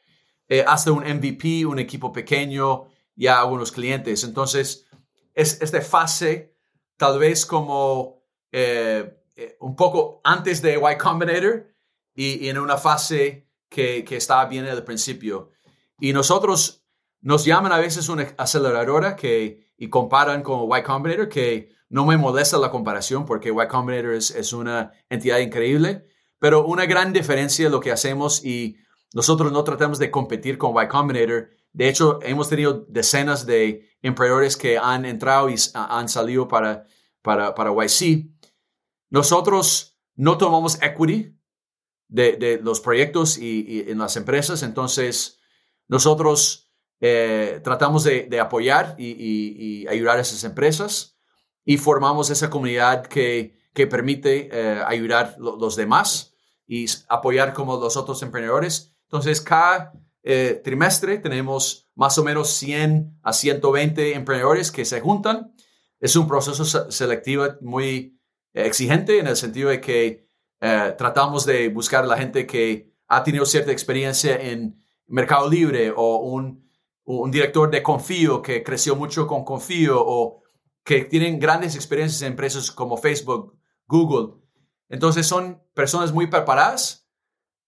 hasta 0.67 0.91
un 0.91 1.05
MVP, 1.05 1.65
un 1.65 1.79
equipo 1.79 2.13
pequeño, 2.13 2.89
ya 3.15 3.39
algunos 3.39 3.71
clientes. 3.71 4.25
Entonces, 4.25 4.89
es 5.35 5.63
esta 5.63 5.81
fase 5.83 6.57
tal 6.97 7.21
vez 7.21 7.47
como 7.47 8.25
eh, 8.51 9.23
eh, 9.37 9.57
un 9.61 9.77
poco 9.77 10.21
antes 10.25 10.61
de 10.63 10.81
Y 10.83 10.99
Combinator 10.99 11.69
y, 12.13 12.49
en 12.49 12.59
una 12.59 12.77
fase 12.77 13.47
que, 13.69 14.03
que 14.03 14.17
estaba 14.17 14.47
bien 14.47 14.67
al 14.67 14.83
principio. 14.83 15.53
Y 16.01 16.13
nosotros 16.13 16.85
nos 17.21 17.45
llaman 17.45 17.71
a 17.71 17.79
veces 17.79 18.09
una 18.09 18.35
aceleradora 18.37 19.15
que, 19.15 19.71
y 19.77 19.89
comparan 19.89 20.43
con 20.43 20.69
Y 20.77 20.83
Combinator, 20.83 21.29
que 21.29 21.71
no 21.89 22.05
me 22.05 22.17
molesta 22.17 22.59
la 22.59 22.73
comparación 22.73 23.27
porque 23.27 23.51
Y 23.51 23.69
Combinator 23.69 24.15
es 24.15 24.53
una 24.53 24.91
entidad 25.09 25.39
increíble, 25.39 26.09
pero 26.43 26.67
una 26.67 26.87
gran 26.87 27.13
diferencia 27.13 27.69
lo 27.69 27.79
que 27.79 27.93
hacemos 27.93 28.45
y 28.45 28.77
nosotros 29.15 29.53
no 29.53 29.63
tratamos 29.63 30.01
de 30.01 30.11
competir 30.11 30.59
con 30.59 30.75
Y 30.75 30.89
Combinator, 30.89 31.51
de 31.73 31.89
hecho, 31.89 32.19
hemos 32.21 32.49
tenido 32.49 32.85
decenas 32.89 33.47
de 33.47 33.89
emprendedores 34.03 34.57
que 34.57 34.77
han 34.77 35.05
entrado 35.05 35.49
y 35.49 35.55
han 35.73 36.09
salido 36.09 36.49
para, 36.49 36.85
para, 37.23 37.55
para 37.55 37.71
YC. 37.71 38.27
Nosotros 39.09 39.97
no 40.17 40.37
tomamos 40.37 40.83
equity 40.83 41.33
de, 42.09 42.33
de 42.33 42.59
los 42.61 42.81
proyectos 42.81 43.39
y, 43.39 43.85
en 43.87 43.99
las 43.99 44.17
empresas, 44.17 44.65
entonces 44.65 45.39
nosotros 45.87 46.73
eh, 47.01 47.61
tratamos 47.63 48.03
de, 48.03 48.25
de 48.25 48.41
apoyar 48.41 48.97
y, 48.99 49.15
y, 49.17 49.87
ayudar 49.87 50.19
a 50.19 50.23
esas 50.23 50.43
empresas 50.43 51.17
y 51.65 51.77
formamos 51.77 52.31
esa 52.31 52.51
comunidad 52.51 53.07
que, 53.07 53.57
que 53.73 53.87
permite 53.87 54.49
eh, 54.51 54.83
ayudar 54.85 55.37
a 55.37 55.39
los 55.39 55.77
demás 55.77 56.31
y 56.67 56.87
apoyar 57.09 57.53
como 57.53 57.77
los 57.77 57.97
otros 57.97 58.23
emprendedores. 58.23 58.95
Entonces, 59.05 59.41
cada 59.41 59.93
eh, 60.23 60.61
trimestre 60.63 61.19
tenemos 61.19 61.89
más 61.95 62.17
o 62.19 62.25
menos 62.25 62.51
100 62.51 63.19
a 63.23 63.33
120 63.33 64.15
emprendedores 64.15 64.71
que 64.71 64.85
se 64.85 65.01
juntan. 65.01 65.55
Es 66.01 66.17
un 66.17 66.27
proceso 66.27 66.65
selectivo 66.91 67.47
muy 67.61 68.19
exigente 68.55 69.19
en 69.19 69.27
el 69.27 69.37
sentido 69.37 69.71
de 69.71 69.81
que 69.81 70.27
eh, 70.61 70.95
tratamos 70.97 71.45
de 71.45 71.69
buscar 71.69 72.05
a 72.05 72.07
la 72.07 72.19
gente 72.19 72.47
que 72.47 72.93
ha 73.09 73.23
tenido 73.25 73.45
cierta 73.45 73.73
experiencia 73.73 74.37
en 74.37 74.81
Mercado 75.07 75.51
Libre 75.51 75.93
o 75.95 76.19
un, 76.19 76.69
un 77.05 77.31
director 77.31 77.71
de 77.71 77.83
Confío 77.83 78.41
que 78.41 78.63
creció 78.63 78.97
mucho 78.97 79.27
con 79.27 79.45
Confío 79.45 80.01
o 80.01 80.43
que 80.85 81.05
tienen 81.05 81.39
grandes 81.39 81.75
experiencias 81.75 82.23
en 82.23 82.29
empresas 82.29 82.71
como 82.71 82.97
Facebook, 82.97 83.57
Google. 83.87 84.42
Entonces 84.93 85.27
son 85.27 85.63
personas 85.73 86.13
muy 86.13 86.27
preparadas. 86.27 87.09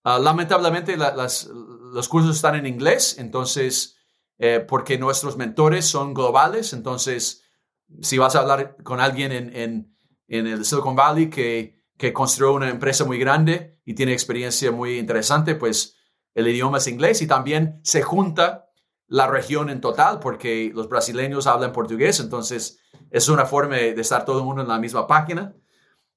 Ah, 0.05 0.19
lamentablemente 0.19 0.95
los 0.99 2.09
cursos 2.09 2.37
están 2.37 2.55
en 2.55 2.67
inglés, 2.67 3.17
entonces, 3.19 3.97
eh, 4.39 4.61
porque 4.61 4.99
nuestros 4.99 5.39
mentores 5.39 5.87
son 5.87 6.13
globales, 6.13 6.75
entonces, 6.75 7.43
si 8.03 8.19
vas 8.19 8.37
a 8.37 8.41
hablar 8.41 8.77
con 8.85 9.01
alguien 9.01 9.33
en, 9.33 9.57
en, 9.57 9.97
en 10.29 10.47
el 10.47 10.67
Silicon 10.67 10.95
Valley 10.95 11.31
que, 11.31 11.83
que 11.97 12.13
construyó 12.13 12.53
una 12.53 12.69
empresa 12.69 13.07
muy 13.07 13.19
grande 13.19 13.81
y 13.87 13.95
tiene 13.95 14.13
experiencia 14.13 14.71
muy 14.71 14.99
interesante, 14.99 15.55
pues 15.55 15.97
el 16.35 16.47
idioma 16.47 16.77
es 16.77 16.89
inglés 16.89 17.23
y 17.23 17.27
también 17.27 17.81
se 17.85 18.03
junta 18.03 18.69
la 19.07 19.29
región 19.29 19.71
en 19.71 19.81
total 19.81 20.21
porque 20.21 20.73
los 20.75 20.91
brasileños 20.91 21.47
hablan 21.47 21.73
portugués, 21.73 22.21
entonces 22.21 22.81
es 23.11 23.31
una 23.31 23.47
forma 23.47 23.77
de 23.77 23.99
estar 23.99 24.27
todo 24.27 24.41
el 24.41 24.45
mundo 24.45 24.61
en 24.61 24.69
la 24.69 24.79
misma 24.79 25.07
página. 25.07 25.55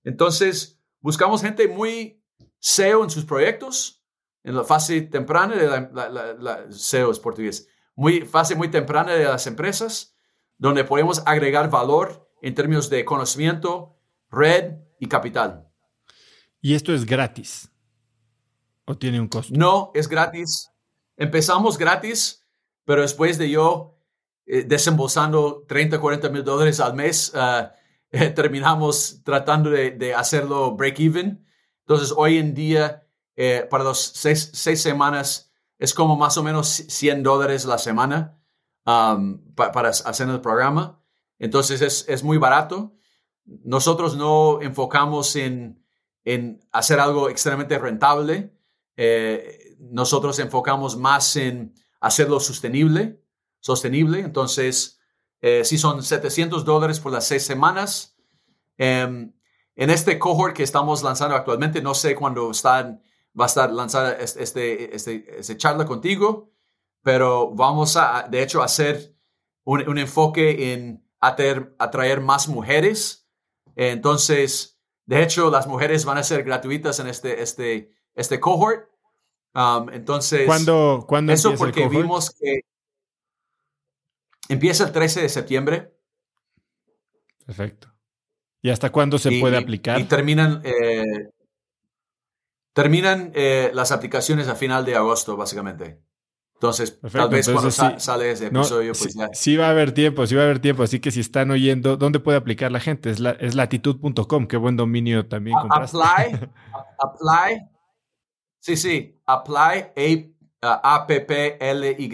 Entonces, 0.04 0.77
buscamos 1.08 1.42
gente 1.42 1.70
muy 1.70 2.22
SEO 2.60 3.02
en 3.02 3.10
sus 3.10 3.24
proyectos, 3.24 4.04
en 4.44 4.58
la 4.58 4.66
fase 4.66 5.04
temprana 5.04 5.56
de 5.56 5.66
la, 5.66 6.36
la, 6.38 6.66
SEO 6.70 7.12
es 7.12 7.20
portugués, 7.22 7.70
muy, 7.96 8.26
fase 8.26 8.56
muy 8.56 8.70
temprana 8.70 9.14
de 9.14 9.24
las 9.24 9.48
empresas, 9.48 10.18
donde 10.58 10.84
podemos 10.84 11.24
agregar 11.26 11.70
valor 11.70 12.30
en 12.42 12.54
términos 12.54 12.90
de 12.90 13.06
conocimiento, 13.06 13.96
red 14.30 14.80
y 15.00 15.08
capital. 15.08 15.70
¿Y 16.60 16.76
esto 16.76 16.94
es 16.94 17.06
gratis? 17.06 17.72
¿O 18.84 18.98
tiene 18.98 19.22
un 19.22 19.30
costo? 19.30 19.54
No, 19.56 19.92
es 19.94 20.10
gratis. 20.10 20.72
Empezamos 21.16 21.78
gratis, 21.78 22.46
pero 22.84 23.02
después 23.02 23.38
de 23.38 23.50
yo 23.50 23.98
eh, 24.46 24.66
desembolsando 24.66 25.64
30, 25.70 26.02
40 26.02 26.30
mil 26.32 26.44
dólares 26.44 26.82
al 26.82 26.96
mes, 26.96 27.32
ah, 27.34 27.72
terminamos 28.36 29.22
tratando 29.24 29.70
de, 29.70 30.14
hacerlo 30.16 30.76
break-even. 30.76 31.46
Entonces, 31.82 32.14
hoy 32.16 32.38
en 32.38 32.54
día 32.54 33.08
eh, 33.36 33.68
para 33.70 33.84
los 33.84 34.00
seis, 34.00 34.52
semanas 34.82 35.52
es 35.78 35.94
como 35.94 36.16
más 36.16 36.38
o 36.38 36.44
menos 36.44 36.68
100 36.68 37.22
dólares 37.22 37.66
la 37.66 37.78
semana 37.78 38.40
um, 38.86 39.40
para 39.56 39.90
hacer 39.90 40.28
el 40.28 40.42
programa. 40.42 41.00
Entonces 41.38 42.06
es, 42.08 42.24
muy 42.24 42.40
barato. 42.40 42.96
Nosotros 43.46 44.18
no 44.18 44.60
enfocamos 44.62 45.36
en, 45.36 45.86
en 46.26 46.60
hacer 46.72 47.00
algo 47.00 47.30
extremadamente 47.30 47.78
rentable. 47.78 48.58
Eh, 48.96 49.76
nosotros 49.80 50.40
enfocamos 50.40 50.98
más 50.98 51.36
en 51.36 51.76
hacerlo 52.02 52.40
sostenible. 52.40 53.22
sostenible. 53.60 54.22
Entonces, 54.22 54.97
eh, 55.42 55.64
si 55.64 55.78
son 55.78 56.04
700 56.04 56.66
dólares 56.66 57.00
por 57.00 57.12
las 57.12 57.28
seis 57.28 57.44
semanas. 57.44 58.16
Em, 58.78 59.34
en 59.76 59.90
este 59.90 60.18
cohort 60.18 60.56
que 60.56 60.64
estamos 60.64 61.04
lanzando 61.04 61.36
actualmente, 61.36 61.82
no 61.82 61.94
sé 61.94 62.16
cuándo 62.16 62.52
están 62.52 63.02
va 63.40 63.46
a 63.46 63.48
estar 63.48 63.72
lanzada 63.72 64.14
este, 64.14 64.96
este, 64.96 65.40
este, 65.40 65.58
charla 65.58 65.86
contigo, 65.86 66.50
pero 67.04 67.52
vamos 67.54 67.96
a, 67.96 68.28
de 68.30 68.42
hecho, 68.42 68.64
hacer 68.64 69.16
un, 69.64 69.88
un, 69.88 70.00
enfoque 70.00 70.74
en 70.74 71.06
atraer, 71.20 71.76
atraer 71.78 72.22
más 72.22 72.48
mujeres. 72.48 73.28
Entonces, 73.76 74.80
de 75.06 75.22
hecho, 75.22 75.52
las 75.52 75.68
mujeres 75.68 76.04
van 76.04 76.18
a 76.18 76.24
ser 76.24 76.44
gratuitas 76.44 77.00
en 77.00 77.08
este, 77.08 77.42
este, 77.42 77.92
este 78.16 78.40
cohort. 78.40 78.90
Um, 79.54 79.90
entonces, 79.92 80.46
¿cuándo, 80.46 81.06
¿cuándo 81.08 81.34
eso 81.34 81.56
porque 81.56 81.88
vimos 81.88 82.32
que 82.32 82.62
empieza 84.50 84.86
el 84.86 84.92
13 84.92 85.22
de 85.22 85.30
septiembre. 85.30 85.94
Perfecto. 87.46 87.94
¿Y 88.62 88.70
hasta 88.70 88.92
cuándo 88.92 89.18
se 89.18 89.40
puede 89.40 89.58
aplicar? 89.58 90.00
Y 90.00 90.06
terminan, 90.06 90.62
eh, 90.64 91.30
terminan 92.74 93.32
eh, 93.34 93.72
las 93.74 93.92
aplicaciones 93.92 94.48
a 94.48 94.56
final 94.56 94.84
de 94.84 94.96
agosto, 94.96 95.38
básicamente. 95.38 96.02
Entonces, 96.56 97.00
tal 97.12 97.30
vez 97.30 97.48
cuando 97.48 97.70
sale 97.70 98.32
ese 98.32 98.48
episodio, 98.48 98.94
pues 98.98 99.14
ya. 99.14 99.30
Sí 99.32 99.58
va 99.58 99.68
a 99.68 99.70
haber 99.70 99.92
tiempo, 99.92 100.26
sí 100.26 100.34
va 100.34 100.42
a 100.42 100.46
haber 100.46 100.58
tiempo. 100.58 100.82
Así 100.82 101.00
que 101.00 101.12
si 101.12 101.20
están 101.20 101.52
oyendo, 101.52 101.98
¿dónde 101.98 102.20
puede 102.20 102.40
aplicar 102.40 102.72
la 102.72 102.80
gente? 102.80 103.12
Es, 103.12 103.20
la, 103.20 103.32
es 103.32 103.54
latitud.com, 103.54 104.48
qué 104.48 104.58
buen 104.58 104.76
dominio 104.76 105.28
también. 105.28 105.56
Apply, 105.70 106.50
apply. 107.00 107.62
Sí, 108.60 108.76
sí, 108.76 109.22
apply, 109.28 110.34
a, 110.62 111.06
p 111.08 111.22
p 111.22 111.58
l 111.62 111.96
y 112.00 112.10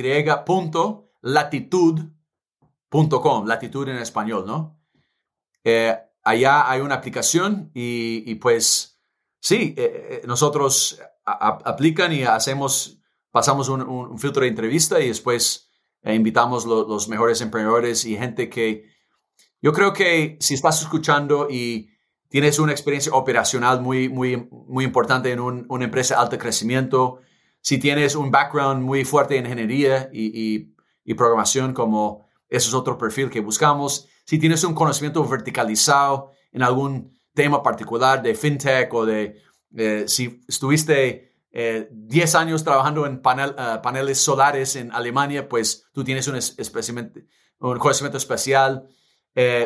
punto, 0.45 1.09
latitud.com, 2.93 3.45
latitud 3.45 3.87
en 3.89 3.97
español, 3.97 4.45
¿no? 4.45 4.79
Eh, 5.63 5.95
allá 6.23 6.69
hay 6.69 6.81
una 6.81 6.95
aplicación 6.95 7.71
y, 7.73 8.35
pues 8.35 8.99
sí, 9.39 9.73
eh, 9.77 10.21
eh, 10.21 10.27
nosotros 10.27 10.99
aplican 11.25 12.11
y 12.11 12.23
hacemos 12.23 12.99
pasamos 13.31 13.69
un, 13.69 14.19
filtro 14.19 14.43
de 14.43 14.49
entrevista 14.49 14.99
y 14.99 15.07
después 15.07 15.69
invitamos 16.03 16.65
los 16.65 17.07
mejores 17.07 17.41
emprendedores 17.41 18.05
y 18.05 18.17
gente 18.17 18.49
que 18.49 18.93
yo 19.61 19.71
creo 19.71 19.93
que 19.93 20.37
si 20.41 20.53
estás 20.53 20.81
escuchando 20.81 21.47
y 21.49 21.89
tienes 22.27 22.59
una 22.59 22.73
experiencia 22.73 23.13
operacional 23.13 23.81
muy, 23.81 24.09
muy, 24.09 24.49
muy 24.67 24.83
importante 24.83 25.31
en 25.31 25.39
una 25.39 25.85
empresa 25.85 26.15
de 26.15 26.21
alto 26.21 26.37
crecimiento, 26.37 27.21
si 27.61 27.77
tienes 27.77 28.15
un 28.15 28.29
background 28.29 28.83
muy 28.83 29.05
fuerte 29.05 29.37
en 29.37 29.45
ingeniería 29.45 30.09
y, 30.11 30.73
programación, 31.15 31.73
como 31.73 32.22
ese 32.57 32.67
es 32.67 32.73
otro 32.75 32.99
perfil 32.99 33.31
que 33.31 33.39
buscamos, 33.39 34.07
si 34.25 34.37
tienes 34.37 34.63
un 34.63 34.75
conocimiento 34.75 35.27
verticalizado 35.27 36.31
en 36.51 36.61
algún 36.61 37.19
tema 37.33 37.63
particular 37.63 38.21
de 38.21 38.35
fintech 38.35 38.93
o 38.93 39.07
de 39.07 39.41
eh, 39.75 40.03
si 40.07 40.43
estuviste 40.47 41.33
10 41.51 41.89
eh, 42.35 42.37
años 42.37 42.63
trabajando 42.63 43.07
en 43.07 43.15
eh, 43.15 43.79
paneles 43.81 44.19
solares 44.21 44.75
en 44.75 44.91
Alemania, 44.91 45.49
pues 45.49 45.87
tú 45.91 46.03
tienes 46.03 46.27
un, 46.27 46.39
conocimiento 47.79 48.17
especial. 48.17 48.87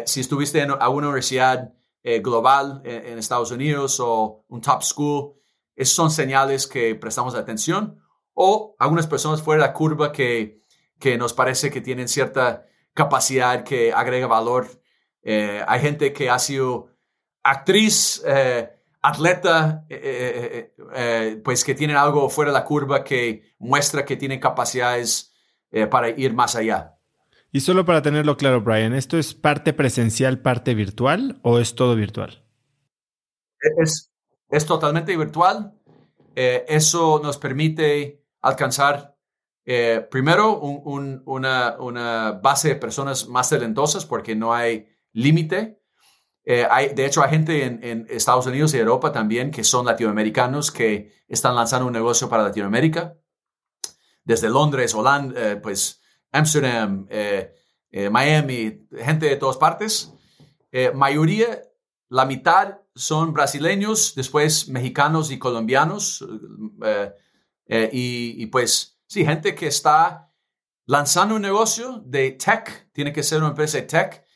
Si 0.05 0.21
estuviste 0.21 0.61
en 0.61 0.71
alguna 0.71 1.07
universidad 1.07 1.73
global 2.21 2.81
en, 2.85 3.17
Estados 3.17 3.51
Unidos 3.51 3.99
o 3.99 4.45
un 4.47 4.61
top 4.61 4.81
school, 4.81 5.33
esos 5.75 5.93
son 5.93 6.09
señales 6.09 6.67
que 6.67 6.95
prestamos 6.95 7.35
atención. 7.35 7.99
O 8.33 8.77
algunas 8.79 9.07
personas 9.07 9.41
fuera 9.41 9.63
de 9.63 9.67
la 9.67 9.73
curva 9.73 10.13
que, 10.13 10.61
que 10.99 11.17
nos 11.17 11.33
parece 11.33 11.69
que 11.69 11.81
tienen 11.81 12.07
cierta 12.07 12.67
capacidad 12.97 13.63
que 13.63 13.93
agrega 13.93 14.27
valor. 14.27 14.67
hay 15.23 15.79
gente 15.79 16.11
que 16.11 16.29
ha 16.29 16.39
sido 16.39 16.89
actriz, 17.43 18.23
atleta, 19.07 19.85
eh, 19.89 19.99
eh, 20.03 20.85
eh, 20.93 21.41
pues 21.43 21.63
que 21.63 21.75
tienen 21.75 21.97
algo 21.97 22.29
fuera 22.29 22.51
de 22.51 22.57
la 22.57 22.65
curva 22.65 23.03
que 23.03 23.53
muestra 23.59 24.05
que 24.05 24.17
tienen 24.17 24.39
capacidades 24.39 25.33
para 25.91 26.09
ir 26.09 26.33
más 26.33 26.55
allá. 26.55 26.97
Y 27.51 27.59
solo 27.59 27.85
para 27.85 28.01
tenerlo 28.01 28.37
claro, 28.37 28.61
Brian, 28.61 28.93
¿esto 28.93 29.17
es 29.17 29.33
parte 29.33 29.73
presencial, 29.73 30.39
parte 30.39 30.73
virtual 30.73 31.39
o 31.43 31.59
es 31.59 31.75
todo 31.75 31.95
virtual? 31.95 32.43
Es, 33.83 34.11
es 34.49 34.65
totalmente 34.65 35.15
virtual. 35.17 35.73
eso 36.35 37.19
nos 37.21 37.37
permite 37.37 38.23
alcanzar 38.41 39.16
primero 40.09 40.59
una, 40.59 42.31
base 42.41 42.69
de 42.69 42.75
personas 42.75 43.27
más 43.27 43.49
talentosas 43.49 44.05
porque 44.05 44.35
no 44.35 44.53
hay 44.53 44.87
límite 45.11 45.77
eh, 46.49 46.65
hay, 46.71 46.93
de 46.93 47.05
hecho, 47.05 47.21
hay 47.21 47.29
gente 47.29 47.65
en, 47.65 48.07
Estados 48.09 48.47
Unidos 48.47 48.73
y 48.73 48.77
Europa 48.77 49.11
también 49.11 49.51
que 49.51 49.65
son 49.65 49.85
latinoamericanos 49.85 50.71
que 50.71 51.11
están 51.27 51.55
lanzando 51.55 51.85
un 51.85 51.91
negocio 51.91 52.29
para 52.29 52.43
Latinoamérica. 52.43 53.17
Desde 54.23 54.49
Londres, 54.49 54.95
Holanda, 54.95 55.35
eh, 55.35 55.55
pues 55.57 55.99
Amsterdam, 56.31 57.05
eh, 57.09 57.53
Miami, 58.09 58.87
gente 58.97 59.25
de 59.25 59.35
todas 59.35 59.57
partes. 59.57 60.13
mayoría, 60.93 61.63
la 62.07 62.25
mitad 62.25 62.79
son 62.95 63.33
brasileños, 63.33 64.15
después 64.15 64.69
mexicanos 64.69 65.31
y 65.31 65.39
colombianos. 65.39 66.25
Y 67.67 68.45
pues, 68.45 68.96
sí, 69.07 69.25
gente 69.25 69.55
que 69.55 69.67
está 69.67 70.31
lanzando 70.85 71.35
un 71.35 71.41
negocio 71.41 72.01
de 72.05 72.31
tech, 72.31 72.91
tiene 72.91 73.11
que 73.11 73.23
ser 73.23 73.39
una 73.39 73.49
empresa 73.49 73.77
de 73.77 73.83
tech 73.83 74.27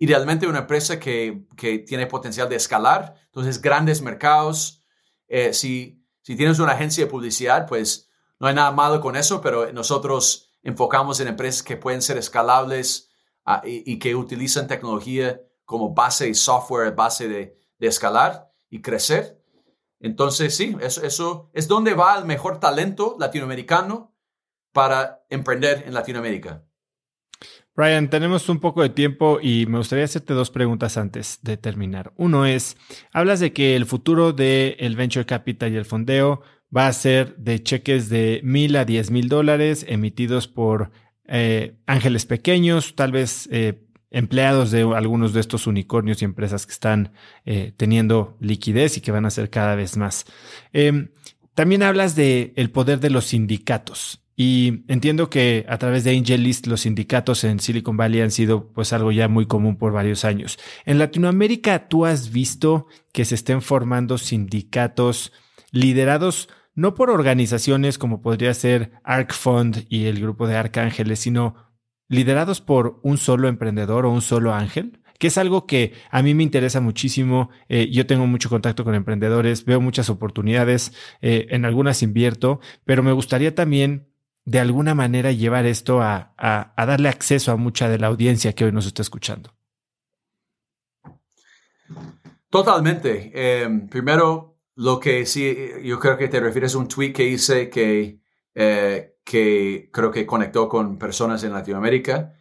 idealmente 0.00 0.48
una 0.48 0.60
empresa 0.60 0.98
que, 0.98 1.46
tiene 1.86 2.06
potencial 2.06 2.48
de 2.48 2.56
escalar, 2.56 3.14
entonces 3.26 3.60
grandes 3.60 4.02
mercados. 4.02 4.82
Eh, 5.28 5.52
si, 5.52 6.02
si 6.22 6.36
tienes 6.36 6.58
una 6.58 6.72
agencia 6.72 7.04
de 7.04 7.10
publicidad, 7.10 7.66
pues 7.68 8.10
no 8.40 8.48
hay 8.48 8.54
nada 8.54 8.72
malo 8.72 9.00
con 9.00 9.14
eso, 9.14 9.40
pero 9.42 9.70
nosotros 9.72 10.50
enfocamos 10.62 11.20
en 11.20 11.28
empresas 11.28 11.62
que 11.62 11.76
pueden 11.76 12.00
ser 12.00 12.16
escalables 12.16 13.10
ah, 13.44 13.60
y, 13.64 13.98
que 13.98 14.14
utilizan 14.14 14.66
tecnología 14.66 15.42
como 15.66 15.92
base 15.92 16.28
y 16.28 16.34
software, 16.34 16.94
base 16.94 17.28
de, 17.28 17.58
escalar 17.78 18.50
y 18.70 18.80
crecer. 18.80 19.42
Entonces, 20.00 20.56
sí, 20.56 20.76
eso, 20.80 21.02
eso 21.02 21.50
es 21.52 21.68
donde 21.68 21.92
va 21.92 22.18
el 22.18 22.24
mejor 22.24 22.58
talento 22.58 23.16
latinoamericano 23.18 24.09
para 24.72 25.24
emprender 25.30 25.84
en 25.86 25.94
Latinoamérica. 25.94 26.64
Brian, 27.74 28.10
tenemos 28.10 28.48
un 28.48 28.60
poco 28.60 28.82
de 28.82 28.90
tiempo 28.90 29.38
y 29.40 29.64
me 29.66 29.78
gustaría 29.78 30.04
hacerte 30.04 30.34
dos 30.34 30.50
preguntas 30.50 30.96
antes 30.96 31.38
de 31.42 31.56
terminar. 31.56 32.12
Uno 32.16 32.44
es, 32.44 32.76
hablas 33.12 33.40
de 33.40 33.52
que 33.52 33.76
el 33.76 33.86
futuro 33.86 34.32
del 34.32 34.96
venture 34.96 35.24
capital 35.24 35.72
y 35.72 35.76
el 35.76 35.84
fondeo 35.84 36.42
va 36.76 36.88
a 36.88 36.92
ser 36.92 37.36
de 37.36 37.62
cheques 37.62 38.08
de 38.08 38.40
mil 38.44 38.76
a 38.76 38.84
diez 38.84 39.10
mil 39.10 39.28
dólares 39.28 39.84
emitidos 39.88 40.46
por 40.46 40.90
eh, 41.26 41.76
ángeles 41.86 42.26
pequeños, 42.26 42.96
tal 42.96 43.12
vez 43.12 43.48
eh, 43.52 43.86
empleados 44.10 44.70
de 44.70 44.82
algunos 44.82 45.32
de 45.32 45.40
estos 45.40 45.66
unicornios 45.66 46.20
y 46.20 46.24
empresas 46.24 46.66
que 46.66 46.72
están 46.72 47.12
eh, 47.44 47.72
teniendo 47.76 48.36
liquidez 48.40 48.96
y 48.96 49.00
que 49.00 49.12
van 49.12 49.24
a 49.24 49.30
ser 49.30 49.48
cada 49.48 49.74
vez 49.74 49.96
más. 49.96 50.26
Em, 50.72 51.10
también 51.54 51.82
hablas 51.82 52.16
de 52.16 52.52
el 52.56 52.70
poder 52.70 53.00
de 53.00 53.10
los 53.10 53.26
sindicatos. 53.26 54.19
Y 54.42 54.84
entiendo 54.88 55.28
que 55.28 55.66
a 55.68 55.76
través 55.76 56.02
de 56.02 56.16
AngelList 56.16 56.66
los 56.66 56.80
sindicatos 56.80 57.44
en 57.44 57.60
Silicon 57.60 57.98
Valley 57.98 58.22
han 58.22 58.30
sido 58.30 58.72
pues 58.72 58.94
algo 58.94 59.12
ya 59.12 59.28
muy 59.28 59.44
común 59.44 59.76
por 59.76 59.92
varios 59.92 60.24
años. 60.24 60.58
En 60.86 60.98
Latinoamérica, 60.98 61.88
¿tú 61.88 62.06
has 62.06 62.32
visto 62.32 62.86
que 63.12 63.26
se 63.26 63.34
estén 63.34 63.60
formando 63.60 64.16
sindicatos 64.16 65.34
liderados 65.72 66.48
no 66.74 66.94
por 66.94 67.10
organizaciones 67.10 67.98
como 67.98 68.22
podría 68.22 68.54
ser 68.54 68.92
ARC 69.04 69.34
Fund 69.34 69.84
y 69.90 70.06
el 70.06 70.18
grupo 70.22 70.46
de 70.46 70.56
Arcángeles, 70.56 71.18
sino 71.18 71.56
liderados 72.08 72.62
por 72.62 72.98
un 73.02 73.18
solo 73.18 73.46
emprendedor 73.46 74.06
o 74.06 74.10
un 74.10 74.22
solo 74.22 74.54
ángel? 74.54 75.02
que 75.18 75.26
es 75.26 75.36
algo 75.36 75.66
que 75.66 75.92
a 76.10 76.22
mí 76.22 76.32
me 76.32 76.42
interesa 76.42 76.80
muchísimo. 76.80 77.50
Eh, 77.68 77.90
yo 77.92 78.06
tengo 78.06 78.26
mucho 78.26 78.48
contacto 78.48 78.84
con 78.84 78.94
emprendedores, 78.94 79.66
veo 79.66 79.78
muchas 79.78 80.08
oportunidades, 80.08 80.94
eh, 81.20 81.46
en 81.50 81.66
algunas 81.66 82.02
invierto, 82.02 82.60
pero 82.86 83.02
me 83.02 83.12
gustaría 83.12 83.54
también 83.54 84.09
de 84.50 84.58
alguna 84.58 84.96
manera 84.96 85.30
llevar 85.30 85.64
esto 85.64 86.02
a, 86.02 86.34
darle 86.76 87.08
acceso 87.08 87.52
a 87.52 87.56
mucha 87.56 87.88
de 87.88 87.98
la 87.98 88.08
audiencia 88.08 88.52
que 88.52 88.64
hoy 88.64 88.72
nos 88.72 88.84
está 88.84 89.00
escuchando. 89.00 89.54
Totalmente. 92.48 93.30
Em, 93.32 93.88
primero, 93.88 94.58
lo 94.74 94.98
que 94.98 95.24
sí, 95.24 95.56
yo 95.84 96.00
creo 96.00 96.18
que 96.18 96.26
te 96.26 96.40
refieres 96.40 96.74
a 96.74 96.78
un 96.78 96.88
tweet 96.88 97.12
que 97.12 97.28
hice 97.28 97.70
que, 97.70 98.18
eh, 98.56 99.18
que 99.22 99.88
creo 99.92 100.10
que 100.10 100.26
conectó 100.26 100.68
con 100.68 100.98
personas 100.98 101.44
en 101.44 101.52
Latinoamérica. 101.52 102.34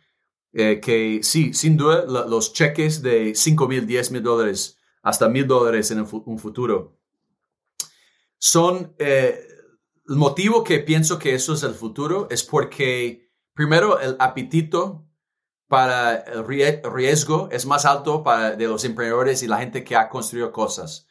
Eh, 0.52 0.80
que 0.80 1.20
sí, 1.22 1.54
sin 1.54 1.78
duda, 1.78 2.06
los 2.08 2.54
cheques 2.54 3.04
de 3.04 3.36
5 3.36 3.68
mil, 3.68 3.86
10 3.86 4.14
mil 4.14 4.24
dólares, 4.24 4.80
hasta 5.04 5.30
mil 5.30 5.46
dólares 5.46 5.92
en 5.92 6.00
un 6.00 6.40
futuro, 6.40 6.98
son 8.40 8.96
eh, 8.98 9.49
el 10.10 10.16
motivo 10.16 10.64
que 10.64 10.80
pienso 10.80 11.20
que 11.20 11.36
eso 11.36 11.54
es 11.54 11.62
el 11.62 11.76
futuro 11.76 12.28
es 12.32 12.44
porque, 12.44 13.32
primero, 13.54 14.00
el 14.00 14.16
apetito 14.20 15.06
para 15.68 16.16
el 16.16 16.46
riesgo 16.48 17.48
es 17.52 17.68
más 17.68 17.86
alto 17.86 18.24
de 18.58 18.68
los 18.68 18.84
emprendedores 18.86 19.44
y 19.44 19.48
la 19.48 19.60
gente 19.60 19.84
que 19.84 19.96
ha 19.96 20.10
construido 20.10 20.52
cosas. 20.52 21.08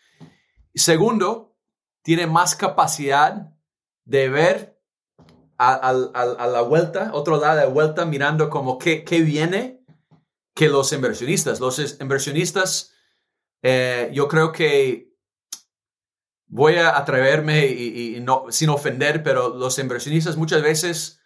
Segundo, 0.74 1.56
tiene 2.02 2.26
más 2.26 2.56
capacidad 2.56 3.52
de 4.04 4.28
ver 4.30 4.80
a, 5.58 5.92
la 5.92 6.62
vuelta, 6.62 7.10
otro 7.14 7.38
lado 7.38 7.56
de 7.56 7.62
la 7.66 7.68
vuelta, 7.68 8.04
mirando 8.04 8.50
como 8.50 8.78
qué, 8.78 9.04
qué 9.04 9.20
viene, 9.20 9.84
que 10.54 10.68
los 10.68 10.92
inversionistas. 10.92 11.60
Los 11.60 12.00
inversionistas, 12.00 12.94
eh, 13.62 14.10
yo 14.12 14.26
creo 14.26 14.50
que 14.50 15.07
voy 16.48 16.76
a 16.76 16.96
atreverme 16.96 17.66
y, 17.66 18.18
no, 18.20 18.46
sin 18.50 18.70
ofender, 18.70 19.22
pero 19.22 19.54
los 19.54 19.78
inversionistas 19.78 20.36
muchas 20.36 20.62
veces 20.62 21.20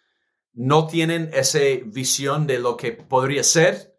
no 0.53 0.87
tienen 0.87 1.29
esa 1.33 1.59
visión 1.85 2.45
de 2.45 2.59
lo 2.59 2.77
que 2.77 2.91
podría 2.91 3.43
ser 3.43 3.97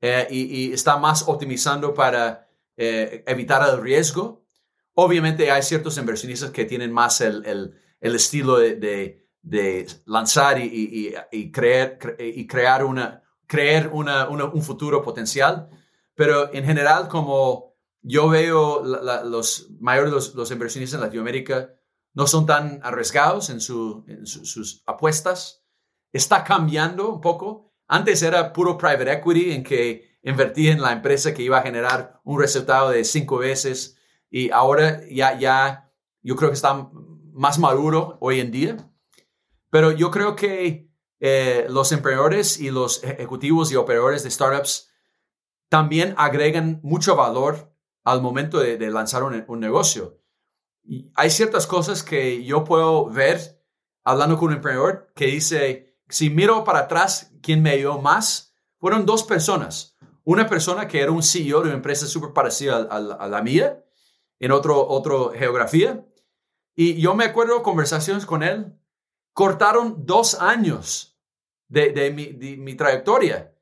eh, 0.00 0.26
y, 0.30 0.72
están 0.72 1.00
más 1.00 1.28
optimizando 1.28 1.92
para 1.92 2.48
eh, 2.76 3.22
evitar 3.26 3.68
el 3.68 3.82
riesgo. 3.82 4.46
Obviamente 4.94 5.50
hay 5.50 5.62
ciertos 5.62 5.98
inversionistas 5.98 6.50
que 6.50 6.64
tienen 6.64 6.92
más 6.92 7.20
el, 7.20 7.74
el, 8.00 8.14
estilo 8.14 8.56
de, 8.58 8.76
de, 9.42 9.86
lanzar 10.06 10.58
y, 10.58 11.14
y, 11.30 11.52
creer, 11.52 11.98
y 12.18 12.46
crear 12.46 12.84
una, 12.84 13.22
creer 13.46 13.90
una, 13.92 14.28
un 14.28 14.62
futuro 14.62 15.02
potencial, 15.02 15.68
pero 16.14 16.52
en 16.54 16.64
general 16.64 17.08
como 17.08 17.69
yo 18.02 18.28
veo 18.28 18.82
los 18.82 19.70
mayores 19.80 20.12
los, 20.12 20.34
los, 20.34 20.50
inversionistas 20.50 20.98
en 20.98 21.04
Latinoamérica 21.04 21.74
no 22.14 22.26
son 22.26 22.46
tan 22.46 22.80
arriesgados 22.82 23.50
en, 23.50 23.60
su, 23.60 24.04
en 24.08 24.26
sus 24.26 24.82
apuestas. 24.86 25.64
Está 26.12 26.42
cambiando 26.42 27.08
un 27.12 27.20
poco. 27.20 27.72
Antes 27.86 28.22
era 28.22 28.52
puro 28.52 28.76
private 28.76 29.12
equity 29.12 29.52
en 29.52 29.62
que 29.62 30.18
invertía 30.22 30.72
en 30.72 30.82
la 30.82 30.92
empresa 30.92 31.34
que 31.34 31.42
iba 31.42 31.58
a 31.58 31.62
generar 31.62 32.20
un 32.24 32.40
resultado 32.40 32.90
de 32.90 33.04
cinco 33.04 33.38
veces 33.38 33.96
y 34.28 34.50
ahora 34.50 35.02
ya, 35.10 35.38
ya 35.38 35.92
yo 36.22 36.36
creo 36.36 36.50
que 36.50 36.54
está 36.54 36.90
más 37.32 37.58
maduro 37.58 38.18
hoy 38.20 38.40
en 38.40 38.50
día. 38.50 38.76
Pero 39.70 39.92
yo 39.92 40.10
creo 40.10 40.34
que 40.34 40.90
eh, 41.20 41.66
los 41.68 41.92
emprendedores 41.92 42.58
y 42.58 42.70
los 42.70 43.04
ejecutivos 43.04 43.70
y 43.70 43.76
operadores 43.76 44.24
de 44.24 44.30
startups 44.30 44.90
también 45.68 46.14
agregan 46.16 46.80
mucho 46.82 47.14
valor 47.14 47.69
al 48.04 48.22
momento 48.22 48.58
de, 48.58 48.78
lanzar 48.90 49.22
un, 49.22 49.60
negocio. 49.60 50.18
Hay 51.14 51.30
ciertas 51.30 51.66
cosas 51.66 52.02
que 52.02 52.44
yo 52.44 52.64
puedo 52.64 53.06
ver 53.10 53.62
hablando 54.04 54.38
con 54.38 54.48
un 54.48 54.54
emprendedor 54.54 55.12
que 55.14 55.26
dice, 55.26 55.96
si 56.08 56.30
miro 56.30 56.64
para 56.64 56.80
atrás, 56.80 57.32
¿quién 57.42 57.62
me 57.62 57.70
ayudó 57.70 58.00
más? 58.00 58.54
Fueron 58.78 59.06
dos 59.06 59.22
personas. 59.22 59.96
Una 60.24 60.48
persona 60.48 60.88
que 60.88 61.00
era 61.00 61.12
un 61.12 61.22
CEO 61.22 61.60
de 61.60 61.68
una 61.68 61.76
empresa 61.76 62.06
súper 62.06 62.32
parecida 62.32 62.88
a, 62.90 63.28
la 63.28 63.42
mía, 63.42 63.84
en 64.38 64.52
otro, 64.52 64.88
otro 64.88 65.32
geografía. 65.32 66.06
Y 66.74 67.00
yo 67.00 67.14
me 67.14 67.24
acuerdo 67.24 67.62
conversaciones 67.62 68.26
con 68.26 68.42
él. 68.42 68.74
Cortaron 69.32 70.06
dos 70.06 70.40
años 70.40 71.10
de, 71.70 72.10
mi, 72.58 72.74
trayectoria, 72.74 73.54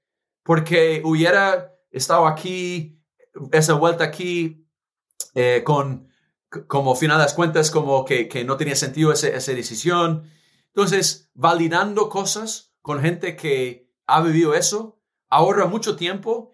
porque 0.43 1.03
hubiera 1.05 1.75
estado 1.91 2.27
aquí, 2.27 2.98
esa 3.53 3.75
vuelta 3.75 4.05
aquí, 4.05 4.67
eh, 5.35 5.63
con 5.65 6.09
como 6.67 6.95
final 6.95 7.25
de 7.25 7.35
cuentas, 7.35 7.71
como 7.71 8.05
que, 8.05 8.43
no 8.47 8.57
tenía 8.57 8.75
sentido 8.75 9.13
esa, 9.13 9.29
esa 9.29 9.53
decisión. 9.53 10.31
Entonces, 10.69 11.31
validando 11.35 12.09
cosas 12.09 12.73
con 12.81 13.03
gente 13.03 13.37
que 13.37 13.91
ha 14.07 14.23
vivido 14.23 14.55
eso, 14.55 14.99
ahorra 15.29 15.67
mucho 15.67 15.97
tiempo 15.97 16.53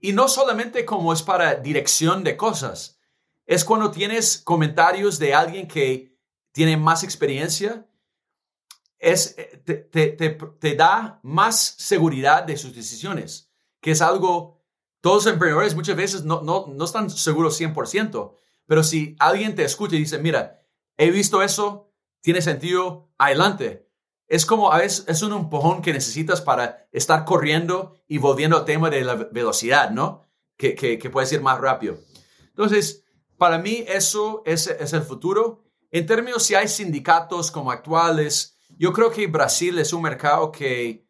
y 0.00 0.12
no 0.12 0.26
solamente 0.26 0.84
como 0.84 1.12
es 1.12 1.22
para 1.22 1.54
dirección 1.54 2.24
de 2.24 2.36
cosas, 2.36 2.98
es 3.46 3.64
cuando 3.64 3.92
tienes 3.92 4.38
comentarios 4.38 5.20
de 5.20 5.34
alguien 5.34 5.68
que 5.68 6.18
tiene 6.50 6.76
más 6.76 7.04
experiencia 7.04 7.86
es, 8.98 9.34
eh, 9.38 9.62
te, 9.64 9.76
te, 10.08 10.74
da 10.74 11.20
más 11.22 11.76
seguridad 11.78 12.44
de 12.44 12.56
sus 12.56 12.74
decisiones, 12.74 13.50
que 13.80 13.92
es 13.92 14.02
algo, 14.02 14.55
todos 15.00 15.24
los 15.24 15.32
emprendedores 15.32 15.74
muchas 15.74 15.96
veces 15.96 16.24
no, 16.24 16.42
no, 16.42 16.66
no 16.68 16.84
están 16.84 17.10
seguros 17.10 17.60
100%, 17.60 18.32
pero 18.66 18.82
si 18.82 19.16
alguien 19.18 19.54
te 19.54 19.64
escucha 19.64 19.96
y 19.96 20.00
dice, 20.00 20.18
mira, 20.18 20.62
he 20.96 21.10
visto 21.10 21.42
eso, 21.42 21.92
tiene 22.20 22.42
sentido, 22.42 23.12
adelante. 23.18 23.88
Es 24.26 24.44
como 24.44 24.72
a 24.72 24.78
veces 24.78 25.04
es 25.06 25.22
un 25.22 25.32
empujón 25.32 25.82
que 25.82 25.92
necesitas 25.92 26.40
para 26.40 26.88
estar 26.90 27.24
corriendo 27.24 28.00
y 28.08 28.18
volviendo 28.18 28.56
al 28.56 28.64
tema 28.64 28.90
de 28.90 29.02
la 29.02 29.14
velocidad, 29.14 29.90
¿no? 29.90 30.26
Que, 30.56 30.74
que, 30.74 30.98
que 30.98 31.10
puedes 31.10 31.32
ir 31.32 31.40
más 31.40 31.60
rápido. 31.60 31.98
Entonces, 32.48 33.04
para 33.38 33.58
mí 33.58 33.84
eso 33.86 34.42
es, 34.44 34.66
es 34.66 34.92
el 34.92 35.02
futuro. 35.02 35.62
En 35.90 36.06
términos 36.06 36.42
si 36.42 36.54
hay 36.54 36.66
sindicatos 36.66 37.50
como 37.50 37.70
actuales, 37.70 38.56
yo 38.78 38.92
creo 38.92 39.10
que 39.10 39.26
Brasil 39.26 39.78
es 39.78 39.92
un 39.92 40.02
mercado 40.02 40.50
que 40.50 41.06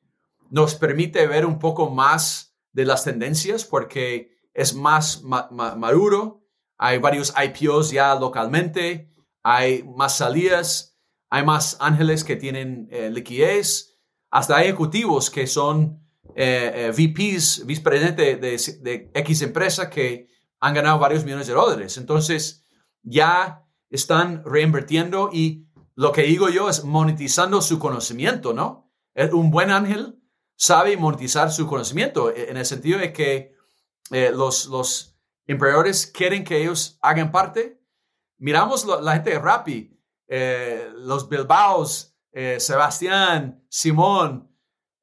nos 0.51 0.75
permite 0.75 1.27
ver 1.27 1.47
un 1.47 1.59
poco 1.59 1.91
más 1.91 2.56
de 2.77 2.85
las 2.85 3.05
tendencias 3.05 3.65
porque 3.65 4.37
es 4.53 4.75
más 4.75 5.23
maduro. 5.23 6.43
Hay 6.77 6.99
varios 6.99 7.33
IPOs 7.35 7.91
ya 7.91 8.15
localmente, 8.15 9.09
hay 9.43 9.83
más 9.83 10.19
salidas, 10.19 10.99
hay 11.31 11.43
más 11.43 11.79
ángeles 11.81 12.23
que 12.23 12.37
tienen 12.37 12.87
eh, 12.91 13.09
liquidez, 13.11 13.99
hasta 14.31 14.59
hay 14.59 14.67
ejecutivos 14.67 15.31
que 15.31 15.47
son 15.47 16.07
eh, 16.35 16.71
eh, 16.75 16.91
VPs, 16.91 17.65
vicepresidente 17.65 18.37
de, 18.37 18.79
de 18.83 19.11
X 19.15 19.41
empresa 19.41 19.89
que 19.89 20.29
han 20.61 20.75
ganado 20.75 20.99
varios 20.99 21.25
millones 21.25 21.47
de 21.47 21.55
dólares. 21.55 21.97
Entonces, 21.97 22.63
ya 23.03 23.65
están 23.89 24.43
reinvirtiendo 24.45 25.31
y 25.33 25.67
lo 25.95 26.13
que 26.13 26.25
digo 26.25 26.51
yo 26.51 26.69
es 26.69 26.85
monetizando 26.85 27.63
su 27.63 27.79
conocimiento, 27.79 28.53
¿no? 28.53 28.93
Un 29.33 29.51
buen 29.51 29.71
ángel 29.71 30.16
sabe 30.57 30.97
monetizar 30.97 31.53
su 31.53 31.67
conocimiento 31.67 32.31
e, 32.35 32.51
en 32.51 32.57
el 32.57 32.67
sentido 32.67 32.99
de 32.99 33.13
que 33.13 33.55
eh, 34.11 34.33
los, 34.35 34.67
los 34.67 35.17
emprendedores 35.47 36.07
quieren 36.07 36.45
que 36.45 36.63
ellos 36.63 36.99
hagan 37.03 37.31
parte. 37.31 37.81
Miramos 38.39 38.85
la 38.85 39.13
gente 39.15 39.31
de 39.31 39.39
Rappi, 39.39 39.99
eh, 40.29 40.91
los 40.97 41.29
Bilbaos, 41.29 42.15
eh, 42.33 42.59
Sebastián, 42.61 43.65
Simón, 43.69 44.53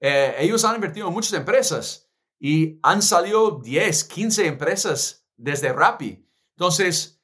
ellos 0.06 0.66
han 0.66 0.76
invertido 0.76 1.08
en 1.08 1.14
muchas 1.14 1.32
empresas 1.32 2.12
y 2.38 2.78
han 2.84 3.02
salido 3.02 3.62
10, 3.64 4.04
15 4.04 4.48
empresas 4.48 5.26
desde 5.38 5.72
Rappi. 5.72 6.28
Entonces, 6.58 7.24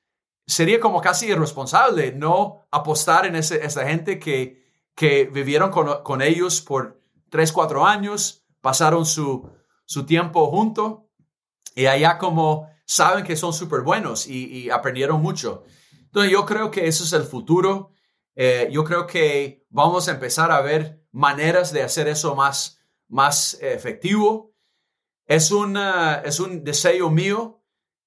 sería 0.50 0.80
como 0.80 1.02
casi 1.02 1.28
irresponsable 1.28 2.12
no 2.14 2.68
apostar 2.72 3.26
en 3.26 3.36
ese, 3.36 3.64
esa 3.66 3.86
gente 3.86 4.18
que, 4.18 4.66
que 4.96 5.26
vivieron 5.26 5.70
con, 5.72 6.04
con, 6.04 6.22
ellos 6.22 6.62
por 6.62 6.99
tres, 7.30 7.52
cuatro 7.52 7.86
años, 7.86 8.46
pasaron 8.62 9.06
su, 9.06 9.50
su 9.86 10.06
tiempo 10.06 10.50
junto 10.52 11.10
y 11.76 11.86
allá 11.86 12.18
como 12.18 12.70
saben 12.86 13.24
que 13.24 13.36
son 13.36 13.54
súper 13.54 13.82
buenos 13.82 14.28
y, 14.28 14.70
aprendieron 14.70 15.22
mucho. 15.22 15.64
Entonces 16.06 16.32
yo 16.32 16.46
creo 16.46 16.72
que 16.72 16.88
eso 16.88 17.04
es 17.04 17.14
el 17.14 17.24
futuro. 17.24 17.92
Eh, 18.36 18.68
yo 18.72 18.84
creo 18.84 19.06
que 19.06 19.66
vamos 19.70 20.08
a 20.08 20.12
empezar 20.12 20.52
a 20.52 20.62
ver 20.62 21.06
maneras 21.12 21.72
de 21.72 21.84
hacer 21.84 22.08
eso 22.08 22.36
más, 22.36 22.80
más 23.08 23.58
efectivo. 23.62 24.54
Es, 25.26 25.52
una, 25.52 26.22
es 26.26 26.40
un 26.40 26.64
deseo 26.64 27.10
mío 27.10 27.64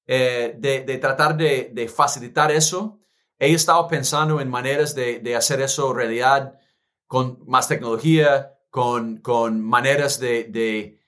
eh, 0.07 0.55
de, 0.59 0.99
tratar 0.99 1.37
de, 1.37 1.93
facilitar 1.95 2.51
eso. 2.51 3.01
He 3.39 3.53
estado 3.53 3.87
pensando 3.89 4.41
en 4.41 4.51
maneras 4.51 4.95
de, 4.95 5.37
hacer 5.37 5.61
eso 5.61 5.93
realidad 5.93 6.59
con 7.07 7.39
más 7.47 7.69
tecnología, 7.69 8.55
con, 8.73 9.19
con 9.19 9.61
maneras 9.61 10.19
de, 10.19 10.99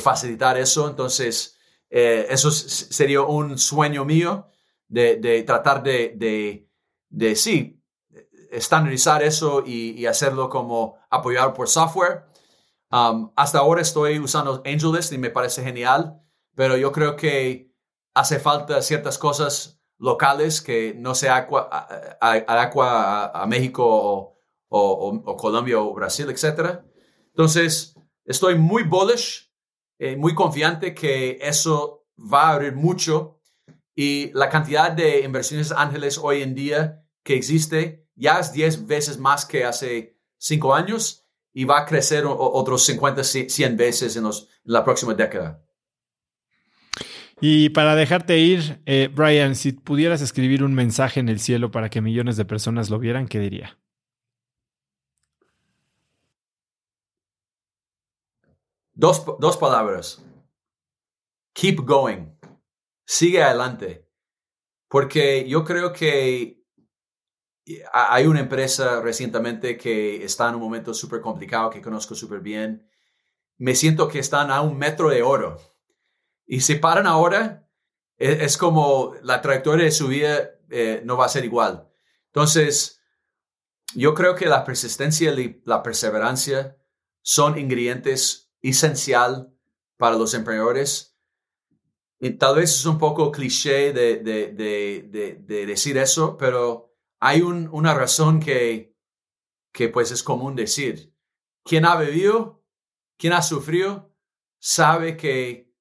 facilitar 0.00 0.56
eso. 0.56 0.88
Entonces, 0.88 1.58
eh, 1.90 2.26
eso 2.30 2.50
sería 2.50 3.20
un 3.20 3.58
sueño 3.58 4.06
mío 4.06 4.48
de, 4.88 5.44
tratar 5.46 5.82
de, 5.82 6.66
sí, 7.36 7.78
estandarizar 8.50 9.22
eso 9.22 9.62
y, 9.64 10.06
hacerlo 10.06 10.48
como 10.48 10.96
apoyado 11.10 11.52
por 11.52 11.68
software. 11.68 12.24
Um, 12.90 13.30
hasta 13.36 13.58
ahora 13.58 13.82
estoy 13.82 14.18
usando 14.18 14.62
AngelList 14.64 15.12
y 15.12 15.18
me 15.18 15.30
parece 15.30 15.62
genial, 15.62 16.18
pero 16.54 16.78
yo 16.78 16.92
creo 16.92 17.16
que 17.16 17.70
hace 18.14 18.38
falta 18.38 18.80
ciertas 18.80 19.18
cosas 19.18 19.80
locales 19.98 20.62
que 20.62 20.94
no 20.96 21.14
se 21.14 21.28
aqua 21.28 21.68
a, 21.70 23.42
a, 23.42 23.46
México 23.46 23.84
o, 23.86 24.38
o, 24.68 25.36
Colombia 25.36 25.78
o 25.78 25.92
Brasil, 25.92 26.30
etc. 26.30 26.82
Entonces, 27.34 27.94
estoy 28.24 28.56
muy 28.56 28.82
bullish, 28.82 29.50
eh, 29.98 30.16
muy 30.16 30.34
confiante 30.34 30.94
que 30.94 31.38
eso 31.40 32.06
va 32.16 32.48
a 32.48 32.54
abrir 32.54 32.74
mucho 32.74 33.40
y 33.94 34.30
la 34.32 34.48
cantidad 34.48 34.90
de 34.92 35.20
inversiones 35.20 35.72
ángeles 35.72 36.18
hoy 36.18 36.42
en 36.42 36.54
día 36.54 37.04
que 37.22 37.34
existe 37.34 38.06
ya 38.14 38.38
es 38.38 38.52
10 38.52 38.86
veces 38.86 39.18
más 39.18 39.44
que 39.44 39.64
hace 39.64 40.18
5 40.38 40.74
años 40.74 41.26
y 41.54 41.64
va 41.64 41.80
a 41.80 41.86
crecer 41.86 42.24
otros 42.26 42.84
50, 42.84 43.24
100 43.24 43.76
veces 43.76 44.16
en, 44.16 44.24
los, 44.24 44.48
la 44.64 44.84
próxima 44.84 45.14
década. 45.14 45.62
Y 47.40 47.70
para 47.70 47.96
dejarte 47.96 48.38
ir, 48.38 48.80
eh, 48.86 49.10
Brian, 49.12 49.56
si 49.56 49.72
pudieras 49.72 50.22
escribir 50.22 50.62
un 50.62 50.74
mensaje 50.74 51.20
en 51.20 51.28
el 51.28 51.40
cielo 51.40 51.70
para 51.70 51.90
que 51.90 52.00
millones 52.00 52.36
de 52.36 52.44
personas 52.44 52.88
lo 52.88 52.98
vieran, 52.98 53.26
¿qué 53.26 53.40
diría? 53.40 53.78
Dos, 58.94 59.24
dos 59.38 59.56
palabras. 59.56 60.22
keep 61.54 61.84
going, 61.84 62.38
sigue 63.04 63.42
adelante, 63.42 64.08
porque 64.88 65.46
yo 65.48 65.64
creo 65.64 65.92
que 65.92 66.62
hay 67.92 68.26
una 68.26 68.40
empresa 68.40 69.00
recientemente 69.00 69.76
que 69.76 70.24
está 70.24 70.48
en 70.48 70.56
un 70.56 70.60
momento 70.60 70.92
súper 70.92 71.20
complicado 71.20 71.70
que 71.70 71.80
conozco 71.80 72.14
súper 72.14 72.40
bien. 72.40 72.88
Me 73.56 73.74
siento 73.74 74.08
que 74.08 74.18
están 74.18 74.50
a 74.50 74.60
un 74.60 74.76
metro 74.76 75.08
de 75.08 75.22
oro. 75.22 75.58
Y 76.44 76.60
si 76.60 76.74
paran 76.74 77.06
ahora, 77.06 77.68
e, 78.18 78.44
es, 78.44 78.56
como 78.56 79.14
la 79.22 79.40
trayectoria 79.40 79.84
de 79.84 79.92
su 79.92 80.08
vida 80.08 80.50
eh, 80.70 81.02
no 81.04 81.16
va 81.16 81.26
a 81.26 81.30
ser 81.30 81.44
igual. 81.44 81.88
Entonces, 82.26 83.00
yo 83.94 84.14
creo 84.14 84.34
que 84.34 84.46
la 84.46 84.64
persistencia 84.64 85.32
y 85.32 85.62
la 85.64 85.82
perseverancia 85.82 86.76
son 87.20 87.58
ingredientes 87.58 88.41
esencial 88.62 89.52
para 89.96 90.16
los 90.16 90.34
emprendedores. 90.34 91.16
Y 92.18 92.30
tal 92.30 92.56
vez 92.56 92.70
es 92.70 92.86
un 92.86 92.98
poco 92.98 93.32
cliché 93.32 93.92
de, 93.92 94.18
de, 94.18 95.66
decir 95.66 95.98
eso, 95.98 96.36
pero 96.36 96.94
hay 97.18 97.42
una 97.42 97.94
razón 97.94 98.38
que, 98.38 98.96
que 99.72 99.88
pues 99.88 100.12
es 100.12 100.22
común 100.22 100.54
decir. 100.54 101.12
Quien 101.64 101.84
ha 101.84 101.96
vivido, 101.96 102.64
quien 103.16 103.32
ha 103.32 103.42
sufrido, 103.42 104.14
sabe 104.58 105.16
que 105.16 105.72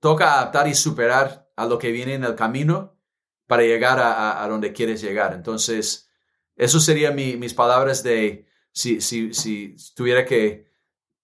toca 0.00 0.34
adaptar 0.34 0.66
y 0.68 0.74
superar 0.74 1.50
a 1.56 1.66
lo 1.66 1.78
que 1.78 1.92
viene 1.92 2.14
en 2.14 2.24
el 2.24 2.34
camino 2.34 2.98
para 3.46 3.62
llegar 3.62 3.98
a, 3.98 4.42
a, 4.42 4.48
donde 4.48 4.72
quieres 4.72 5.02
llegar. 5.02 5.34
Entonces, 5.34 6.08
eso 6.56 6.80
serían 6.80 7.14
mis 7.14 7.52
palabras 7.54 8.02
de 8.02 8.46
si, 8.72 9.00
si, 9.02 9.34
si 9.34 9.76
tuviera 9.94 10.24
que 10.24 10.71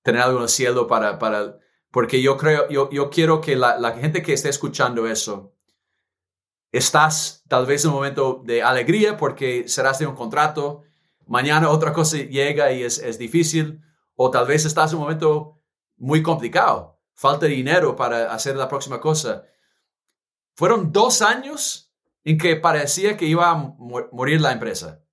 tener 0.08 0.22
algo 0.22 0.38
en 0.38 0.44
el 0.44 0.48
cielo 0.48 0.86
para, 0.86 1.18
para 1.18 1.58
porque 1.90 2.22
yo 2.22 2.38
creo, 2.38 2.66
yo, 2.70 2.88
yo 2.90 3.10
quiero 3.10 3.42
que 3.42 3.56
la, 3.56 3.78
la 3.78 3.92
gente 3.92 4.22
que 4.22 4.32
esté 4.32 4.48
escuchando 4.48 5.06
eso, 5.06 5.54
estás 6.72 7.44
tal 7.46 7.66
vez 7.66 7.84
en 7.84 7.90
un 7.90 7.96
momento 7.96 8.40
de 8.42 8.62
alegría 8.62 9.18
porque 9.18 9.68
serás 9.68 9.98
de 9.98 10.06
un 10.06 10.14
contrato, 10.14 10.84
mañana 11.26 11.68
otra 11.68 11.92
cosa 11.92 12.16
llega 12.16 12.72
y 12.72 12.84
es, 12.84 12.96
es 12.98 13.18
difícil, 13.18 13.82
o 14.14 14.30
tal 14.30 14.46
vez 14.46 14.64
estás 14.64 14.92
en 14.92 14.96
un 14.96 15.02
momento 15.02 15.60
muy 15.98 16.22
complicado, 16.22 16.98
falta 17.12 17.44
dinero 17.44 17.94
para 17.94 18.32
hacer 18.32 18.56
la 18.56 18.66
próxima 18.66 19.00
cosa. 19.00 19.44
Fueron 20.54 20.90
dos 20.90 21.20
años 21.20 21.92
en 22.24 22.38
que 22.38 22.56
parecía 22.56 23.14
que 23.14 23.26
iba 23.26 23.50
a 23.50 23.56
morir 23.56 24.40
la 24.40 24.52
empresa. 24.52 25.04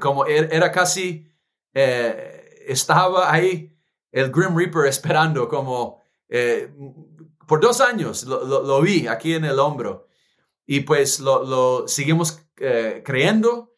Como 0.00 0.26
er, 0.26 0.48
era 0.52 0.72
casi, 0.72 1.32
eh, 1.72 2.64
estaba 2.66 3.32
ahí 3.32 3.75
el 4.16 4.32
Grim 4.32 4.56
Reaper 4.56 4.86
esperando 4.86 5.46
como 5.46 6.00
eh, 6.30 6.72
por 7.46 7.60
dos 7.60 7.82
años 7.82 8.24
lo, 8.24 8.80
vi 8.80 9.06
aquí 9.06 9.34
en 9.34 9.44
el 9.44 9.58
hombro 9.58 10.08
y 10.66 10.80
pues 10.80 11.20
lo, 11.20 11.86
seguimos 11.86 12.40
eh, 12.56 13.02
creyendo 13.04 13.74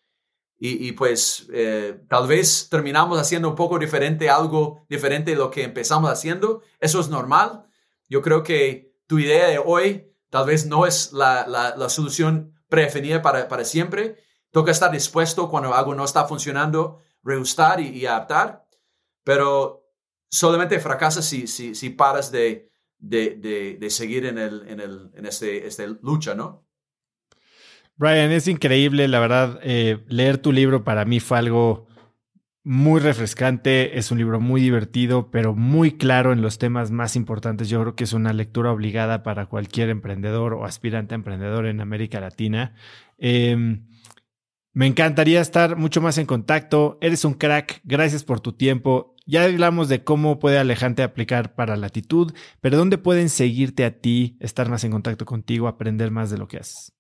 y, 0.61 0.91
pues 0.93 1.47
eh, 1.53 2.01
tal 2.09 2.27
vez 2.27 2.69
terminamos 2.69 3.17
haciendo 3.21 3.49
un 3.49 3.55
poco 3.55 3.79
diferente, 3.79 4.29
algo 4.29 4.85
diferente 4.89 5.31
de 5.31 5.37
lo 5.37 5.53
que 5.53 5.63
empezamos 5.63 6.11
haciendo. 6.11 6.63
Eso 6.81 6.99
es 6.99 7.09
normal. 7.09 7.67
Yo 8.09 8.23
creo 8.23 8.43
que 8.43 8.93
tu 9.07 9.21
idea 9.21 9.47
de 9.47 9.61
hoy 9.65 10.13
tal 10.31 10.47
vez 10.47 10.67
no 10.67 10.85
es 10.85 11.13
la, 11.13 11.47
la, 11.47 11.89
solución 11.89 12.59
predefinida 12.69 13.23
para, 13.23 13.47
para 13.47 13.65
siempre. 13.65 14.17
Toca 14.51 14.73
estar 14.73 14.91
dispuesto 14.91 15.49
cuando 15.49 15.73
algo 15.75 15.95
no 15.95 16.05
está 16.05 16.25
funcionando, 16.25 16.99
reajustar 17.23 17.79
y, 17.79 17.91
y 17.91 18.07
adaptar. 18.07 18.67
Pero 19.23 19.88
solamente 20.31 20.81
fracasas 20.81 21.25
si, 21.25 21.47
si, 21.47 21.75
si 21.75 21.91
paras 21.91 22.31
de, 22.31 22.71
de, 22.99 23.77
de, 23.79 23.91
seguir 23.91 24.27
en, 24.27 24.39
el, 24.39 24.67
en, 24.69 24.81
el, 24.81 25.11
en 25.15 25.27
este, 25.27 25.67
este 25.67 25.87
lucha, 26.03 26.35
¿no? 26.35 26.67
Brian, 27.97 28.31
es 28.31 28.47
increíble, 28.47 29.09
la 29.09 29.19
verdad, 29.19 29.59
eh, 29.63 30.05
leer 30.07 30.39
tu 30.39 30.53
libro 30.53 30.85
para 30.85 31.05
mí 31.05 31.19
fue 31.19 31.39
algo 31.39 31.89
muy 32.63 33.01
refrescante, 33.01 33.99
es 33.99 34.11
un 34.11 34.19
libro 34.19 34.41
muy 34.41 34.61
divertido, 34.61 35.31
pero 35.31 35.55
muy 35.55 35.93
claro 35.93 36.33
en 36.33 36.43
los 36.43 36.59
temas 36.59 36.91
más 36.91 37.17
importantes. 37.17 37.69
Yo 37.69 37.81
creo 37.81 37.97
que 37.97 38.05
es 38.05 38.13
una 38.13 38.33
lectura 38.33 38.71
obligada 38.71 39.23
para 39.23 39.47
cualquier 39.47 39.89
emprendedor 39.89 40.53
o 40.53 40.65
aspirante 40.65 41.15
a 41.15 41.17
emprendedor 41.17 41.67
en 41.67 41.81
América 41.81 42.21
Latina. 42.21 42.75
Em, 43.17 43.87
me 44.75 44.87
encantaría 44.87 45.41
estar 45.41 45.77
mucho 45.77 46.01
más 46.03 46.19
en 46.19 46.27
contacto. 46.27 46.99
Eres 47.01 47.25
un 47.25 47.35
crack. 47.35 47.81
Gracias 47.85 48.23
por 48.23 48.41
tu 48.41 48.53
tiempo. 48.53 49.17
Ya 49.29 49.45
hablamos 49.45 49.91
de 49.91 50.05
cómo 50.05 50.39
puede 50.39 50.57
Alejante 50.57 51.03
aplicar 51.03 51.55
para 51.55 51.77
latitud, 51.77 52.33
pero 52.63 52.79
¿dónde 52.79 52.97
pueden 52.97 53.29
seguirte 53.29 53.85
a 53.85 54.01
ti, 54.01 54.39
estar 54.41 54.71
más 54.71 54.85
en 54.85 54.91
contacto 54.91 55.27
contigo, 55.27 55.69
aprender 55.69 56.11
más 56.11 56.31
de 56.31 56.39
lo 56.39 56.49
que 56.49 56.57
haces? 56.57 56.95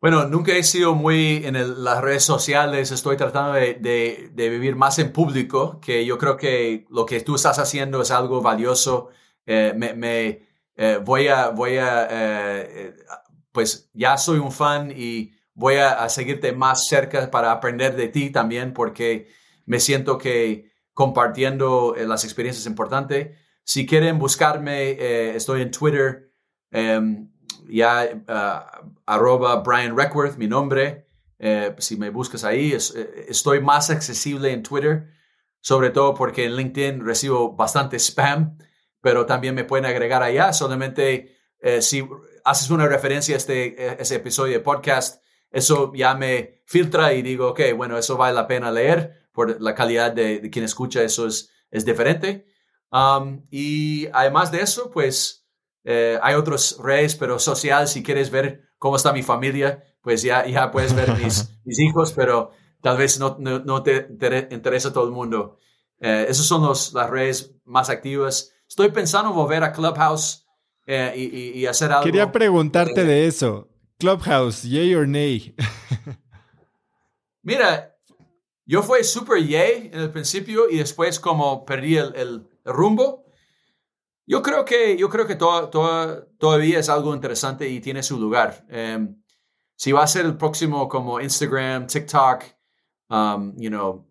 Bueno, 0.00 0.28
nunca 0.28 0.52
he 0.52 0.62
sido 0.62 0.94
muy 0.94 1.42
en 1.44 1.82
las 1.82 2.00
redes 2.02 2.22
sociales. 2.22 2.92
Estoy 2.92 3.16
tratando 3.16 3.54
de, 3.54 4.30
vivir 4.32 4.76
más 4.76 5.00
en 5.00 5.12
público, 5.12 5.80
que 5.80 6.06
yo 6.06 6.18
creo 6.18 6.36
que 6.36 6.86
lo 6.88 7.04
que 7.04 7.20
tú 7.22 7.34
estás 7.34 7.58
haciendo 7.58 8.00
es 8.00 8.12
algo 8.12 8.40
valioso. 8.40 9.08
Eh, 9.44 9.74
me, 9.76 10.46
eh, 10.76 11.00
voy 11.04 11.26
a, 11.26 11.48
voy 11.48 11.78
a, 11.78 12.06
eh, 12.08 12.94
pues 13.50 13.90
ya 13.92 14.16
soy 14.18 14.38
un 14.38 14.52
fan 14.52 14.92
y 14.96 15.32
voy 15.52 15.76
a, 15.78 16.08
seguirte 16.10 16.52
más 16.52 16.86
cerca 16.86 17.28
para 17.28 17.50
aprender 17.50 17.96
de 17.96 18.06
ti 18.06 18.30
también, 18.30 18.72
porque 18.72 19.26
me 19.64 19.80
siento 19.80 20.16
que 20.16 20.75
compartiendo 20.96 21.94
eh, 21.94 22.06
las 22.06 22.24
experiencias 22.24 22.62
es 22.62 22.70
importante. 22.70 23.36
Si 23.64 23.84
quieren 23.84 24.18
buscarme, 24.18 24.92
eh, 24.92 25.36
estoy 25.36 25.60
en 25.60 25.70
Twitter, 25.70 26.32
em, 26.70 27.30
ya 27.68 28.08
uh, 28.26 28.90
arroba 29.04 29.56
Brian 29.56 29.94
Reckworth, 29.94 30.38
mi 30.38 30.46
nombre. 30.48 31.06
Eh, 31.38 31.74
si 31.76 31.98
me 31.98 32.08
buscas 32.08 32.44
ahí, 32.44 32.72
estoy 32.72 33.60
más 33.60 33.90
accesible 33.90 34.50
en 34.52 34.62
Twitter, 34.62 35.10
sobre 35.60 35.90
todo 35.90 36.14
porque 36.14 36.46
en 36.46 36.56
LinkedIn 36.56 37.04
recibo 37.04 37.54
bastante 37.54 37.98
spam, 37.98 38.56
pero 39.02 39.26
también 39.26 39.54
me 39.54 39.64
pueden 39.64 39.84
agregar 39.84 40.22
allá. 40.22 40.54
Solamente 40.54 41.36
si 41.80 42.08
haces 42.42 42.70
una 42.70 42.86
referencia 42.86 43.34
a 43.34 43.38
este, 43.38 44.00
ese 44.00 44.14
episodio 44.14 44.54
de 44.54 44.60
podcast, 44.60 45.22
eso 45.50 45.92
ya 45.94 46.14
me 46.14 46.62
filtra 46.64 47.12
y 47.12 47.20
digo, 47.20 47.48
ok, 47.48 47.60
bueno, 47.76 47.98
eso 47.98 48.16
vale 48.16 48.34
la 48.34 48.46
pena 48.46 48.72
leer 48.72 49.25
por 49.36 49.60
la 49.60 49.74
calidad 49.74 50.12
de, 50.12 50.48
quien 50.50 50.64
escucha, 50.64 51.02
eso 51.02 51.26
es, 51.26 51.50
es 51.70 51.84
diferente. 51.84 52.46
Um, 52.90 53.44
y 53.50 54.06
además 54.14 54.50
de 54.50 54.62
eso, 54.62 54.90
pues 54.90 55.46
eh, 55.84 56.18
hay 56.22 56.34
otros 56.34 56.78
redes, 56.82 57.14
pero 57.14 57.38
social, 57.38 57.86
si 57.86 58.02
quieres 58.02 58.30
ver 58.30 58.62
cómo 58.78 58.96
está 58.96 59.12
mi 59.12 59.22
familia, 59.22 59.84
pues 60.00 60.22
ya, 60.22 60.46
ya 60.46 60.70
puedes 60.70 60.94
ver 60.94 61.12
mis, 61.22 61.50
mis 61.64 61.78
hijos, 61.80 62.12
pero 62.12 62.50
tal 62.80 62.96
vez 62.96 63.20
no, 63.20 63.36
no, 63.38 63.82
te, 63.82 64.08
interesa 64.50 64.90
todo 64.90 65.04
el 65.04 65.12
mundo. 65.12 65.58
Eh, 66.00 66.26
esas 66.30 66.46
son 66.46 66.62
los, 66.62 66.94
las 66.94 67.10
redes 67.10 67.54
más 67.66 67.90
activas. 67.90 68.54
Estoy 68.66 68.90
pensando 68.90 69.34
volver 69.34 69.62
a 69.64 69.72
Clubhouse 69.72 70.46
eh, 70.86 71.12
y, 71.14 71.60
y, 71.60 71.66
hacer 71.66 71.92
algo. 71.92 72.04
Quería 72.04 72.32
preguntarte 72.32 73.04
de 73.04 73.26
eso. 73.26 73.68
Clubhouse, 73.98 74.62
yay 74.62 74.94
or 74.94 75.06
nay. 75.06 75.54
Mira, 77.42 77.95
yo 78.66 78.82
fui 78.82 79.04
super 79.04 79.38
yay 79.38 79.90
en 79.92 80.00
el 80.00 80.10
principio 80.10 80.68
y 80.68 80.78
después 80.78 81.20
como 81.20 81.64
perdí 81.64 81.96
el, 81.96 82.48
rumbo. 82.64 83.24
Yo 84.26 84.42
creo 84.42 84.64
que, 84.64 84.96
yo 84.96 85.08
creo 85.08 85.24
que 85.24 85.36
todavía 85.36 86.80
es 86.80 86.88
algo 86.88 87.14
interesante 87.14 87.68
y 87.68 87.80
tiene 87.80 88.02
su 88.02 88.18
lugar. 88.18 88.66
Em, 88.68 89.22
si 89.76 89.92
va 89.92 90.02
a 90.02 90.06
ser 90.08 90.26
el 90.26 90.36
próximo 90.36 90.88
como 90.88 91.20
Instagram, 91.20 91.86
TikTok, 91.86 92.42
um, 93.08 93.54
you 93.56 93.70
know, 93.70 94.04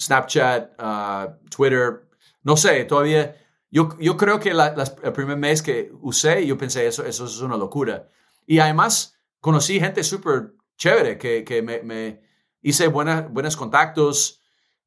Snapchat, 0.00 0.80
uh, 0.80 1.48
Twitter, 1.50 2.08
no 2.44 2.56
sé, 2.56 2.84
todavía. 2.84 3.36
Yo, 3.70 3.90
yo 3.98 4.16
creo 4.16 4.40
que 4.40 4.50
el 4.50 5.12
primer 5.12 5.36
mes 5.36 5.60
que 5.60 5.92
usé, 6.00 6.46
yo 6.46 6.56
pensé 6.56 6.86
eso, 6.86 7.04
eso 7.04 7.26
es 7.26 7.40
una 7.40 7.58
locura. 7.58 8.08
Y 8.46 8.60
además, 8.60 9.18
conocí 9.40 9.78
gente 9.78 10.02
súper 10.02 10.54
chévere 10.78 11.18
que, 11.18 11.44
que 11.44 11.60
me, 11.60 12.22
hice 12.62 12.88
buenas 12.88 13.30
buenos 13.32 13.56
contactos. 13.56 14.40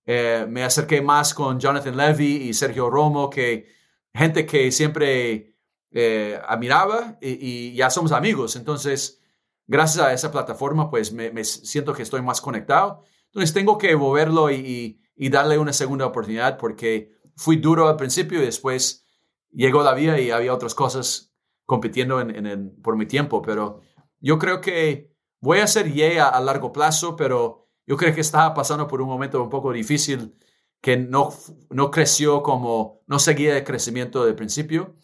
Eh, 0.06 0.46
me 0.50 0.64
acerqué 0.64 1.02
más 1.02 1.34
con 1.34 1.60
Jonathan 1.60 1.96
Levy 1.96 2.50
y 2.50 2.54
Sergio 2.54 2.90
Romo, 2.90 3.30
que 3.30 3.68
gente 4.14 4.46
que 4.46 4.72
siempre 4.72 5.56
eh, 5.92 6.40
admiraba 6.48 7.18
y, 7.22 7.74
ya 7.76 7.90
somos 7.90 8.12
amigos. 8.12 8.56
Entonces, 8.56 9.22
gracias 9.68 10.06
a 10.06 10.14
esa 10.14 10.32
plataforma, 10.32 10.90
pues 10.90 11.14
me, 11.14 11.44
siento 11.44 11.94
que 11.94 12.04
estoy 12.04 12.22
más 12.22 12.42
conectado. 12.42 13.04
Entonces, 13.26 13.54
tengo 13.54 13.78
que 13.78 13.96
moverlo 13.96 14.50
y, 14.52 15.00
y, 15.16 15.30
darle 15.30 15.58
una 15.58 15.74
segunda 15.74 16.06
oportunidad 16.06 16.58
porque 16.58 17.14
fui 17.36 17.58
duro 17.58 17.88
al 17.88 17.96
principio 17.96 18.42
y 18.42 18.46
después 18.46 19.06
llegó 19.52 19.84
la 19.84 19.94
vida 19.94 20.20
y 20.20 20.32
había 20.32 20.54
otras 20.54 20.76
cosas 20.76 21.32
compitiendo 21.66 22.20
en, 22.20 22.76
por 22.82 22.98
mi 22.98 23.06
tiempo, 23.06 23.42
pero 23.42 23.80
yo 24.20 24.38
creo 24.38 24.60
que 24.60 25.16
voy 25.40 25.60
a 25.60 25.68
ser 25.68 25.92
yeah 25.92 26.28
a, 26.28 26.42
largo 26.42 26.72
plazo, 26.74 27.16
pero 27.16 27.61
yo 27.92 27.98
creo 27.98 28.16
que 28.16 28.22
estaba 28.22 28.54
pasando 28.54 28.88
por 28.88 29.02
un 29.02 29.10
momento 29.10 29.44
un 29.44 29.50
poco 29.50 29.74
difícil 29.74 30.34
que 30.80 30.96
no, 30.96 31.34
no 31.70 31.92
creció 31.92 32.42
como, 32.42 33.02
no 33.06 33.20
seguía 33.20 33.58
el 33.58 33.66
crecimiento 33.66 34.24
del 34.24 34.34
principio, 34.34 34.96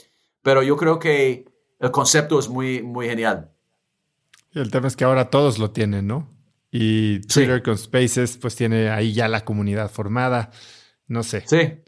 pero 0.41 0.64
yo 0.64 0.77
creo 0.77 0.97
que 0.97 1.43
el 1.80 1.91
concepto 1.91 2.39
es 2.39 2.47
muy, 2.47 2.81
muy 2.81 3.09
genial. 3.09 3.51
El 4.53 4.72
tema 4.72 4.88
es 4.88 4.95
que 4.95 5.03
ahora 5.03 5.30
todos 5.30 5.59
lo 5.59 5.72
tienen, 5.72 6.07
¿no? 6.07 6.30
Y 6.72 7.19
Twitter 7.27 7.61
con 7.61 7.77
Spaces, 7.77 8.38
pues 8.38 8.55
tiene 8.55 8.89
ahí 8.89 9.11
ya 9.11 9.27
la 9.27 9.43
comunidad 9.43 9.91
formada. 9.91 10.51
No 11.07 11.23
sé. 11.23 11.43
Sí. 11.45 11.84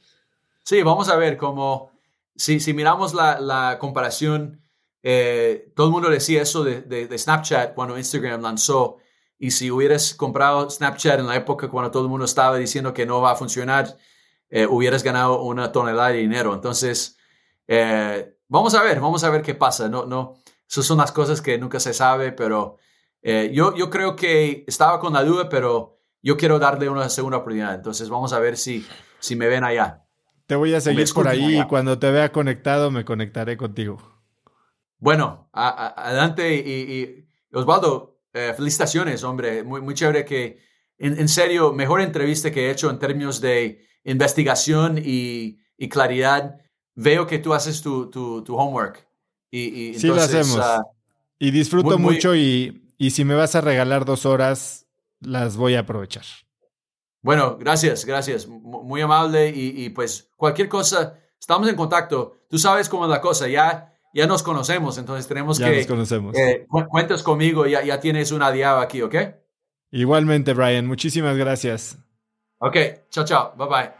Sí, 0.65 0.83
vamos 0.83 1.07
a 1.07 1.15
ver 1.15 1.37
cómo. 1.37 1.93
Si, 2.35 2.59
si 2.59 2.73
miramos 2.73 3.13
la, 3.13 3.39
la 3.39 3.77
comparación, 3.79 4.65
eh, 5.01 5.71
todo 5.77 5.87
el 5.87 5.93
mundo 5.93 6.09
decía 6.09 6.41
eso 6.41 6.65
de, 6.65 6.81
de, 6.81 7.17
Snapchat 7.17 7.73
cuando 7.73 7.97
Instagram 7.97 8.41
lanzó. 8.41 8.97
Y 9.39 9.51
si 9.51 9.71
hubieras 9.71 10.13
comprado 10.13 10.69
Snapchat 10.69 11.19
en 11.19 11.27
la 11.27 11.35
época 11.37 11.69
cuando 11.69 11.89
todo 11.89 12.03
el 12.03 12.09
mundo 12.09 12.25
estaba 12.25 12.57
diciendo 12.57 12.93
que 12.93 13.05
no 13.05 13.21
va 13.21 13.31
a 13.31 13.35
funcionar, 13.35 13.97
eh, 14.49 14.67
hubieras 14.67 15.01
ganado 15.01 15.41
una 15.41 15.71
tonelada 15.71 16.09
de 16.09 16.17
dinero. 16.17 16.53
Entonces, 16.53 17.17
eh, 17.67 18.35
vamos 18.49 18.75
a 18.75 18.83
ver, 18.83 18.99
vamos 18.99 19.23
a 19.23 19.29
ver 19.29 19.41
qué 19.41 19.55
pasa. 19.55 19.87
No, 19.87 20.05
no, 20.05 20.35
esas 20.69 20.85
son 20.85 20.97
las 20.97 21.11
cosas 21.11 21.41
que 21.41 21.57
nunca 21.57 21.79
se 21.79 21.93
sabe, 21.93 22.33
pero 22.33 22.77
eh, 23.21 23.49
yo, 23.53 23.73
yo 23.75 23.89
creo 23.89 24.15
que 24.15 24.65
estaba 24.67 24.99
con 24.99 25.13
la 25.13 25.23
duda, 25.23 25.47
pero 25.47 25.99
yo 26.21 26.35
quiero 26.35 26.59
darle 26.59 26.89
una 26.89 27.09
segunda 27.09 27.37
oportunidad. 27.37 27.75
Entonces 27.75 28.09
vamos 28.09 28.33
a 28.33 28.39
ver 28.39 28.57
si, 28.57 28.85
si 29.19 29.35
me 29.35 29.47
ven 29.47 29.63
allá. 29.63 30.03
Te 30.47 30.55
voy 30.55 30.73
a 30.73 30.81
seguir 30.81 31.07
por 31.13 31.27
ahí 31.27 31.59
y 31.59 31.67
cuando 31.67 31.99
te 31.99 32.09
vea 32.11 32.31
conectado 32.31 32.89
me 32.89 33.05
conectaré 33.05 33.55
contigo. 33.55 33.99
Bueno, 34.97 35.47
adelante 35.53 36.55
y, 36.55 37.27
Osvaldo, 37.53 38.08
eh, 38.33 38.53
felicitaciones, 38.55 39.23
hombre. 39.23 39.63
Muy, 39.63 39.81
muy 39.81 39.93
chévere 39.93 40.25
que, 40.25 40.59
en, 40.97 41.27
serio, 41.27 41.73
mejor 41.73 42.01
entrevista 42.01 42.51
que 42.51 42.67
he 42.67 42.71
hecho 42.71 42.89
en 42.89 42.99
términos 42.99 43.41
de 43.41 43.85
investigación 44.03 44.99
y, 45.03 45.59
claridad. 45.89 46.57
Veo 46.95 47.25
que 47.25 47.39
tú 47.39 47.53
haces 47.53 47.81
tu, 47.81 48.09
tu, 48.09 48.55
homework. 48.55 49.07
Y, 49.49 49.93
sí, 49.97 50.07
lo 50.07 50.15
hacemos. 50.15 50.57
Ah, 50.61 50.83
y 51.39 51.51
disfruto 51.51 51.97
mucho 51.97 52.35
y 52.35 52.89
y 53.01 53.11
si 53.11 53.23
me 53.23 53.33
vas 53.33 53.55
a 53.55 53.61
regalar 53.61 54.03
dos 54.03 54.25
horas, 54.25 54.85
las 55.21 55.55
voy 55.55 55.75
a 55.75 55.79
aprovechar. 55.79 56.25
Bueno, 57.21 57.57
gracias, 57.57 58.03
gracias. 58.03 58.45
Muy 58.45 58.99
amable 58.99 59.49
y, 59.55 59.89
pues 59.89 60.29
cualquier 60.35 60.67
cosa, 60.67 61.17
estamos 61.39 61.69
en 61.69 61.77
contacto. 61.77 62.35
Tú 62.49 62.59
sabes 62.59 62.89
cómo 62.89 63.05
es 63.05 63.09
la 63.09 63.21
cosa, 63.21 63.47
ya, 63.47 63.88
ya 64.13 64.27
nos 64.27 64.43
conocemos, 64.43 64.97
entonces 64.97 65.27
tenemos 65.27 65.57
ya 65.57 65.69
que... 65.69 65.77
Nos 65.77 65.87
conocemos. 65.87 66.37
Eh, 66.37 66.67
cuentas 66.89 67.23
conmigo, 67.23 67.65
ya, 67.67 67.83
ya 67.83 67.99
tienes 67.99 68.31
una 68.31 68.51
diada 68.51 68.81
aquí, 68.81 69.01
¿ok? 69.01 69.15
Igualmente, 69.91 70.53
Brian. 70.53 70.85
Muchísimas 70.85 71.35
gracias. 71.37 71.97
Ok, 72.59 72.75
chao, 73.09 73.25
chao. 73.25 73.53
Bye 73.57 73.67
bye. 73.67 73.99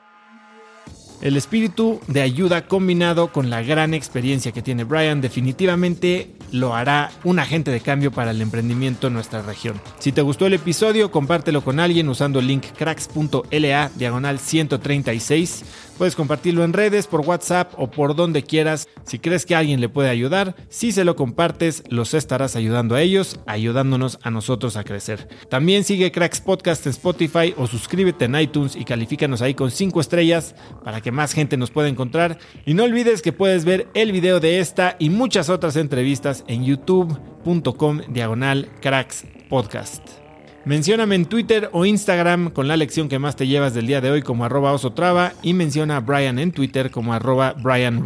El 1.21 1.35
espíritu 1.35 1.99
de 2.07 2.21
ayuda 2.21 2.65
combinado 2.65 3.33
con 3.33 3.49
la 3.49 3.61
gran 3.61 3.93
experiencia 3.93 4.53
que 4.53 4.61
tiene 4.61 4.85
Brian 4.85 5.19
definitivamente 5.19 6.33
lo 6.53 6.73
hará 6.73 7.11
un 7.25 7.39
agente 7.39 7.71
de 7.71 7.81
cambio 7.81 8.11
para 8.11 8.31
el 8.31 8.41
emprendimiento 8.41 9.07
en 9.07 9.13
nuestra 9.13 9.41
región. 9.41 9.81
Si 9.99 10.13
te 10.13 10.21
gustó 10.21 10.45
el 10.45 10.53
episodio, 10.53 11.11
compártelo 11.11 11.61
con 11.61 11.81
alguien 11.81 12.07
usando 12.07 12.39
el 12.39 12.47
link 12.47 12.67
cracks.la 12.77 13.91
diagonal 13.95 14.39
136 14.39 15.65
Puedes 15.99 16.15
compartirlo 16.15 16.63
en 16.63 16.71
redes, 16.71 17.07
por 17.07 17.19
WhatsApp 17.19 17.73
o 17.75 17.91
por 17.91 18.15
donde 18.15 18.41
quieras. 18.41 18.87
Si 19.03 19.19
crees 19.19 19.45
que 19.45 19.53
alguien 19.53 19.81
le 19.81 19.89
puede 19.89 20.07
ayudar, 20.07 20.55
si 20.69 20.93
se 20.93 21.03
lo 21.03 21.17
compartes, 21.17 21.83
los 21.89 22.13
estarás 22.13 22.55
ayudando 22.55 22.95
a 22.95 23.01
ellos, 23.01 23.37
ayudándonos 23.47 24.17
a 24.23 24.31
nosotros 24.31 24.77
a 24.77 24.85
crecer. 24.85 25.27
También 25.49 25.83
sigue 25.83 26.13
Cracks 26.13 26.39
Podcast 26.39 26.85
en 26.85 26.91
Spotify 26.91 27.53
o 27.57 27.67
suscríbete 27.67 28.25
en 28.25 28.39
iTunes 28.39 28.77
y 28.77 28.85
califícanos 28.85 29.41
ahí 29.41 29.55
con 29.55 29.71
5 29.71 29.99
estrellas 29.99 30.55
para 30.85 31.01
que 31.01 31.11
más 31.11 31.33
gente 31.33 31.57
nos 31.57 31.69
pueda 31.69 31.89
encontrar. 31.89 32.37
Y 32.65 32.75
no 32.75 32.85
olvides 32.85 33.21
que 33.21 33.33
puedes 33.33 33.65
ver 33.65 33.89
el 33.93 34.13
video 34.13 34.39
de 34.39 34.61
esta 34.61 34.95
y 34.99 35.09
muchas 35.09 35.49
otras 35.49 35.75
entrevistas 35.75 36.45
en 36.47 36.63
youtube.com 36.63 38.03
diagonal 38.07 38.69
cracks 38.79 39.25
podcast. 39.49 40.28
Mencióname 40.69 41.15
en 41.15 41.25
Twitter 41.25 41.71
o 41.73 41.83
Instagram 41.83 42.51
con 42.51 42.67
la 42.67 42.77
lección 42.77 43.09
que 43.09 43.17
más 43.17 43.35
te 43.35 43.47
llevas 43.47 43.73
del 43.73 43.87
día 43.87 44.01
de 44.01 44.11
hoy 44.11 44.21
como 44.21 44.45
arroba 44.45 44.71
osotrava 44.71 45.33
y 45.41 45.55
menciona 45.55 45.97
a 45.97 45.99
Brian 45.99 46.37
en 46.37 46.51
Twitter 46.51 46.91
como 46.91 47.11
arroba 47.11 47.55
Brian. 47.57 48.05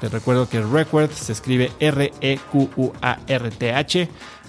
Te 0.00 0.08
recuerdo 0.08 0.48
que 0.48 0.60
Reckworth 0.60 1.12
se 1.12 1.30
escribe 1.30 1.70
R-E-Q-U-A-R-T-H. 1.78 2.48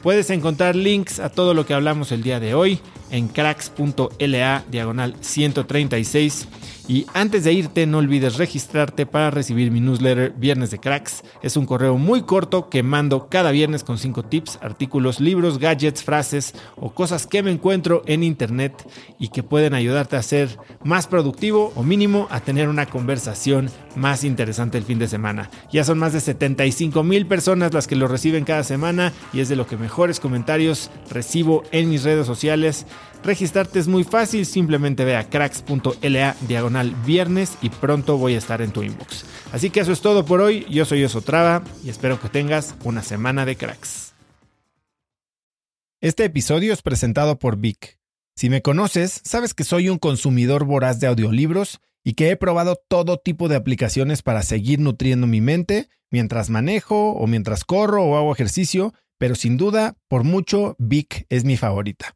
Puedes 0.01 0.31
encontrar 0.31 0.75
links 0.75 1.19
a 1.19 1.29
todo 1.29 1.53
lo 1.53 1.67
que 1.67 1.75
hablamos 1.75 2.11
el 2.11 2.23
día 2.23 2.39
de 2.39 2.55
hoy 2.55 2.79
en 3.11 3.27
cracks.la 3.27 4.63
diagonal 4.71 5.15
136 5.21 6.47
y 6.87 7.05
antes 7.13 7.43
de 7.43 7.53
irte, 7.53 7.87
no 7.87 7.97
olvides 7.97 8.37
registrarte 8.37 9.05
para 9.05 9.31
recibir 9.31 9.71
mi 9.71 9.79
newsletter 9.79 10.33
Viernes 10.37 10.69
de 10.71 10.79
Cracks. 10.79 11.23
Es 11.41 11.57
un 11.57 11.65
correo 11.65 11.97
muy 11.97 12.21
corto 12.21 12.69
que 12.69 12.83
mando 12.83 13.27
cada 13.27 13.51
viernes 13.51 13.83
con 13.83 13.97
5 13.97 14.23
tips, 14.23 14.59
artículos, 14.61 15.19
libros, 15.19 15.57
gadgets, 15.57 16.03
frases 16.03 16.53
o 16.75 16.93
cosas 16.93 17.25
que 17.25 17.41
me 17.41 17.51
encuentro 17.51 18.03
en 18.05 18.23
internet 18.23 18.87
y 19.19 19.29
que 19.29 19.41
pueden 19.41 19.73
ayudarte 19.73 20.15
a 20.15 20.21
ser 20.21 20.59
más 20.83 21.07
productivo 21.07 21.73
o 21.75 21.83
mínimo 21.83 22.27
a 22.29 22.39
tener 22.39 22.69
una 22.69 22.85
conversación 22.85 23.71
más 23.95 24.23
interesante 24.23 24.77
el 24.77 24.83
fin 24.83 24.99
de 24.99 25.07
semana. 25.07 25.49
Ya 25.71 25.83
son 25.83 25.97
más 25.97 26.13
de 26.13 26.21
75 26.21 27.03
mil 27.03 27.25
personas 27.25 27.73
las 27.73 27.87
que 27.87 27.95
lo 27.95 28.07
reciben 28.07 28.45
cada 28.45 28.63
semana 28.63 29.11
y 29.33 29.39
es 29.39 29.49
de 29.49 29.55
lo 29.55 29.65
que 29.65 29.77
mejores 29.77 30.19
comentarios 30.19 30.91
recibo 31.09 31.63
en 31.71 31.89
mis 31.89 32.03
redes 32.03 32.27
sociales. 32.27 32.85
Registrarte 33.25 33.79
es 33.79 33.87
muy 33.87 34.03
fácil, 34.03 34.45
simplemente 34.45 35.03
ve 35.03 35.15
a 35.15 35.27
cracks.la 35.27 36.35
diagonal 36.47 36.93
viernes 37.07 37.57
y 37.59 37.69
pronto 37.69 38.19
voy 38.19 38.35
a 38.35 38.37
estar 38.37 38.61
en 38.61 38.71
tu 38.71 38.83
inbox. 38.83 39.25
Así 39.51 39.71
que 39.71 39.79
eso 39.79 39.91
es 39.91 40.01
todo 40.01 40.25
por 40.25 40.41
hoy, 40.41 40.63
yo 40.69 40.85
soy 40.85 41.03
Osotrava 41.03 41.63
y 41.83 41.89
espero 41.89 42.21
que 42.21 42.29
tengas 42.29 42.75
una 42.83 43.01
semana 43.01 43.43
de 43.47 43.55
cracks. 43.55 44.13
Este 46.01 46.23
episodio 46.23 46.71
es 46.71 46.83
presentado 46.83 47.39
por 47.39 47.57
Vic. 47.57 47.97
Si 48.35 48.51
me 48.51 48.61
conoces, 48.61 49.21
sabes 49.23 49.55
que 49.55 49.63
soy 49.63 49.89
un 49.89 49.97
consumidor 49.97 50.65
voraz 50.65 50.99
de 50.99 51.07
audiolibros 51.07 51.79
y 52.03 52.13
que 52.13 52.29
he 52.29 52.35
probado 52.35 52.79
todo 52.87 53.17
tipo 53.17 53.47
de 53.47 53.55
aplicaciones 53.55 54.21
para 54.21 54.43
seguir 54.43 54.79
nutriendo 54.79 55.25
mi 55.25 55.41
mente 55.41 55.89
mientras 56.11 56.51
manejo 56.51 57.13
o 57.13 57.25
mientras 57.25 57.63
corro 57.63 58.03
o 58.03 58.17
hago 58.17 58.31
ejercicio, 58.31 58.93
pero 59.17 59.33
sin 59.33 59.57
duda, 59.57 59.97
por 60.07 60.23
mucho, 60.23 60.75
Vic 60.77 61.25
es 61.29 61.43
mi 61.43 61.57
favorita. 61.57 62.15